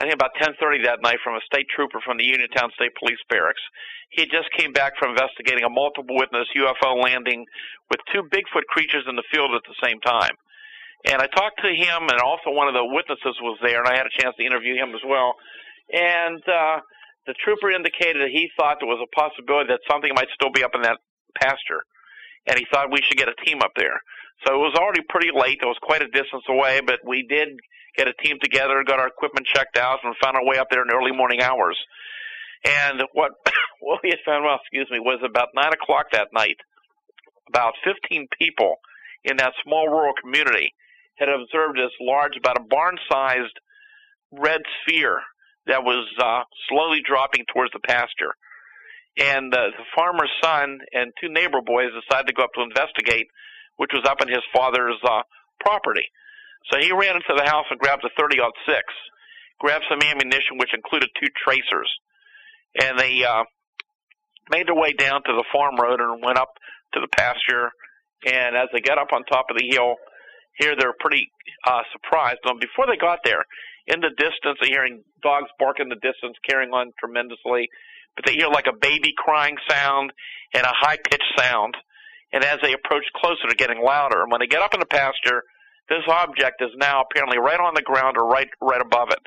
I 0.00 0.04
think 0.04 0.14
about 0.14 0.34
10:30 0.38 0.84
that 0.84 1.02
night 1.02 1.18
from 1.24 1.34
a 1.34 1.40
state 1.42 1.66
trooper 1.74 2.00
from 2.00 2.18
the 2.18 2.24
Uniontown 2.24 2.70
State 2.72 2.94
Police 2.94 3.18
Barracks. 3.28 3.62
He 4.10 4.26
just 4.26 4.50
came 4.56 4.72
back 4.72 4.96
from 4.98 5.10
investigating 5.10 5.64
a 5.64 5.68
multiple 5.68 6.16
witness 6.16 6.48
UFO 6.54 7.02
landing 7.02 7.44
with 7.90 8.00
two 8.12 8.22
Bigfoot 8.30 8.64
creatures 8.68 9.04
in 9.08 9.16
the 9.16 9.26
field 9.30 9.54
at 9.54 9.62
the 9.66 9.74
same 9.82 10.00
time. 10.00 10.34
And 11.06 11.22
I 11.22 11.26
talked 11.26 11.62
to 11.62 11.70
him, 11.70 12.08
and 12.08 12.20
also 12.20 12.50
one 12.50 12.66
of 12.66 12.74
the 12.74 12.84
witnesses 12.84 13.36
was 13.42 13.58
there, 13.62 13.78
and 13.78 13.88
I 13.88 13.96
had 13.96 14.06
a 14.06 14.22
chance 14.22 14.34
to 14.36 14.44
interview 14.44 14.74
him 14.74 14.94
as 14.94 15.02
well. 15.06 15.34
And 15.92 16.42
uh, 16.48 16.80
the 17.26 17.34
trooper 17.44 17.70
indicated 17.70 18.22
that 18.22 18.30
he 18.30 18.50
thought 18.56 18.78
there 18.80 18.88
was 18.88 19.02
a 19.02 19.10
possibility 19.14 19.68
that 19.68 19.80
something 19.90 20.10
might 20.14 20.28
still 20.34 20.50
be 20.50 20.64
up 20.64 20.74
in 20.74 20.82
that 20.82 20.98
pasture, 21.38 21.82
and 22.48 22.58
he 22.58 22.66
thought 22.72 22.90
we 22.90 23.00
should 23.02 23.18
get 23.18 23.28
a 23.28 23.44
team 23.44 23.60
up 23.62 23.72
there. 23.76 24.00
So 24.46 24.54
it 24.54 24.58
was 24.58 24.74
already 24.76 25.02
pretty 25.08 25.30
late. 25.34 25.58
It 25.60 25.66
was 25.66 25.78
quite 25.82 26.02
a 26.02 26.08
distance 26.08 26.44
away, 26.48 26.80
but 26.84 27.00
we 27.06 27.26
did 27.28 27.48
get 27.96 28.08
a 28.08 28.14
team 28.22 28.38
together, 28.42 28.82
got 28.86 29.00
our 29.00 29.08
equipment 29.08 29.46
checked 29.46 29.76
out, 29.76 29.98
and 30.04 30.14
found 30.22 30.36
our 30.36 30.44
way 30.44 30.58
up 30.58 30.68
there 30.70 30.82
in 30.82 30.88
the 30.88 30.94
early 30.94 31.12
morning 31.12 31.42
hours. 31.42 31.78
And 32.64 33.02
what 33.12 33.32
what 33.80 34.00
we 34.02 34.10
had 34.10 34.18
found 34.24 34.46
out, 34.46 34.60
excuse 34.62 34.88
me, 34.90 34.98
was 35.00 35.20
about 35.24 35.48
nine 35.54 35.72
o'clock 35.72 36.06
that 36.12 36.28
night. 36.32 36.56
About 37.48 37.74
15 37.84 38.28
people 38.38 38.76
in 39.24 39.38
that 39.38 39.52
small 39.64 39.88
rural 39.88 40.12
community 40.20 40.74
had 41.16 41.28
observed 41.28 41.78
this 41.78 41.92
large, 42.00 42.36
about 42.36 42.58
a 42.58 42.64
barn-sized 42.68 43.58
red 44.30 44.60
sphere 44.82 45.20
that 45.66 45.82
was 45.82 46.06
uh, 46.22 46.42
slowly 46.68 47.00
dropping 47.04 47.44
towards 47.52 47.72
the 47.72 47.80
pasture. 47.80 48.34
And 49.18 49.52
uh, 49.52 49.74
the 49.76 49.84
farmer's 49.96 50.30
son 50.42 50.78
and 50.92 51.12
two 51.20 51.28
neighbor 51.28 51.60
boys 51.64 51.90
decided 51.90 52.28
to 52.28 52.34
go 52.34 52.44
up 52.44 52.54
to 52.54 52.62
investigate, 52.62 53.26
which 53.76 53.90
was 53.92 54.06
up 54.06 54.22
in 54.22 54.28
his 54.28 54.44
father's 54.54 54.98
uh, 55.02 55.22
property. 55.60 56.06
So 56.70 56.78
he 56.78 56.92
ran 56.92 57.16
into 57.16 57.34
the 57.34 57.48
house 57.48 57.66
and 57.70 57.78
grabbed 57.80 58.04
a 58.04 58.10
30 58.18 58.38
six, 58.66 58.82
grabbed 59.58 59.84
some 59.90 60.02
ammunition, 60.02 60.58
which 60.58 60.74
included 60.74 61.08
two 61.18 61.30
tracers, 61.42 61.90
and 62.80 62.98
they 62.98 63.24
uh, 63.24 63.44
made 64.50 64.68
their 64.68 64.74
way 64.74 64.92
down 64.92 65.22
to 65.24 65.32
the 65.32 65.44
farm 65.52 65.76
road 65.76 66.00
and 66.00 66.22
went 66.22 66.38
up 66.38 66.50
to 66.94 67.00
the 67.00 67.08
pasture. 67.08 67.70
And 68.26 68.56
as 68.56 68.68
they 68.72 68.80
got 68.80 68.98
up 68.98 69.12
on 69.12 69.24
top 69.24 69.46
of 69.50 69.56
the 69.56 69.66
hill, 69.68 69.94
here 70.58 70.74
they're 70.78 70.94
pretty 71.00 71.30
uh, 71.66 71.82
surprised. 71.92 72.38
And 72.44 72.60
before 72.60 72.86
they 72.86 72.96
got 72.96 73.20
there, 73.24 73.44
in 73.86 74.00
the 74.00 74.10
distance, 74.10 74.58
they're 74.60 74.70
hearing 74.70 75.02
dogs 75.22 75.48
bark 75.58 75.80
in 75.80 75.88
the 75.88 75.96
distance, 75.96 76.36
carrying 76.48 76.70
on 76.72 76.92
tremendously. 77.00 77.68
But 78.16 78.26
they 78.26 78.34
hear 78.34 78.48
like 78.48 78.66
a 78.66 78.76
baby 78.76 79.12
crying 79.16 79.56
sound 79.68 80.12
and 80.54 80.64
a 80.64 80.72
high 80.72 80.96
pitched 80.96 81.32
sound. 81.38 81.76
And 82.32 82.44
as 82.44 82.58
they 82.62 82.72
approach 82.72 83.04
closer, 83.16 83.46
they're 83.46 83.54
getting 83.54 83.82
louder. 83.82 84.22
And 84.22 84.30
when 84.30 84.40
they 84.40 84.46
get 84.46 84.62
up 84.62 84.74
in 84.74 84.80
the 84.80 84.86
pasture, 84.86 85.42
this 85.88 86.04
object 86.06 86.60
is 86.60 86.70
now 86.76 87.02
apparently 87.02 87.38
right 87.38 87.60
on 87.60 87.74
the 87.74 87.82
ground 87.82 88.16
or 88.18 88.28
right 88.28 88.48
right 88.60 88.80
above 88.80 89.08
it. 89.10 89.20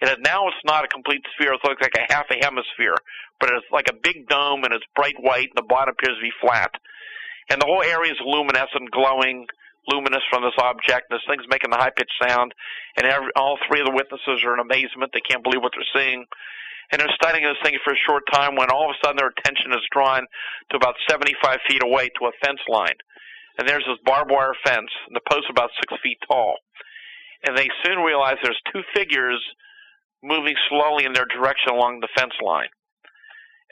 And 0.00 0.10
it, 0.10 0.18
now 0.22 0.46
it's 0.48 0.64
not 0.64 0.84
a 0.84 0.88
complete 0.88 1.22
sphere; 1.34 1.54
it 1.54 1.60
looks 1.64 1.82
like 1.82 1.98
a 1.98 2.12
half 2.12 2.26
a 2.30 2.38
hemisphere, 2.42 2.94
but 3.40 3.50
it's 3.50 3.66
like 3.72 3.86
a 3.90 3.98
big 4.02 4.28
dome, 4.28 4.62
and 4.64 4.72
it's 4.72 4.84
bright 4.94 5.16
white, 5.18 5.50
and 5.50 5.58
the 5.58 5.66
bottom 5.68 5.94
appears 5.98 6.18
to 6.18 6.22
be 6.22 6.32
flat. 6.40 6.70
And 7.50 7.60
the 7.60 7.66
whole 7.66 7.82
area 7.82 8.12
is 8.12 8.18
luminescent, 8.24 8.90
glowing, 8.90 9.46
luminous 9.88 10.22
from 10.30 10.42
this 10.42 10.56
object. 10.58 11.10
This 11.10 11.22
thing's 11.28 11.46
making 11.50 11.70
the 11.70 11.76
high 11.76 11.90
pitched 11.94 12.14
sound, 12.22 12.54
and 12.96 13.06
every, 13.06 13.30
all 13.36 13.58
three 13.66 13.80
of 13.80 13.86
the 13.86 13.94
witnesses 13.94 14.42
are 14.46 14.54
in 14.54 14.60
amazement; 14.60 15.10
they 15.12 15.22
can't 15.22 15.42
believe 15.42 15.62
what 15.62 15.72
they're 15.74 15.94
seeing. 15.94 16.26
And 16.92 17.00
they're 17.00 17.16
studying 17.20 17.44
this 17.44 17.58
thing 17.62 17.78
for 17.84 17.92
a 17.92 18.04
short 18.06 18.24
time 18.32 18.56
when 18.56 18.70
all 18.70 18.88
of 18.88 18.94
a 18.94 18.98
sudden 19.04 19.16
their 19.16 19.32
attention 19.32 19.72
is 19.72 19.84
drawn 19.90 20.26
to 20.70 20.76
about 20.76 20.94
75 21.08 21.58
feet 21.68 21.82
away 21.82 22.10
to 22.20 22.26
a 22.26 22.32
fence 22.44 22.60
line 22.68 22.96
and 23.58 23.68
there's 23.68 23.84
this 23.86 23.98
barbed 24.04 24.30
wire 24.30 24.54
fence, 24.64 24.90
and 25.06 25.14
the 25.14 25.22
posts 25.30 25.50
about 25.50 25.70
six 25.78 25.94
feet 26.02 26.18
tall. 26.26 26.56
And 27.46 27.56
they 27.56 27.68
soon 27.84 27.98
realize 27.98 28.36
there's 28.42 28.60
two 28.72 28.82
figures 28.94 29.40
moving 30.22 30.54
slowly 30.68 31.04
in 31.04 31.12
their 31.12 31.26
direction 31.26 31.70
along 31.70 32.00
the 32.00 32.08
fence 32.16 32.34
line. 32.42 32.72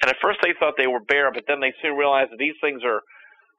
And 0.03 0.11
at 0.11 0.21
first 0.23 0.39
they 0.43 0.55
thought 0.59 0.75
they 0.77 0.87
were 0.87 1.01
bear, 1.01 1.33
but 1.33 1.45
then 1.49 1.61
they 1.61 1.73
soon 1.83 1.97
realized 1.97 2.31
that 2.31 2.39
these 2.39 2.55
things 2.61 2.83
are 2.85 3.01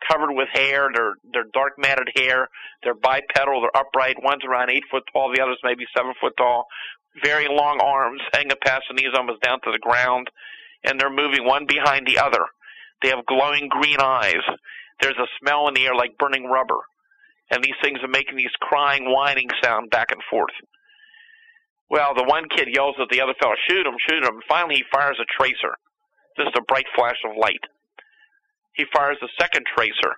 covered 0.07 0.33
with 0.33 0.47
hair. 0.53 0.89
They're 0.93 1.15
they're 1.31 1.51
dark 1.53 1.73
matted 1.77 2.09
hair. 2.15 2.47
They're 2.83 2.95
bipedal. 2.95 3.61
They're 3.61 3.75
upright. 3.75 4.17
One's 4.21 4.45
around 4.45 4.69
eight 4.69 4.83
foot 4.91 5.03
tall. 5.11 5.31
The 5.33 5.41
other's 5.41 5.59
maybe 5.63 5.85
seven 5.95 6.13
foot 6.21 6.33
tall. 6.37 6.67
Very 7.21 7.47
long 7.47 7.79
arms, 7.81 8.21
hanging 8.33 8.57
past 8.63 8.85
the 8.89 8.95
knees 8.95 9.13
almost 9.15 9.41
down 9.41 9.59
to 9.61 9.71
the 9.71 9.79
ground, 9.79 10.29
and 10.83 10.99
they're 10.99 11.13
moving 11.13 11.45
one 11.45 11.65
behind 11.67 12.07
the 12.07 12.19
other. 12.19 12.45
They 13.01 13.09
have 13.09 13.25
glowing 13.25 13.67
green 13.69 13.99
eyes, 13.99 14.41
there's 15.01 15.17
a 15.17 15.27
smell 15.39 15.67
in 15.67 15.73
the 15.73 15.85
air 15.85 15.95
like 15.95 16.17
burning 16.17 16.45
rubber. 16.45 16.79
And 17.51 17.63
these 17.63 17.75
things 17.83 17.99
are 18.03 18.07
making 18.07 18.37
these 18.37 18.55
crying, 18.61 19.11
whining 19.11 19.49
sound 19.61 19.89
back 19.89 20.11
and 20.11 20.21
forth. 20.29 20.53
Well, 21.89 22.15
the 22.15 22.23
one 22.23 22.47
kid 22.49 22.69
yells 22.73 22.95
at 23.01 23.09
the 23.09 23.21
other 23.21 23.35
fellow, 23.39 23.53
shoot 23.69 23.85
him, 23.85 23.95
shoot 23.99 24.23
him. 24.23 24.39
Finally, 24.47 24.75
he 24.75 24.83
fires 24.91 25.19
a 25.19 25.27
tracer, 25.29 25.75
just 26.37 26.55
a 26.55 26.63
bright 26.67 26.87
flash 26.95 27.17
of 27.25 27.37
light. 27.37 27.61
He 28.73 28.85
fires 28.95 29.17
a 29.21 29.27
second 29.39 29.65
tracer. 29.75 30.17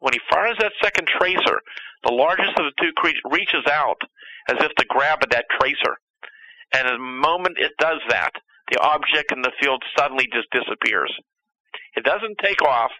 When 0.00 0.14
he 0.14 0.20
fires 0.30 0.56
that 0.58 0.72
second 0.82 1.06
tracer, 1.06 1.60
the 2.04 2.12
largest 2.12 2.58
of 2.58 2.64
the 2.64 2.82
two 2.82 2.90
creatures 2.96 3.22
reaches 3.30 3.64
out 3.70 4.00
as 4.48 4.56
if 4.58 4.74
to 4.74 4.86
grab 4.88 5.20
at 5.22 5.30
that 5.30 5.46
tracer. 5.60 6.00
And 6.72 6.88
the 6.88 6.98
moment 6.98 7.58
it 7.58 7.72
does 7.78 8.00
that, 8.08 8.32
the 8.70 8.80
object 8.80 9.32
in 9.32 9.42
the 9.42 9.52
field 9.60 9.82
suddenly 9.98 10.26
just 10.32 10.48
disappears. 10.50 11.12
It 11.96 12.04
doesn't 12.04 12.38
take 12.42 12.62
off 12.62 12.90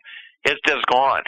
it's 0.45 0.61
just 0.67 0.85
gone. 0.87 1.23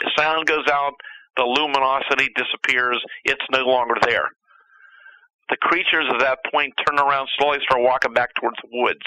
The 0.00 0.10
sound 0.18 0.46
goes 0.46 0.66
out, 0.70 0.92
the 1.36 1.44
luminosity 1.44 2.32
disappears, 2.34 3.02
it's 3.24 3.44
no 3.52 3.64
longer 3.64 3.94
there. 4.02 4.30
The 5.50 5.56
creatures 5.60 6.06
at 6.10 6.20
that 6.20 6.38
point 6.50 6.72
turn 6.86 6.98
around 6.98 7.28
slowly, 7.38 7.58
start 7.62 7.82
walking 7.82 8.14
back 8.14 8.30
towards 8.40 8.56
the 8.62 8.68
woods. 8.72 9.04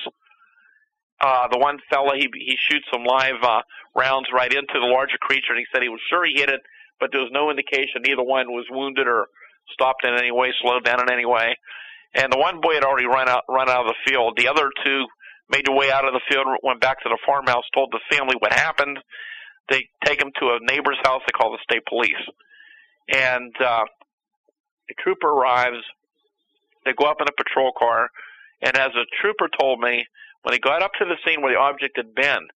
Uh, 1.19 1.47
the 1.51 1.57
one 1.57 1.79
fella, 1.89 2.13
he 2.15 2.29
he 2.31 2.55
shoots 2.59 2.85
some 2.93 3.03
live 3.03 3.41
uh, 3.41 3.61
rounds 3.95 4.27
right 4.31 4.53
into 4.53 4.77
the 4.79 4.85
larger 4.85 5.17
creature, 5.19 5.49
and 5.49 5.57
he 5.57 5.65
said 5.73 5.81
he 5.81 5.89
was 5.89 5.99
sure 6.11 6.23
he 6.23 6.37
hit 6.37 6.49
it, 6.49 6.61
but 6.99 7.09
there 7.11 7.21
was 7.21 7.31
no 7.33 7.49
indication 7.49 8.05
either 8.05 8.21
one 8.21 8.53
was 8.53 8.67
wounded 8.69 9.07
or 9.07 9.25
stopped 9.73 10.05
in 10.05 10.13
any 10.13 10.31
way, 10.31 10.53
slowed 10.61 10.85
down 10.85 11.01
in 11.01 11.11
any 11.11 11.25
way. 11.25 11.57
And 12.15 12.31
the 12.31 12.37
one 12.37 12.61
boy 12.61 12.75
had 12.75 12.83
already 12.83 13.05
run 13.05 13.29
out 13.29 13.43
run 13.49 13.69
out 13.69 13.85
of 13.85 13.93
the 13.93 14.11
field. 14.11 14.37
The 14.37 14.47
other 14.47 14.69
two 14.85 15.05
made 15.49 15.65
their 15.65 15.75
way 15.75 15.91
out 15.91 16.05
of 16.05 16.13
the 16.13 16.21
field, 16.29 16.45
went 16.63 16.81
back 16.81 17.01
to 17.03 17.09
the 17.09 17.17
farmhouse, 17.25 17.63
told 17.73 17.91
the 17.91 18.15
family 18.15 18.35
what 18.39 18.53
happened. 18.53 18.99
They 19.69 19.87
take 20.05 20.21
him 20.21 20.31
to 20.39 20.47
a 20.47 20.59
neighbor's 20.61 20.97
house. 21.03 21.21
They 21.27 21.31
call 21.31 21.51
the 21.51 21.59
state 21.63 21.85
police, 21.87 22.13
and 23.09 23.53
uh, 23.59 23.83
a 24.89 24.93
trooper 25.03 25.27
arrives. 25.27 25.83
They 26.85 26.93
go 26.93 27.05
up 27.05 27.17
in 27.19 27.27
a 27.27 27.43
patrol 27.43 27.73
car, 27.77 28.09
and 28.61 28.77
as 28.77 28.91
a 28.95 29.05
trooper 29.21 29.49
told 29.59 29.79
me, 29.79 30.05
when 30.43 30.53
he 30.53 30.59
got 30.59 30.81
up 30.81 30.91
to 30.99 31.05
the 31.05 31.17
scene 31.25 31.41
where 31.41 31.53
the 31.53 31.59
object 31.59 31.97
had 31.97 32.15
been, 32.15 32.47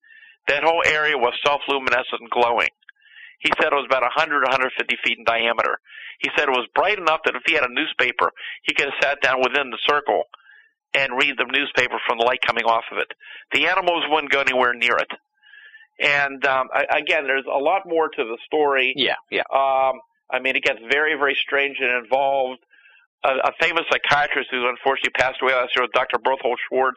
that 0.48 0.64
whole 0.64 0.82
area 0.86 1.16
was 1.16 1.34
self-luminescent 1.44 2.20
and 2.20 2.30
glowing. 2.30 2.68
He 3.42 3.50
said 3.58 3.72
it 3.72 3.76
was 3.76 3.86
about 3.86 4.02
100, 4.02 4.42
150 4.42 4.96
feet 5.04 5.18
in 5.18 5.24
diameter. 5.24 5.78
He 6.20 6.30
said 6.36 6.48
it 6.48 6.54
was 6.54 6.68
bright 6.74 6.98
enough 6.98 7.20
that 7.24 7.34
if 7.34 7.42
he 7.44 7.54
had 7.54 7.64
a 7.64 7.74
newspaper, 7.74 8.30
he 8.62 8.74
could 8.74 8.86
have 8.86 9.02
sat 9.02 9.20
down 9.20 9.42
within 9.42 9.70
the 9.70 9.82
circle 9.86 10.24
and 10.94 11.18
read 11.18 11.34
the 11.36 11.46
newspaper 11.50 11.98
from 12.06 12.18
the 12.18 12.24
light 12.24 12.40
coming 12.46 12.64
off 12.64 12.84
of 12.92 12.98
it. 12.98 13.10
The 13.52 13.66
animals 13.66 14.04
wouldn't 14.08 14.30
go 14.30 14.40
anywhere 14.40 14.74
near 14.74 14.96
it. 14.96 15.10
And 15.98 16.44
um, 16.46 16.68
I, 16.72 16.98
again, 16.98 17.24
there's 17.26 17.46
a 17.46 17.58
lot 17.58 17.82
more 17.86 18.08
to 18.08 18.24
the 18.24 18.38
story. 18.46 18.92
Yeah, 18.96 19.14
yeah. 19.30 19.42
Um, 19.52 20.00
I 20.30 20.40
mean, 20.40 20.56
it 20.56 20.62
gets 20.62 20.80
very, 20.90 21.14
very 21.16 21.36
strange 21.40 21.76
and 21.80 22.04
involved. 22.04 22.60
A, 23.24 23.28
a 23.28 23.52
famous 23.60 23.84
psychiatrist 23.90 24.48
who 24.50 24.68
unfortunately 24.68 25.12
passed 25.14 25.42
away 25.42 25.54
last 25.54 25.70
year, 25.76 25.86
Dr. 25.92 26.18
Berthold 26.18 26.58
Schwarz, 26.68 26.94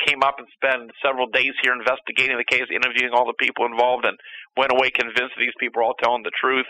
came 0.00 0.22
up 0.22 0.36
and 0.38 0.48
spent 0.54 0.90
several 1.04 1.26
days 1.26 1.52
here 1.62 1.72
investigating 1.72 2.36
the 2.36 2.44
case, 2.44 2.66
interviewing 2.70 3.12
all 3.12 3.26
the 3.26 3.38
people 3.38 3.66
involved, 3.66 4.04
and 4.04 4.18
went 4.56 4.72
away 4.72 4.90
convinced 4.90 5.34
these 5.38 5.56
people 5.58 5.80
are 5.80 5.84
all 5.84 5.98
telling 6.02 6.22
the 6.22 6.34
truth. 6.40 6.66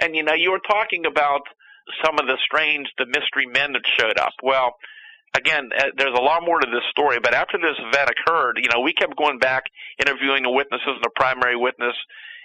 And 0.00 0.14
you 0.14 0.22
know, 0.22 0.34
you 0.34 0.50
were 0.50 0.62
talking 0.62 1.06
about 1.06 1.42
some 2.04 2.18
of 2.18 2.26
the 2.26 2.38
strange, 2.44 2.88
the 2.98 3.06
mystery 3.06 3.46
men 3.46 3.72
that 3.72 3.82
showed 3.98 4.18
up. 4.18 4.34
Well, 4.42 4.76
again, 5.36 5.70
uh, 5.76 5.90
there's 5.96 6.16
a 6.16 6.22
lot 6.22 6.44
more 6.44 6.60
to 6.60 6.70
this 6.70 6.84
story, 6.90 7.18
but 7.22 7.34
after 7.34 7.58
this 7.58 7.76
event 7.78 8.10
occurred, 8.10 8.60
you 8.62 8.68
know, 8.72 8.80
we 8.80 8.92
kept 8.92 9.16
going 9.16 9.38
back, 9.38 9.64
interviewing 9.98 10.42
the 10.42 10.50
witnesses 10.50 10.86
and 10.86 11.04
the 11.04 11.10
primary 11.16 11.56
witness, 11.56 11.96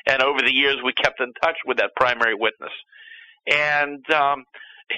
and 0.07 0.21
over 0.21 0.39
the 0.39 0.53
years 0.53 0.77
we 0.83 0.93
kept 0.93 1.19
in 1.19 1.33
touch 1.41 1.57
with 1.65 1.77
that 1.77 1.91
primary 1.95 2.35
witness. 2.35 2.71
And 3.47 4.09
um, 4.11 4.45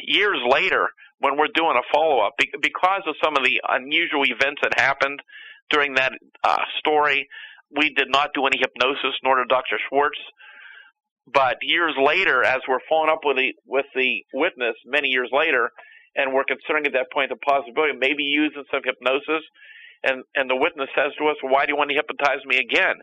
years 0.04 0.40
later, 0.48 0.90
when 1.20 1.38
we're 1.38 1.54
doing 1.54 1.78
a 1.78 1.86
follow 1.94 2.26
up, 2.26 2.34
because 2.62 3.02
of 3.08 3.16
some 3.24 3.38
of 3.38 3.44
the 3.44 3.62
unusual 3.70 4.24
events 4.26 4.62
that 4.64 4.80
happened 4.80 5.22
during 5.70 5.96
that 5.96 6.12
uh, 6.44 6.58
story, 6.80 7.28
we 7.76 7.90
did 7.94 8.10
not 8.10 8.32
do 8.34 8.46
any 8.46 8.58
hypnosis, 8.60 9.18
nor 9.24 9.38
did 9.38 9.50
Dr. 9.50 9.78
Schwarz. 9.90 10.18
But 11.32 11.58
years 11.62 11.96
later, 11.98 12.44
as 12.44 12.62
we're 12.68 12.84
following 12.88 13.10
up 13.10 13.22
with 13.24 13.38
the 13.38 13.54
with 13.66 13.86
the 13.96 14.22
witness, 14.34 14.76
many 14.86 15.08
years 15.08 15.30
later, 15.32 15.72
and 16.16 16.34
we're 16.34 16.46
considering 16.46 16.86
at 16.86 16.94
that 16.94 17.10
point 17.12 17.30
the 17.30 17.42
possibility 17.42 17.92
of 17.94 18.00
maybe 18.00 18.24
using 18.24 18.64
some 18.70 18.82
hypnosis. 18.86 19.42
And 20.04 20.22
and 20.36 20.48
the 20.50 20.56
witness 20.56 20.90
says 20.94 21.14
to 21.18 21.26
us, 21.30 21.38
"Why 21.42 21.66
do 21.66 21.74
you 21.74 21.78
want 21.78 21.90
to 21.90 21.96
hypnotize 21.96 22.46
me 22.46 22.58
again?" 22.58 23.02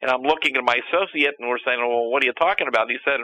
And 0.00 0.10
I'm 0.12 0.22
looking 0.22 0.56
at 0.56 0.62
my 0.62 0.78
associate, 0.86 1.34
and 1.40 1.48
we're 1.48 1.58
saying, 1.66 1.80
"Well, 1.80 2.06
what 2.12 2.22
are 2.22 2.26
you 2.26 2.38
talking 2.38 2.68
about?" 2.68 2.86
And 2.86 2.92
he 2.92 3.02
said, 3.02 3.18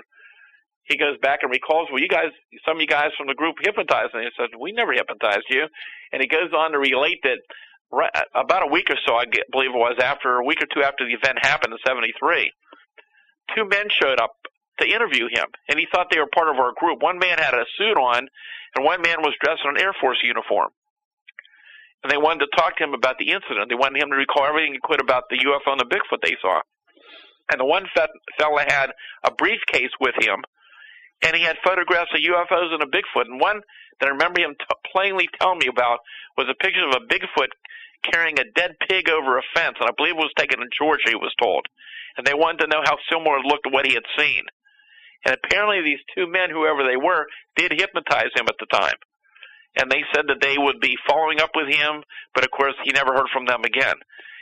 he 0.84 0.96
goes 0.96 1.16
back 1.18 1.40
and 1.42 1.50
recalls, 1.50 1.88
"Well, 1.90 2.00
you 2.00 2.08
guys, 2.08 2.30
some 2.64 2.76
of 2.76 2.80
you 2.80 2.86
guys 2.86 3.10
from 3.16 3.28
the 3.28 3.34
group 3.34 3.56
hypnotized 3.60 4.14
me." 4.14 4.24
He 4.24 4.30
said, 4.36 4.50
"We 4.58 4.72
never 4.72 4.92
hypnotized 4.92 5.46
you," 5.48 5.68
and 6.12 6.22
he 6.22 6.28
goes 6.28 6.52
on 6.52 6.72
to 6.72 6.78
relate 6.78 7.20
that. 7.24 7.38
Right, 7.94 8.10
about 8.34 8.62
a 8.62 8.72
week 8.72 8.88
or 8.88 8.96
so, 9.06 9.16
I 9.16 9.26
believe 9.50 9.68
it 9.68 9.76
was 9.76 9.98
after 10.02 10.38
a 10.38 10.44
week 10.44 10.62
or 10.62 10.66
two 10.72 10.82
after 10.82 11.04
the 11.04 11.12
event 11.12 11.44
happened 11.44 11.74
in 11.74 11.78
'73, 11.84 12.50
two 13.54 13.66
men 13.66 13.90
showed 13.90 14.18
up 14.18 14.32
to 14.80 14.88
interview 14.88 15.28
him, 15.28 15.44
and 15.68 15.78
he 15.78 15.86
thought 15.92 16.08
they 16.10 16.18
were 16.18 16.26
part 16.34 16.48
of 16.48 16.56
our 16.56 16.72
group. 16.72 17.02
One 17.02 17.18
man 17.18 17.36
had 17.36 17.52
a 17.52 17.66
suit 17.76 17.98
on, 17.98 18.28
and 18.74 18.84
one 18.84 19.02
man 19.02 19.20
was 19.20 19.34
dressed 19.42 19.60
in 19.64 19.76
an 19.76 19.82
Air 19.82 19.92
Force 20.00 20.22
uniform. 20.22 20.70
And 22.02 22.10
they 22.10 22.16
wanted 22.16 22.46
to 22.46 22.56
talk 22.56 22.78
to 22.78 22.84
him 22.84 22.94
about 22.94 23.18
the 23.18 23.30
incident. 23.30 23.68
They 23.68 23.76
wanted 23.76 24.02
him 24.02 24.08
to 24.08 24.16
recall 24.16 24.46
everything 24.46 24.72
he 24.72 24.80
could 24.82 25.00
about 25.00 25.24
the 25.28 25.36
UFO 25.44 25.72
and 25.72 25.80
the 25.80 25.84
Bigfoot 25.84 26.22
they 26.22 26.36
saw. 26.40 26.62
And 27.50 27.60
the 27.60 27.66
one 27.66 27.86
fella 28.38 28.64
had 28.66 28.90
a 29.22 29.30
briefcase 29.30 29.92
with 30.00 30.14
him, 30.18 30.42
and 31.22 31.36
he 31.36 31.42
had 31.42 31.56
photographs 31.64 32.10
of 32.14 32.20
UFOs 32.20 32.74
and 32.74 32.82
a 32.82 32.86
Bigfoot. 32.86 33.30
And 33.30 33.40
one 33.40 33.60
that 34.00 34.06
I 34.06 34.10
remember 34.10 34.40
him 34.40 34.54
t- 34.58 34.90
plainly 34.92 35.28
telling 35.40 35.58
me 35.58 35.68
about 35.68 36.00
was 36.36 36.48
a 36.50 36.62
picture 36.62 36.86
of 36.86 36.94
a 36.94 37.06
Bigfoot 37.06 37.54
carrying 38.02 38.38
a 38.38 38.50
dead 38.54 38.74
pig 38.88 39.08
over 39.08 39.38
a 39.38 39.42
fence, 39.54 39.76
and 39.78 39.88
I 39.88 39.94
believe 39.96 40.18
it 40.18 40.26
was 40.26 40.34
taken 40.36 40.60
in 40.60 40.68
Georgia. 40.76 41.10
He 41.10 41.14
was 41.14 41.34
told, 41.40 41.66
and 42.16 42.26
they 42.26 42.34
wanted 42.34 42.66
to 42.66 42.70
know 42.70 42.82
how 42.84 42.98
similar 43.10 43.38
it 43.38 43.46
looked 43.46 43.64
to 43.64 43.70
what 43.70 43.86
he 43.86 43.94
had 43.94 44.06
seen. 44.18 44.42
And 45.24 45.38
apparently 45.38 45.82
these 45.82 46.02
two 46.16 46.26
men, 46.26 46.50
whoever 46.50 46.82
they 46.82 46.98
were, 46.98 47.26
did 47.54 47.70
hypnotize 47.70 48.34
him 48.34 48.46
at 48.48 48.58
the 48.58 48.66
time. 48.66 48.98
And 49.78 49.90
they 49.90 50.02
said 50.12 50.26
that 50.28 50.42
they 50.42 50.58
would 50.58 50.80
be 50.80 50.98
following 51.08 51.40
up 51.40 51.50
with 51.54 51.68
him, 51.70 52.02
but 52.34 52.44
of 52.44 52.50
course 52.50 52.74
he 52.84 52.90
never 52.92 53.14
heard 53.14 53.30
from 53.32 53.46
them 53.46 53.62
again. 53.64 53.94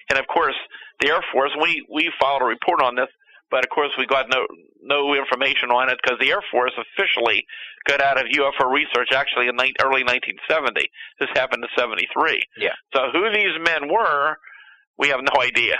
And 0.09 0.18
of 0.18 0.26
course, 0.26 0.57
the 1.01 1.09
Air 1.09 1.22
Force, 1.33 1.53
we, 1.61 1.87
we 1.93 2.11
filed 2.20 2.43
a 2.43 2.47
report 2.47 2.83
on 2.83 2.97
this, 2.97 3.12
but 3.51 3.64
of 3.64 3.70
course 3.70 3.90
we 3.98 4.07
got 4.07 4.26
no, 4.28 4.46
no 4.82 5.14
information 5.14 5.70
on 5.70 5.88
it 5.90 5.98
because 6.03 6.18
the 6.20 6.30
Air 6.30 6.42
Force 6.51 6.72
officially 6.76 7.44
got 7.86 8.01
out 8.01 8.18
of 8.18 8.26
UFO 8.26 8.70
research 8.72 9.09
actually 9.12 9.48
in 9.48 9.57
ni- 9.57 9.74
early 9.82 10.05
1970. 10.05 10.80
This 11.18 11.28
happened 11.34 11.64
in 11.64 11.70
73. 11.76 12.42
Yeah. 12.57 12.70
So 12.94 13.11
who 13.12 13.30
these 13.32 13.57
men 13.64 13.90
were, 13.90 14.36
we 14.98 15.09
have 15.09 15.20
no 15.20 15.40
idea 15.42 15.76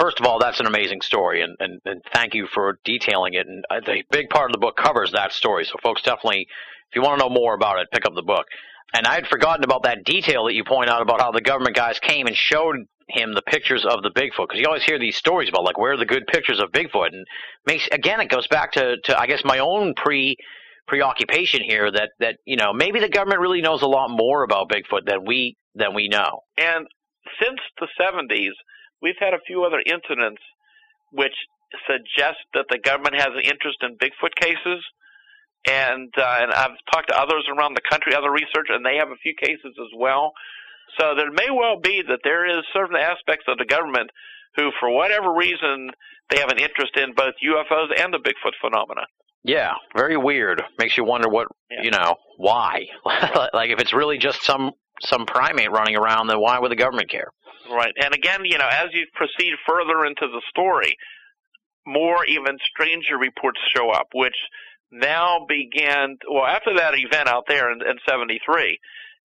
first 0.00 0.18
of 0.18 0.26
all, 0.26 0.38
that's 0.38 0.60
an 0.60 0.66
amazing 0.66 1.02
story, 1.02 1.42
and, 1.42 1.56
and, 1.60 1.80
and 1.84 2.02
thank 2.12 2.34
you 2.34 2.46
for 2.52 2.78
detailing 2.84 3.34
it. 3.34 3.46
And 3.46 3.64
uh, 3.70 3.80
the 3.84 4.02
big 4.10 4.30
part 4.30 4.50
of 4.50 4.52
the 4.52 4.58
book 4.58 4.76
covers 4.76 5.12
that 5.12 5.32
story. 5.32 5.64
So, 5.64 5.74
folks, 5.82 6.02
definitely, 6.02 6.46
if 6.90 6.96
you 6.96 7.02
want 7.02 7.18
to 7.20 7.24
know 7.24 7.30
more 7.30 7.54
about 7.54 7.78
it, 7.78 7.88
pick 7.92 8.06
up 8.06 8.14
the 8.14 8.22
book. 8.22 8.46
And 8.94 9.06
I 9.06 9.14
had 9.14 9.26
forgotten 9.26 9.64
about 9.64 9.84
that 9.84 10.04
detail 10.04 10.46
that 10.46 10.54
you 10.54 10.64
point 10.64 10.90
out 10.90 11.02
about 11.02 11.20
how 11.20 11.30
the 11.30 11.40
government 11.40 11.76
guys 11.76 11.98
came 12.00 12.26
and 12.26 12.36
showed 12.36 12.76
him 13.08 13.34
the 13.34 13.42
pictures 13.42 13.84
of 13.84 14.02
the 14.02 14.10
Bigfoot 14.10 14.48
because 14.48 14.60
you 14.60 14.66
always 14.66 14.84
hear 14.84 14.98
these 14.98 15.16
stories 15.16 15.48
about 15.48 15.64
like 15.64 15.78
where 15.78 15.92
are 15.92 15.96
the 15.96 16.06
good 16.06 16.26
pictures 16.26 16.60
of 16.60 16.70
Bigfoot 16.70 17.08
and 17.08 17.26
makes 17.66 17.88
again 17.90 18.20
it 18.20 18.28
goes 18.28 18.46
back 18.46 18.72
to, 18.72 18.96
to 19.04 19.18
I 19.18 19.26
guess 19.26 19.42
my 19.44 19.58
own 19.58 19.94
pre 19.94 20.36
preoccupation 20.86 21.62
here 21.62 21.90
that 21.90 22.10
that 22.20 22.36
you 22.44 22.56
know 22.56 22.72
maybe 22.72 23.00
the 23.00 23.08
government 23.08 23.40
really 23.40 23.62
knows 23.62 23.82
a 23.82 23.86
lot 23.86 24.10
more 24.10 24.42
about 24.42 24.70
Bigfoot 24.70 25.06
than 25.06 25.24
we 25.26 25.56
than 25.74 25.94
we 25.94 26.08
know. 26.08 26.40
And 26.56 26.86
since 27.40 27.60
the 27.78 27.88
70s, 28.00 28.52
we've 29.02 29.18
had 29.18 29.34
a 29.34 29.40
few 29.46 29.64
other 29.64 29.82
incidents 29.86 30.42
which 31.12 31.34
suggest 31.86 32.38
that 32.54 32.66
the 32.68 32.78
government 32.78 33.14
has 33.14 33.28
an 33.34 33.42
interest 33.44 33.78
in 33.82 33.96
Bigfoot 33.96 34.34
cases. 34.40 34.84
And 35.68 36.08
uh, 36.16 36.36
and 36.40 36.52
I've 36.52 36.76
talked 36.92 37.08
to 37.08 37.18
others 37.20 37.44
around 37.54 37.74
the 37.74 37.82
country, 37.88 38.14
other 38.14 38.30
researchers, 38.30 38.70
and 38.76 38.84
they 38.84 38.96
have 38.96 39.10
a 39.10 39.20
few 39.22 39.34
cases 39.34 39.74
as 39.78 39.90
well. 39.96 40.32
So 40.98 41.14
there 41.16 41.30
may 41.30 41.50
well 41.50 41.78
be 41.80 42.02
that 42.08 42.20
there 42.24 42.46
is 42.46 42.64
certain 42.72 42.96
aspects 42.96 43.44
of 43.46 43.58
the 43.58 43.66
government 43.66 44.10
who, 44.56 44.70
for 44.80 44.90
whatever 44.90 45.32
reason, 45.32 45.90
they 46.30 46.38
have 46.40 46.50
an 46.50 46.58
interest 46.58 46.96
in 46.96 47.12
both 47.14 47.34
UFOs 47.46 47.88
and 48.02 48.12
the 48.12 48.18
Bigfoot 48.18 48.52
phenomena. 48.60 49.02
Yeah, 49.44 49.72
very 49.96 50.16
weird. 50.16 50.62
Makes 50.78 50.96
you 50.96 51.04
wonder 51.04 51.28
what 51.28 51.48
Yeah. 51.70 51.82
you 51.82 51.90
know 51.90 52.14
why. 52.38 52.86
like 53.52 53.70
if 53.70 53.80
it's 53.80 53.92
really 53.92 54.18
just 54.18 54.42
some 54.42 54.72
some 55.02 55.24
primate 55.26 55.70
running 55.70 55.96
around, 55.96 56.26
then 56.26 56.40
why 56.40 56.58
would 56.58 56.70
the 56.70 56.76
government 56.76 57.10
care? 57.10 57.28
Right. 57.70 57.92
And 58.02 58.14
again, 58.14 58.40
you 58.44 58.58
know, 58.58 58.68
as 58.68 58.88
you 58.92 59.06
proceed 59.14 59.52
further 59.66 60.04
into 60.04 60.26
the 60.26 60.42
story, 60.50 60.94
more 61.86 62.24
even 62.26 62.58
stranger 62.64 63.16
reports 63.18 63.60
show 63.74 63.90
up, 63.90 64.08
which 64.14 64.34
now 64.90 65.46
began, 65.48 66.18
well, 66.30 66.46
after 66.46 66.74
that 66.76 66.94
event 66.94 67.28
out 67.28 67.44
there 67.48 67.72
in, 67.72 67.80
in 67.82 67.98
73, 68.08 68.78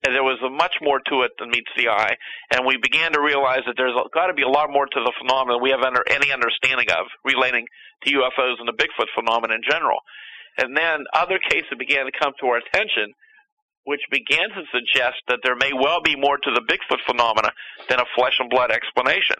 and 0.05 0.13
there 0.13 0.23
was 0.23 0.37
much 0.51 0.77
more 0.81 0.99
to 1.09 1.21
it 1.23 1.31
than 1.39 1.49
meets 1.49 1.71
the 1.75 1.89
eye, 1.89 2.15
and 2.51 2.65
we 2.65 2.77
began 2.77 3.13
to 3.13 3.21
realize 3.21 3.61
that 3.65 3.73
there's 3.75 3.95
got 4.13 4.27
to 4.27 4.33
be 4.33 4.43
a 4.43 4.49
lot 4.49 4.69
more 4.69 4.85
to 4.85 5.01
the 5.01 5.13
phenomenon 5.17 5.61
we 5.61 5.71
have 5.71 5.81
under 5.81 6.03
any 6.09 6.31
understanding 6.31 6.87
of 6.91 7.07
relating 7.23 7.65
to 8.03 8.11
UFOs 8.11 8.59
and 8.59 8.67
the 8.67 8.77
Bigfoot 8.77 9.09
phenomenon 9.15 9.57
in 9.57 9.63
general. 9.67 9.99
And 10.57 10.77
then 10.77 11.05
other 11.13 11.39
cases 11.39 11.73
began 11.77 12.05
to 12.05 12.11
come 12.11 12.33
to 12.39 12.47
our 12.47 12.57
attention, 12.57 13.13
which 13.83 14.01
began 14.11 14.49
to 14.49 14.63
suggest 14.71 15.25
that 15.27 15.39
there 15.43 15.55
may 15.55 15.73
well 15.73 16.01
be 16.01 16.15
more 16.15 16.37
to 16.37 16.51
the 16.53 16.61
Bigfoot 16.61 17.01
phenomena 17.07 17.51
than 17.89 17.99
a 17.99 18.05
flesh 18.15 18.37
and 18.39 18.49
blood 18.49 18.71
explanation. 18.71 19.37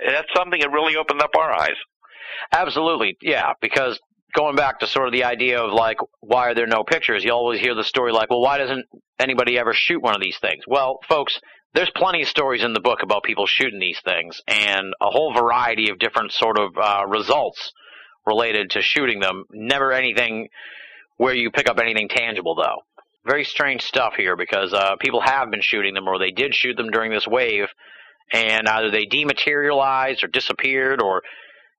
And 0.00 0.14
that's 0.14 0.28
something 0.34 0.60
that 0.60 0.70
really 0.70 0.96
opened 0.96 1.22
up 1.22 1.36
our 1.38 1.52
eyes. 1.52 1.78
Absolutely, 2.52 3.16
yeah. 3.22 3.52
Because 3.60 4.00
going 4.34 4.56
back 4.56 4.80
to 4.80 4.86
sort 4.86 5.06
of 5.06 5.12
the 5.12 5.24
idea 5.24 5.60
of 5.60 5.72
like 5.72 5.98
why 6.20 6.48
are 6.50 6.54
there 6.54 6.66
no 6.66 6.84
pictures? 6.84 7.24
You 7.24 7.32
always 7.32 7.60
hear 7.60 7.74
the 7.74 7.84
story 7.84 8.12
like, 8.12 8.30
well, 8.30 8.40
why 8.40 8.58
doesn't 8.58 8.86
anybody 9.18 9.58
ever 9.58 9.72
shoot 9.72 10.02
one 10.02 10.14
of 10.14 10.20
these 10.22 10.38
things? 10.38 10.64
Well, 10.66 10.98
folks, 11.08 11.40
there's 11.74 11.90
plenty 11.94 12.22
of 12.22 12.28
stories 12.28 12.62
in 12.62 12.72
the 12.72 12.80
book 12.80 13.02
about 13.02 13.24
people 13.24 13.46
shooting 13.46 13.80
these 13.80 14.00
things, 14.04 14.40
and 14.46 14.94
a 15.00 15.10
whole 15.10 15.34
variety 15.34 15.90
of 15.90 15.98
different 15.98 16.32
sort 16.32 16.58
of 16.58 16.76
uh, 16.76 17.04
results 17.06 17.72
related 18.26 18.70
to 18.70 18.82
shooting 18.82 19.20
them. 19.20 19.44
Never 19.50 19.92
anything 19.92 20.48
where 21.16 21.34
you 21.34 21.50
pick 21.50 21.68
up 21.68 21.78
anything 21.78 22.08
tangible, 22.08 22.54
though. 22.54 22.82
Very 23.26 23.44
strange 23.44 23.82
stuff 23.82 24.14
here 24.16 24.36
because 24.36 24.72
uh, 24.72 24.96
people 25.00 25.20
have 25.20 25.50
been 25.50 25.62
shooting 25.62 25.94
them, 25.94 26.08
or 26.08 26.18
they 26.18 26.30
did 26.30 26.54
shoot 26.54 26.76
them 26.76 26.90
during 26.90 27.10
this 27.10 27.26
wave, 27.26 27.68
and 28.32 28.68
either 28.68 28.90
they 28.90 29.06
dematerialized 29.06 30.22
or 30.22 30.28
disappeared, 30.28 31.02
or 31.02 31.22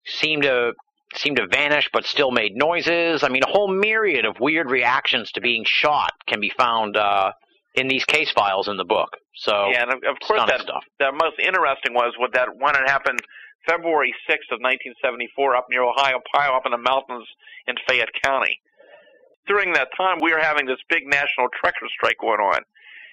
seemed 0.06 0.44
to 0.44 0.74
seemed 1.18 1.38
to 1.38 1.48
vanish 1.48 1.90
but 1.94 2.06
still 2.06 2.32
made 2.32 2.56
noises. 2.56 3.24
I 3.24 3.30
mean, 3.30 3.44
a 3.44 3.50
whole 3.50 3.68
myriad 3.68 4.26
of 4.26 4.40
weird 4.40 4.70
reactions 4.70 5.32
to 5.34 5.42
being 5.42 5.64
shot 5.66 6.12
can 6.28 6.40
be 6.40 6.52
found 6.58 6.98
uh, 6.98 7.32
in 7.76 7.88
these 7.88 8.06
case 8.06 8.32
files 8.32 8.68
in 8.68 8.78
the 8.78 8.86
book. 8.86 9.10
So 9.36 9.70
yeah, 9.72 9.84
and 9.84 9.92
of, 9.92 9.98
of 10.10 10.20
course, 10.26 10.42
that 10.48 10.62
stuff. 10.62 10.84
the 11.00 11.12
most 11.12 11.40
interesting 11.40 11.94
was 11.94 12.14
what 12.18 12.34
that 12.34 12.48
one 12.58 12.74
that 12.74 12.88
happened 12.90 13.20
February 13.68 14.14
6th 14.30 14.54
of 14.54 14.62
1974 14.62 15.56
up 15.56 15.66
near 15.70 15.84
Ohio 15.84 16.22
Pile, 16.34 16.54
up 16.54 16.66
in 16.66 16.72
the 16.72 16.78
mountains 16.78 17.28
in 17.68 17.76
Fayette 17.88 18.14
County. 18.24 18.60
During 19.48 19.74
that 19.74 19.90
time, 19.98 20.18
we 20.22 20.32
were 20.32 20.40
having 20.40 20.66
this 20.66 20.80
big 20.90 21.06
national 21.06 21.50
trucker 21.60 21.86
strike 21.94 22.18
going 22.20 22.40
on, 22.40 22.62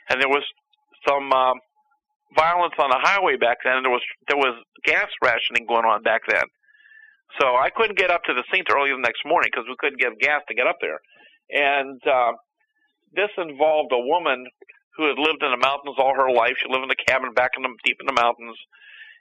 and 0.09 0.21
there 0.21 0.29
was 0.29 0.45
some 1.07 1.33
um, 1.33 1.57
violence 2.37 2.75
on 2.79 2.91
the 2.91 3.01
highway 3.01 3.37
back 3.37 3.59
then. 3.65 3.83
There 3.83 3.91
was 3.91 4.03
there 4.29 4.39
was 4.39 4.57
gas 4.85 5.09
rationing 5.23 5.67
going 5.67 5.85
on 5.85 6.03
back 6.03 6.23
then, 6.29 6.45
so 7.41 7.57
I 7.57 7.71
couldn't 7.75 7.99
get 7.99 8.11
up 8.11 8.25
to 8.25 8.35
the 8.35 8.45
scene 8.53 8.65
early 8.71 8.91
the 8.91 8.99
next 8.99 9.23
morning 9.25 9.51
because 9.53 9.67
we 9.69 9.77
couldn't 9.79 10.01
get 10.01 10.19
gas 10.21 10.43
to 10.49 10.55
get 10.55 10.67
up 10.67 10.79
there. 10.81 11.01
And 11.51 12.01
uh, 12.07 12.33
this 13.15 13.31
involved 13.39 13.93
a 13.93 14.01
woman 14.01 14.47
who 14.97 15.09
had 15.09 15.19
lived 15.19 15.43
in 15.43 15.51
the 15.51 15.57
mountains 15.57 15.97
all 15.99 16.15
her 16.15 16.31
life. 16.31 16.55
She 16.61 16.71
lived 16.71 16.85
in 16.85 16.91
a 16.91 17.05
cabin 17.09 17.33
back 17.33 17.53
in 17.57 17.63
the 17.63 17.73
deep 17.85 17.97
in 18.01 18.07
the 18.07 18.13
mountains, 18.13 18.57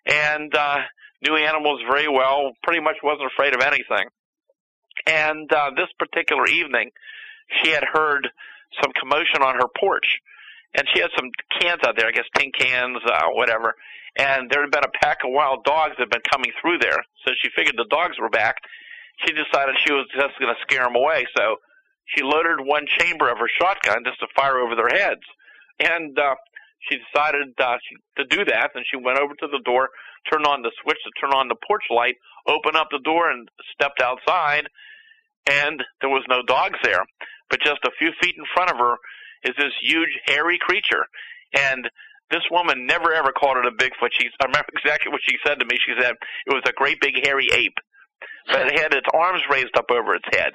and 0.06 0.54
uh, 0.54 0.80
knew 1.22 1.36
animals 1.36 1.82
very 1.90 2.08
well. 2.08 2.52
Pretty 2.64 2.82
much 2.82 2.98
wasn't 3.04 3.32
afraid 3.32 3.56
of 3.56 3.62
anything. 3.62 4.08
And 5.08 5.52
uh, 5.52 5.72
this 5.76 5.88
particular 5.98 6.46
evening, 6.48 6.92
she 7.64 7.72
had 7.72 7.84
heard 7.84 8.28
some 8.82 8.92
commotion 9.00 9.42
on 9.42 9.56
her 9.56 9.68
porch, 9.80 10.20
and 10.76 10.86
she 10.94 11.02
had 11.02 11.12
some 11.16 11.30
cans 11.60 11.82
out 11.86 11.96
there. 11.98 12.08
I 12.08 12.12
guess 12.12 12.28
tin 12.38 12.52
cans, 12.58 13.00
uh, 13.06 13.28
whatever. 13.32 13.76
And 14.18 14.50
there 14.50 14.62
had 14.62 14.72
been 14.72 14.84
a 14.84 14.98
pack 15.02 15.20
of 15.24 15.32
wild 15.32 15.64
dogs 15.64 15.96
that 15.98 16.08
had 16.08 16.10
been 16.10 16.28
coming 16.30 16.52
through 16.62 16.80
there. 16.80 17.00
So 17.26 17.32
she 17.42 17.50
figured 17.56 17.76
the 17.78 17.88
dogs 17.90 18.20
were 18.20 18.30
back. 18.30 18.56
She 19.26 19.32
decided 19.32 19.76
she 19.80 19.94
was 19.94 20.08
just 20.14 20.40
going 20.40 20.54
to 20.54 20.62
scare 20.62 20.84
them 20.84 20.96
away. 20.96 21.26
So 21.36 21.58
she 22.06 22.24
loaded 22.24 22.60
one 22.60 22.86
chamber 22.88 23.30
of 23.32 23.38
her 23.38 23.50
shotgun 23.60 24.04
just 24.06 24.20
to 24.20 24.28
fire 24.36 24.60
over 24.60 24.76
their 24.76 24.90
heads. 24.90 25.22
And 25.80 26.18
uh, 26.18 26.36
she 26.90 26.98
decided 26.98 27.54
uh, 27.60 27.78
she, 27.88 27.96
to 28.22 28.28
do 28.28 28.46
that, 28.46 28.72
and 28.76 28.86
she 28.90 28.98
went 28.98 29.20
over 29.20 29.34
to 29.34 29.48
the 29.48 29.62
door, 29.64 29.90
turned 30.32 30.46
on 30.46 30.62
the 30.62 30.72
switch 30.82 30.98
to 31.04 31.12
turn 31.20 31.34
on 31.34 31.48
the 31.48 31.56
porch 31.68 31.84
light, 31.90 32.16
opened 32.48 32.76
up 32.76 32.88
the 32.92 33.00
door, 33.04 33.30
and 33.30 33.48
stepped 33.74 34.02
outside. 34.02 34.66
And 35.48 35.84
there 36.02 36.10
was 36.10 36.24
no 36.30 36.44
dogs 36.46 36.78
there, 36.84 37.04
but 37.50 37.62
just 37.62 37.80
a 37.86 37.92
few 37.98 38.12
feet 38.22 38.36
in 38.38 38.46
front 38.54 38.72
of 38.72 38.78
her 38.78 38.96
is 39.44 39.56
this 39.58 39.74
huge 39.82 40.10
hairy 40.26 40.60
creature. 40.60 41.06
And 41.54 41.90
this 42.32 42.44
woman 42.50 42.88
never 42.88 43.14
ever 43.14 43.32
called 43.32 43.58
it 43.58 43.68
a 43.68 43.76
Bigfoot. 43.76 44.10
She, 44.18 44.28
I 44.40 44.46
remember 44.46 44.72
exactly 44.76 45.12
what 45.12 45.22
she 45.28 45.38
said 45.46 45.60
to 45.60 45.66
me. 45.66 45.78
She 45.86 45.94
said 46.00 46.16
it 46.48 46.54
was 46.54 46.64
a 46.66 46.74
great 46.74 47.00
big 47.02 47.16
hairy 47.24 47.48
ape, 47.54 47.78
but 48.48 48.68
it 48.68 48.80
had 48.80 48.94
its 48.94 49.08
arms 49.14 49.42
raised 49.52 49.76
up 49.78 49.92
over 49.92 50.16
its 50.16 50.28
head. 50.32 50.54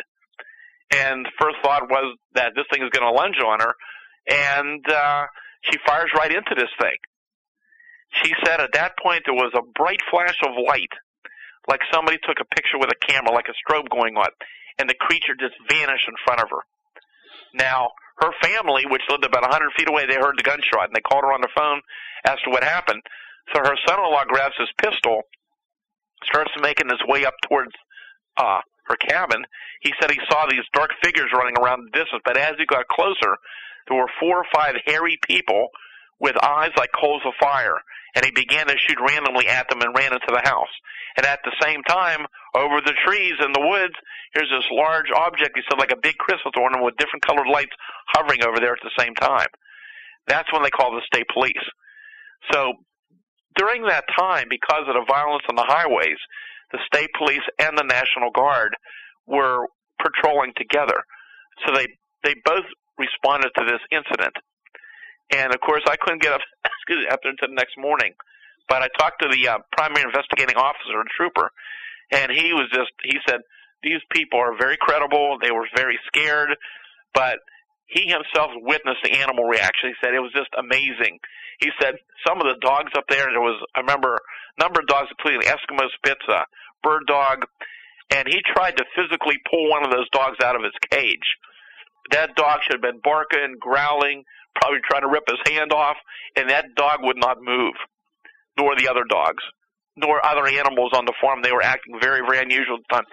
And 0.93 1.27
first 1.39 1.57
thought 1.63 1.91
was 1.91 2.17
that 2.35 2.53
this 2.55 2.65
thing 2.73 2.83
is 2.83 2.91
going 2.91 3.07
to 3.07 3.15
lunge 3.15 3.39
on 3.45 3.61
her, 3.61 3.75
and 4.29 4.85
uh, 4.89 5.27
she 5.63 5.79
fires 5.87 6.11
right 6.17 6.31
into 6.31 6.55
this 6.57 6.71
thing. 6.81 6.97
She 8.23 8.33
said 8.45 8.61
at 8.61 8.73
that 8.75 8.95
point 9.03 9.23
there 9.27 9.35
was 9.35 9.53
a 9.55 9.67
bright 9.75 10.01
flash 10.11 10.39
of 10.47 10.55
light, 10.57 10.95
like 11.69 11.81
somebody 11.93 12.19
took 12.23 12.39
a 12.41 12.55
picture 12.55 12.79
with 12.79 12.91
a 12.91 13.07
camera, 13.07 13.33
like 13.33 13.51
a 13.51 13.57
strobe 13.59 13.91
going 13.91 14.17
on, 14.17 14.31
and 14.79 14.89
the 14.89 14.95
creature 14.95 15.35
just 15.39 15.55
vanished 15.69 16.07
in 16.07 16.15
front 16.25 16.41
of 16.41 16.49
her. 16.51 16.63
Now, 17.55 17.91
her 18.19 18.33
family, 18.43 18.85
which 18.89 19.03
lived 19.11 19.25
about 19.25 19.45
a 19.45 19.53
100 19.53 19.73
feet 19.77 19.89
away, 19.89 20.07
they 20.07 20.17
heard 20.17 20.39
the 20.39 20.43
gunshot, 20.43 20.89
and 20.89 20.95
they 20.95 21.05
called 21.05 21.25
her 21.25 21.33
on 21.33 21.43
the 21.43 21.53
phone, 21.55 21.81
asked 22.25 22.43
her 22.45 22.51
what 22.51 22.65
happened. 22.65 23.03
So 23.55 23.61
her 23.61 23.77
son-in-law 23.87 24.25
grabs 24.27 24.57
his 24.59 24.73
pistol, 24.81 25.23
starts 26.25 26.51
making 26.61 26.89
his 26.89 27.03
way 27.07 27.25
up 27.25 27.35
towards 27.49 27.73
uh, 28.37 28.61
her 28.87 28.97
cabin. 28.97 29.45
He 29.83 29.93
said 30.01 30.11
he 30.11 30.21
saw 30.31 30.47
these 30.47 30.65
dark 30.73 30.91
figures 31.03 31.31
running 31.35 31.59
around 31.59 31.85
the 31.85 31.99
distance, 31.99 32.23
but 32.25 32.37
as 32.37 32.55
he 32.59 32.67
got 32.67 32.89
closer, 32.89 33.37
there 33.89 33.99
were 33.99 34.11
four 34.19 34.39
or 34.39 34.47
five 34.53 34.75
hairy 34.87 35.19
people 35.23 35.69
with 36.21 36.37
eyes 36.43 36.71
like 36.77 36.91
coals 36.99 37.23
of 37.27 37.35
fire, 37.41 37.77
and 38.15 38.25
he 38.25 38.31
began 38.31 38.67
to 38.67 38.77
shoot 38.79 38.99
randomly 39.01 39.49
at 39.49 39.69
them 39.69 39.83
and 39.83 39.97
ran 39.97 40.13
into 40.13 40.33
the 40.33 40.49
house. 40.49 40.73
And 41.17 41.27
at 41.27 41.41
the 41.45 41.53
same 41.63 41.83
time, 41.83 42.27
over 42.55 42.81
the 42.81 42.95
trees 43.07 43.35
in 43.41 43.53
the 43.53 43.61
woods, 43.61 43.95
here's 44.35 44.51
this 44.51 44.69
large 44.71 45.11
object, 45.15 45.57
he 45.57 45.63
said 45.69 45.79
like 45.79 45.93
a 45.93 46.01
big 46.01 46.17
Christmas 46.19 46.53
ornament 46.57 46.85
with 46.85 46.97
different 46.97 47.25
colored 47.25 47.49
lights 47.49 47.73
hovering 48.09 48.45
over 48.45 48.61
there 48.61 48.73
at 48.73 48.85
the 48.85 48.97
same 48.99 49.15
time. 49.15 49.49
That's 50.27 50.53
when 50.53 50.63
they 50.63 50.71
called 50.71 50.95
the 50.95 51.07
state 51.07 51.27
police. 51.33 51.65
So 52.53 52.75
during 53.57 53.87
that 53.87 54.05
time, 54.17 54.47
because 54.51 54.85
of 54.89 54.95
the 54.95 55.05
violence 55.09 55.45
on 55.49 55.57
the 55.57 55.67
highways, 55.67 56.19
the 56.73 56.79
state 56.87 57.11
police 57.17 57.45
and 57.59 57.77
the 57.79 57.85
National 57.85 58.31
Guard 58.31 58.77
were 59.27 59.67
patrolling 60.03 60.53
together. 60.57 61.03
So 61.65 61.75
they 61.75 61.87
they 62.23 62.35
both 62.45 62.65
responded 62.99 63.51
to 63.57 63.65
this 63.65 63.81
incident. 63.91 64.35
And 65.33 65.53
of 65.53 65.61
course, 65.61 65.83
I 65.87 65.97
couldn't 65.97 66.23
get 66.23 66.33
up 66.33 66.41
excuse 66.65 67.05
me, 67.05 67.09
up 67.11 67.21
until 67.25 67.49
the 67.49 67.55
next 67.55 67.77
morning. 67.79 68.15
But 68.69 68.83
I 68.83 68.89
talked 68.99 69.23
to 69.23 69.29
the 69.29 69.49
uh, 69.49 69.59
primary 69.73 70.03
investigating 70.03 70.57
officer, 70.57 70.99
a 70.99 71.05
trooper, 71.17 71.51
and 72.11 72.31
he 72.33 72.53
was 72.53 72.67
just 72.73 72.91
he 73.03 73.19
said 73.29 73.41
these 73.83 74.03
people 74.11 74.41
are 74.41 74.57
very 74.59 74.77
credible. 74.77 75.39
They 75.41 75.51
were 75.51 75.67
very 75.77 75.99
scared, 76.07 76.51
but 77.15 77.39
he 77.87 78.11
himself 78.11 78.51
witnessed 78.57 79.03
the 79.05 79.15
animal 79.23 79.45
reaction. 79.45 79.91
He 79.91 79.99
said 80.03 80.15
it 80.15 80.21
was 80.21 80.35
just 80.35 80.51
amazing. 80.59 81.19
He 81.61 81.71
said 81.81 81.95
some 82.27 82.41
of 82.41 82.47
the 82.47 82.59
dogs 82.61 82.91
up 82.97 83.07
there. 83.09 83.31
There 83.31 83.41
was 83.41 83.63
I 83.75 83.81
remember 83.81 84.19
a 84.59 84.63
number 84.63 84.81
of 84.81 84.87
dogs, 84.87 85.09
including 85.11 85.47
Eskimo 85.47 85.87
Spitz, 85.95 86.27
a 86.29 86.45
bird 86.83 87.07
dog, 87.07 87.47
and 88.11 88.27
he 88.27 88.43
tried 88.55 88.77
to 88.79 88.85
physically 88.95 89.39
pull 89.49 89.71
one 89.71 89.85
of 89.85 89.91
those 89.91 90.11
dogs 90.11 90.39
out 90.43 90.57
of 90.57 90.63
its 90.63 90.77
cage. 90.91 91.39
That 92.11 92.37
dog 92.37 92.61
should 92.63 92.75
have 92.75 92.83
been 92.83 93.01
barking, 93.03 93.57
growling, 93.61 94.25
probably 94.61 94.81
trying 94.89 95.03
to 95.03 95.09
rip 95.09 95.25
his 95.29 95.41
hand 95.47 95.73
off, 95.73 95.97
and 96.37 96.51
that 96.51 96.75
dog 96.77 97.01
would 97.03 97.17
not 97.17 97.39
move, 97.41 97.75
nor 98.59 98.77
the 98.77 98.89
other 98.89 99.05
dogs, 99.09 99.43
nor 99.97 100.25
other 100.25 100.47
animals 100.47 100.93
on 100.95 101.05
the 101.05 101.15
farm. 101.21 101.43
They 101.43 101.53
were 101.53 101.63
acting 101.63 101.99
very, 102.01 102.21
very 102.21 102.43
unusual 102.43 102.77
at 102.77 102.85
the 102.89 102.95
time. 102.97 103.05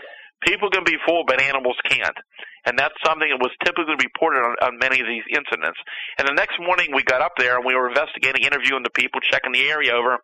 People 0.43 0.69
can 0.69 0.83
be 0.83 0.97
fooled, 1.07 1.27
but 1.27 1.41
animals 1.41 1.77
can't. 1.87 2.17
And 2.65 2.79
that's 2.79 2.95
something 3.03 3.27
that 3.27 3.39
was 3.39 3.51
typically 3.63 3.95
reported 3.95 4.43
on, 4.43 4.55
on 4.63 4.79
many 4.79 4.99
of 4.99 5.07
these 5.07 5.23
incidents. 5.31 5.79
And 6.19 6.27
the 6.27 6.35
next 6.35 6.59
morning 6.59 6.91
we 6.95 7.03
got 7.03 7.21
up 7.21 7.33
there 7.37 7.55
and 7.55 7.65
we 7.65 7.75
were 7.75 7.87
investigating, 7.87 8.43
interviewing 8.43 8.83
the 8.83 8.91
people, 8.91 9.19
checking 9.19 9.51
the 9.51 9.67
area 9.67 9.91
over. 9.91 10.19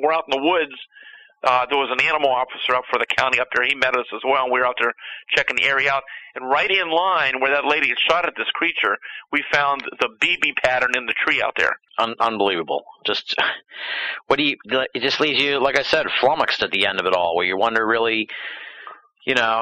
We're 0.00 0.12
out 0.12 0.24
in 0.28 0.36
the 0.36 0.44
woods 0.44 0.76
uh, 1.44 1.66
there 1.70 1.78
was 1.78 1.90
an 1.92 2.04
animal 2.04 2.30
officer 2.30 2.74
up 2.74 2.84
for 2.90 2.98
the 2.98 3.06
county 3.06 3.38
up 3.38 3.48
there. 3.54 3.64
He 3.66 3.74
met 3.74 3.96
us 3.96 4.06
as 4.14 4.20
well. 4.24 4.44
And 4.44 4.52
we 4.52 4.58
were 4.60 4.66
out 4.66 4.76
there 4.80 4.92
checking 5.36 5.56
the 5.56 5.64
area 5.64 5.92
out. 5.92 6.02
And 6.34 6.48
right 6.48 6.70
in 6.70 6.90
line 6.90 7.40
where 7.40 7.52
that 7.52 7.64
lady 7.64 7.88
had 7.88 7.98
shot 7.98 8.26
at 8.26 8.34
this 8.36 8.50
creature, 8.54 8.96
we 9.32 9.44
found 9.52 9.82
the 10.00 10.08
BB 10.20 10.56
pattern 10.62 10.90
in 10.96 11.06
the 11.06 11.14
tree 11.24 11.40
out 11.42 11.54
there. 11.56 11.76
Un- 11.98 12.14
unbelievable. 12.20 12.84
Just 13.06 13.34
what 14.26 14.36
do 14.38 14.44
you? 14.44 14.56
It 14.94 15.00
just 15.02 15.20
leaves 15.20 15.40
you, 15.42 15.60
like 15.62 15.78
I 15.78 15.82
said, 15.82 16.06
flummoxed 16.20 16.62
at 16.62 16.70
the 16.70 16.86
end 16.86 17.00
of 17.00 17.06
it 17.06 17.14
all, 17.14 17.36
where 17.36 17.46
you 17.46 17.56
wonder 17.56 17.86
really. 17.86 18.28
You 19.26 19.34
know, 19.34 19.60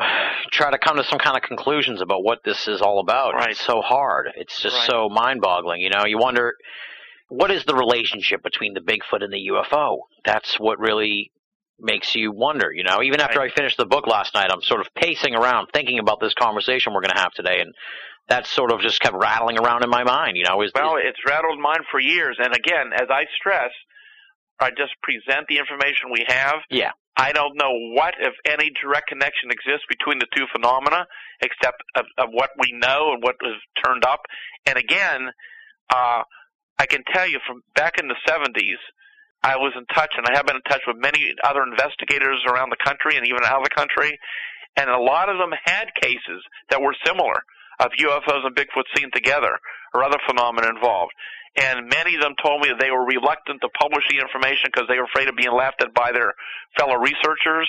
try 0.52 0.70
to 0.70 0.78
come 0.78 0.96
to 0.96 1.02
some 1.02 1.18
kind 1.18 1.36
of 1.36 1.42
conclusions 1.42 2.00
about 2.00 2.22
what 2.22 2.44
this 2.44 2.68
is 2.68 2.80
all 2.80 3.00
about. 3.00 3.34
Right. 3.34 3.50
It's 3.50 3.60
so 3.60 3.80
hard. 3.80 4.28
It's 4.36 4.60
just 4.62 4.76
Right. 4.76 4.86
so 4.86 5.08
mind-boggling. 5.08 5.80
You 5.80 5.90
know, 5.90 6.04
you 6.06 6.18
wonder 6.18 6.54
what 7.30 7.50
is 7.50 7.64
the 7.64 7.74
relationship 7.74 8.44
between 8.44 8.74
the 8.74 8.80
Bigfoot 8.80 9.24
and 9.24 9.32
the 9.32 9.48
UFO. 9.50 10.02
That's 10.24 10.60
what 10.60 10.78
really 10.78 11.32
makes 11.78 12.14
you 12.14 12.32
wonder, 12.32 12.72
you 12.72 12.84
know. 12.84 13.02
Even 13.02 13.20
after 13.20 13.40
I 13.40 13.50
finished 13.50 13.76
the 13.76 13.86
book 13.86 14.06
last 14.06 14.34
night, 14.34 14.50
I'm 14.50 14.62
sort 14.62 14.80
of 14.80 14.92
pacing 14.94 15.34
around 15.34 15.68
thinking 15.72 15.98
about 15.98 16.20
this 16.20 16.34
conversation 16.34 16.94
we're 16.94 17.02
going 17.02 17.14
to 17.14 17.20
have 17.20 17.32
today 17.32 17.60
and 17.60 17.74
that 18.28 18.46
sort 18.46 18.72
of 18.72 18.80
just 18.80 19.00
kept 19.00 19.14
rattling 19.14 19.58
around 19.58 19.84
in 19.84 19.90
my 19.90 20.02
mind, 20.04 20.36
you 20.36 20.44
know. 20.44 20.62
Is, 20.62 20.72
Well, 20.74 20.96
it's 20.96 21.18
rattled 21.26 21.60
mine 21.60 21.84
for 21.90 22.00
years. 22.00 22.38
And 22.40 22.54
again, 22.54 22.90
as 22.94 23.08
I 23.10 23.24
stress, 23.38 23.70
I 24.58 24.70
just 24.70 24.94
present 25.02 25.46
the 25.48 25.58
information 25.58 26.10
we 26.12 26.24
have. 26.26 26.56
yeah, 26.70 26.90
I 27.16 27.32
don't 27.32 27.56
know 27.56 27.72
what, 27.94 28.14
if 28.20 28.34
any, 28.44 28.70
direct 28.82 29.08
connection 29.08 29.50
exists 29.50 29.86
between 29.88 30.18
the 30.18 30.26
two 30.36 30.44
phenomena, 30.52 31.06
except 31.40 31.82
of, 31.94 32.04
of 32.18 32.28
what 32.30 32.50
we 32.58 32.72
know 32.72 33.12
and 33.12 33.22
what 33.22 33.36
was 33.40 33.56
turned 33.84 34.04
up. 34.04 34.20
And 34.66 34.76
again, 34.76 35.28
uh, 35.94 36.22
I 36.78 36.86
can 36.86 37.04
tell 37.12 37.26
you 37.28 37.38
from 37.46 37.62
back 37.74 37.98
in 37.98 38.08
the 38.08 38.16
70s, 38.28 38.76
I 39.42 39.56
was 39.56 39.72
in 39.76 39.86
touch, 39.94 40.14
and 40.16 40.26
I 40.26 40.36
have 40.36 40.46
been 40.46 40.56
in 40.56 40.62
touch 40.62 40.82
with 40.86 40.96
many 40.96 41.34
other 41.44 41.62
investigators 41.62 42.42
around 42.48 42.70
the 42.70 42.82
country 42.82 43.16
and 43.16 43.26
even 43.26 43.44
out 43.44 43.58
of 43.58 43.64
the 43.64 43.74
country, 43.76 44.18
and 44.76 44.90
a 44.90 44.98
lot 44.98 45.28
of 45.28 45.38
them 45.38 45.52
had 45.64 45.94
cases 46.00 46.42
that 46.70 46.80
were 46.80 46.94
similar 47.04 47.44
of 47.80 47.90
UFOs 48.00 48.44
and 48.44 48.56
Bigfoot 48.56 48.84
seen 48.96 49.10
together 49.12 49.58
or 49.94 50.04
other 50.04 50.18
phenomena 50.26 50.68
involved. 50.68 51.12
And 51.56 51.88
many 51.88 52.14
of 52.14 52.20
them 52.20 52.34
told 52.42 52.60
me 52.60 52.68
that 52.68 52.80
they 52.80 52.90
were 52.90 53.04
reluctant 53.04 53.62
to 53.62 53.68
publish 53.80 54.04
the 54.10 54.20
information 54.20 54.68
because 54.72 54.88
they 54.88 54.98
were 54.98 55.08
afraid 55.08 55.28
of 55.28 55.36
being 55.36 55.52
laughed 55.52 55.82
at 55.82 55.94
by 55.94 56.12
their 56.12 56.34
fellow 56.76 56.96
researchers. 56.96 57.68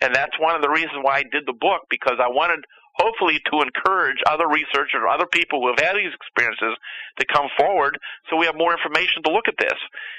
And 0.00 0.14
that's 0.14 0.34
one 0.40 0.56
of 0.56 0.62
the 0.62 0.70
reasons 0.70 0.98
why 1.02 1.18
I 1.18 1.22
did 1.22 1.46
the 1.46 1.54
book 1.54 1.86
because 1.88 2.18
I 2.18 2.26
wanted 2.26 2.64
hopefully 2.94 3.40
to 3.50 3.62
encourage 3.62 4.20
other 4.28 4.48
researchers 4.48 5.00
or 5.00 5.08
other 5.08 5.26
people 5.26 5.60
who 5.60 5.68
have 5.72 5.80
had 5.80 5.96
these 5.96 6.12
experiences 6.12 6.76
to 7.18 7.24
come 7.26 7.48
forward 7.56 7.98
so 8.28 8.36
we 8.36 8.46
have 8.46 8.56
more 8.56 8.72
information 8.72 9.22
to 9.24 9.32
look 9.32 9.48
at 9.48 9.56
this. 9.58 9.78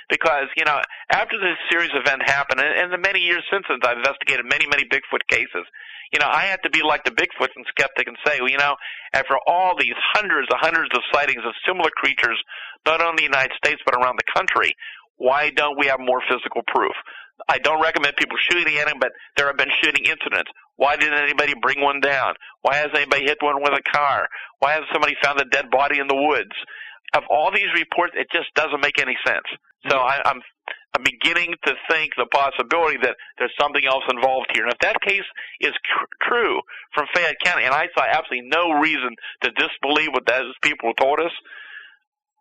Because, 0.10 0.50
you 0.58 0.66
know, 0.66 0.82
after 1.12 1.38
this 1.38 1.58
series 1.70 1.92
event 1.94 2.22
happened 2.26 2.62
and, 2.62 2.92
the 2.92 2.98
many 2.98 3.20
years 3.20 3.44
since 3.52 3.66
then 3.70 3.80
I've 3.82 3.98
investigated 3.98 4.46
many, 4.46 4.68
many 4.68 4.86
Bigfoot 4.86 5.26
cases, 5.30 5.66
you 6.12 6.20
know, 6.20 6.30
I 6.30 6.46
had 6.46 6.62
to 6.64 6.70
be 6.70 6.82
like 6.86 7.06
the 7.06 7.16
Bigfoot 7.16 7.50
and 7.56 7.66
skeptic 7.70 8.08
and 8.08 8.18
say, 8.26 8.38
well, 8.40 8.50
you 8.50 8.58
know, 8.58 8.76
after 9.14 9.34
all 9.48 9.74
these 9.78 9.98
hundreds 10.14 10.48
and 10.50 10.60
hundreds 10.62 10.94
of 10.94 11.02
sightings 11.14 11.42
of 11.46 11.54
similar 11.66 11.90
creatures, 11.96 12.38
not 12.86 13.02
only 13.02 13.26
in 13.26 13.32
the 13.32 13.38
United 13.38 13.54
States 13.58 13.82
but 13.86 13.96
around 13.96 14.18
the 14.18 14.30
country, 14.34 14.76
why 15.18 15.50
don't 15.50 15.80
we 15.80 15.88
have 15.88 16.00
more 16.00 16.22
physical 16.30 16.62
proof? 16.68 16.94
I 17.50 17.58
don't 17.58 17.82
recommend 17.82 18.16
people 18.16 18.38
shooting 18.38 18.78
at 18.78 18.88
him, 18.88 18.98
but 19.00 19.12
there 19.38 19.48
have 19.48 19.58
been 19.58 19.72
shooting 19.82 20.06
incidents. 20.06 20.52
Why 20.76 20.96
didn't 20.98 21.22
anybody 21.22 21.54
bring 21.62 21.82
one 21.82 22.00
down? 22.00 22.34
Why 22.62 22.76
hasn't 22.76 22.96
anybody 22.96 23.26
hit 23.26 23.38
one 23.42 23.62
with 23.62 23.74
a 23.74 23.82
car? 23.92 24.28
Why 24.60 24.72
hasn't 24.72 24.90
somebody 24.92 25.16
found 25.24 25.40
a 25.40 25.46
dead 25.46 25.70
body 25.70 26.00
in 26.00 26.08
the 26.08 26.16
woods? 26.16 26.56
Of 27.14 27.24
all 27.30 27.52
these 27.52 27.70
reports, 27.76 28.14
it 28.16 28.28
just 28.32 28.54
doesn't 28.56 28.82
make 28.82 29.00
any 29.00 29.16
sense. 29.26 29.46
So 29.90 29.98
mm-hmm. 29.98 30.08
I, 30.08 30.30
I'm 30.30 30.42
I'm 30.96 31.04
beginning 31.04 31.56
to 31.66 31.74
think 31.90 32.14
the 32.16 32.28
possibility 32.30 32.98
that 33.02 33.16
there's 33.40 33.54
something 33.60 33.82
else 33.84 34.04
involved 34.14 34.54
here. 34.54 34.64
And 34.64 34.74
if 34.74 34.80
that 34.80 35.02
case 35.02 35.26
is 35.60 35.74
tr- 35.74 36.30
true 36.30 36.62
from 36.94 37.08
Fayette 37.16 37.42
County, 37.44 37.66
and 37.66 37.74
I 37.74 37.88
saw 37.98 38.06
absolutely 38.06 38.48
no 38.48 38.78
reason 38.78 39.10
to 39.42 39.50
disbelieve 39.58 40.14
what 40.14 40.28
those 40.28 40.54
people 40.62 40.94
told 40.94 41.20
us, 41.20 41.34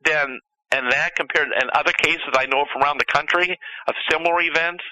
then 0.04 0.38
and 0.70 0.90
that 0.90 1.14
compared 1.16 1.48
and 1.48 1.70
other 1.74 1.92
cases 1.92 2.32
I 2.34 2.46
know 2.46 2.64
from 2.72 2.82
around 2.82 3.00
the 3.00 3.12
country 3.12 3.58
of 3.88 3.94
similar 4.10 4.40
events, 4.40 4.84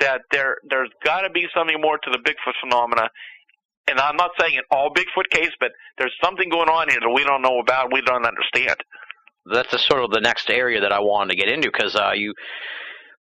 that 0.00 0.22
there 0.30 0.56
there's 0.68 0.90
got 1.04 1.22
to 1.22 1.30
be 1.30 1.46
something 1.54 1.80
more 1.80 1.98
to 1.98 2.10
the 2.10 2.18
Bigfoot 2.18 2.54
phenomena. 2.60 3.08
And 3.88 3.98
I'm 3.98 4.16
not 4.16 4.30
saying 4.38 4.54
in 4.54 4.62
all 4.70 4.90
Bigfoot 4.94 5.28
case, 5.30 5.50
but 5.58 5.72
there's 5.98 6.14
something 6.22 6.48
going 6.48 6.68
on 6.68 6.88
here 6.88 7.00
that 7.00 7.10
we 7.10 7.24
don't 7.24 7.42
know 7.42 7.58
about, 7.58 7.92
we 7.92 8.00
don't 8.00 8.24
understand. 8.24 8.76
that's 9.44 9.72
the 9.72 9.78
sort 9.78 10.04
of 10.04 10.10
the 10.10 10.20
next 10.20 10.50
area 10.50 10.80
that 10.82 10.92
I 10.92 11.00
wanted 11.00 11.32
to 11.32 11.36
get 11.36 11.48
into 11.52 11.68
because 11.70 11.96
uh, 11.96 12.12
you 12.14 12.32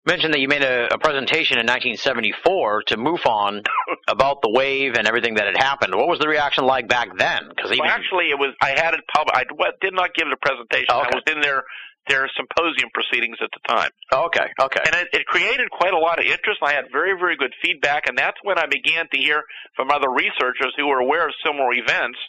mentioned 0.05 0.33
that 0.33 0.39
you 0.39 0.47
made 0.47 0.63
a, 0.63 0.93
a 0.93 0.97
presentation 0.97 1.57
in 1.59 1.65
1974 1.65 2.83
to 2.87 2.97
MUFON 2.97 3.65
about 4.07 4.41
the 4.41 4.49
wave 4.49 4.95
and 4.95 5.07
everything 5.07 5.35
that 5.35 5.45
had 5.45 5.57
happened. 5.57 5.95
What 5.95 6.07
was 6.07 6.19
the 6.19 6.27
reaction 6.27 6.65
like 6.65 6.87
back 6.89 7.09
then? 7.17 7.49
Because 7.49 7.71
Well, 7.71 7.89
actually, 7.89 8.29
it 8.29 8.39
was 8.39 8.53
I 8.61 8.69
had 8.69 8.93
it 8.93 9.01
public. 9.15 9.35
I 9.35 9.43
did 9.81 9.93
not 9.93 10.13
give 10.13 10.27
the 10.29 10.37
presentation. 10.41 10.87
Oh, 10.89 11.01
okay. 11.01 11.09
I 11.13 11.15
was 11.15 11.23
in 11.35 11.41
their 11.41 11.63
their 12.09 12.29
symposium 12.35 12.89
proceedings 12.93 13.37
at 13.41 13.49
the 13.53 13.61
time, 13.69 13.91
Oh, 14.11 14.25
okay, 14.25 14.47
okay, 14.61 14.81
and 14.85 14.95
it, 14.95 15.07
it 15.13 15.25
created 15.27 15.69
quite 15.71 15.93
a 15.93 15.99
lot 15.99 16.19
of 16.19 16.25
interest. 16.25 16.59
I 16.63 16.73
had 16.73 16.85
very 16.91 17.13
very 17.17 17.37
good 17.37 17.53
feedback, 17.63 18.07
and 18.09 18.17
that's 18.17 18.37
when 18.43 18.57
I 18.59 18.65
began 18.67 19.07
to 19.13 19.17
hear 19.17 19.43
from 19.75 19.91
other 19.91 20.09
researchers 20.09 20.73
who 20.77 20.87
were 20.87 20.99
aware 20.99 21.27
of 21.27 21.33
similar 21.45 21.71
events, 21.73 22.19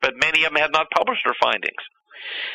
but 0.00 0.14
many 0.16 0.44
of 0.44 0.52
them 0.52 0.62
had 0.62 0.72
not 0.72 0.86
published 0.96 1.22
their 1.24 1.36
findings. 1.42 1.82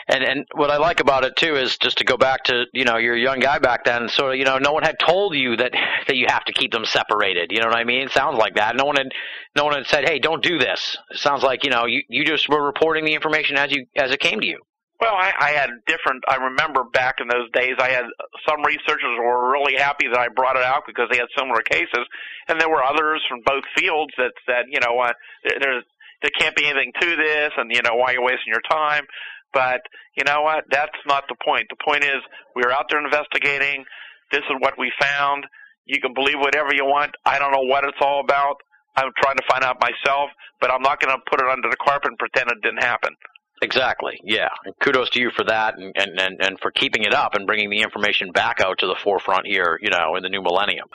and 0.07 0.23
and 0.23 0.45
what 0.55 0.71
I 0.71 0.77
like 0.77 0.99
about 1.01 1.25
it 1.25 1.35
too 1.35 1.55
is 1.55 1.77
just 1.77 1.97
to 1.97 2.05
go 2.05 2.17
back 2.17 2.45
to 2.45 2.65
you 2.73 2.85
know 2.85 2.97
you're 2.97 3.15
a 3.15 3.19
young 3.19 3.39
guy 3.39 3.59
back 3.59 3.83
then, 3.83 4.09
so 4.09 4.31
you 4.31 4.45
know 4.45 4.57
no 4.59 4.71
one 4.71 4.83
had 4.83 4.97
told 4.99 5.35
you 5.35 5.57
that 5.57 5.71
that 6.07 6.15
you 6.15 6.27
have 6.29 6.45
to 6.45 6.53
keep 6.53 6.71
them 6.71 6.85
separated. 6.85 7.51
You 7.51 7.59
know 7.61 7.67
what 7.67 7.77
I 7.77 7.83
mean? 7.83 8.03
It 8.03 8.11
sounds 8.11 8.37
like 8.37 8.55
that. 8.55 8.75
No 8.75 8.85
one 8.85 8.95
had 8.97 9.09
no 9.55 9.65
one 9.65 9.75
had 9.75 9.87
said, 9.87 10.07
hey, 10.07 10.19
don't 10.19 10.43
do 10.43 10.57
this. 10.59 10.97
It 11.11 11.17
sounds 11.19 11.43
like 11.43 11.63
you 11.63 11.69
know 11.69 11.85
you 11.85 12.01
you 12.09 12.23
just 12.25 12.47
were 12.49 12.63
reporting 12.65 13.05
the 13.05 13.13
information 13.15 13.57
as 13.57 13.71
you 13.71 13.85
as 13.95 14.11
it 14.11 14.19
came 14.19 14.39
to 14.39 14.47
you. 14.47 14.59
Well, 14.99 15.13
I, 15.13 15.31
I 15.39 15.49
had 15.51 15.69
different. 15.85 16.23
I 16.27 16.37
remember 16.37 16.83
back 16.83 17.15
in 17.21 17.27
those 17.27 17.51
days, 17.53 17.75
I 17.79 17.89
had 17.89 18.05
some 18.49 18.65
researchers 18.65 19.13
were 19.19 19.51
really 19.51 19.75
happy 19.77 20.07
that 20.09 20.17
I 20.19 20.27
brought 20.29 20.55
it 20.57 20.63
out 20.63 20.83
because 20.87 21.07
they 21.11 21.17
had 21.17 21.27
similar 21.37 21.61
cases, 21.61 22.01
and 22.47 22.59
there 22.59 22.69
were 22.69 22.83
others 22.83 23.21
from 23.29 23.41
both 23.45 23.63
fields 23.77 24.13
that 24.17 24.33
said, 24.49 24.65
you 24.69 24.79
know, 24.79 24.99
uh, 24.99 25.13
there- 25.43 25.59
there's 25.59 25.83
there 26.23 26.31
can't 26.39 26.55
be 26.55 26.65
anything 26.65 26.91
to 26.99 27.15
this, 27.15 27.51
and 27.57 27.71
you 27.71 27.81
know, 27.83 27.93
why 27.95 28.09
are 28.09 28.13
you 28.13 28.23
wasting 28.23 28.47
your 28.51 28.63
time? 28.71 29.05
But 29.53 29.81
you 30.17 30.23
know 30.23 30.41
what? 30.41 30.65
That's 30.71 30.97
not 31.05 31.25
the 31.29 31.35
point. 31.45 31.67
The 31.69 31.77
point 31.85 32.03
is, 32.03 32.17
we 32.55 32.63
were 32.63 32.71
out 32.71 32.87
there 32.89 33.03
investigating. 33.03 33.85
This 34.31 34.41
is 34.49 34.55
what 34.59 34.79
we 34.79 34.91
found. 34.99 35.45
You 35.85 36.01
can 36.01 36.13
believe 36.15 36.39
whatever 36.39 36.73
you 36.73 36.85
want. 36.85 37.13
I 37.25 37.37
don't 37.37 37.51
know 37.51 37.61
what 37.69 37.83
it's 37.83 37.97
all 38.01 38.21
about. 38.21 38.57
I'm 38.95 39.11
trying 39.21 39.37
to 39.37 39.43
find 39.47 39.63
out 39.63 39.79
myself, 39.79 40.31
but 40.59 40.71
I'm 40.71 40.81
not 40.81 40.99
going 40.99 41.15
to 41.15 41.21
put 41.29 41.39
it 41.39 41.47
under 41.47 41.69
the 41.69 41.77
carpet 41.77 42.09
and 42.09 42.17
pretend 42.17 42.49
it 42.49 42.61
didn't 42.63 42.83
happen. 42.83 43.15
Exactly. 43.61 44.19
Yeah. 44.23 44.49
And 44.65 44.75
kudos 44.79 45.09
to 45.11 45.19
you 45.19 45.31
for 45.35 45.43
that 45.45 45.77
and, 45.77 45.93
and, 45.95 46.19
and, 46.19 46.37
and 46.39 46.59
for 46.59 46.71
keeping 46.71 47.03
it 47.03 47.13
up 47.13 47.33
and 47.33 47.47
bringing 47.47 47.69
the 47.69 47.81
information 47.81 48.31
back 48.31 48.61
out 48.61 48.79
to 48.79 48.87
the 48.87 48.95
forefront 49.03 49.47
here, 49.47 49.79
you 49.81 49.89
know, 49.89 50.15
in 50.15 50.23
the 50.23 50.29
new 50.29 50.41
millennium. 50.41 50.87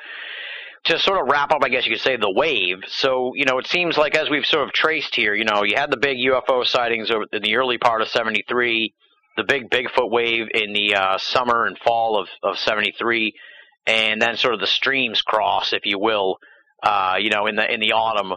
To 0.87 0.99
sort 0.99 1.21
of 1.21 1.29
wrap 1.29 1.53
up, 1.53 1.63
I 1.63 1.69
guess 1.69 1.87
you 1.87 1.93
could 1.93 2.03
say 2.03 2.17
the 2.17 2.31
wave. 2.31 2.79
So, 2.89 3.33
you 3.35 3.45
know, 3.45 3.59
it 3.59 3.67
seems 3.69 3.97
like 3.97 4.17
as 4.17 4.29
we've 4.29 4.47
sort 4.47 4.67
of 4.67 4.73
traced 4.73 5.15
here, 5.15 5.35
you 5.35 5.45
know, 5.45 5.63
you 5.63 5.77
had 5.77 5.91
the 5.91 5.97
big 5.97 6.19
UFO 6.19 6.67
sightings 6.67 7.11
in 7.11 7.43
the 7.43 7.57
early 7.57 7.79
part 7.79 8.03
of 8.03 8.09
73, 8.09 8.93
the 9.37 9.45
big 9.45 9.71
Bigfoot 9.71 10.11
wave 10.11 10.49
in 10.53 10.73
the 10.73 10.97
uh, 10.97 11.19
summer 11.19 11.67
and 11.67 11.79
fall 11.79 12.21
of, 12.21 12.29
of 12.43 12.59
73, 12.59 13.33
and 13.87 14.21
then 14.21 14.37
sort 14.37 14.55
of 14.55 14.61
the 14.61 14.67
streams 14.67 15.23
cross, 15.23 15.73
if 15.73 15.87
you 15.87 16.01
will, 16.01 16.39
uh, 16.83 17.15
you 17.19 17.31
know, 17.31 17.47
in 17.47 17.55
the, 17.55 17.73
in 17.73 17.79
the 17.79 17.93
autumn 17.93 18.35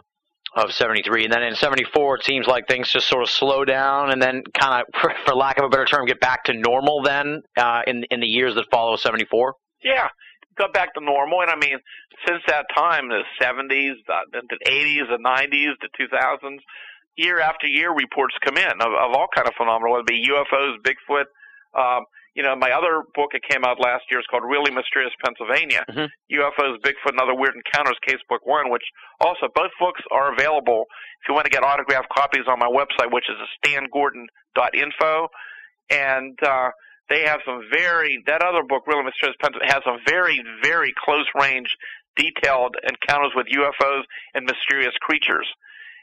of 0.56 0.72
73 0.72 1.24
and 1.24 1.32
then 1.32 1.42
in 1.42 1.54
74 1.54 2.16
it 2.16 2.24
seems 2.24 2.46
like 2.46 2.66
things 2.66 2.88
just 2.88 3.06
sort 3.06 3.22
of 3.22 3.28
slow 3.28 3.64
down 3.64 4.10
and 4.10 4.22
then 4.22 4.42
kind 4.58 4.82
of 4.82 5.00
for, 5.26 5.34
lack 5.34 5.58
of 5.58 5.64
a 5.64 5.68
better 5.68 5.84
term 5.84 6.06
get 6.06 6.18
back 6.20 6.44
to 6.44 6.54
normal 6.54 7.02
then 7.02 7.42
uh, 7.58 7.82
in 7.86 8.04
in 8.10 8.20
the 8.20 8.26
years 8.26 8.54
that 8.54 8.64
follow 8.70 8.96
74 8.96 9.54
Yeah, 9.84 10.08
got 10.56 10.72
back 10.72 10.94
to 10.94 11.04
normal. 11.04 11.42
And 11.42 11.50
I 11.50 11.56
mean, 11.56 11.78
since 12.26 12.42
that 12.48 12.66
time, 12.74 13.08
the 13.08 13.22
70s, 13.40 13.94
the, 14.06 14.42
the 14.50 14.58
80s, 14.70 15.08
the 15.08 15.22
90s, 15.22 15.72
the 15.80 15.88
2000s, 16.00 16.58
year 17.16 17.40
after 17.40 17.66
year, 17.66 17.94
reports 17.94 18.34
come 18.44 18.56
in 18.56 18.72
of, 18.80 18.92
of 18.92 19.12
all 19.14 19.28
kind 19.34 19.48
of 19.48 19.54
phenomena, 19.56 19.90
whether 19.90 20.00
it 20.00 20.06
be 20.06 20.28
UFOs, 20.28 20.76
Bigfoot. 20.84 21.26
Um, 21.78 22.04
you 22.36 22.42
know, 22.44 22.54
my 22.54 22.70
other 22.70 23.02
book 23.16 23.32
that 23.32 23.40
came 23.48 23.64
out 23.64 23.80
last 23.80 24.04
year 24.10 24.20
is 24.20 24.26
called 24.30 24.44
Really 24.44 24.70
Mysterious 24.70 25.12
Pennsylvania, 25.24 25.82
Mhm. 25.88 26.08
UFOs, 26.36 26.76
Bigfoot, 26.84 27.16
and 27.16 27.20
Other 27.20 27.34
Weird 27.34 27.56
Encounters, 27.56 27.96
Casebook 28.06 28.44
One, 28.44 28.68
which 28.70 28.84
also 29.20 29.48
both 29.54 29.72
books 29.80 30.02
are 30.12 30.32
available 30.32 30.84
if 31.22 31.28
you 31.28 31.34
want 31.34 31.46
to 31.46 31.50
get 31.50 31.64
autographed 31.64 32.10
copies 32.10 32.44
on 32.46 32.58
my 32.58 32.68
website, 32.68 33.10
which 33.10 33.24
is 33.28 33.36
stangordon.info. 33.58 35.28
and 35.90 36.36
uh, 36.42 36.70
they 37.08 37.22
have 37.22 37.40
some 37.46 37.62
very 37.72 38.22
that 38.26 38.42
other 38.42 38.62
book, 38.68 38.82
Really 38.86 39.04
Mysterious 39.04 39.36
Pennsylvania, 39.40 39.72
has 39.72 39.82
some 39.84 39.98
very 40.06 40.42
very 40.62 40.92
close 41.04 41.26
range, 41.40 41.68
detailed 42.16 42.74
encounters 42.82 43.32
with 43.36 43.46
UFOs 43.46 44.02
and 44.34 44.44
mysterious 44.44 44.94
creatures. 45.00 45.46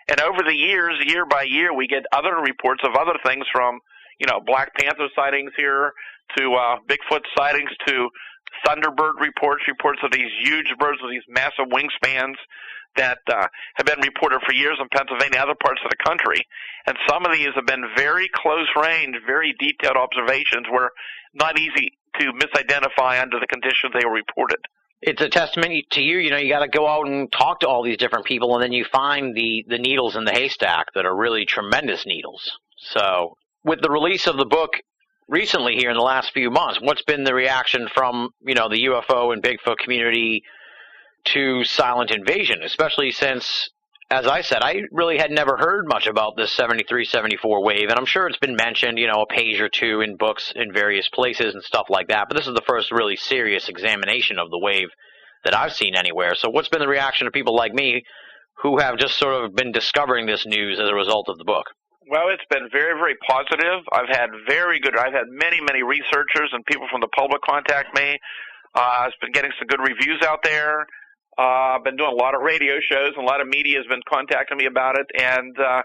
And 0.09 0.19
over 0.21 0.39
the 0.45 0.55
years, 0.55 0.95
year 1.05 1.25
by 1.25 1.43
year, 1.43 1.73
we 1.73 1.87
get 1.87 2.03
other 2.13 2.35
reports 2.37 2.81
of 2.83 2.95
other 2.95 3.17
things 3.25 3.45
from 3.51 3.79
you 4.19 4.27
know 4.27 4.39
Black 4.45 4.73
Panther 4.75 5.07
sightings 5.15 5.51
here 5.57 5.93
to 6.37 6.53
uh, 6.53 6.75
Bigfoot 6.87 7.21
sightings 7.37 7.69
to 7.87 8.09
Thunderbird 8.65 9.19
reports, 9.19 9.63
reports 9.67 9.99
of 10.03 10.11
these 10.11 10.29
huge 10.43 10.73
birds 10.79 10.99
with 11.01 11.11
these 11.11 11.25
massive 11.27 11.65
wingspans 11.71 12.35
that 12.95 13.19
uh, 13.27 13.47
have 13.75 13.85
been 13.85 13.99
reported 14.01 14.39
for 14.45 14.53
years 14.53 14.77
in 14.79 14.87
Pennsylvania 14.89 15.41
and 15.41 15.49
other 15.49 15.57
parts 15.61 15.81
of 15.83 15.89
the 15.89 15.97
country. 16.05 16.45
And 16.85 16.95
some 17.09 17.25
of 17.25 17.31
these 17.31 17.49
have 17.55 17.65
been 17.65 17.83
very 17.97 18.29
close 18.33 18.67
range, 18.79 19.15
very 19.25 19.55
detailed 19.59 19.97
observations 19.97 20.67
where 20.71 20.91
not 21.33 21.59
easy 21.59 21.97
to 22.19 22.31
misidentify 22.33 23.21
under 23.21 23.39
the 23.39 23.47
conditions 23.47 23.93
they 23.93 24.05
were 24.05 24.13
reported. 24.13 24.59
It's 25.01 25.21
a 25.21 25.27
testament 25.27 25.73
to 25.91 26.01
you. 26.01 26.19
You 26.19 26.29
know, 26.29 26.37
you 26.37 26.49
got 26.49 26.59
to 26.59 26.69
go 26.69 26.87
out 26.87 27.07
and 27.07 27.29
talk 27.31 27.59
to 27.61 27.67
all 27.67 27.83
these 27.83 27.97
different 27.97 28.25
people, 28.25 28.53
and 28.55 28.63
then 28.63 28.71
you 28.71 28.85
find 28.85 29.35
the 29.35 29.65
the 29.67 29.77
needles 29.77 30.15
in 30.15 30.23
the 30.23 30.31
haystack 30.31 30.85
that 30.95 31.05
are 31.05 31.15
really 31.15 31.45
tremendous 31.45 32.05
needles. 32.05 32.57
So, 32.77 33.35
with 33.63 33.81
the 33.81 33.89
release 33.89 34.27
of 34.27 34.37
the 34.37 34.45
book 34.45 34.71
recently 35.27 35.75
here 35.75 35.89
in 35.89 35.97
the 35.97 36.03
last 36.03 36.33
few 36.33 36.49
months, 36.49 36.79
what's 36.81 37.03
been 37.03 37.23
the 37.23 37.33
reaction 37.33 37.87
from 37.93 38.29
you 38.45 38.55
know 38.55 38.69
the 38.69 38.85
UFO 38.85 39.33
and 39.33 39.41
Bigfoot 39.41 39.77
community 39.77 40.43
to 41.25 41.63
Silent 41.63 42.11
Invasion, 42.11 42.61
especially 42.63 43.11
since, 43.11 43.69
as 44.11 44.27
I 44.27 44.41
said, 44.41 44.61
I 44.61 44.81
really 44.91 45.17
had 45.17 45.31
never 45.31 45.55
heard 45.57 45.87
much 45.87 46.05
about 46.05 46.35
this 46.35 46.51
73 46.51 47.05
74 47.05 47.63
wave, 47.63 47.89
and 47.89 47.97
I'm 47.97 48.05
sure 48.05 48.27
it's 48.27 48.37
been 48.37 48.55
mentioned, 48.55 48.97
you 48.99 49.07
know, 49.07 49.21
a 49.21 49.33
page 49.33 49.61
or 49.61 49.69
two 49.69 50.01
in 50.01 50.17
books 50.17 50.51
in 50.55 50.73
various 50.73 51.07
places 51.09 51.53
and 51.53 51.63
stuff 51.63 51.87
like 51.89 52.09
that, 52.09 52.27
but 52.27 52.37
this 52.37 52.47
is 52.47 52.53
the 52.53 52.61
first 52.67 52.91
really 52.91 53.15
serious 53.15 53.69
examination 53.69 54.39
of 54.39 54.49
the 54.49 54.59
wave 54.59 54.89
that 55.43 55.55
I've 55.55 55.73
seen 55.73 55.95
anywhere. 55.95 56.35
So, 56.35 56.49
what's 56.49 56.69
been 56.69 56.81
the 56.81 56.87
reaction 56.87 57.27
of 57.27 57.33
people 57.33 57.55
like 57.55 57.73
me 57.73 58.03
who 58.61 58.79
have 58.79 58.97
just 58.97 59.17
sort 59.17 59.43
of 59.43 59.55
been 59.55 59.71
discovering 59.71 60.25
this 60.25 60.45
news 60.45 60.79
as 60.79 60.89
a 60.89 60.95
result 60.95 61.29
of 61.29 61.37
the 61.37 61.43
book? 61.43 61.67
Well, 62.09 62.29
it's 62.29 62.43
been 62.49 62.67
very, 62.71 62.99
very 62.99 63.15
positive. 63.27 63.83
I've 63.91 64.09
had 64.09 64.29
very 64.47 64.79
good. 64.79 64.97
I've 64.97 65.13
had 65.13 65.27
many, 65.29 65.61
many 65.61 65.83
researchers 65.83 66.49
and 66.51 66.65
people 66.65 66.87
from 66.91 66.99
the 67.01 67.07
public 67.15 67.41
contact 67.43 67.95
me. 67.95 68.19
Uh, 68.75 69.07
I've 69.07 69.15
been 69.21 69.31
getting 69.31 69.51
some 69.59 69.67
good 69.67 69.79
reviews 69.79 70.21
out 70.25 70.39
there. 70.43 70.85
Uh, 71.37 71.77
I've 71.79 71.83
been 71.83 71.95
doing 71.95 72.11
a 72.11 72.15
lot 72.15 72.35
of 72.35 72.41
radio 72.41 72.75
shows, 72.91 73.13
and 73.15 73.23
a 73.23 73.27
lot 73.27 73.41
of 73.41 73.47
media 73.47 73.77
has 73.77 73.87
been 73.87 74.01
contacting 74.09 74.57
me 74.57 74.65
about 74.65 74.97
it, 74.97 75.07
and 75.17 75.57
uh, 75.57 75.81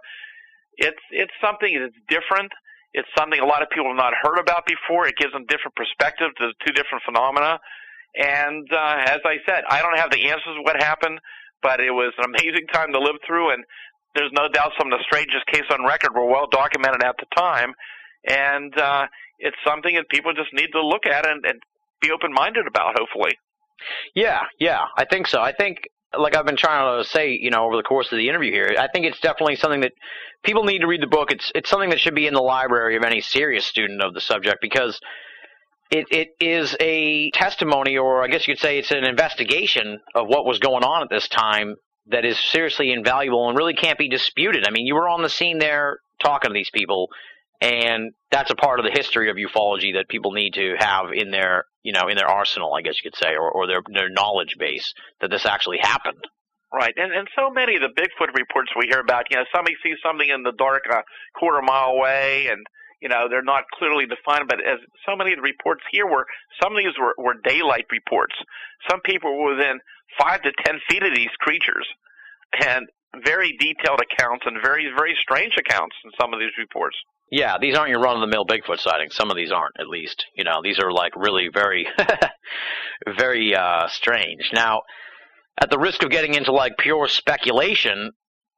it's 0.77 1.01
it's 1.11 1.33
something 1.43 1.73
that's 1.79 1.97
different. 2.09 2.51
It's 2.95 3.09
something 3.17 3.39
a 3.39 3.47
lot 3.47 3.63
of 3.63 3.69
people 3.71 3.87
have 3.89 3.97
not 3.97 4.13
heard 4.21 4.39
about 4.41 4.67
before. 4.67 5.07
It 5.07 5.17
gives 5.17 5.33
them 5.33 5.45
different 5.49 5.77
perspective 5.77 6.29
to 6.41 6.53
two 6.67 6.73
different 6.73 7.05
phenomena. 7.05 7.61
And 8.17 8.67
uh, 8.73 8.97
as 9.07 9.21
I 9.25 9.37
said, 9.47 9.65
I 9.69 9.83
don't 9.83 9.97
have 9.97 10.11
the 10.11 10.29
answers 10.29 10.57
to 10.57 10.63
what 10.63 10.77
happened, 10.83 11.21
but 11.63 11.81
it 11.81 11.93
was 11.93 12.13
an 12.19 12.25
amazing 12.35 12.67
time 12.73 12.93
to 12.93 12.99
live 12.99 13.17
through, 13.27 13.53
and 13.53 13.65
there's 14.15 14.33
no 14.33 14.49
doubt 14.49 14.73
some 14.79 14.93
of 14.93 14.99
the 14.99 15.05
strangest 15.05 15.47
cases 15.47 15.67
on 15.71 15.85
record 15.87 16.11
were 16.15 16.27
well 16.27 16.47
documented 16.51 17.03
at 17.03 17.17
the 17.19 17.27
time. 17.37 17.73
And 18.27 18.77
uh, 18.79 19.07
it's 19.39 19.57
something 19.65 19.95
that 19.95 20.09
people 20.09 20.33
just 20.35 20.53
need 20.53 20.69
to 20.73 20.85
look 20.85 21.07
at 21.07 21.27
and, 21.27 21.45
and 21.45 21.61
be 22.01 22.11
open 22.11 22.33
minded 22.33 22.67
about, 22.67 22.99
hopefully. 22.99 23.33
Yeah, 24.15 24.43
yeah, 24.59 24.85
I 24.97 25.05
think 25.05 25.29
so. 25.29 25.41
I 25.41 25.53
think, 25.53 25.79
like 26.19 26.35
I've 26.35 26.47
been 26.47 26.57
trying 26.57 26.99
to 26.99 27.09
say, 27.09 27.39
you 27.41 27.51
know, 27.51 27.65
over 27.65 27.77
the 27.77 27.83
course 27.83 28.11
of 28.11 28.19
the 28.19 28.29
interview 28.29 28.51
here, 28.51 28.75
I 28.79 28.89
think 28.89 29.07
it's 29.07 29.21
definitely 29.21 29.57
something 29.57 29.81
that 29.81 29.93
people 30.43 30.65
need 30.65 30.81
to 30.81 30.87
read 30.87 31.03
the 31.03 31.07
book. 31.07 31.31
It's 31.31 31.53
it's 31.55 31.71
something 31.71 31.91
that 31.91 32.01
should 32.01 32.15
be 32.15 32.27
in 32.27 32.35
the 32.35 32.43
library 32.43 32.97
of 32.97 33.05
any 33.05 33.21
serious 33.21 33.65
student 33.67 34.03
of 34.03 34.15
the 34.15 34.21
subject 34.21 34.59
because 34.61 34.99
it 35.91 36.07
it 36.11 36.29
is 36.41 36.77
a 36.81 37.31
testimony, 37.33 37.99
or 37.99 38.25
I 38.25 38.29
guess 38.29 38.49
you 38.49 38.55
could 38.55 38.61
say 38.61 38.79
it's 38.79 38.91
an 38.91 39.05
investigation 39.05 40.01
of 40.15 40.27
what 40.27 40.45
was 40.45 40.59
going 40.59 40.83
on 40.83 41.03
at 41.03 41.11
this 41.11 41.29
time 41.29 41.77
that 42.11 42.25
is 42.25 42.39
seriously 42.39 42.93
invaluable 42.93 43.49
and 43.49 43.57
really 43.57 43.75
can't 43.75 43.99
be 43.99 44.09
disputed. 44.09 44.67
I 44.67 44.71
mean, 44.71 44.87
you 44.87 44.95
were 44.95 45.09
on 45.09 45.23
the 45.23 45.29
scene 45.29 45.59
there 45.59 45.99
talking 46.21 46.51
to 46.51 46.55
these 46.55 46.71
people 46.71 47.09
and 47.61 48.13
that's 48.31 48.51
a 48.51 48.57
part 48.57 48.79
of 48.79 48.85
the 48.85 48.93
history 48.93 49.31
of 49.31 49.37
ufology 49.37 49.95
that 49.95 50.09
people 50.09 50.33
need 50.33 50.55
to 50.55 50.75
have 50.79 51.07
in 51.13 51.31
their 51.31 51.65
you 51.83 51.93
know 51.93 52.09
in 52.09 52.17
their 52.17 52.29
arsenal 52.29 52.75
i 52.75 52.83
guess 52.83 52.95
you 53.03 53.11
could 53.11 53.19
say 53.19 53.35
or, 53.35 53.51
or 53.51 53.67
their 53.67 53.83
their 53.93 54.09
knowledge 54.09 54.57
base 54.59 54.95
that 55.21 55.31
this 55.31 55.47
actually 55.47 55.79
happened. 55.79 56.25
Right. 56.73 56.93
And 56.97 57.13
and 57.13 57.27
so 57.35 57.51
many 57.51 57.77
of 57.77 57.83
the 57.83 57.89
bigfoot 57.89 58.35
reports 58.37 58.71
we 58.79 58.87
hear 58.87 59.01
about 59.01 59.25
you 59.31 59.39
know 59.39 59.45
somebody 59.55 59.75
sees 59.83 59.97
something 60.05 60.29
in 60.29 60.43
the 60.43 60.53
dark 60.53 60.83
a 60.91 61.03
quarter 61.39 61.63
mile 61.63 61.97
away 61.97 62.49
and 62.51 62.61
you 63.01 63.09
know 63.09 63.27
they're 63.31 63.43
not 63.43 63.65
clearly 63.79 64.05
defined 64.05 64.49
but 64.49 64.61
as 64.61 64.79
so 65.09 65.17
many 65.17 65.33
of 65.33 65.39
the 65.39 65.43
reports 65.43 65.83
here 65.91 66.07
were 66.07 66.27
some 66.63 66.73
of 66.73 66.79
these 66.79 66.93
were, 67.01 67.15
were 67.17 67.41
daylight 67.43 67.87
reports. 67.91 68.35
Some 68.91 69.01
people 69.01 69.35
were 69.35 69.57
within 69.57 69.81
five 70.21 70.43
to 70.43 70.53
ten 70.65 70.81
feet 70.89 71.03
of 71.03 71.15
these 71.15 71.33
creatures 71.41 71.87
and 72.65 72.87
very 73.25 73.57
detailed 73.59 74.01
accounts 74.01 74.45
and 74.47 74.63
very 74.63 74.91
very 74.97 75.17
strange 75.21 75.55
accounts 75.59 75.97
in 76.05 76.11
some 76.21 76.33
of 76.33 76.41
these 76.41 76.57
reports 76.59 76.97
yeah, 77.31 77.59
these 77.61 77.77
aren't 77.77 77.91
your 77.91 78.01
run 78.01 78.17
of 78.17 78.21
the 78.23 78.27
mill 78.27 78.47
Bigfoot 78.47 78.81
sightings. 78.81 79.15
Some 79.15 79.31
of 79.31 79.37
these 79.37 79.53
aren't, 79.53 79.79
at 79.79 79.89
least. 79.89 80.25
You 80.35 80.45
know, 80.45 80.61
these 80.63 80.79
are 80.79 80.91
like 80.91 81.15
really 81.15 81.49
very, 81.53 81.87
very 83.19 83.55
uh, 83.55 83.89
strange. 83.89 84.51
Now, 84.53 84.83
at 85.61 85.71
the 85.71 85.79
risk 85.79 86.03
of 86.03 86.11
getting 86.11 86.35
into 86.35 86.53
like 86.53 86.79
pure 86.79 87.07
speculation, 87.09 88.13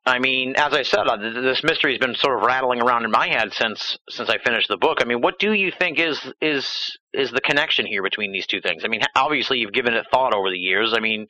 I 0.07 0.19
mean, 0.19 0.55
as 0.57 0.73
I 0.73 0.83
said, 0.83 1.07
uh, 1.07 1.17
this 1.17 1.63
mystery 1.63 1.93
has 1.93 1.99
been 1.99 2.15
sort 2.15 2.39
of 2.39 2.47
rattling 2.47 2.81
around 2.81 3.05
in 3.05 3.11
my 3.11 3.29
head 3.29 3.53
since 3.53 3.99
since 4.09 4.31
I 4.31 4.39
finished 4.39 4.69
the 4.69 4.79
book. 4.79 4.99
I 5.01 5.05
mean, 5.05 5.21
what 5.21 5.39
do 5.39 5.53
you 5.53 5.71
think 5.79 5.99
is 5.99 6.19
is 6.41 6.99
is 7.13 7.31
the 7.31 7.41
connection 7.43 7.87
here 7.87 8.03
between 8.03 8.33
these 8.33 8.47
two 8.47 8.61
things? 8.63 8.83
I 8.85 8.89
mean, 8.89 9.03
obviously 9.15 9.59
you've 9.59 9.75
given 9.75 9.93
it 9.93 10.07
thought 10.11 10.35
over 10.35 10.49
the 10.51 10.59
years. 10.59 10.95
I 10.97 11.01
mean, 11.01 11.27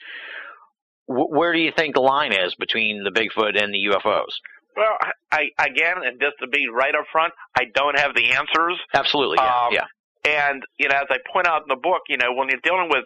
wh- 1.06 1.30
where 1.30 1.52
do 1.52 1.58
you 1.58 1.72
think 1.76 1.94
the 1.94 2.00
line 2.00 2.32
is 2.32 2.54
between 2.54 3.02
the 3.02 3.10
Bigfoot 3.10 3.60
and 3.60 3.74
the 3.74 3.88
UFOs? 3.90 4.38
Well, 4.76 4.96
I 5.32 5.48
again, 5.58 5.96
and 6.04 6.20
just 6.20 6.36
to 6.40 6.46
be 6.46 6.68
right 6.72 6.94
up 6.94 7.06
front, 7.10 7.32
I 7.56 7.64
don't 7.74 7.98
have 7.98 8.14
the 8.14 8.32
answers. 8.32 8.78
Absolutely, 8.94 9.38
yeah, 9.40 9.66
um, 9.66 9.72
yeah. 9.72 9.86
And 10.24 10.62
you 10.78 10.88
know, 10.88 10.96
as 10.96 11.06
I 11.10 11.16
point 11.32 11.48
out 11.48 11.62
in 11.62 11.68
the 11.68 11.80
book, 11.82 12.02
you 12.08 12.18
know, 12.18 12.32
when 12.34 12.48
you're 12.48 12.60
dealing 12.62 12.88
with 12.88 13.04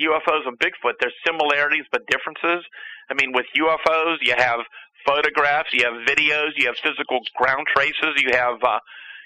UFOs 0.00 0.46
and 0.46 0.58
Bigfoot, 0.58 0.94
there's 1.00 1.14
similarities 1.26 1.84
but 1.92 2.02
differences. 2.06 2.64
I 3.10 3.14
mean, 3.14 3.32
with 3.32 3.46
UFOs, 3.56 4.16
you 4.22 4.34
have 4.36 4.60
photographs, 5.06 5.68
you 5.72 5.84
have 5.84 5.94
videos, 6.06 6.50
you 6.56 6.66
have 6.66 6.76
physical 6.82 7.20
ground 7.36 7.66
traces, 7.74 8.16
you 8.18 8.32
have 8.32 8.62
uh, 8.62 8.78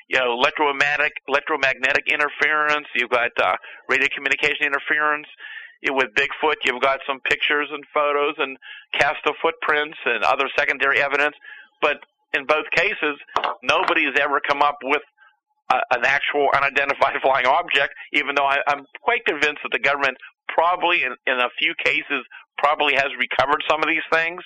you 0.09 0.19
know 0.19 0.33
electromagnetic 0.33 1.13
electromagnetic 1.29 2.05
interference, 2.09 2.87
you've 2.95 3.11
got 3.11 3.31
uh, 3.41 3.55
radio 3.89 4.09
communication 4.15 4.67
interference 4.67 5.27
with 5.87 6.09
Bigfoot, 6.15 6.57
you've 6.65 6.83
got 6.83 6.99
some 7.07 7.21
pictures 7.21 7.69
and 7.71 7.85
photos 7.95 8.35
and 8.39 8.57
cast 8.99 9.25
of 9.27 9.35
footprints 9.41 9.97
and 10.05 10.25
other 10.25 10.51
secondary 10.59 11.01
evidence. 11.01 11.37
But 11.81 11.99
in 12.35 12.47
both 12.47 12.67
cases, 12.75 13.17
nobody 13.63 14.05
has 14.05 14.15
ever 14.21 14.41
come 14.41 14.61
up 14.61 14.79
with 14.83 15.03
a, 15.71 15.77
an 15.93 16.05
actual 16.05 16.49
unidentified 16.55 17.17
flying 17.23 17.47
object, 17.47 17.95
even 18.13 18.35
though 18.35 18.47
I, 18.47 18.59
I'm 18.67 18.85
quite 19.03 19.25
convinced 19.27 19.61
that 19.63 19.73
the 19.73 19.83
government 19.83 20.17
probably, 20.49 21.03
in, 21.03 21.15
in 21.27 21.39
a 21.39 21.49
few 21.59 21.75
cases, 21.85 22.25
probably 22.59 22.95
has 22.95 23.09
recovered 23.19 23.63
some 23.69 23.83
of 23.83 23.89
these 23.89 24.05
things. 24.13 24.43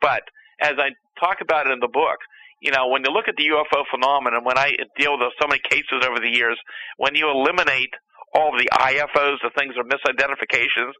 But 0.00 0.22
as 0.60 0.74
I 0.78 0.90
talk 1.20 1.38
about 1.40 1.66
it 1.66 1.72
in 1.72 1.80
the 1.80 1.92
book, 1.92 2.18
you 2.60 2.70
know, 2.70 2.88
when 2.88 3.02
you 3.04 3.10
look 3.12 3.26
at 3.28 3.34
the 3.36 3.50
UFO 3.50 3.82
phenomenon, 3.90 4.44
when 4.44 4.56
I 4.56 4.74
deal 4.98 5.18
with 5.18 5.34
so 5.40 5.48
many 5.48 5.60
cases 5.68 6.06
over 6.06 6.18
the 6.22 6.30
years, 6.30 6.58
when 6.96 7.14
you 7.14 7.28
eliminate 7.28 7.90
all 8.34 8.52
the 8.52 8.70
IFOs, 8.72 9.42
the 9.42 9.50
things 9.58 9.74
are 9.76 9.84
misidentifications, 9.84 10.94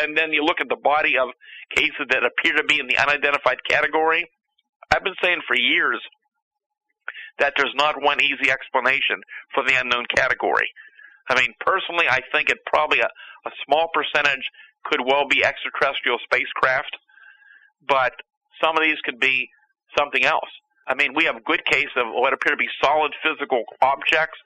and 0.00 0.16
then 0.16 0.32
you 0.32 0.44
look 0.44 0.60
at 0.60 0.68
the 0.68 0.80
body 0.82 1.18
of 1.18 1.28
cases 1.74 2.06
that 2.10 2.22
appear 2.24 2.54
to 2.56 2.64
be 2.64 2.78
in 2.78 2.86
the 2.86 2.96
unidentified 2.96 3.58
category. 3.68 4.24
I've 4.90 5.04
been 5.04 5.18
saying 5.22 5.42
for 5.46 5.56
years 5.56 6.00
that 7.38 7.54
there's 7.56 7.74
not 7.74 8.02
one 8.02 8.20
easy 8.20 8.50
explanation 8.50 9.20
for 9.54 9.64
the 9.64 9.78
unknown 9.78 10.06
category. 10.14 10.68
I 11.28 11.38
mean, 11.38 11.54
personally, 11.60 12.06
I 12.08 12.20
think 12.32 12.50
it 12.50 12.58
probably 12.66 13.00
a, 13.00 13.08
a 13.46 13.50
small 13.66 13.88
percentage 13.94 14.44
could 14.84 15.00
well 15.06 15.26
be 15.28 15.44
extraterrestrial 15.44 16.18
spacecraft, 16.24 16.96
but 17.86 18.12
some 18.62 18.76
of 18.76 18.82
these 18.82 18.98
could 19.04 19.20
be 19.20 19.48
something 19.96 20.24
else. 20.24 20.50
I 20.86 20.94
mean, 20.94 21.14
we 21.14 21.24
have 21.24 21.44
good 21.44 21.64
case 21.64 21.90
of 21.96 22.06
what 22.10 22.32
appear 22.32 22.52
to 22.52 22.56
be 22.56 22.68
solid 22.82 23.12
physical 23.22 23.62
objects 23.80 24.38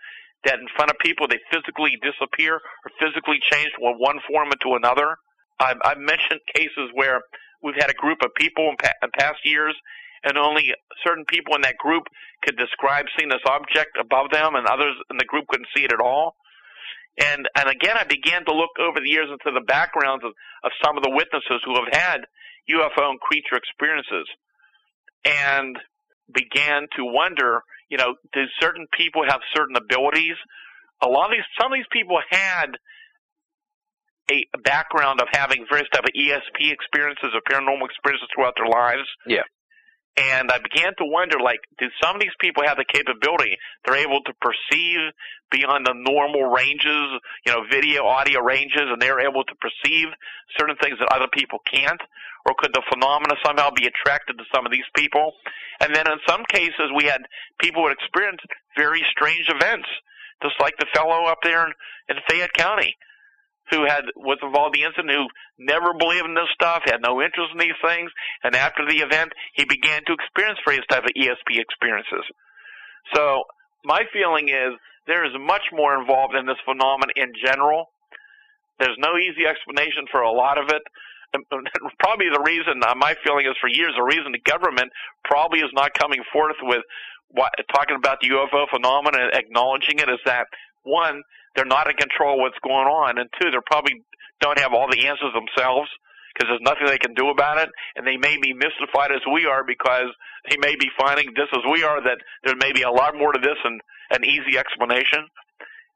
that 0.45 0.61
in 0.61 0.69
front 0.77 0.91
of 0.91 0.97
people 1.01 1.27
they 1.27 1.41
physically 1.51 1.97
disappear 2.05 2.61
or 2.61 2.89
physically 3.01 3.41
change 3.51 3.71
from 3.75 3.97
one 3.99 4.21
form 4.29 4.49
into 4.53 4.77
another. 4.77 5.17
I've, 5.59 5.81
I've 5.85 5.99
mentioned 5.99 6.41
cases 6.55 6.93
where 6.93 7.21
we've 7.63 7.75
had 7.81 7.91
a 7.91 7.95
group 7.95 8.19
of 8.23 8.31
people 8.37 8.69
in, 8.69 8.77
pa- 8.77 9.01
in 9.03 9.11
past 9.19 9.41
years, 9.45 9.75
and 10.25 10.39
only 10.39 10.73
certain 11.05 11.25
people 11.29 11.55
in 11.55 11.63
that 11.63 11.77
group 11.79 12.05
could 12.45 12.57
describe 12.57 13.07
seeing 13.17 13.29
this 13.29 13.45
object 13.47 13.97
above 14.01 14.31
them, 14.31 14.55
and 14.55 14.67
others 14.67 14.95
in 15.11 15.17
the 15.19 15.25
group 15.25 15.47
couldn't 15.49 15.69
see 15.77 15.85
it 15.85 15.93
at 15.93 16.01
all. 16.01 16.35
And 17.19 17.49
and 17.57 17.69
again, 17.69 17.97
I 17.97 18.05
began 18.05 18.45
to 18.45 18.55
look 18.55 18.77
over 18.79 19.01
the 19.01 19.11
years 19.11 19.29
into 19.31 19.53
the 19.53 19.65
backgrounds 19.65 20.25
of, 20.25 20.33
of 20.65 20.71
some 20.85 20.97
of 20.97 21.03
the 21.03 21.11
witnesses 21.11 21.61
who 21.65 21.75
have 21.77 21.93
had 21.93 22.21
UFO 22.71 23.11
and 23.11 23.21
creature 23.21 23.57
experiences, 23.57 24.27
and 25.25 25.77
began 26.33 26.89
to 26.97 27.05
wonder 27.05 27.63
you 27.89 27.99
know, 27.99 28.15
do 28.33 28.43
certain 28.61 28.87
people 28.97 29.23
have 29.29 29.41
certain 29.55 29.77
abilities? 29.77 30.37
A 31.03 31.09
lot 31.09 31.27
of 31.27 31.33
these, 31.33 31.47
some 31.61 31.73
of 31.73 31.79
these 31.79 31.91
people 31.93 32.19
had 32.31 32.67
a 34.31 34.43
background 34.65 35.21
of 35.21 35.29
having 35.31 35.65
various 35.71 35.89
type 35.95 36.03
of 36.03 36.11
ESP 36.11 36.73
experiences 36.73 37.31
or 37.31 37.41
paranormal 37.47 37.87
experiences 37.87 38.27
throughout 38.35 38.55
their 38.57 38.67
lives. 38.67 39.07
Yeah. 39.27 39.47
And 40.17 40.51
I 40.51 40.57
began 40.59 40.97
to 40.97 41.05
wonder, 41.05 41.37
like, 41.39 41.61
do 41.79 41.87
some 42.03 42.17
of 42.17 42.23
these 42.23 42.35
people 42.41 42.65
have 42.65 42.79
the 42.79 42.89
capability? 42.89 43.53
They're 43.85 44.01
able 44.01 44.23
to 44.25 44.33
perceive 44.41 45.13
beyond 45.53 45.85
the 45.85 45.93
normal 45.93 46.49
ranges, 46.49 47.21
you 47.45 47.53
know, 47.53 47.65
video, 47.71 48.07
audio 48.07 48.41
ranges, 48.41 48.89
and 48.89 49.01
they're 49.01 49.21
able 49.21 49.45
to 49.45 49.55
perceive 49.61 50.09
certain 50.59 50.77
things 50.81 50.97
that 50.99 51.13
other 51.13 51.29
people 51.33 51.59
can't? 51.71 52.01
Or 52.47 52.55
could 52.57 52.73
the 52.73 52.83
phenomena 52.89 53.35
somehow 53.45 53.71
be 53.77 53.87
attracted 53.87 54.39
to 54.39 54.45
some 54.55 54.65
of 54.65 54.73
these 54.73 54.89
people? 54.97 55.33
And 55.81 55.95
then 55.95 56.09
in 56.09 56.19
some 56.27 56.45
cases, 56.49 56.89
we 56.97 57.05
had 57.05 57.21
people 57.61 57.85
who 57.85 57.93
experienced 57.93 58.47
very 58.77 59.05
strange 59.11 59.51
events, 59.51 59.89
just 60.43 60.55
like 60.61 60.79
the 60.79 60.87
fellow 60.95 61.27
up 61.27 61.39
there 61.43 61.67
in, 61.67 61.73
in 62.09 62.17
Fayette 62.27 62.55
County 62.55 62.97
who 63.71 63.85
had 63.85 64.05
was 64.15 64.39
involved 64.43 64.77
in 64.77 64.83
the 64.83 64.87
incident 64.87 65.11
who 65.11 65.27
never 65.59 65.93
believed 65.95 66.27
in 66.27 66.35
this 66.35 66.51
stuff, 66.55 66.83
had 66.85 67.03
no 67.03 67.21
interest 67.21 67.51
in 67.53 67.59
these 67.59 67.79
things, 67.83 68.11
and 68.45 68.55
after 68.55 68.87
the 68.87 68.99
event 69.03 69.33
he 69.55 69.65
began 69.65 70.03
to 70.07 70.15
experience 70.15 70.59
various 70.65 70.87
type 70.89 71.05
of 71.05 71.11
ESP 71.17 71.59
experiences. 71.59 72.25
So 73.15 73.45
my 73.85 74.03
feeling 74.13 74.49
is 74.49 74.75
there 75.07 75.25
is 75.25 75.33
much 75.39 75.63
more 75.73 75.99
involved 75.99 76.35
in 76.35 76.47
this 76.47 76.59
phenomenon 76.65 77.15
in 77.17 77.33
general. 77.45 77.87
There's 78.79 78.99
no 78.99 79.17
easy 79.17 79.47
explanation 79.47 80.07
for 80.11 80.21
a 80.21 80.31
lot 80.31 80.59
of 80.59 80.69
it. 80.69 80.83
Probably 81.99 82.27
the 82.31 82.43
reason, 82.43 82.83
uh, 82.83 82.95
my 82.95 83.15
feeling 83.25 83.47
is 83.47 83.55
for 83.61 83.69
years, 83.69 83.95
the 83.97 84.03
reason 84.03 84.33
the 84.33 84.43
government 84.51 84.91
probably 85.25 85.61
is 85.61 85.71
not 85.75 85.93
coming 85.95 86.23
forth 86.33 86.57
with 86.63 86.83
what, 87.29 87.53
talking 87.75 87.97
about 87.97 88.19
the 88.21 88.31
UFO 88.31 88.67
phenomenon 88.71 89.21
and 89.21 89.35
acknowledging 89.35 89.99
it 89.99 90.09
is 90.09 90.21
that 90.25 90.47
one, 90.87 91.23
they're 91.55 91.67
not 91.67 91.91
in 91.91 91.97
control 91.97 92.35
of 92.35 92.41
what's 92.41 92.59
going 92.63 92.87
on, 92.87 93.19
and 93.19 93.29
two, 93.41 93.51
they 93.51 93.59
probably 93.67 94.03
don't 94.41 94.59
have 94.59 94.73
all 94.73 94.89
the 94.89 95.07
answers 95.07 95.33
themselves 95.35 95.89
because 96.33 96.49
there's 96.53 96.65
nothing 96.65 96.87
they 96.87 96.99
can 96.99 97.15
do 97.15 97.31
about 97.31 97.59
it, 97.59 97.69
and 97.97 98.07
they 98.07 98.17
may 98.17 98.37
be 98.41 98.53
mystified 98.53 99.11
as 99.11 99.25
we 99.33 99.47
are 99.47 99.65
because 99.65 100.13
they 100.49 100.57
may 100.59 100.77
be 100.77 100.89
finding 101.01 101.33
just 101.35 101.53
as 101.53 101.65
we 101.71 101.83
are 101.83 102.03
that 102.03 102.19
there 102.45 102.57
may 102.57 102.73
be 102.73 102.83
a 102.83 102.91
lot 102.91 103.17
more 103.17 103.33
to 103.33 103.41
this 103.41 103.57
than 103.65 103.81
an 104.11 104.25
easy 104.25 104.59
explanation. 104.59 105.25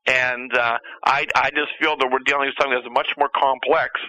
And 0.07 0.51
uh, 0.57 0.79
I, 1.05 1.27
I 1.37 1.51
just 1.51 1.77
feel 1.79 1.97
that 1.99 2.09
we're 2.11 2.25
dealing 2.25 2.47
with 2.49 2.57
something 2.59 2.81
that's 2.81 2.93
much 2.93 3.13
more 3.19 3.29
complex 3.37 4.01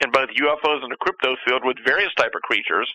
in 0.00 0.10
both 0.12 0.28
UFOs 0.30 0.82
and 0.82 0.92
the 0.92 1.00
crypto 1.00 1.34
field 1.44 1.62
with 1.64 1.76
various 1.84 2.14
type 2.14 2.32
of 2.34 2.42
creatures. 2.42 2.88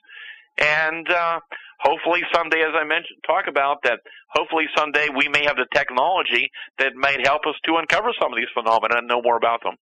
And 0.57 1.09
uh, 1.11 1.39
hopefully 1.79 2.21
someday, 2.33 2.61
as 2.61 2.73
I 2.75 2.83
mentioned, 2.83 3.19
talk 3.25 3.45
about 3.47 3.83
that. 3.83 3.99
Hopefully 4.29 4.65
someday 4.75 5.07
we 5.15 5.27
may 5.27 5.45
have 5.45 5.57
the 5.57 5.67
technology 5.73 6.51
that 6.77 6.95
might 6.95 7.25
help 7.25 7.45
us 7.47 7.55
to 7.65 7.77
uncover 7.77 8.09
some 8.19 8.31
of 8.31 8.37
these 8.37 8.51
phenomena 8.53 8.97
and 8.97 9.07
know 9.07 9.21
more 9.21 9.37
about 9.37 9.63
them. 9.63 9.75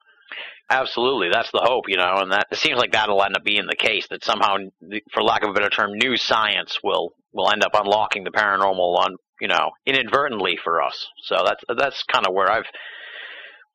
Absolutely, 0.70 1.30
that's 1.32 1.52
the 1.52 1.62
hope, 1.64 1.86
you 1.88 1.98
know, 1.98 2.18
and 2.18 2.32
that 2.32 2.48
it 2.52 2.58
seems 2.58 2.78
like 2.78 2.92
that'll 2.92 3.24
end 3.24 3.36
up 3.36 3.44
being 3.44 3.68
the 3.68 3.76
case. 3.76 4.08
That 4.10 4.24
somehow, 4.24 4.58
for 5.14 5.24
lack 5.24 5.44
of 5.44 5.52
a 5.52 5.54
better 5.54 5.70
term, 5.70 5.94
new 5.94 6.18
science 6.18 6.80
will 6.84 7.14
will 7.34 7.52
end 7.52 7.64
up 7.64 7.72
unlocking 7.76 8.24
the 8.24 8.32
paranormal 8.32 8.98
on 8.98 9.18
you 9.40 9.48
know 9.48 9.72
inadvertently 9.86 10.58
for 10.64 10.82
us. 10.82 11.08
So 11.24 11.44
that's 11.46 11.64
that's 11.78 12.04
kind 12.12 12.26
of 12.26 12.34
where 12.34 12.50
I've 12.50 12.66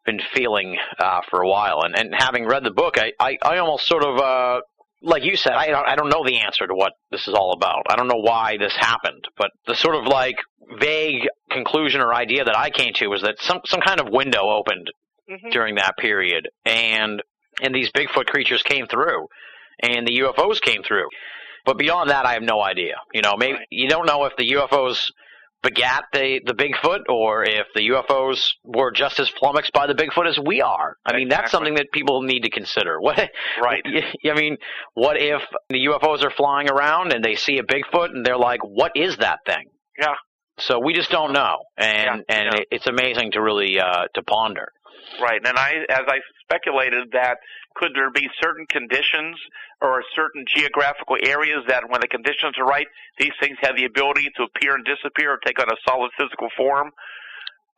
been 0.04 0.20
feeling 0.34 0.78
uh, 0.98 1.20
for 1.30 1.42
a 1.42 1.48
while, 1.48 1.82
and 1.82 1.96
and 1.96 2.12
having 2.16 2.46
read 2.46 2.64
the 2.64 2.72
book, 2.72 2.98
I 2.98 3.12
I, 3.20 3.38
I 3.42 3.58
almost 3.58 3.86
sort 3.86 4.04
of 4.04 4.18
uh, 4.18 4.60
like 5.02 5.24
you 5.24 5.36
said, 5.36 5.52
I 5.52 5.68
don't, 5.68 5.86
I 5.86 5.96
don't 5.96 6.10
know 6.10 6.24
the 6.24 6.40
answer 6.40 6.66
to 6.66 6.74
what 6.74 6.92
this 7.10 7.26
is 7.26 7.34
all 7.34 7.52
about. 7.52 7.86
I 7.88 7.96
don't 7.96 8.08
know 8.08 8.20
why 8.20 8.56
this 8.58 8.74
happened, 8.76 9.24
but 9.36 9.50
the 9.66 9.74
sort 9.74 9.96
of 9.96 10.06
like 10.06 10.36
vague 10.78 11.26
conclusion 11.50 12.00
or 12.00 12.14
idea 12.14 12.44
that 12.44 12.56
I 12.56 12.70
came 12.70 12.92
to 12.94 13.08
was 13.08 13.22
that 13.22 13.36
some 13.40 13.60
some 13.66 13.80
kind 13.80 14.00
of 14.00 14.08
window 14.10 14.50
opened 14.50 14.90
mm-hmm. 15.30 15.50
during 15.50 15.76
that 15.76 15.96
period, 15.98 16.48
and 16.64 17.22
and 17.62 17.74
these 17.74 17.90
Bigfoot 17.90 18.26
creatures 18.26 18.62
came 18.62 18.86
through, 18.86 19.26
and 19.82 20.06
the 20.06 20.20
UFOs 20.20 20.60
came 20.60 20.82
through. 20.82 21.08
But 21.64 21.78
beyond 21.78 22.10
that, 22.10 22.26
I 22.26 22.34
have 22.34 22.42
no 22.42 22.60
idea. 22.60 22.94
You 23.12 23.22
know, 23.22 23.36
maybe 23.36 23.54
right. 23.54 23.66
you 23.70 23.88
don't 23.88 24.06
know 24.06 24.24
if 24.24 24.36
the 24.36 24.52
UFOs 24.52 25.10
begat 25.62 26.04
the 26.12 26.40
the 26.44 26.54
Bigfoot, 26.54 27.00
or 27.08 27.44
if 27.44 27.66
the 27.74 27.88
UFOs 27.90 28.52
were 28.64 28.90
just 28.90 29.20
as 29.20 29.28
flummoxed 29.28 29.72
by 29.72 29.86
the 29.86 29.94
Bigfoot 29.94 30.28
as 30.28 30.38
we 30.38 30.60
are. 30.62 30.96
I 31.04 31.16
mean, 31.16 31.28
that's 31.28 31.50
something 31.50 31.74
that 31.74 31.92
people 31.92 32.22
need 32.22 32.40
to 32.40 32.50
consider. 32.50 32.98
What, 33.10 33.30
right? 33.60 33.82
I 34.24 34.34
mean, 34.34 34.56
what 34.94 35.20
if 35.20 35.42
the 35.68 35.86
UFOs 35.86 36.22
are 36.22 36.30
flying 36.30 36.70
around 36.70 37.12
and 37.12 37.24
they 37.24 37.34
see 37.34 37.58
a 37.58 37.62
Bigfoot 37.62 38.10
and 38.10 38.24
they're 38.24 38.38
like, 38.38 38.60
"What 38.62 38.92
is 38.94 39.16
that 39.18 39.40
thing?" 39.46 39.64
Yeah. 39.98 40.14
So 40.58 40.78
we 40.78 40.92
just 40.92 41.10
don't 41.10 41.32
know, 41.32 41.64
and 41.76 42.24
yeah, 42.28 42.36
and 42.36 42.54
yeah. 42.54 42.64
it's 42.70 42.86
amazing 42.86 43.32
to 43.32 43.40
really 43.40 43.80
uh, 43.80 44.04
to 44.14 44.22
ponder. 44.22 44.72
Right, 45.20 45.40
and 45.44 45.58
I, 45.58 45.84
as 45.88 46.04
I 46.08 46.18
speculated, 46.42 47.12
that 47.12 47.38
could 47.74 47.92
there 47.94 48.10
be 48.10 48.28
certain 48.42 48.66
conditions 48.66 49.36
or 49.80 50.02
certain 50.14 50.44
geographical 50.48 51.16
areas 51.22 51.64
that, 51.68 51.84
when 51.88 52.00
the 52.00 52.08
conditions 52.08 52.54
are 52.58 52.64
right, 52.64 52.86
these 53.18 53.32
things 53.40 53.56
have 53.62 53.76
the 53.76 53.84
ability 53.84 54.28
to 54.36 54.44
appear 54.44 54.74
and 54.74 54.84
disappear 54.84 55.32
or 55.32 55.38
take 55.44 55.60
on 55.60 55.68
a 55.68 55.76
solid 55.88 56.10
physical 56.18 56.48
form? 56.56 56.90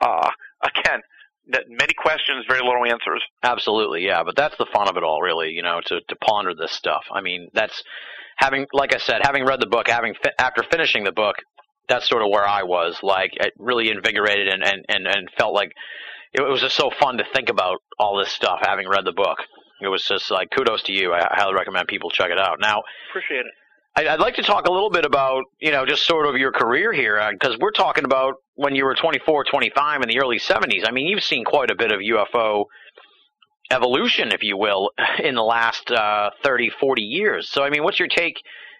Uh, 0.00 0.30
again, 0.62 1.00
that 1.48 1.64
many 1.68 1.92
questions, 1.94 2.44
very 2.48 2.60
little 2.62 2.84
answers. 2.84 3.22
Absolutely, 3.42 4.04
yeah. 4.04 4.22
But 4.24 4.36
that's 4.36 4.56
the 4.56 4.66
fun 4.72 4.88
of 4.88 4.96
it 4.96 5.02
all, 5.02 5.20
really. 5.20 5.50
You 5.50 5.62
know, 5.62 5.80
to 5.86 6.00
to 6.00 6.16
ponder 6.16 6.54
this 6.54 6.72
stuff. 6.72 7.04
I 7.12 7.20
mean, 7.20 7.48
that's 7.52 7.82
having, 8.36 8.66
like 8.72 8.94
I 8.94 8.98
said, 8.98 9.20
having 9.22 9.44
read 9.44 9.60
the 9.60 9.66
book, 9.66 9.88
having 9.88 10.14
fi- 10.14 10.32
after 10.38 10.62
finishing 10.62 11.04
the 11.04 11.12
book, 11.12 11.36
that's 11.88 12.08
sort 12.08 12.22
of 12.22 12.28
where 12.30 12.46
I 12.46 12.62
was. 12.62 12.98
Like, 13.02 13.32
it 13.34 13.52
really 13.58 13.90
invigorated 13.90 14.48
and 14.48 14.62
and 14.62 14.84
and, 14.88 15.06
and 15.06 15.28
felt 15.36 15.52
like 15.52 15.72
it 16.32 16.42
was 16.42 16.60
just 16.60 16.76
so 16.76 16.90
fun 16.90 17.18
to 17.18 17.24
think 17.34 17.48
about 17.48 17.78
all 17.98 18.18
this 18.18 18.32
stuff. 18.32 18.60
Having 18.62 18.88
read 18.88 19.04
the 19.04 19.12
book, 19.12 19.38
it 19.80 19.88
was 19.88 20.04
just 20.04 20.30
like 20.30 20.50
kudos 20.50 20.82
to 20.84 20.92
you. 20.92 21.12
I 21.12 21.26
highly 21.30 21.54
recommend 21.54 21.88
people 21.88 22.10
check 22.10 22.30
it 22.30 22.38
out. 22.38 22.58
Now, 22.60 22.82
appreciate 23.10 23.40
it. 23.40 23.52
I'd 23.94 24.20
like 24.20 24.36
to 24.36 24.42
talk 24.42 24.66
a 24.66 24.72
little 24.72 24.88
bit 24.88 25.04
about, 25.04 25.44
you 25.60 25.70
know, 25.70 25.84
just 25.84 26.06
sort 26.06 26.26
of 26.26 26.36
your 26.36 26.50
career 26.50 26.94
here, 26.94 27.20
because 27.30 27.56
uh, 27.56 27.58
we're 27.60 27.72
talking 27.72 28.06
about 28.06 28.36
when 28.54 28.74
you 28.74 28.86
were 28.86 28.94
24, 28.94 29.44
25 29.44 30.00
in 30.00 30.08
the 30.08 30.18
early 30.18 30.38
70s. 30.38 30.88
I 30.88 30.92
mean, 30.92 31.06
you've 31.06 31.22
seen 31.22 31.44
quite 31.44 31.70
a 31.70 31.74
bit 31.74 31.92
of 31.92 32.00
UFO 32.00 32.64
evolution, 33.70 34.32
if 34.32 34.42
you 34.42 34.56
will, 34.56 34.92
in 35.22 35.34
the 35.34 35.42
last 35.42 35.90
uh, 35.90 36.30
30, 36.42 36.70
40 36.80 37.02
years. 37.02 37.50
So, 37.50 37.62
I 37.62 37.68
mean, 37.68 37.84
what's 37.84 37.98
your 37.98 38.08
take 38.08 38.36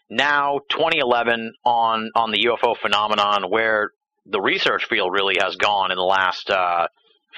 now, 0.08 0.60
2011, 0.70 1.52
on 1.64 2.10
on 2.14 2.30
the 2.30 2.46
UFO 2.46 2.76
phenomenon, 2.76 3.50
where 3.50 3.90
the 4.26 4.40
research 4.40 4.86
field 4.86 5.12
really 5.12 5.36
has 5.40 5.56
gone 5.56 5.90
in 5.90 5.96
the 5.96 6.02
last 6.02 6.48
uh, 6.48 6.86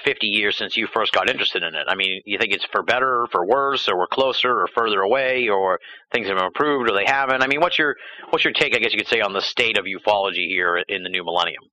50 0.03 0.27
years 0.27 0.57
since 0.57 0.75
you 0.75 0.87
first 0.87 1.13
got 1.13 1.29
interested 1.29 1.63
in 1.63 1.75
it? 1.75 1.85
I 1.87 1.95
mean, 1.95 2.21
you 2.25 2.37
think 2.37 2.53
it's 2.53 2.65
for 2.71 2.83
better, 2.83 3.21
or 3.21 3.27
for 3.27 3.45
worse, 3.45 3.87
or 3.87 3.97
we're 3.97 4.07
closer 4.07 4.49
or 4.49 4.67
further 4.75 5.01
away, 5.01 5.49
or 5.49 5.79
things 6.11 6.27
have 6.27 6.37
improved 6.37 6.89
or 6.89 6.95
they 6.95 7.05
haven't? 7.05 7.41
I 7.41 7.47
mean, 7.47 7.61
what's 7.61 7.79
your 7.79 7.95
what's 8.29 8.43
your 8.43 8.53
take? 8.53 8.75
I 8.75 8.79
guess 8.79 8.93
you 8.93 8.99
could 8.99 9.07
say 9.07 9.21
on 9.21 9.33
the 9.33 9.41
state 9.41 9.77
of 9.77 9.85
ufology 9.85 10.47
here 10.47 10.77
in 10.87 11.03
the 11.03 11.09
new 11.09 11.23
millennium. 11.23 11.63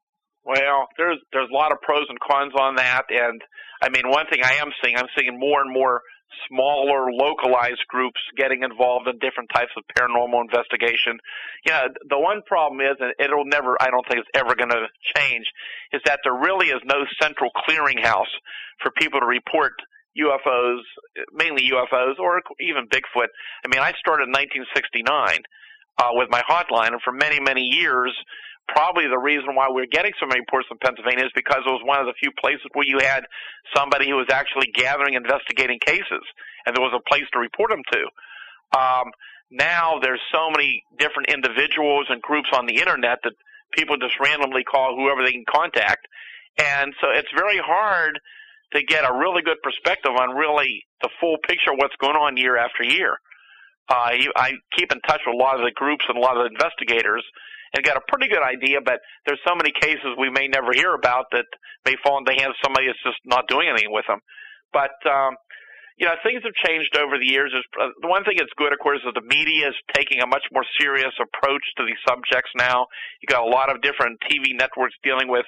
Well, 0.45 0.87
there's 0.97 1.19
there's 1.33 1.49
a 1.51 1.55
lot 1.55 1.73
of 1.73 1.81
pros 1.83 2.07
and 2.09 2.19
cons 2.21 2.53
on 2.59 2.77
that, 2.77 3.05
and 3.11 3.41
I 3.83 3.89
mean, 3.91 4.09
one 4.09 4.27
thing 4.31 4.41
I 4.45 4.55
am 4.55 4.71
seeing, 4.83 4.97
I'm 4.97 5.09
seeing 5.19 5.39
more 5.39 5.61
and 5.61 5.73
more 5.73 6.03
smaller, 6.49 7.13
localized 7.13 7.85
groups 7.89 8.21
getting 8.37 8.63
involved 8.63 9.09
in 9.09 9.19
different 9.19 9.51
types 9.55 9.71
of 9.77 9.85
paranormal 9.97 10.41
investigation. 10.41 11.19
Know, 11.67 11.89
the 12.09 12.19
one 12.19 12.43
problem 12.47 12.81
is, 12.81 12.97
and 13.01 13.15
it'll 13.19 13.45
never, 13.45 13.77
I 13.81 13.91
don't 13.91 14.07
think 14.09 14.21
it's 14.21 14.35
ever 14.35 14.55
going 14.55 14.71
to 14.71 14.87
change, 15.17 15.47
is 15.93 16.01
that 16.05 16.21
there 16.25 16.35
really 16.35 16.69
is 16.69 16.81
no 16.85 17.05
central 17.21 17.51
clearinghouse 17.69 18.33
for 18.83 18.91
people 18.97 19.21
to 19.21 19.27
report 19.27 19.73
UFOs, 20.19 20.81
mainly 21.33 21.71
UFOs, 21.71 22.19
or 22.19 22.43
even 22.61 22.87
Bigfoot. 22.89 23.29
I 23.65 23.69
mean, 23.69 23.81
I 23.81 23.93
started 23.99 24.29
in 24.29 24.33
1969 24.33 25.43
uh, 25.99 26.09
with 26.13 26.29
my 26.31 26.43
hotline, 26.49 26.93
and 26.93 27.03
for 27.03 27.13
many, 27.13 27.41
many 27.41 27.63
years, 27.63 28.15
probably 28.69 29.07
the 29.09 29.19
reason 29.19 29.55
why 29.55 29.67
we're 29.69 29.91
getting 29.91 30.13
so 30.21 30.27
many 30.27 30.41
reports 30.41 30.69
in 30.71 30.79
Pennsylvania 30.79 31.25
is 31.25 31.33
because 31.35 31.63
it 31.67 31.71
was 31.71 31.83
one 31.85 32.01
of 32.01 32.07
the 32.07 32.15
few 32.19 32.31
places 32.41 32.65
where 32.73 32.87
you 32.87 32.99
had 33.01 33.25
somebody 33.75 34.09
who 34.09 34.17
was 34.17 34.29
actually 34.31 34.69
gathering, 34.75 35.15
investigating 35.15 35.79
cases, 35.85 36.25
and 36.67 36.77
there 36.77 36.83
was 36.83 36.95
a 36.95 37.09
place 37.09 37.27
to 37.33 37.39
report 37.39 37.71
them 37.71 37.83
to. 37.93 38.03
Um, 38.79 39.11
now 39.51 39.99
there's 40.01 40.23
so 40.33 40.49
many 40.51 40.85
different 40.99 41.29
individuals 41.29 42.07
and 42.09 42.23
groups 42.23 42.49
on 42.57 42.67
the 42.67 42.81
internet 42.81 43.19
that 43.25 43.35
people 43.77 43.97
just 43.97 44.19
randomly 44.21 44.65
call 44.65 44.97
whoever 44.97 45.23
they 45.23 45.33
can 45.33 45.45
contact, 45.49 46.09
and 46.59 46.95
so 47.01 47.09
it's 47.11 47.31
very 47.37 47.59
hard 47.59 48.19
to 48.73 48.83
get 48.83 49.05
a 49.05 49.13
really 49.13 49.43
good 49.43 49.61
perspective 49.63 50.13
on 50.13 50.37
really 50.37 50.85
the 51.03 51.11
full 51.21 51.37
picture 51.47 51.73
of 51.73 51.77
what's 51.77 51.97
going 52.01 52.17
on 52.17 52.37
year 52.37 52.57
after 52.57 52.83
year. 52.83 53.19
Uh, 53.89 54.15
I 54.37 54.53
keep 54.77 54.93
in 54.93 55.01
touch 55.07 55.21
with 55.27 55.35
a 55.35 55.39
lot 55.39 55.57
of 55.57 55.63
the 55.63 55.73
groups 55.75 56.05
and 56.09 56.17
a 56.17 56.21
lot 56.21 56.37
of 56.37 56.45
the 56.45 56.51
investigators, 56.55 57.25
and 57.75 57.85
got 57.85 57.97
a 57.97 58.05
pretty 58.09 58.29
good 58.29 58.43
idea, 58.43 58.81
but 58.85 59.01
there's 59.27 59.41
so 59.47 59.55
many 59.55 59.73
cases 59.73 60.13
we 60.19 60.31
may 60.31 60.47
never 60.47 60.73
hear 60.73 60.95
about 60.95 61.27
that 61.33 61.47
may 61.85 61.97
fall 62.05 62.19
into 62.19 62.33
the 62.33 62.41
hands 62.41 62.53
of 62.53 62.61
somebody 62.63 62.87
that's 62.87 63.03
just 63.03 63.19
not 63.25 63.49
doing 63.49 63.69
anything 63.69 63.93
with 63.93 64.05
them. 64.07 64.21
But 64.73 64.93
um, 65.09 65.37
you 65.97 66.07
know, 66.07 66.15
things 66.25 66.43
have 66.45 66.57
changed 66.67 66.97
over 66.97 67.19
the 67.19 67.27
years. 67.29 67.53
Is 67.53 67.65
uh, 67.81 67.93
the 68.01 68.09
one 68.09 68.25
thing 68.25 68.37
that's 68.39 68.53
good, 68.57 68.73
of 68.73 68.79
course, 68.81 69.01
is 69.05 69.13
the 69.15 69.25
media 69.25 69.69
is 69.69 69.77
taking 69.95 70.21
a 70.21 70.27
much 70.27 70.45
more 70.53 70.65
serious 70.81 71.13
approach 71.21 71.63
to 71.77 71.85
these 71.85 72.01
subjects 72.09 72.51
now. 72.57 72.87
You've 73.21 73.33
got 73.33 73.45
a 73.45 73.51
lot 73.51 73.71
of 73.71 73.81
different 73.83 74.21
TV 74.29 74.57
networks 74.57 74.95
dealing 75.05 75.29
with 75.29 75.47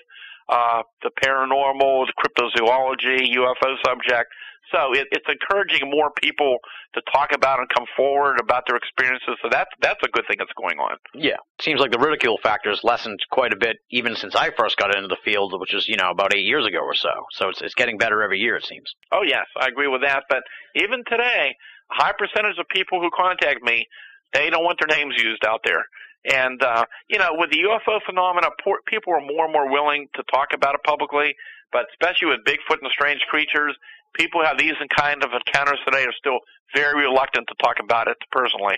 uh, 0.48 0.82
the 1.02 1.10
paranormal, 1.22 2.06
the 2.06 2.14
cryptozoology, 2.18 3.34
UFO 3.36 3.76
subject. 3.84 4.30
So 4.72 4.94
it, 4.94 5.06
it's 5.12 5.26
encouraging 5.28 5.90
more 5.90 6.10
people 6.22 6.58
to 6.94 7.02
talk 7.12 7.30
about 7.34 7.58
and 7.60 7.68
come 7.68 7.84
forward 7.96 8.40
about 8.40 8.64
their 8.66 8.76
experiences. 8.76 9.36
So 9.42 9.48
that's 9.50 9.70
that's 9.80 10.00
a 10.02 10.08
good 10.08 10.24
thing 10.26 10.36
that's 10.38 10.52
going 10.56 10.78
on. 10.78 10.96
Yeah, 11.14 11.36
seems 11.60 11.80
like 11.80 11.92
the 11.92 11.98
ridicule 11.98 12.38
factor 12.42 12.70
has 12.70 12.80
lessened 12.82 13.20
quite 13.30 13.52
a 13.52 13.56
bit, 13.56 13.76
even 13.90 14.16
since 14.16 14.34
I 14.34 14.50
first 14.56 14.76
got 14.76 14.94
into 14.94 15.08
the 15.08 15.18
field, 15.24 15.58
which 15.60 15.74
is 15.74 15.86
you 15.86 15.96
know 15.96 16.10
about 16.10 16.34
eight 16.34 16.44
years 16.44 16.66
ago 16.66 16.78
or 16.78 16.94
so. 16.94 17.12
So 17.32 17.50
it's 17.50 17.60
it's 17.60 17.74
getting 17.74 17.98
better 17.98 18.22
every 18.22 18.38
year, 18.38 18.56
it 18.56 18.64
seems. 18.64 18.94
Oh 19.12 19.22
yes, 19.22 19.46
I 19.60 19.68
agree 19.68 19.88
with 19.88 20.02
that. 20.02 20.24
But 20.28 20.42
even 20.74 21.04
today, 21.06 21.54
a 21.90 22.02
high 22.02 22.12
percentage 22.16 22.58
of 22.58 22.66
people 22.68 23.00
who 23.00 23.10
contact 23.14 23.62
me, 23.62 23.86
they 24.32 24.50
don't 24.50 24.64
want 24.64 24.78
their 24.80 24.96
names 24.96 25.14
used 25.22 25.44
out 25.44 25.60
there. 25.64 25.84
And 26.30 26.62
uh, 26.62 26.84
you 27.08 27.18
know, 27.18 27.30
with 27.32 27.50
the 27.50 27.58
UFO 27.58 28.00
phenomena, 28.06 28.48
poor, 28.62 28.78
people 28.86 29.12
are 29.12 29.20
more 29.20 29.44
and 29.44 29.52
more 29.52 29.70
willing 29.70 30.08
to 30.14 30.22
talk 30.32 30.48
about 30.54 30.74
it 30.74 30.82
publicly. 30.84 31.34
But 31.72 31.86
especially 31.92 32.28
with 32.28 32.44
Bigfoot 32.46 32.78
and 32.80 32.90
strange 32.90 33.20
creatures, 33.28 33.76
people 34.14 34.40
who 34.40 34.46
have 34.46 34.58
these 34.58 34.74
kind 34.96 35.22
of 35.24 35.30
encounters 35.32 35.78
today 35.84 36.04
are 36.04 36.14
still 36.16 36.38
very 36.74 37.02
reluctant 37.02 37.48
to 37.48 37.54
talk 37.62 37.76
about 37.82 38.08
it 38.08 38.16
personally. 38.30 38.76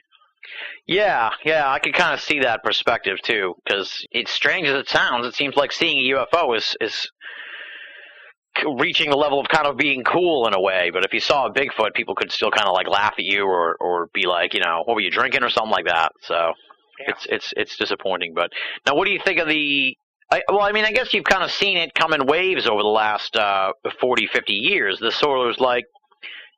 Yeah, 0.87 1.31
yeah, 1.45 1.71
I 1.71 1.79
can 1.79 1.93
kind 1.93 2.15
of 2.15 2.21
see 2.21 2.41
that 2.41 2.63
perspective 2.63 3.21
too. 3.23 3.55
Because 3.65 4.05
it's 4.11 4.31
strange 4.31 4.67
as 4.69 4.75
it 4.77 4.89
sounds, 4.89 5.27
it 5.27 5.35
seems 5.35 5.57
like 5.57 5.73
seeing 5.73 5.99
a 5.99 6.17
UFO 6.17 6.57
is 6.57 6.77
is 6.81 7.11
reaching 8.79 9.11
the 9.11 9.17
level 9.17 9.39
of 9.39 9.49
kind 9.49 9.67
of 9.67 9.77
being 9.77 10.03
cool 10.03 10.47
in 10.47 10.55
a 10.55 10.61
way. 10.61 10.91
But 10.93 11.05
if 11.05 11.13
you 11.13 11.21
saw 11.21 11.47
a 11.47 11.53
Bigfoot, 11.53 11.95
people 11.95 12.15
could 12.15 12.33
still 12.33 12.51
kind 12.51 12.67
of 12.69 12.75
like 12.75 12.89
laugh 12.89 13.15
at 13.19 13.25
you 13.25 13.45
or 13.45 13.77
or 13.81 14.09
be 14.15 14.27
like, 14.27 14.55
you 14.55 14.61
know, 14.61 14.83
what 14.85 14.95
were 14.95 15.01
you 15.01 15.11
drinking 15.11 15.43
or 15.43 15.51
something 15.51 15.73
like 15.73 15.87
that. 15.87 16.13
So 16.23 16.53
yeah. 16.99 17.11
it's 17.11 17.27
it's 17.29 17.55
it's 17.57 17.77
disappointing. 17.77 18.33
But 18.35 18.51
now, 18.87 18.95
what 18.95 19.07
do 19.07 19.13
you 19.13 19.21
think 19.25 19.39
of 19.39 19.49
the? 19.49 19.97
I, 20.31 20.43
well, 20.49 20.63
I 20.63 20.73
mean, 20.73 20.85
I 20.85 20.91
guess 20.91 21.15
you've 21.15 21.25
kind 21.25 21.45
of 21.45 21.53
seen 21.53 21.77
it 21.77 21.95
come 21.95 22.13
in 22.13 22.27
waves 22.27 22.67
over 22.67 22.83
the 22.83 22.89
last 22.89 23.37
uh, 23.37 23.73
40, 24.01 24.27
50 24.27 24.53
years. 24.55 24.99
The 24.99 25.13
of 25.25 25.61
like, 25.61 25.85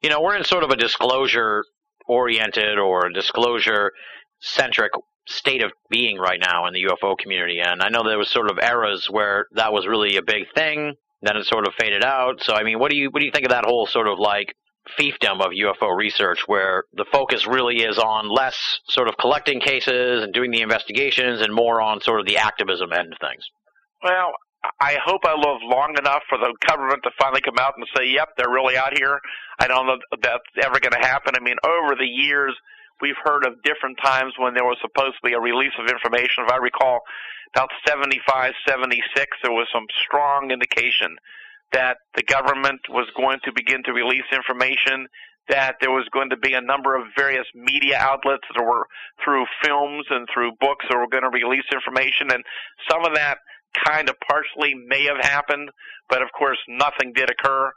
you 0.03 0.09
know, 0.09 0.23
we're 0.23 0.37
in 0.37 0.45
sort 0.45 0.65
of 0.65 0.71
a 0.71 0.77
disclosure 0.77 1.65
oriented 2.09 2.79
or 2.79 3.11
disclosure 3.11 3.93
centric 4.41 4.93
state 5.27 5.63
of 5.63 5.71
being 5.91 6.17
right 6.17 6.41
now 6.41 6.67
in 6.67 6.73
the 6.73 6.85
UFO 6.85 7.17
community. 7.19 7.61
And 7.61 7.83
I 7.83 7.91
know 7.91 8.03
there 8.03 8.19
was 8.19 8.31
sort 8.31 8.51
of 8.51 8.59
eras 8.59 9.09
where 9.11 9.47
that 9.55 9.73
was 9.73 9.87
really 9.87 10.17
a 10.17 10.23
big 10.23 10.45
thing. 10.55 10.95
Then 11.21 11.37
it 11.37 11.45
sort 11.45 11.67
of 11.67 11.75
faded 11.79 12.03
out. 12.03 12.43
So 12.43 12.55
I 12.55 12.63
mean, 12.63 12.79
what 12.79 12.91
do 12.91 12.97
you 12.97 13.11
what 13.11 13.21
do 13.21 13.27
you 13.27 13.33
think 13.33 13.45
of 13.45 13.51
that 13.51 13.65
whole 13.67 13.87
sort 13.87 14.09
of 14.09 14.19
like 14.19 14.55
fiefdom 14.99 15.41
of 15.41 15.53
UFO 15.53 15.97
research, 15.97 16.41
where 16.47 16.85
the 16.95 17.05
focus 17.13 17.47
really 17.47 17.83
is 17.83 17.99
on 17.99 18.29
less 18.29 18.81
sort 18.89 19.09
of 19.09 19.17
collecting 19.19 19.61
cases 19.61 20.23
and 20.23 20.33
doing 20.33 20.51
the 20.51 20.63
investigations, 20.63 21.41
and 21.41 21.55
more 21.55 21.81
on 21.81 22.01
sort 22.01 22.21
of 22.21 22.27
the 22.27 22.39
activism 22.39 22.93
end 22.93 23.13
of 23.13 23.19
things? 23.21 23.45
Well, 24.03 24.33
I 24.81 24.97
hope 25.05 25.23
I 25.25 25.35
live 25.35 25.63
long 25.63 25.95
enough 25.99 26.23
for 26.29 26.39
the 26.39 26.53
government 26.67 27.03
to 27.05 27.11
finally 27.19 27.41
come 27.41 27.59
out 27.59 27.75
and 27.77 27.87
say, 27.97 28.07
"Yep, 28.07 28.37
they're 28.37 28.51
really 28.51 28.77
out 28.77 28.97
here." 28.97 29.21
I 29.59 29.69
don't 29.69 29.87
know 29.87 29.99
if 30.13 30.21
that's 30.21 30.45
ever 30.63 30.81
going 30.81 30.93
to 30.93 31.07
happen. 31.07 31.35
I 31.37 31.41
mean, 31.41 31.57
over 31.65 31.95
the 31.95 32.07
years, 32.07 32.55
we've 33.01 33.19
heard 33.23 33.47
of 33.47 33.63
different 33.63 33.99
times 34.03 34.35
when 34.37 34.55
there 34.55 34.65
was 34.65 34.79
supposed 34.81 35.17
to 35.17 35.29
be 35.29 35.35
a 35.35 35.41
release 35.41 35.75
of 35.79 35.87
information. 35.87 36.45
If 36.47 36.53
I 36.53 36.57
recall, 36.57 37.01
about 37.55 37.71
75, 37.87 38.53
76, 38.67 39.37
there 39.43 39.53
was 39.53 39.69
some 39.73 39.87
strong 40.05 40.51
indication 40.51 41.17
that 41.73 41.99
the 42.17 42.23
government 42.23 42.81
was 42.89 43.07
going 43.17 43.39
to 43.45 43.53
begin 43.53 43.83
to 43.85 43.93
release 43.93 44.25
information, 44.33 45.07
that 45.49 45.77
there 45.81 45.91
was 45.91 46.07
going 46.13 46.31
to 46.31 46.37
be 46.37 46.55
a 46.55 46.61
number 46.61 46.97
of 46.97 47.07
various 47.17 47.47
media 47.55 47.97
outlets 47.99 48.45
that 48.55 48.63
were 48.63 48.87
through 49.25 49.45
films 49.63 50.07
and 50.11 50.29
through 50.33 50.53
books 50.61 50.85
that 50.89 50.97
were 50.97 51.09
going 51.09 51.25
to 51.25 51.31
release 51.31 51.65
information, 51.73 52.31
and 52.33 52.45
some 52.91 53.05
of 53.05 53.15
that 53.15 53.39
kind 53.85 54.09
of 54.09 54.17
partially 54.29 54.75
may 54.75 55.05
have 55.05 55.19
happened, 55.21 55.71
but 56.09 56.23
of 56.23 56.29
course 56.37 56.59
nothing 56.69 57.13
did 57.15 57.31
occur. 57.31 57.73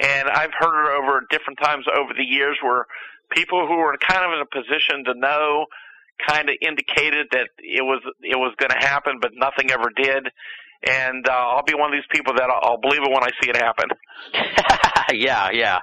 And 0.00 0.28
I've 0.28 0.52
heard 0.58 0.86
it 0.86 1.02
over 1.02 1.22
different 1.30 1.58
times 1.62 1.86
over 1.88 2.12
the 2.16 2.24
years 2.24 2.56
where 2.62 2.86
people 3.30 3.66
who 3.66 3.76
were 3.76 3.96
kind 3.98 4.24
of 4.24 4.32
in 4.32 4.40
a 4.40 4.46
position 4.46 5.04
to 5.04 5.14
know 5.14 5.66
kind 6.26 6.48
of 6.48 6.56
indicated 6.60 7.26
that 7.32 7.48
it 7.58 7.82
was 7.82 8.00
it 8.22 8.36
was 8.36 8.54
going 8.58 8.70
to 8.70 8.86
happen, 8.86 9.18
but 9.20 9.32
nothing 9.34 9.70
ever 9.70 9.90
did 9.94 10.28
and 10.86 11.26
uh, 11.28 11.32
I'll 11.32 11.64
be 11.64 11.74
one 11.74 11.92
of 11.92 11.96
these 11.96 12.08
people 12.10 12.34
that 12.34 12.48
I'll, 12.50 12.72
I'll 12.72 12.80
believe 12.80 13.02
it 13.02 13.10
when 13.10 13.22
I 13.22 13.30
see 13.40 13.50
it 13.50 13.56
happen. 13.56 13.88
yeah, 15.12 15.50
yeah. 15.52 15.80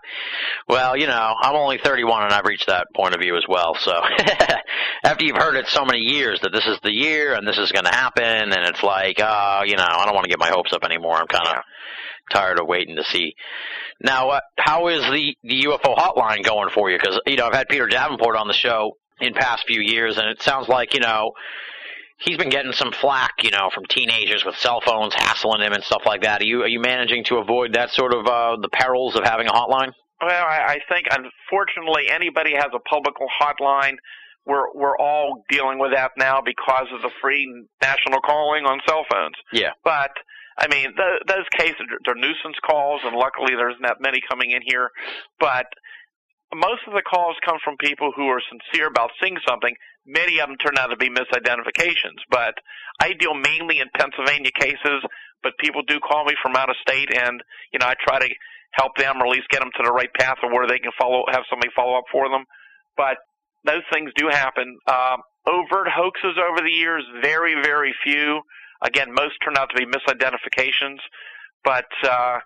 Well, 0.68 0.98
you 0.98 1.08
know, 1.08 1.36
I'm 1.42 1.56
only 1.56 1.78
31 1.78 2.24
and 2.24 2.34
I've 2.34 2.46
reached 2.46 2.68
that 2.68 2.88
point 2.96 3.14
of 3.16 3.22
view 3.22 3.36
as 3.36 3.44
well. 3.48 3.76
So 3.80 3.94
after 5.04 5.26
you've 5.26 5.38
heard 5.38 5.56
it 5.56 5.68
so 5.68 5.86
many 5.86 6.00
years 6.00 6.40
that 6.42 6.52
this 6.52 6.66
is 6.66 6.78
the 6.84 6.94
year 6.94 7.34
and 7.34 7.48
this 7.48 7.58
is 7.58 7.72
going 7.72 7.86
to 7.86 7.92
happen, 7.92 8.24
and 8.24 8.68
it's 8.68 8.84
like, 8.84 9.20
uh, 9.20 9.62
you 9.66 9.76
know, 9.76 9.86
I 9.88 10.06
don't 10.06 10.14
want 10.14 10.26
to 10.26 10.30
get 10.30 10.40
my 10.40 10.50
hopes 10.50 10.74
up 10.74 10.84
anymore. 10.84 11.16
I'm 11.16 11.28
kind 11.28 11.48
of 11.48 11.56
yeah. 11.56 11.62
tired 12.38 12.60
of 12.60 12.68
waiting 12.68 12.96
to 12.96 13.04
see. 13.04 13.36
Now, 14.00 14.30
uh, 14.30 14.40
how 14.58 14.88
is 14.88 15.02
the 15.04 15.36
the 15.44 15.64
UFO 15.64 15.96
hotline 15.96 16.44
going 16.44 16.70
for 16.70 16.90
you? 16.90 16.98
Because 16.98 17.20
you 17.28 17.36
know, 17.36 17.48
I've 17.48 17.54
had 17.54 17.70
Peter 17.70 17.88
Davenport 17.88 18.36
on 18.36 18.48
the 18.48 18.54
show 18.54 18.98
in 19.20 19.34
past 19.34 19.66
few 19.68 19.82
years, 19.82 20.18
and 20.18 20.28
it 20.28 20.42
sounds 20.42 20.68
like 20.68 20.94
you 20.94 21.00
know 21.00 21.34
he's 22.22 22.38
been 22.38 22.50
getting 22.50 22.72
some 22.72 22.92
flack, 22.92 23.44
you 23.44 23.52
know, 23.52 23.70
from 23.74 23.86
teenagers 23.86 24.46
with 24.46 24.56
cell 24.58 24.82
phones 24.82 25.14
hassling 25.14 25.62
him 25.62 25.74
and 25.74 25.84
stuff 25.84 26.04
like 26.06 26.22
that. 26.22 26.42
Are 26.42 26.46
you 26.46 26.64
are 26.64 26.68
you 26.68 26.80
managing 26.80 27.24
to 27.26 27.38
avoid 27.38 27.74
that 27.74 27.90
sort 27.92 28.14
of 28.14 28.26
uh, 28.26 28.58
the 28.62 28.70
perils 28.70 29.16
of 29.16 29.24
having 29.24 29.48
a 29.48 29.52
hotline? 29.52 29.92
Well, 30.22 30.46
I, 30.46 30.78
I 30.78 30.80
think 30.88 31.08
unfortunately 31.10 32.10
anybody 32.10 32.54
has 32.54 32.70
a 32.74 32.80
public 32.80 33.16
hotline. 33.42 33.96
We're 34.46 34.74
we're 34.74 34.98
all 34.98 35.44
dealing 35.50 35.80
with 35.80 35.94
that 35.94 36.12
now 36.18 36.42
because 36.44 36.88
of 36.94 37.02
the 37.02 37.12
free 37.22 37.48
national 37.82 38.22
calling 38.22 38.66
on 38.66 38.80
cell 38.88 39.06
phones. 39.12 39.36
Yeah. 39.52 39.72
But 39.84 40.12
I 40.58 40.68
mean, 40.68 40.94
th- 40.96 41.22
those 41.28 41.46
cases 41.58 41.82
are 42.08 42.16
nuisance 42.16 42.58
calls, 42.66 43.02
and 43.04 43.16
luckily 43.16 43.56
there's 43.56 43.78
not 43.80 43.98
many 44.00 44.20
coming 44.30 44.52
in 44.52 44.62
here. 44.66 44.90
But 45.40 45.66
most 46.54 46.82
of 46.88 46.94
the 46.94 47.02
calls 47.02 47.36
come 47.46 47.58
from 47.64 47.78
people 47.80 48.12
who 48.16 48.28
are 48.28 48.42
sincere 48.50 48.88
about 48.88 49.12
seeing 49.22 49.38
something. 49.48 49.74
Many 50.06 50.40
of 50.40 50.50
them 50.50 50.58
turn 50.58 50.78
out 50.78 50.88
to 50.88 50.98
be 50.98 51.10
misidentifications, 51.10 52.26
but 52.30 52.56
I 53.00 53.14
deal 53.14 53.34
mainly 53.36 53.80
in 53.80 53.88
Pennsylvania 53.96 54.52
cases, 54.58 55.04
but 55.44 55.58
people 55.60 55.84
do 55.88 56.00
call 56.00 56.26
me 56.26 56.34
from 56.42 56.56
out 56.56 56.70
of 56.70 56.76
state 56.82 57.10
and, 57.16 57.42
you 57.72 57.80
know, 57.80 57.88
I 57.88 57.94
try 58.02 58.20
to 58.20 58.30
help 58.74 58.96
them 58.98 59.22
or 59.22 59.28
at 59.28 59.32
least 59.32 59.50
get 59.50 59.60
them 59.60 59.72
to 59.78 59.84
the 59.84 59.92
right 59.92 60.12
path 60.14 60.38
of 60.44 60.52
where 60.52 60.68
they 60.68 60.80
can 60.80 60.92
follow, 61.00 61.24
have 61.30 61.44
somebody 61.50 61.70
follow 61.76 61.98
up 61.98 62.06
for 62.12 62.30
them. 62.30 62.46
But 62.98 63.18
those 63.66 63.84
things 63.94 64.12
do 64.16 64.28
happen. 64.30 64.78
Um, 64.88 65.22
overt 65.48 65.88
hoaxes 65.90 66.38
over 66.38 66.62
the 66.62 66.74
years, 66.74 67.04
very, 67.22 67.56
very 67.62 67.94
few. 68.04 68.42
Again, 68.82 69.14
most 69.14 69.36
turn 69.44 69.58
out 69.58 69.70
to 69.70 69.78
be 69.78 69.86
misidentifications, 69.86 70.98
but, 71.64 71.86
uh, 72.04 72.40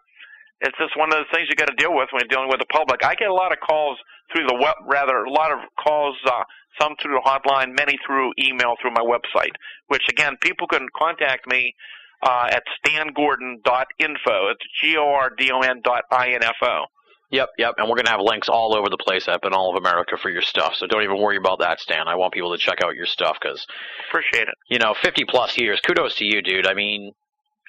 it's 0.61 0.77
just 0.77 0.97
one 0.97 1.11
of 1.11 1.17
those 1.17 1.31
things 1.33 1.47
you 1.49 1.55
got 1.55 1.67
to 1.67 1.75
deal 1.75 1.93
with 1.93 2.09
when 2.11 2.21
you're 2.21 2.31
dealing 2.31 2.49
with 2.49 2.59
the 2.59 2.71
public. 2.71 3.03
I 3.03 3.15
get 3.15 3.29
a 3.29 3.33
lot 3.33 3.51
of 3.51 3.59
calls 3.59 3.97
through 4.31 4.47
the 4.47 4.55
web, 4.55 4.75
rather 4.87 5.23
a 5.23 5.31
lot 5.31 5.51
of 5.51 5.59
calls, 5.79 6.15
uh, 6.25 6.43
some 6.79 6.95
through 7.01 7.15
the 7.15 7.23
hotline, 7.25 7.75
many 7.77 7.97
through 8.05 8.31
email 8.39 8.75
through 8.81 8.91
my 8.91 9.03
website. 9.03 9.55
Which 9.87 10.03
again, 10.09 10.35
people 10.41 10.67
can 10.67 10.87
contact 10.95 11.47
me 11.47 11.73
uh, 12.23 12.49
at 12.51 12.63
stangordon.info. 12.85 14.49
It's 14.49 14.65
g 14.81 14.97
o 14.97 15.13
r 15.13 15.31
d 15.37 15.51
o 15.51 15.59
n 15.61 15.81
dot 15.83 16.03
i 16.11 16.29
n 16.29 16.43
f 16.43 16.55
o. 16.63 16.85
Yep, 17.31 17.49
yep, 17.57 17.73
and 17.77 17.89
we're 17.89 17.95
gonna 17.95 18.11
have 18.11 18.21
links 18.21 18.47
all 18.49 18.77
over 18.77 18.87
the 18.89 18.97
place 18.97 19.27
up 19.27 19.41
Binnall 19.41 19.71
of 19.71 19.77
America 19.77 20.15
for 20.21 20.29
your 20.29 20.43
stuff. 20.43 20.75
So 20.75 20.85
don't 20.87 21.03
even 21.03 21.19
worry 21.19 21.37
about 21.37 21.59
that, 21.59 21.79
Stan. 21.79 22.07
I 22.07 22.15
want 22.15 22.33
people 22.33 22.51
to 22.51 22.57
check 22.57 22.81
out 22.83 22.95
your 22.95 23.07
stuff 23.07 23.37
because 23.41 23.65
appreciate 24.09 24.47
it. 24.47 24.55
You 24.69 24.79
know, 24.79 24.93
50 25.01 25.25
plus 25.25 25.57
years. 25.57 25.81
Kudos 25.81 26.15
to 26.17 26.25
you, 26.25 26.41
dude. 26.41 26.67
I 26.67 26.75
mean, 26.75 27.11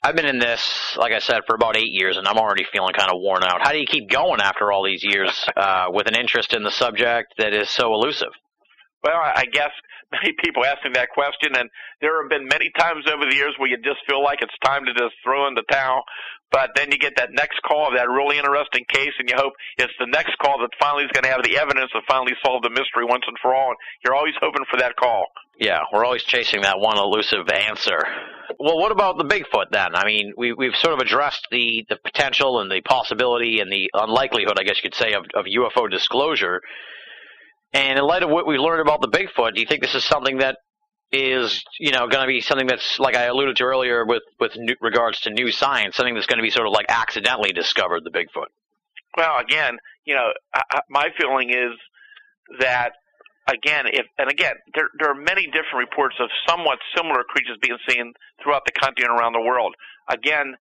I've 0.02 0.14
been 0.14 0.26
in 0.26 0.38
this, 0.38 0.96
like 0.98 1.12
I 1.12 1.18
said, 1.18 1.40
for 1.46 1.54
about 1.54 1.76
eight 1.76 1.90
years, 1.90 2.16
and 2.16 2.28
I'm 2.28 2.36
already 2.36 2.64
feeling 2.72 2.92
kind 2.92 3.10
of 3.10 3.20
worn 3.20 3.42
out. 3.42 3.60
How 3.62 3.72
do 3.72 3.78
you 3.78 3.86
keep 3.86 4.08
going 4.08 4.40
after 4.40 4.70
all 4.70 4.84
these 4.84 5.02
years 5.02 5.46
uh, 5.56 5.86
with 5.90 6.06
an 6.06 6.14
interest 6.14 6.52
in 6.52 6.62
the 6.62 6.70
subject 6.70 7.34
that 7.38 7.52
is 7.52 7.68
so 7.70 7.92
elusive? 7.94 8.30
Well, 9.02 9.16
I 9.16 9.44
guess 9.50 9.70
many 10.12 10.34
people 10.42 10.64
ask 10.64 10.84
me 10.84 10.90
that 10.94 11.10
question, 11.10 11.56
and 11.56 11.68
there 12.00 12.22
have 12.22 12.30
been 12.30 12.46
many 12.46 12.70
times 12.78 13.04
over 13.12 13.24
the 13.28 13.34
years 13.34 13.54
where 13.58 13.68
you 13.68 13.76
just 13.78 14.00
feel 14.06 14.22
like 14.22 14.40
it's 14.42 14.54
time 14.64 14.84
to 14.84 14.92
just 14.92 15.14
throw 15.24 15.48
in 15.48 15.54
the 15.54 15.64
towel. 15.70 16.02
But 16.52 16.70
then 16.76 16.92
you 16.92 16.98
get 16.98 17.16
that 17.16 17.30
next 17.32 17.60
call 17.66 17.88
of 17.88 17.94
that 17.96 18.08
really 18.08 18.38
interesting 18.38 18.84
case, 18.88 19.12
and 19.18 19.28
you 19.28 19.36
hope 19.36 19.52
it's 19.78 19.92
the 19.98 20.06
next 20.06 20.38
call 20.38 20.60
that 20.60 20.70
finally 20.78 21.04
is 21.04 21.10
going 21.10 21.24
to 21.24 21.30
have 21.30 21.42
the 21.42 21.58
evidence 21.58 21.90
to 21.92 22.00
finally 22.08 22.34
solve 22.44 22.62
the 22.62 22.70
mystery 22.70 23.04
once 23.04 23.24
and 23.26 23.36
for 23.42 23.54
all. 23.54 23.70
And 23.70 23.76
you're 24.04 24.14
always 24.14 24.34
hoping 24.40 24.64
for 24.70 24.78
that 24.78 24.94
call. 24.96 25.26
Yeah, 25.58 25.80
we're 25.92 26.04
always 26.04 26.22
chasing 26.22 26.62
that 26.62 26.78
one 26.78 26.98
elusive 26.98 27.48
answer. 27.48 27.98
Well, 28.60 28.78
what 28.78 28.92
about 28.92 29.18
the 29.18 29.24
Bigfoot 29.24 29.70
then? 29.72 29.94
I 29.94 30.04
mean, 30.06 30.34
we, 30.36 30.52
we've 30.52 30.76
sort 30.76 30.94
of 30.94 31.00
addressed 31.00 31.48
the, 31.50 31.84
the 31.88 31.96
potential 31.96 32.60
and 32.60 32.70
the 32.70 32.80
possibility 32.80 33.60
and 33.60 33.70
the 33.70 33.90
unlikelihood, 33.92 34.58
I 34.58 34.62
guess 34.62 34.76
you 34.82 34.88
could 34.88 34.94
say, 34.94 35.14
of, 35.14 35.24
of 35.34 35.46
UFO 35.46 35.90
disclosure. 35.90 36.60
And 37.72 37.98
in 37.98 38.04
light 38.04 38.22
of 38.22 38.30
what 38.30 38.46
we 38.46 38.58
learned 38.58 38.80
about 38.80 39.00
the 39.00 39.08
Bigfoot, 39.08 39.54
do 39.54 39.60
you 39.60 39.66
think 39.66 39.82
this 39.82 39.94
is 39.94 40.04
something 40.04 40.38
that 40.38 40.58
is, 41.12 41.64
you 41.78 41.92
know, 41.92 42.08
going 42.08 42.22
to 42.22 42.26
be 42.26 42.40
something 42.40 42.66
that's, 42.66 42.98
like 42.98 43.16
I 43.16 43.24
alluded 43.24 43.56
to 43.56 43.64
earlier 43.64 44.04
with, 44.04 44.22
with 44.40 44.56
new, 44.56 44.74
regards 44.80 45.20
to 45.22 45.30
new 45.30 45.50
science, 45.50 45.96
something 45.96 46.14
that's 46.14 46.26
going 46.26 46.38
to 46.38 46.42
be 46.42 46.50
sort 46.50 46.66
of 46.66 46.72
like 46.72 46.86
accidentally 46.88 47.52
discovered, 47.52 48.04
the 48.04 48.10
Bigfoot? 48.10 48.46
Well, 49.16 49.38
again, 49.38 49.78
you 50.04 50.14
know, 50.14 50.28
I, 50.54 50.80
my 50.88 51.08
feeling 51.18 51.50
is 51.50 51.72
that 52.60 52.92
again, 53.48 53.86
if 53.86 54.06
and 54.18 54.30
again, 54.30 54.54
there 54.74 54.88
there 54.98 55.10
are 55.10 55.14
many 55.14 55.46
different 55.46 55.88
reports 55.90 56.16
of 56.20 56.28
somewhat 56.48 56.78
similar 56.96 57.22
creatures 57.24 57.56
being 57.62 57.78
seen 57.88 58.12
throughout 58.42 58.62
the 58.66 58.72
country 58.72 59.04
and 59.04 59.18
around 59.18 59.32
the 59.32 59.40
world. 59.40 59.74
Again, 60.08 60.54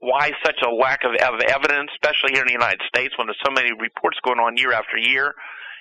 why 0.00 0.32
such 0.44 0.60
a 0.66 0.70
lack 0.70 1.04
of 1.04 1.12
evidence, 1.14 1.90
especially 1.94 2.32
here 2.32 2.42
in 2.42 2.46
the 2.46 2.52
United 2.52 2.80
States, 2.88 3.16
when 3.16 3.26
there's 3.26 3.40
so 3.44 3.52
many 3.52 3.70
reports 3.78 4.18
going 4.24 4.38
on 4.38 4.56
year 4.56 4.72
after 4.72 4.96
year? 4.96 5.34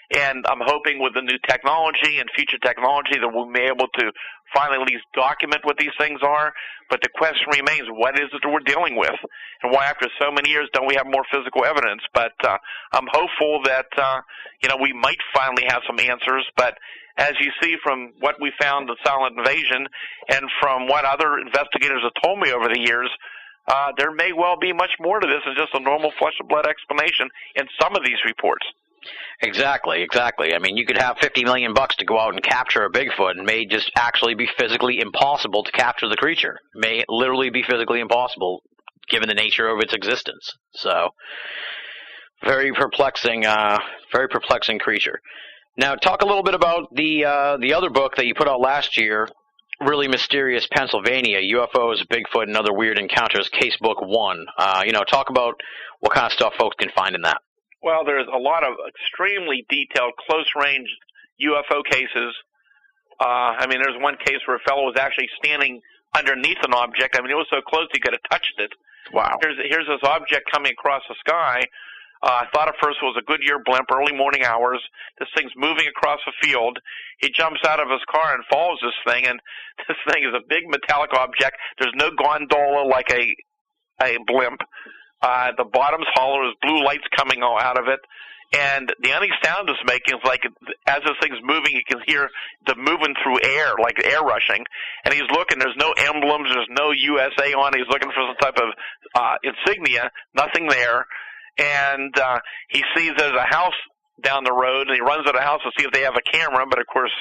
And 0.09 0.45
I'm 0.49 0.61
hoping 0.65 0.97
with 0.99 1.13
the 1.13 1.21
new 1.21 1.37
technology 1.47 2.17
and 2.17 2.27
future 2.35 2.57
technology 2.57 3.21
that 3.21 3.29
we'll 3.29 3.51
be 3.53 3.69
able 3.69 3.85
to 4.01 4.11
finally 4.53 4.81
at 4.81 4.87
least 4.89 5.05
document 5.13 5.61
what 5.63 5.77
these 5.77 5.93
things 5.99 6.19
are. 6.23 6.51
But 6.89 7.01
the 7.05 7.09
question 7.13 7.45
remains, 7.53 7.85
what 7.93 8.17
is 8.17 8.33
it 8.33 8.41
that 8.41 8.49
we're 8.49 8.65
dealing 8.65 8.97
with? 8.97 9.13
And 9.61 9.71
why 9.71 9.85
after 9.85 10.09
so 10.19 10.31
many 10.31 10.49
years 10.49 10.67
don't 10.73 10.87
we 10.87 10.95
have 10.95 11.05
more 11.05 11.21
physical 11.29 11.63
evidence? 11.63 12.01
But 12.13 12.33
uh, 12.41 12.57
I'm 12.93 13.05
hopeful 13.13 13.61
that, 13.65 13.85
uh, 13.97 14.21
you 14.63 14.69
know, 14.69 14.77
we 14.81 14.93
might 14.93 15.21
finally 15.33 15.65
have 15.69 15.85
some 15.85 15.99
answers. 15.99 16.45
But 16.57 16.73
as 17.17 17.33
you 17.39 17.51
see 17.61 17.75
from 17.83 18.13
what 18.19 18.41
we 18.41 18.51
found 18.59 18.89
in 18.89 18.95
Silent 19.05 19.37
Invasion 19.37 19.85
and 20.29 20.49
from 20.59 20.87
what 20.87 21.05
other 21.05 21.37
investigators 21.37 22.01
have 22.01 22.17
told 22.23 22.39
me 22.39 22.51
over 22.51 22.65
the 22.65 22.79
years, 22.79 23.11
uh, 23.67 23.91
there 23.97 24.11
may 24.11 24.33
well 24.33 24.57
be 24.57 24.73
much 24.73 24.91
more 24.99 25.19
to 25.19 25.27
this 25.27 25.45
than 25.45 25.53
just 25.53 25.75
a 25.75 25.79
normal 25.79 26.11
flesh 26.17 26.33
and 26.39 26.49
blood 26.49 26.65
explanation 26.65 27.29
in 27.55 27.67
some 27.79 27.95
of 27.95 28.01
these 28.03 28.17
reports. 28.25 28.65
Exactly, 29.41 30.01
exactly. 30.01 30.53
I 30.53 30.59
mean, 30.59 30.75
you 30.75 30.85
could 30.85 30.97
have 30.97 31.17
50 31.19 31.43
million 31.45 31.73
bucks 31.73 31.95
to 31.97 32.05
go 32.05 32.19
out 32.19 32.33
and 32.33 32.43
capture 32.43 32.83
a 32.83 32.91
Bigfoot 32.91 33.31
and 33.31 33.45
may 33.45 33.65
just 33.65 33.91
actually 33.95 34.35
be 34.35 34.49
physically 34.57 34.99
impossible 34.99 35.63
to 35.63 35.71
capture 35.71 36.09
the 36.09 36.17
creature. 36.17 36.57
May 36.75 37.05
literally 37.07 37.49
be 37.49 37.63
physically 37.63 37.99
impossible 37.99 38.61
given 39.09 39.27
the 39.27 39.35
nature 39.35 39.67
of 39.67 39.79
its 39.79 39.93
existence. 39.93 40.51
So, 40.73 41.09
very 42.43 42.71
perplexing, 42.73 43.45
uh, 43.45 43.79
very 44.11 44.27
perplexing 44.27 44.79
creature. 44.79 45.19
Now, 45.77 45.95
talk 45.95 46.21
a 46.21 46.25
little 46.25 46.43
bit 46.43 46.53
about 46.53 46.93
the 46.93 47.25
uh, 47.25 47.57
the 47.57 47.73
other 47.73 47.89
book 47.89 48.15
that 48.17 48.25
you 48.25 48.35
put 48.35 48.47
out 48.47 48.59
last 48.59 48.97
year, 48.97 49.27
really 49.81 50.07
mysterious 50.07 50.67
Pennsylvania 50.71 51.39
UFOs, 51.39 52.05
Bigfoot, 52.07 52.43
and 52.43 52.57
other 52.57 52.73
weird 52.73 52.99
encounters. 52.99 53.49
Casebook 53.49 54.05
One. 54.05 54.45
Uh, 54.57 54.83
you 54.85 54.91
know, 54.91 55.03
talk 55.03 55.29
about 55.29 55.55
what 56.01 56.13
kind 56.13 56.25
of 56.25 56.33
stuff 56.33 56.53
folks 56.57 56.75
can 56.77 56.89
find 56.95 57.15
in 57.15 57.21
that. 57.21 57.41
Well, 57.81 58.03
there's 58.05 58.27
a 58.27 58.37
lot 58.37 58.63
of 58.63 58.75
extremely 58.87 59.65
detailed, 59.69 60.13
close-range 60.27 60.89
UFO 61.41 61.83
cases. 61.89 62.35
Uh, 63.19 63.55
I 63.59 63.67
mean, 63.67 63.79
there's 63.81 63.99
one 63.99 64.15
case 64.23 64.39
where 64.47 64.57
a 64.57 64.63
fellow 64.67 64.83
was 64.83 64.95
actually 64.99 65.29
standing 65.43 65.81
underneath 66.15 66.59
an 66.63 66.73
object. 66.73 67.15
I 67.17 67.21
mean, 67.21 67.31
it 67.31 67.39
was 67.39 67.47
so 67.49 67.61
close 67.61 67.87
he 67.93 67.99
could 67.99 68.13
have 68.13 68.25
touched 68.29 68.55
it. 68.57 68.71
Wow. 69.13 69.37
Here's 69.41 69.57
here's 69.69 69.87
this 69.87 70.03
object 70.03 70.49
coming 70.51 70.71
across 70.71 71.01
the 71.07 71.15
sky. 71.19 71.63
Uh, 72.21 72.43
I 72.43 72.45
thought 72.53 72.67
at 72.67 72.75
first 72.83 72.99
it 73.01 73.05
was 73.05 73.15
a 73.17 73.23
Goodyear 73.23 73.63
blimp, 73.63 73.87
early 73.93 74.11
morning 74.11 74.43
hours. 74.43 74.83
This 75.19 75.29
thing's 75.37 75.53
moving 75.55 75.87
across 75.87 76.19
the 76.25 76.33
field. 76.43 76.77
He 77.19 77.31
jumps 77.31 77.61
out 77.65 77.79
of 77.79 77.87
his 77.89 78.01
car 78.11 78.35
and 78.35 78.43
follows 78.51 78.79
this 78.83 78.97
thing, 79.07 79.25
and 79.25 79.39
this 79.87 79.97
thing 80.11 80.23
is 80.23 80.35
a 80.35 80.43
big 80.47 80.67
metallic 80.67 81.13
object. 81.13 81.55
There's 81.79 81.95
no 81.95 82.11
gondola 82.11 82.87
like 82.87 83.09
a 83.11 83.35
a 84.03 84.17
blimp. 84.27 84.61
Uh, 85.21 85.51
the 85.57 85.65
bottom's 85.65 86.07
hollow. 86.13 86.41
There's 86.41 86.55
blue 86.61 86.83
lights 86.83 87.03
coming 87.15 87.41
out 87.43 87.77
of 87.77 87.87
it. 87.87 87.99
And 88.51 88.91
the 89.03 89.13
only 89.13 89.29
sound 89.43 89.69
it's 89.69 89.77
making 89.85 90.17
is 90.17 90.25
like 90.25 90.41
as 90.87 91.01
this 91.05 91.13
thing's 91.21 91.37
moving, 91.43 91.69
you 91.73 91.85
can 91.85 92.01
hear 92.07 92.29
the 92.65 92.73
moving 92.75 93.13
through 93.21 93.37
air, 93.43 93.73
like 93.79 94.03
air 94.03 94.21
rushing. 94.21 94.65
And 95.05 95.13
he's 95.13 95.29
looking. 95.29 95.59
There's 95.59 95.77
no 95.77 95.93
emblems. 95.93 96.49
There's 96.49 96.71
no 96.71 96.89
USA 96.89 97.53
on. 97.53 97.73
He's 97.77 97.87
looking 97.89 98.09
for 98.09 98.25
some 98.25 98.37
type 98.41 98.57
of 98.57 98.73
uh, 99.13 99.35
insignia. 99.43 100.09
Nothing 100.33 100.67
there. 100.67 101.05
And 101.59 102.17
uh, 102.17 102.39
he 102.69 102.81
sees 102.95 103.11
there's 103.17 103.37
a 103.37 103.53
house 103.53 103.77
down 104.23 104.43
the 104.43 104.53
road, 104.53 104.87
and 104.87 104.95
he 104.95 105.01
runs 105.01 105.25
to 105.25 105.31
the 105.31 105.41
house 105.41 105.61
to 105.63 105.71
see 105.77 105.85
if 105.85 105.93
they 105.93 106.01
have 106.01 106.17
a 106.17 106.25
camera. 106.25 106.65
But 106.67 106.79
of 106.79 106.87
course, 106.87 107.13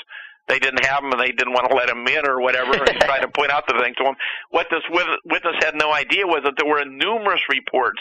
they 0.49 0.59
didn't 0.59 0.85
have 0.85 1.05
him 1.05 1.13
and 1.13 1.21
they 1.21 1.33
didn't 1.33 1.53
want 1.53 1.69
to 1.71 1.77
let 1.77 1.89
him 1.89 2.07
in 2.07 2.27
or 2.27 2.41
whatever 2.41 2.73
and 2.73 3.01
tried 3.05 3.21
to 3.21 3.29
point 3.29 3.51
out 3.51 3.65
the 3.69 3.79
thing 3.83 3.95
to 3.99 4.05
him. 4.05 4.17
What 4.51 4.67
this 4.71 4.83
witness 4.91 5.57
had 5.61 5.75
no 5.75 5.93
idea 5.93 6.27
was 6.27 6.41
that 6.45 6.55
there 6.57 6.69
were 6.69 6.85
numerous 6.85 7.41
reports 7.49 8.01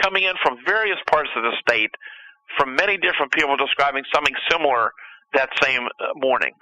coming 0.00 0.24
in 0.24 0.34
from 0.42 0.58
various 0.66 0.98
parts 1.10 1.30
of 1.36 1.42
the 1.42 1.52
state 1.60 1.90
from 2.56 2.74
many 2.74 2.96
different 2.96 3.32
people 3.32 3.56
describing 3.56 4.04
something 4.14 4.34
similar 4.50 4.92
that 5.34 5.50
same 5.60 5.84
uh, 5.84 6.16
morning. 6.16 6.52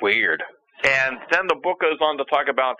Weird. 0.00 0.42
And 0.84 1.18
then 1.30 1.46
the 1.46 1.54
book 1.54 1.80
goes 1.80 1.98
on 2.00 2.16
to 2.18 2.24
talk 2.24 2.48
about 2.48 2.76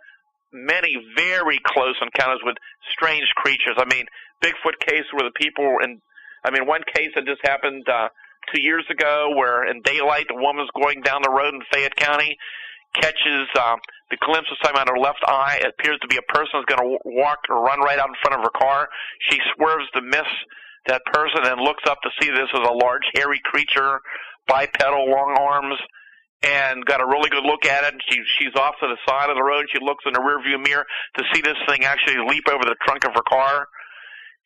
many 0.52 0.96
very 1.16 1.60
close 1.64 1.96
encounters 2.00 2.40
with 2.44 2.56
strange 2.92 3.28
creatures. 3.36 3.76
I 3.76 3.84
mean, 3.84 4.06
Bigfoot 4.42 4.78
case 4.80 5.04
where 5.12 5.28
the 5.28 5.36
people 5.36 5.64
were 5.64 5.82
in, 5.82 6.00
I 6.44 6.50
mean, 6.50 6.66
one 6.66 6.82
case 6.94 7.10
that 7.14 7.24
just 7.24 7.40
happened, 7.44 7.88
uh, 7.88 8.08
two 8.54 8.60
years 8.60 8.84
ago 8.90 9.32
where 9.36 9.64
in 9.64 9.82
daylight 9.82 10.26
a 10.30 10.34
woman's 10.34 10.70
going 10.74 11.02
down 11.02 11.22
the 11.22 11.30
road 11.30 11.54
in 11.54 11.60
Fayette 11.72 11.96
County, 11.96 12.36
catches 12.94 13.48
uh, 13.56 13.76
the 14.10 14.18
glimpse 14.20 14.48
of 14.50 14.58
something 14.62 14.80
on 14.80 14.88
her 14.88 15.00
left 15.00 15.20
eye. 15.26 15.60
It 15.60 15.72
appears 15.78 15.98
to 16.02 16.08
be 16.08 16.16
a 16.16 16.32
person 16.32 16.60
who's 16.60 16.68
going 16.68 16.82
to 16.82 16.98
walk 17.04 17.38
or 17.48 17.64
run 17.64 17.80
right 17.80 17.98
out 17.98 18.08
in 18.08 18.14
front 18.22 18.36
of 18.36 18.44
her 18.44 18.52
car. 18.52 18.88
She 19.30 19.38
swerves 19.54 19.88
to 19.94 20.02
miss 20.02 20.28
that 20.86 21.02
person 21.12 21.40
and 21.44 21.60
looks 21.60 21.84
up 21.88 21.98
to 22.02 22.10
see 22.20 22.30
this 22.30 22.48
as 22.52 22.60
a 22.68 22.72
large 22.72 23.06
hairy 23.14 23.40
creature, 23.44 24.00
bipedal, 24.46 25.08
long 25.08 25.36
arms, 25.38 25.78
and 26.42 26.84
got 26.84 27.00
a 27.00 27.06
really 27.06 27.30
good 27.30 27.44
look 27.44 27.64
at 27.64 27.84
it. 27.84 27.94
She 28.10 28.18
she's 28.38 28.54
off 28.56 28.74
to 28.80 28.88
the 28.88 28.98
side 29.08 29.30
of 29.30 29.36
the 29.36 29.42
road. 29.42 29.66
She 29.72 29.78
looks 29.80 30.04
in 30.06 30.12
the 30.12 30.18
rearview 30.18 30.62
mirror 30.62 30.84
to 31.16 31.24
see 31.32 31.40
this 31.40 31.56
thing 31.68 31.84
actually 31.84 32.16
leap 32.28 32.44
over 32.50 32.64
the 32.64 32.74
trunk 32.84 33.06
of 33.06 33.12
her 33.14 33.22
car, 33.22 33.68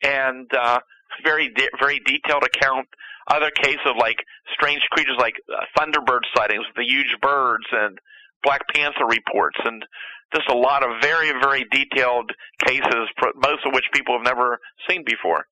and 0.03 0.47
uh, 0.53 0.79
very 1.23 1.49
de- 1.49 1.73
very 1.81 1.99
detailed 2.05 2.43
account 2.43 2.87
other 3.27 3.51
cases 3.51 3.81
of 3.85 3.95
like 3.99 4.17
strange 4.53 4.81
creatures 4.91 5.17
like 5.19 5.35
uh, 5.51 5.63
thunderbird 5.77 6.21
sightings, 6.35 6.65
the 6.75 6.83
huge 6.83 7.15
birds, 7.21 7.65
and 7.71 7.97
Black 8.43 8.61
Panther 8.73 9.05
reports, 9.05 9.57
and 9.65 9.83
just 10.33 10.49
a 10.49 10.57
lot 10.57 10.83
of 10.83 11.01
very, 11.01 11.31
very 11.41 11.65
detailed 11.71 12.31
cases, 12.65 13.09
most 13.35 13.65
of 13.65 13.73
which 13.73 13.85
people 13.93 14.15
have 14.15 14.25
never 14.25 14.59
seen 14.89 15.03
before. 15.05 15.45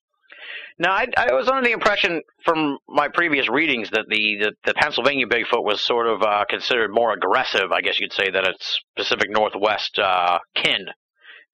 Now, 0.77 0.91
I, 0.91 1.07
I 1.17 1.33
was 1.33 1.47
under 1.47 1.63
the 1.63 1.71
impression 1.71 2.21
from 2.43 2.77
my 2.87 3.07
previous 3.07 3.49
readings 3.49 3.89
that 3.91 4.05
the, 4.09 4.37
the, 4.39 4.51
the 4.65 4.73
Pennsylvania 4.73 5.25
Bigfoot 5.25 5.63
was 5.63 5.81
sort 5.81 6.07
of 6.07 6.21
uh, 6.21 6.43
considered 6.49 6.91
more 6.93 7.13
aggressive, 7.13 7.71
I 7.71 7.81
guess 7.81 7.99
you'd 7.99 8.13
say, 8.13 8.29
than 8.29 8.45
its 8.45 8.79
Pacific 8.95 9.29
Northwest 9.29 9.97
uh, 9.97 10.39
kin. 10.53 10.87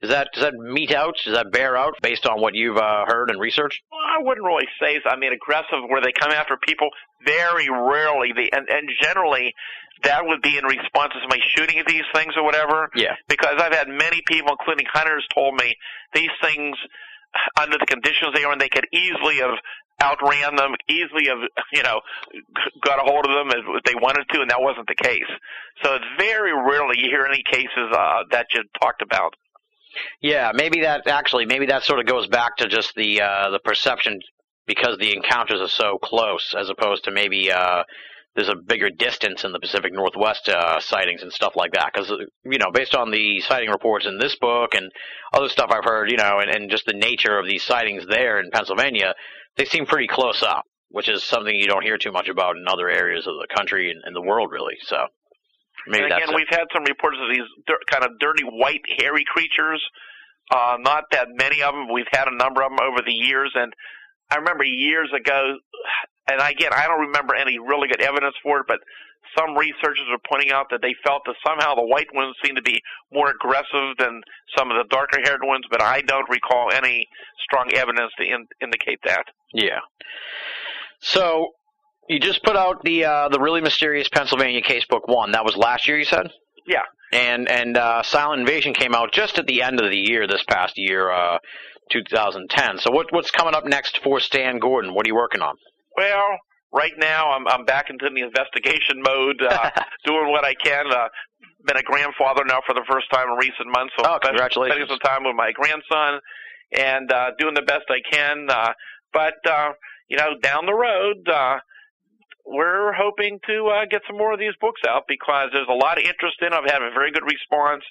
Does 0.01 0.09
that 0.09 0.29
does 0.33 0.43
that 0.43 0.53
meet 0.55 0.91
out? 0.91 1.15
Does 1.23 1.35
that 1.35 1.51
bear 1.51 1.77
out 1.77 1.93
based 2.01 2.25
on 2.25 2.41
what 2.41 2.55
you've 2.55 2.77
uh, 2.77 3.05
heard 3.05 3.29
and 3.29 3.39
researched? 3.39 3.81
Well, 3.91 4.01
I 4.01 4.23
wouldn't 4.23 4.45
really 4.45 4.67
say. 4.79 4.99
I 5.05 5.15
mean, 5.15 5.31
aggressive 5.31 5.79
where 5.87 6.01
they 6.01 6.11
come 6.11 6.31
after 6.31 6.57
people 6.57 6.89
very 7.25 7.69
rarely. 7.69 8.33
They 8.35 8.49
and 8.51 8.67
and 8.67 8.89
generally 9.01 9.53
that 10.03 10.25
would 10.25 10.41
be 10.41 10.57
in 10.57 10.65
response 10.65 11.13
to 11.13 11.19
somebody 11.21 11.41
shooting 11.55 11.77
at 11.77 11.85
these 11.85 12.05
things 12.13 12.33
or 12.35 12.43
whatever. 12.43 12.89
Yeah. 12.95 13.15
Because 13.29 13.61
I've 13.61 13.73
had 13.73 13.87
many 13.87 14.23
people, 14.25 14.51
including 14.59 14.87
hunters, 14.91 15.25
told 15.33 15.55
me 15.55 15.75
these 16.15 16.33
things 16.41 16.75
under 17.59 17.77
the 17.77 17.85
conditions 17.85 18.33
they 18.33 18.43
are 18.43 18.53
in, 18.53 18.59
they 18.59 18.69
could 18.69 18.87
easily 18.91 19.37
have 19.37 19.55
outran 20.01 20.55
them, 20.55 20.73
easily 20.89 21.27
have 21.27 21.45
you 21.71 21.83
know 21.83 22.01
got 22.83 22.99
a 22.99 23.03
hold 23.03 23.25
of 23.25 23.31
them 23.31 23.53
if 23.77 23.83
they 23.83 23.95
wanted 23.95 24.25
to, 24.33 24.41
and 24.41 24.49
that 24.49 24.61
wasn't 24.61 24.87
the 24.87 24.95
case. 24.95 25.29
So 25.83 25.93
it's 25.93 26.05
very 26.17 26.53
rarely 26.53 26.97
you 26.97 27.09
hear 27.09 27.25
any 27.25 27.43
cases 27.45 27.93
uh, 27.93 28.23
that 28.31 28.47
you 28.53 28.63
talked 28.81 29.01
about. 29.01 29.35
Yeah, 30.21 30.51
maybe 30.53 30.81
that 30.81 31.07
actually 31.07 31.45
maybe 31.45 31.67
that 31.67 31.83
sort 31.83 31.99
of 31.99 32.05
goes 32.05 32.27
back 32.27 32.57
to 32.57 32.67
just 32.67 32.93
the 32.95 33.21
uh, 33.21 33.49
the 33.49 33.59
perception 33.59 34.19
because 34.67 34.97
the 34.99 35.13
encounters 35.13 35.59
are 35.59 35.67
so 35.67 35.97
close, 36.01 36.55
as 36.57 36.69
opposed 36.69 37.03
to 37.05 37.11
maybe 37.11 37.51
uh, 37.51 37.83
there's 38.35 38.49
a 38.49 38.55
bigger 38.55 38.89
distance 38.89 39.43
in 39.43 39.51
the 39.51 39.59
Pacific 39.59 39.91
Northwest 39.91 40.47
uh, 40.47 40.79
sightings 40.79 41.21
and 41.21 41.33
stuff 41.33 41.55
like 41.55 41.73
that. 41.73 41.91
Because 41.93 42.11
you 42.43 42.57
know, 42.57 42.71
based 42.73 42.95
on 42.95 43.11
the 43.11 43.41
sighting 43.41 43.69
reports 43.69 44.05
in 44.05 44.17
this 44.17 44.35
book 44.37 44.73
and 44.73 44.91
other 45.33 45.49
stuff 45.49 45.71
I've 45.71 45.83
heard, 45.83 46.09
you 46.09 46.17
know, 46.17 46.39
and, 46.39 46.49
and 46.49 46.71
just 46.71 46.85
the 46.85 46.93
nature 46.93 47.37
of 47.37 47.47
these 47.47 47.63
sightings 47.63 48.05
there 48.07 48.39
in 48.39 48.51
Pennsylvania, 48.51 49.13
they 49.57 49.65
seem 49.65 49.85
pretty 49.85 50.07
close 50.07 50.41
up, 50.43 50.63
which 50.89 51.09
is 51.09 51.23
something 51.23 51.53
you 51.53 51.67
don't 51.67 51.83
hear 51.83 51.97
too 51.97 52.11
much 52.11 52.29
about 52.29 52.55
in 52.55 52.65
other 52.67 52.89
areas 52.89 53.27
of 53.27 53.33
the 53.33 53.53
country 53.53 53.91
and, 53.91 54.01
and 54.05 54.15
the 54.15 54.21
world, 54.21 54.51
really. 54.51 54.77
So. 54.83 55.07
Maybe 55.87 56.03
and 56.05 56.13
again, 56.13 56.35
we've 56.35 56.49
had 56.49 56.65
some 56.73 56.83
reports 56.83 57.17
of 57.21 57.29
these 57.29 57.47
dirt, 57.67 57.81
kind 57.87 58.03
of 58.03 58.19
dirty 58.19 58.43
white 58.43 58.81
hairy 58.99 59.25
creatures. 59.27 59.81
Uh, 60.51 60.77
not 60.79 61.05
that 61.11 61.27
many 61.33 61.61
of 61.61 61.73
them. 61.73 61.87
We've 61.91 62.11
had 62.11 62.27
a 62.27 62.35
number 62.35 62.61
of 62.61 62.71
them 62.71 62.79
over 62.81 63.01
the 63.05 63.13
years, 63.13 63.51
and 63.55 63.71
I 64.29 64.37
remember 64.37 64.63
years 64.63 65.09
ago, 65.15 65.57
and 66.27 66.41
again, 66.41 66.71
I 66.73 66.87
don't 66.87 67.07
remember 67.07 67.35
any 67.35 67.57
really 67.57 67.87
good 67.87 68.01
evidence 68.01 68.35
for 68.43 68.59
it, 68.59 68.65
but 68.67 68.79
some 69.37 69.55
researchers 69.55 70.05
were 70.09 70.19
pointing 70.29 70.51
out 70.51 70.67
that 70.71 70.81
they 70.81 70.95
felt 71.05 71.23
that 71.25 71.35
somehow 71.45 71.75
the 71.75 71.85
white 71.85 72.13
ones 72.13 72.35
seem 72.43 72.55
to 72.55 72.61
be 72.61 72.81
more 73.13 73.29
aggressive 73.29 73.95
than 73.97 74.21
some 74.57 74.71
of 74.71 74.77
the 74.77 74.85
darker 74.89 75.19
haired 75.23 75.41
ones, 75.43 75.63
but 75.69 75.81
I 75.81 76.01
don't 76.01 76.29
recall 76.29 76.71
any 76.71 77.07
strong 77.43 77.71
evidence 77.73 78.11
to 78.17 78.25
in, 78.25 78.47
indicate 78.61 78.99
that. 79.05 79.23
Yeah. 79.53 79.79
So 80.99 81.51
you 82.07 82.19
just 82.19 82.43
put 82.43 82.55
out 82.55 82.83
the 82.83 83.05
uh, 83.05 83.29
the 83.29 83.39
really 83.39 83.61
mysterious 83.61 84.09
Pennsylvania 84.09 84.61
Casebook 84.61 85.07
One. 85.07 85.31
That 85.31 85.45
was 85.45 85.55
last 85.55 85.87
year, 85.87 85.97
you 85.97 86.05
said. 86.05 86.27
Yeah. 86.65 86.83
And 87.13 87.49
and 87.49 87.77
uh, 87.77 88.03
Silent 88.03 88.41
Invasion 88.41 88.73
came 88.73 88.95
out 88.95 89.11
just 89.11 89.37
at 89.37 89.47
the 89.47 89.61
end 89.61 89.79
of 89.79 89.89
the 89.89 89.97
year 89.97 90.27
this 90.27 90.43
past 90.47 90.77
year, 90.77 91.11
uh, 91.11 91.39
2010. 91.91 92.79
So 92.79 92.91
what, 92.91 93.07
what's 93.11 93.31
coming 93.31 93.53
up 93.53 93.65
next 93.65 93.99
for 94.03 94.19
Stan 94.19 94.59
Gordon? 94.59 94.93
What 94.93 95.05
are 95.05 95.09
you 95.09 95.15
working 95.15 95.41
on? 95.41 95.55
Well, 95.97 96.37
right 96.73 96.93
now 96.97 97.31
I'm 97.31 97.47
I'm 97.47 97.65
back 97.65 97.89
into 97.89 98.09
the 98.13 98.21
investigation 98.21 99.01
mode, 99.03 99.41
uh, 99.41 99.71
doing 100.05 100.31
what 100.31 100.45
I 100.45 100.53
can. 100.53 100.91
Uh, 100.91 101.07
been 101.65 101.77
a 101.77 101.83
grandfather 101.83 102.43
now 102.45 102.59
for 102.65 102.73
the 102.73 102.83
first 102.89 103.05
time 103.11 103.27
in 103.29 103.35
recent 103.35 103.67
months, 103.71 103.93
so 103.97 104.05
oh, 104.05 104.17
congratulations. 104.19 104.77
spending 104.77 104.89
some 104.89 104.99
time 104.99 105.23
with 105.23 105.35
my 105.35 105.51
grandson 105.51 106.19
and 106.71 107.11
uh, 107.11 107.31
doing 107.37 107.53
the 107.53 107.61
best 107.61 107.83
I 107.89 107.99
can. 108.09 108.47
Uh, 108.49 108.73
but 109.13 109.35
uh, 109.47 109.71
you 110.07 110.17
know, 110.17 110.39
down 110.41 110.65
the 110.65 110.73
road, 110.73 111.27
uh, 111.29 111.57
we're 112.45 112.93
hoping 112.93 113.39
to 113.47 113.67
uh, 113.67 113.85
get 113.89 114.01
some 114.07 114.17
more 114.17 114.33
of 114.33 114.39
these 114.39 114.55
books 114.59 114.81
out 114.87 115.03
because 115.07 115.49
there's 115.53 115.69
a 115.69 115.73
lot 115.73 115.97
of 115.97 116.03
interest 116.03 116.37
in. 116.41 116.51
them. 116.51 116.61
I've 116.63 116.71
had 116.71 116.81
a 116.81 116.91
very 116.91 117.11
good 117.11 117.23
response. 117.23 117.83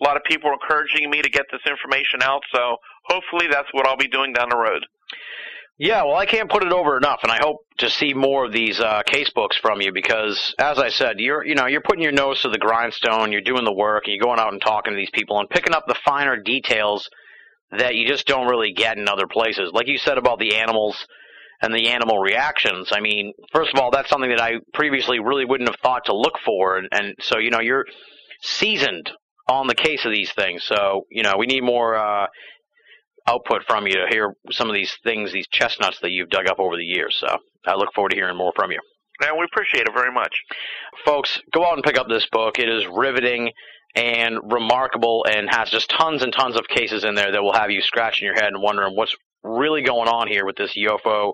A 0.00 0.04
lot 0.04 0.16
of 0.16 0.24
people 0.24 0.50
are 0.50 0.54
encouraging 0.54 1.10
me 1.10 1.22
to 1.22 1.30
get 1.30 1.46
this 1.52 1.62
information 1.68 2.22
out. 2.22 2.42
So 2.54 2.76
hopefully, 3.06 3.46
that's 3.50 3.68
what 3.72 3.86
I'll 3.86 3.96
be 3.96 4.08
doing 4.08 4.32
down 4.32 4.48
the 4.50 4.56
road. 4.56 4.84
Yeah, 5.78 6.04
well, 6.04 6.16
I 6.16 6.26
can't 6.26 6.50
put 6.50 6.64
it 6.64 6.72
over 6.72 6.96
enough, 6.96 7.20
and 7.22 7.32
I 7.32 7.38
hope 7.38 7.56
to 7.78 7.90
see 7.90 8.12
more 8.14 8.44
of 8.44 8.52
these 8.52 8.78
uh, 8.78 9.02
case 9.04 9.30
books 9.30 9.56
from 9.56 9.80
you 9.80 9.92
because, 9.92 10.54
as 10.58 10.78
I 10.78 10.90
said, 10.90 11.18
you're 11.18 11.44
you 11.44 11.54
know 11.54 11.66
you're 11.66 11.80
putting 11.80 12.02
your 12.02 12.12
nose 12.12 12.42
to 12.42 12.50
the 12.50 12.58
grindstone, 12.58 13.32
you're 13.32 13.40
doing 13.40 13.64
the 13.64 13.72
work, 13.72 14.04
and 14.04 14.14
you're 14.14 14.24
going 14.24 14.38
out 14.38 14.52
and 14.52 14.60
talking 14.60 14.92
to 14.92 14.96
these 14.96 15.10
people 15.12 15.40
and 15.40 15.48
picking 15.48 15.74
up 15.74 15.84
the 15.86 15.98
finer 16.04 16.36
details 16.36 17.08
that 17.72 17.94
you 17.94 18.06
just 18.06 18.26
don't 18.26 18.48
really 18.48 18.72
get 18.72 18.98
in 18.98 19.08
other 19.08 19.26
places. 19.26 19.70
Like 19.72 19.88
you 19.88 19.98
said 19.98 20.18
about 20.18 20.38
the 20.38 20.56
animals 20.56 21.06
and 21.62 21.74
the 21.74 21.88
animal 21.88 22.18
reactions. 22.18 22.90
I 22.92 23.00
mean, 23.00 23.32
first 23.52 23.72
of 23.72 23.80
all, 23.80 23.90
that's 23.90 24.10
something 24.10 24.30
that 24.30 24.40
I 24.40 24.54
previously 24.74 25.20
really 25.20 25.44
wouldn't 25.44 25.68
have 25.68 25.78
thought 25.80 26.06
to 26.06 26.16
look 26.16 26.38
for, 26.44 26.76
and, 26.76 26.88
and 26.92 27.14
so 27.20 27.38
you 27.38 27.50
know 27.50 27.60
you're 27.60 27.86
seasoned 28.42 29.10
on 29.48 29.66
the 29.66 29.74
case 29.74 30.04
of 30.04 30.12
these 30.12 30.32
things. 30.32 30.64
So 30.64 31.06
you 31.10 31.22
know 31.22 31.34
we 31.38 31.46
need 31.46 31.62
more. 31.62 31.96
Uh, 31.96 32.26
output 33.28 33.62
from 33.68 33.86
you 33.86 33.92
to 33.94 34.06
hear 34.10 34.34
some 34.50 34.68
of 34.68 34.74
these 34.74 34.96
things, 35.04 35.32
these 35.32 35.46
chestnuts 35.48 36.00
that 36.00 36.10
you've 36.10 36.28
dug 36.28 36.48
up 36.48 36.58
over 36.58 36.76
the 36.76 36.84
years. 36.84 37.16
So 37.20 37.36
I 37.66 37.74
look 37.76 37.94
forward 37.94 38.10
to 38.10 38.16
hearing 38.16 38.36
more 38.36 38.52
from 38.56 38.72
you. 38.72 38.80
And 39.20 39.38
we 39.38 39.44
appreciate 39.44 39.86
it 39.86 39.94
very 39.94 40.12
much. 40.12 40.34
Folks, 41.04 41.40
go 41.52 41.64
out 41.64 41.74
and 41.74 41.84
pick 41.84 41.98
up 41.98 42.08
this 42.08 42.26
book. 42.32 42.58
It 42.58 42.68
is 42.68 42.86
riveting 42.86 43.52
and 43.94 44.38
remarkable 44.52 45.24
and 45.28 45.48
has 45.50 45.70
just 45.70 45.90
tons 45.90 46.22
and 46.22 46.32
tons 46.32 46.56
of 46.56 46.66
cases 46.66 47.04
in 47.04 47.14
there 47.14 47.30
that 47.30 47.42
will 47.42 47.52
have 47.52 47.70
you 47.70 47.82
scratching 47.82 48.26
your 48.26 48.34
head 48.34 48.46
and 48.46 48.62
wondering 48.62 48.96
what's 48.96 49.14
really 49.42 49.82
going 49.82 50.08
on 50.08 50.28
here 50.28 50.44
with 50.44 50.56
this 50.56 50.76
UFO 50.76 51.32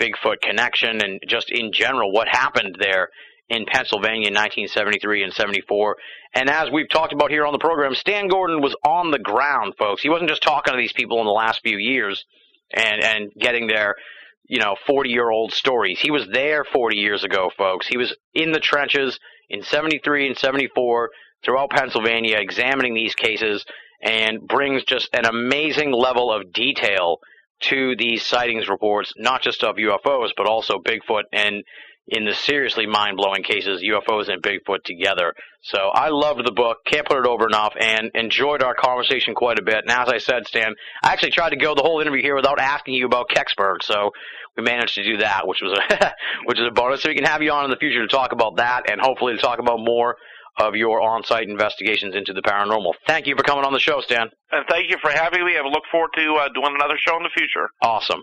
Bigfoot 0.00 0.40
connection 0.40 1.02
and 1.02 1.20
just 1.26 1.50
in 1.50 1.72
general 1.72 2.12
what 2.12 2.28
happened 2.28 2.76
there 2.78 3.10
in 3.48 3.66
Pennsylvania 3.66 4.28
in 4.28 4.34
1973 4.34 5.24
and 5.24 5.32
74. 5.32 5.96
And 6.34 6.48
as 6.48 6.70
we've 6.70 6.88
talked 6.88 7.12
about 7.12 7.30
here 7.30 7.44
on 7.44 7.52
the 7.52 7.58
program, 7.58 7.94
Stan 7.94 8.28
Gordon 8.28 8.62
was 8.62 8.76
on 8.84 9.10
the 9.10 9.18
ground, 9.18 9.74
folks. 9.76 10.02
He 10.02 10.08
wasn't 10.08 10.30
just 10.30 10.42
talking 10.42 10.72
to 10.72 10.78
these 10.78 10.92
people 10.92 11.18
in 11.18 11.26
the 11.26 11.32
last 11.32 11.60
few 11.62 11.76
years 11.76 12.24
and, 12.72 13.02
and 13.02 13.32
getting 13.38 13.66
their, 13.66 13.96
you 14.44 14.60
know, 14.60 14.76
40 14.86 15.10
year 15.10 15.28
old 15.28 15.52
stories. 15.52 15.98
He 16.00 16.12
was 16.12 16.28
there 16.32 16.64
40 16.64 16.96
years 16.96 17.24
ago, 17.24 17.50
folks. 17.58 17.88
He 17.88 17.96
was 17.96 18.14
in 18.32 18.52
the 18.52 18.60
trenches 18.60 19.18
in 19.48 19.62
73 19.62 20.28
and 20.28 20.38
74 20.38 21.10
throughout 21.44 21.70
Pennsylvania 21.70 22.36
examining 22.38 22.94
these 22.94 23.16
cases 23.16 23.64
and 24.00 24.46
brings 24.46 24.84
just 24.84 25.08
an 25.12 25.26
amazing 25.26 25.92
level 25.92 26.32
of 26.32 26.52
detail 26.52 27.18
to 27.60 27.94
these 27.96 28.24
sightings 28.24 28.68
reports, 28.68 29.12
not 29.16 29.42
just 29.42 29.62
of 29.64 29.76
UFOs, 29.76 30.30
but 30.36 30.46
also 30.46 30.78
Bigfoot 30.78 31.24
and 31.32 31.64
in 32.10 32.24
the 32.24 32.34
seriously 32.34 32.86
mind 32.86 33.16
blowing 33.16 33.42
cases, 33.42 33.82
UFOs 33.82 34.28
and 34.28 34.42
Bigfoot 34.42 34.82
together. 34.84 35.32
So 35.62 35.78
I 35.78 36.08
loved 36.08 36.44
the 36.44 36.52
book, 36.52 36.78
can't 36.86 37.06
put 37.06 37.18
it 37.18 37.26
over 37.26 37.46
enough, 37.46 37.74
and 37.78 38.10
enjoyed 38.14 38.62
our 38.62 38.74
conversation 38.74 39.34
quite 39.34 39.58
a 39.58 39.62
bit. 39.62 39.84
And 39.86 39.90
as 39.90 40.08
I 40.08 40.18
said, 40.18 40.46
Stan, 40.46 40.74
I 41.02 41.12
actually 41.12 41.30
tried 41.30 41.50
to 41.50 41.56
go 41.56 41.74
the 41.74 41.82
whole 41.82 42.00
interview 42.00 42.22
here 42.22 42.34
without 42.34 42.58
asking 42.58 42.94
you 42.94 43.06
about 43.06 43.28
Kecksburg, 43.28 43.82
so 43.82 44.10
we 44.56 44.64
managed 44.64 44.96
to 44.96 45.04
do 45.04 45.18
that, 45.18 45.46
which 45.46 45.60
was 45.62 45.78
a 45.78 46.14
which 46.46 46.58
is 46.58 46.66
a 46.66 46.72
bonus. 46.72 47.02
So 47.02 47.10
we 47.10 47.14
can 47.14 47.24
have 47.24 47.42
you 47.42 47.52
on 47.52 47.64
in 47.64 47.70
the 47.70 47.76
future 47.76 48.00
to 48.00 48.08
talk 48.08 48.32
about 48.32 48.56
that, 48.56 48.90
and 48.90 49.00
hopefully 49.00 49.36
to 49.36 49.40
talk 49.40 49.60
about 49.60 49.78
more 49.78 50.16
of 50.58 50.74
your 50.74 51.00
on-site 51.00 51.48
investigations 51.48 52.14
into 52.14 52.32
the 52.32 52.42
paranormal. 52.42 52.92
Thank 53.06 53.26
you 53.26 53.36
for 53.36 53.42
coming 53.42 53.64
on 53.64 53.72
the 53.72 53.80
show, 53.80 54.00
Stan. 54.00 54.28
And 54.52 54.64
thank 54.68 54.90
you 54.90 54.96
for 55.00 55.10
having 55.10 55.44
me. 55.44 55.56
I 55.56 55.66
look 55.66 55.84
forward 55.90 56.10
to 56.16 56.34
uh, 56.34 56.48
doing 56.54 56.74
another 56.74 56.96
show 56.98 57.16
in 57.16 57.22
the 57.22 57.30
future. 57.34 57.68
Awesome. 57.82 58.22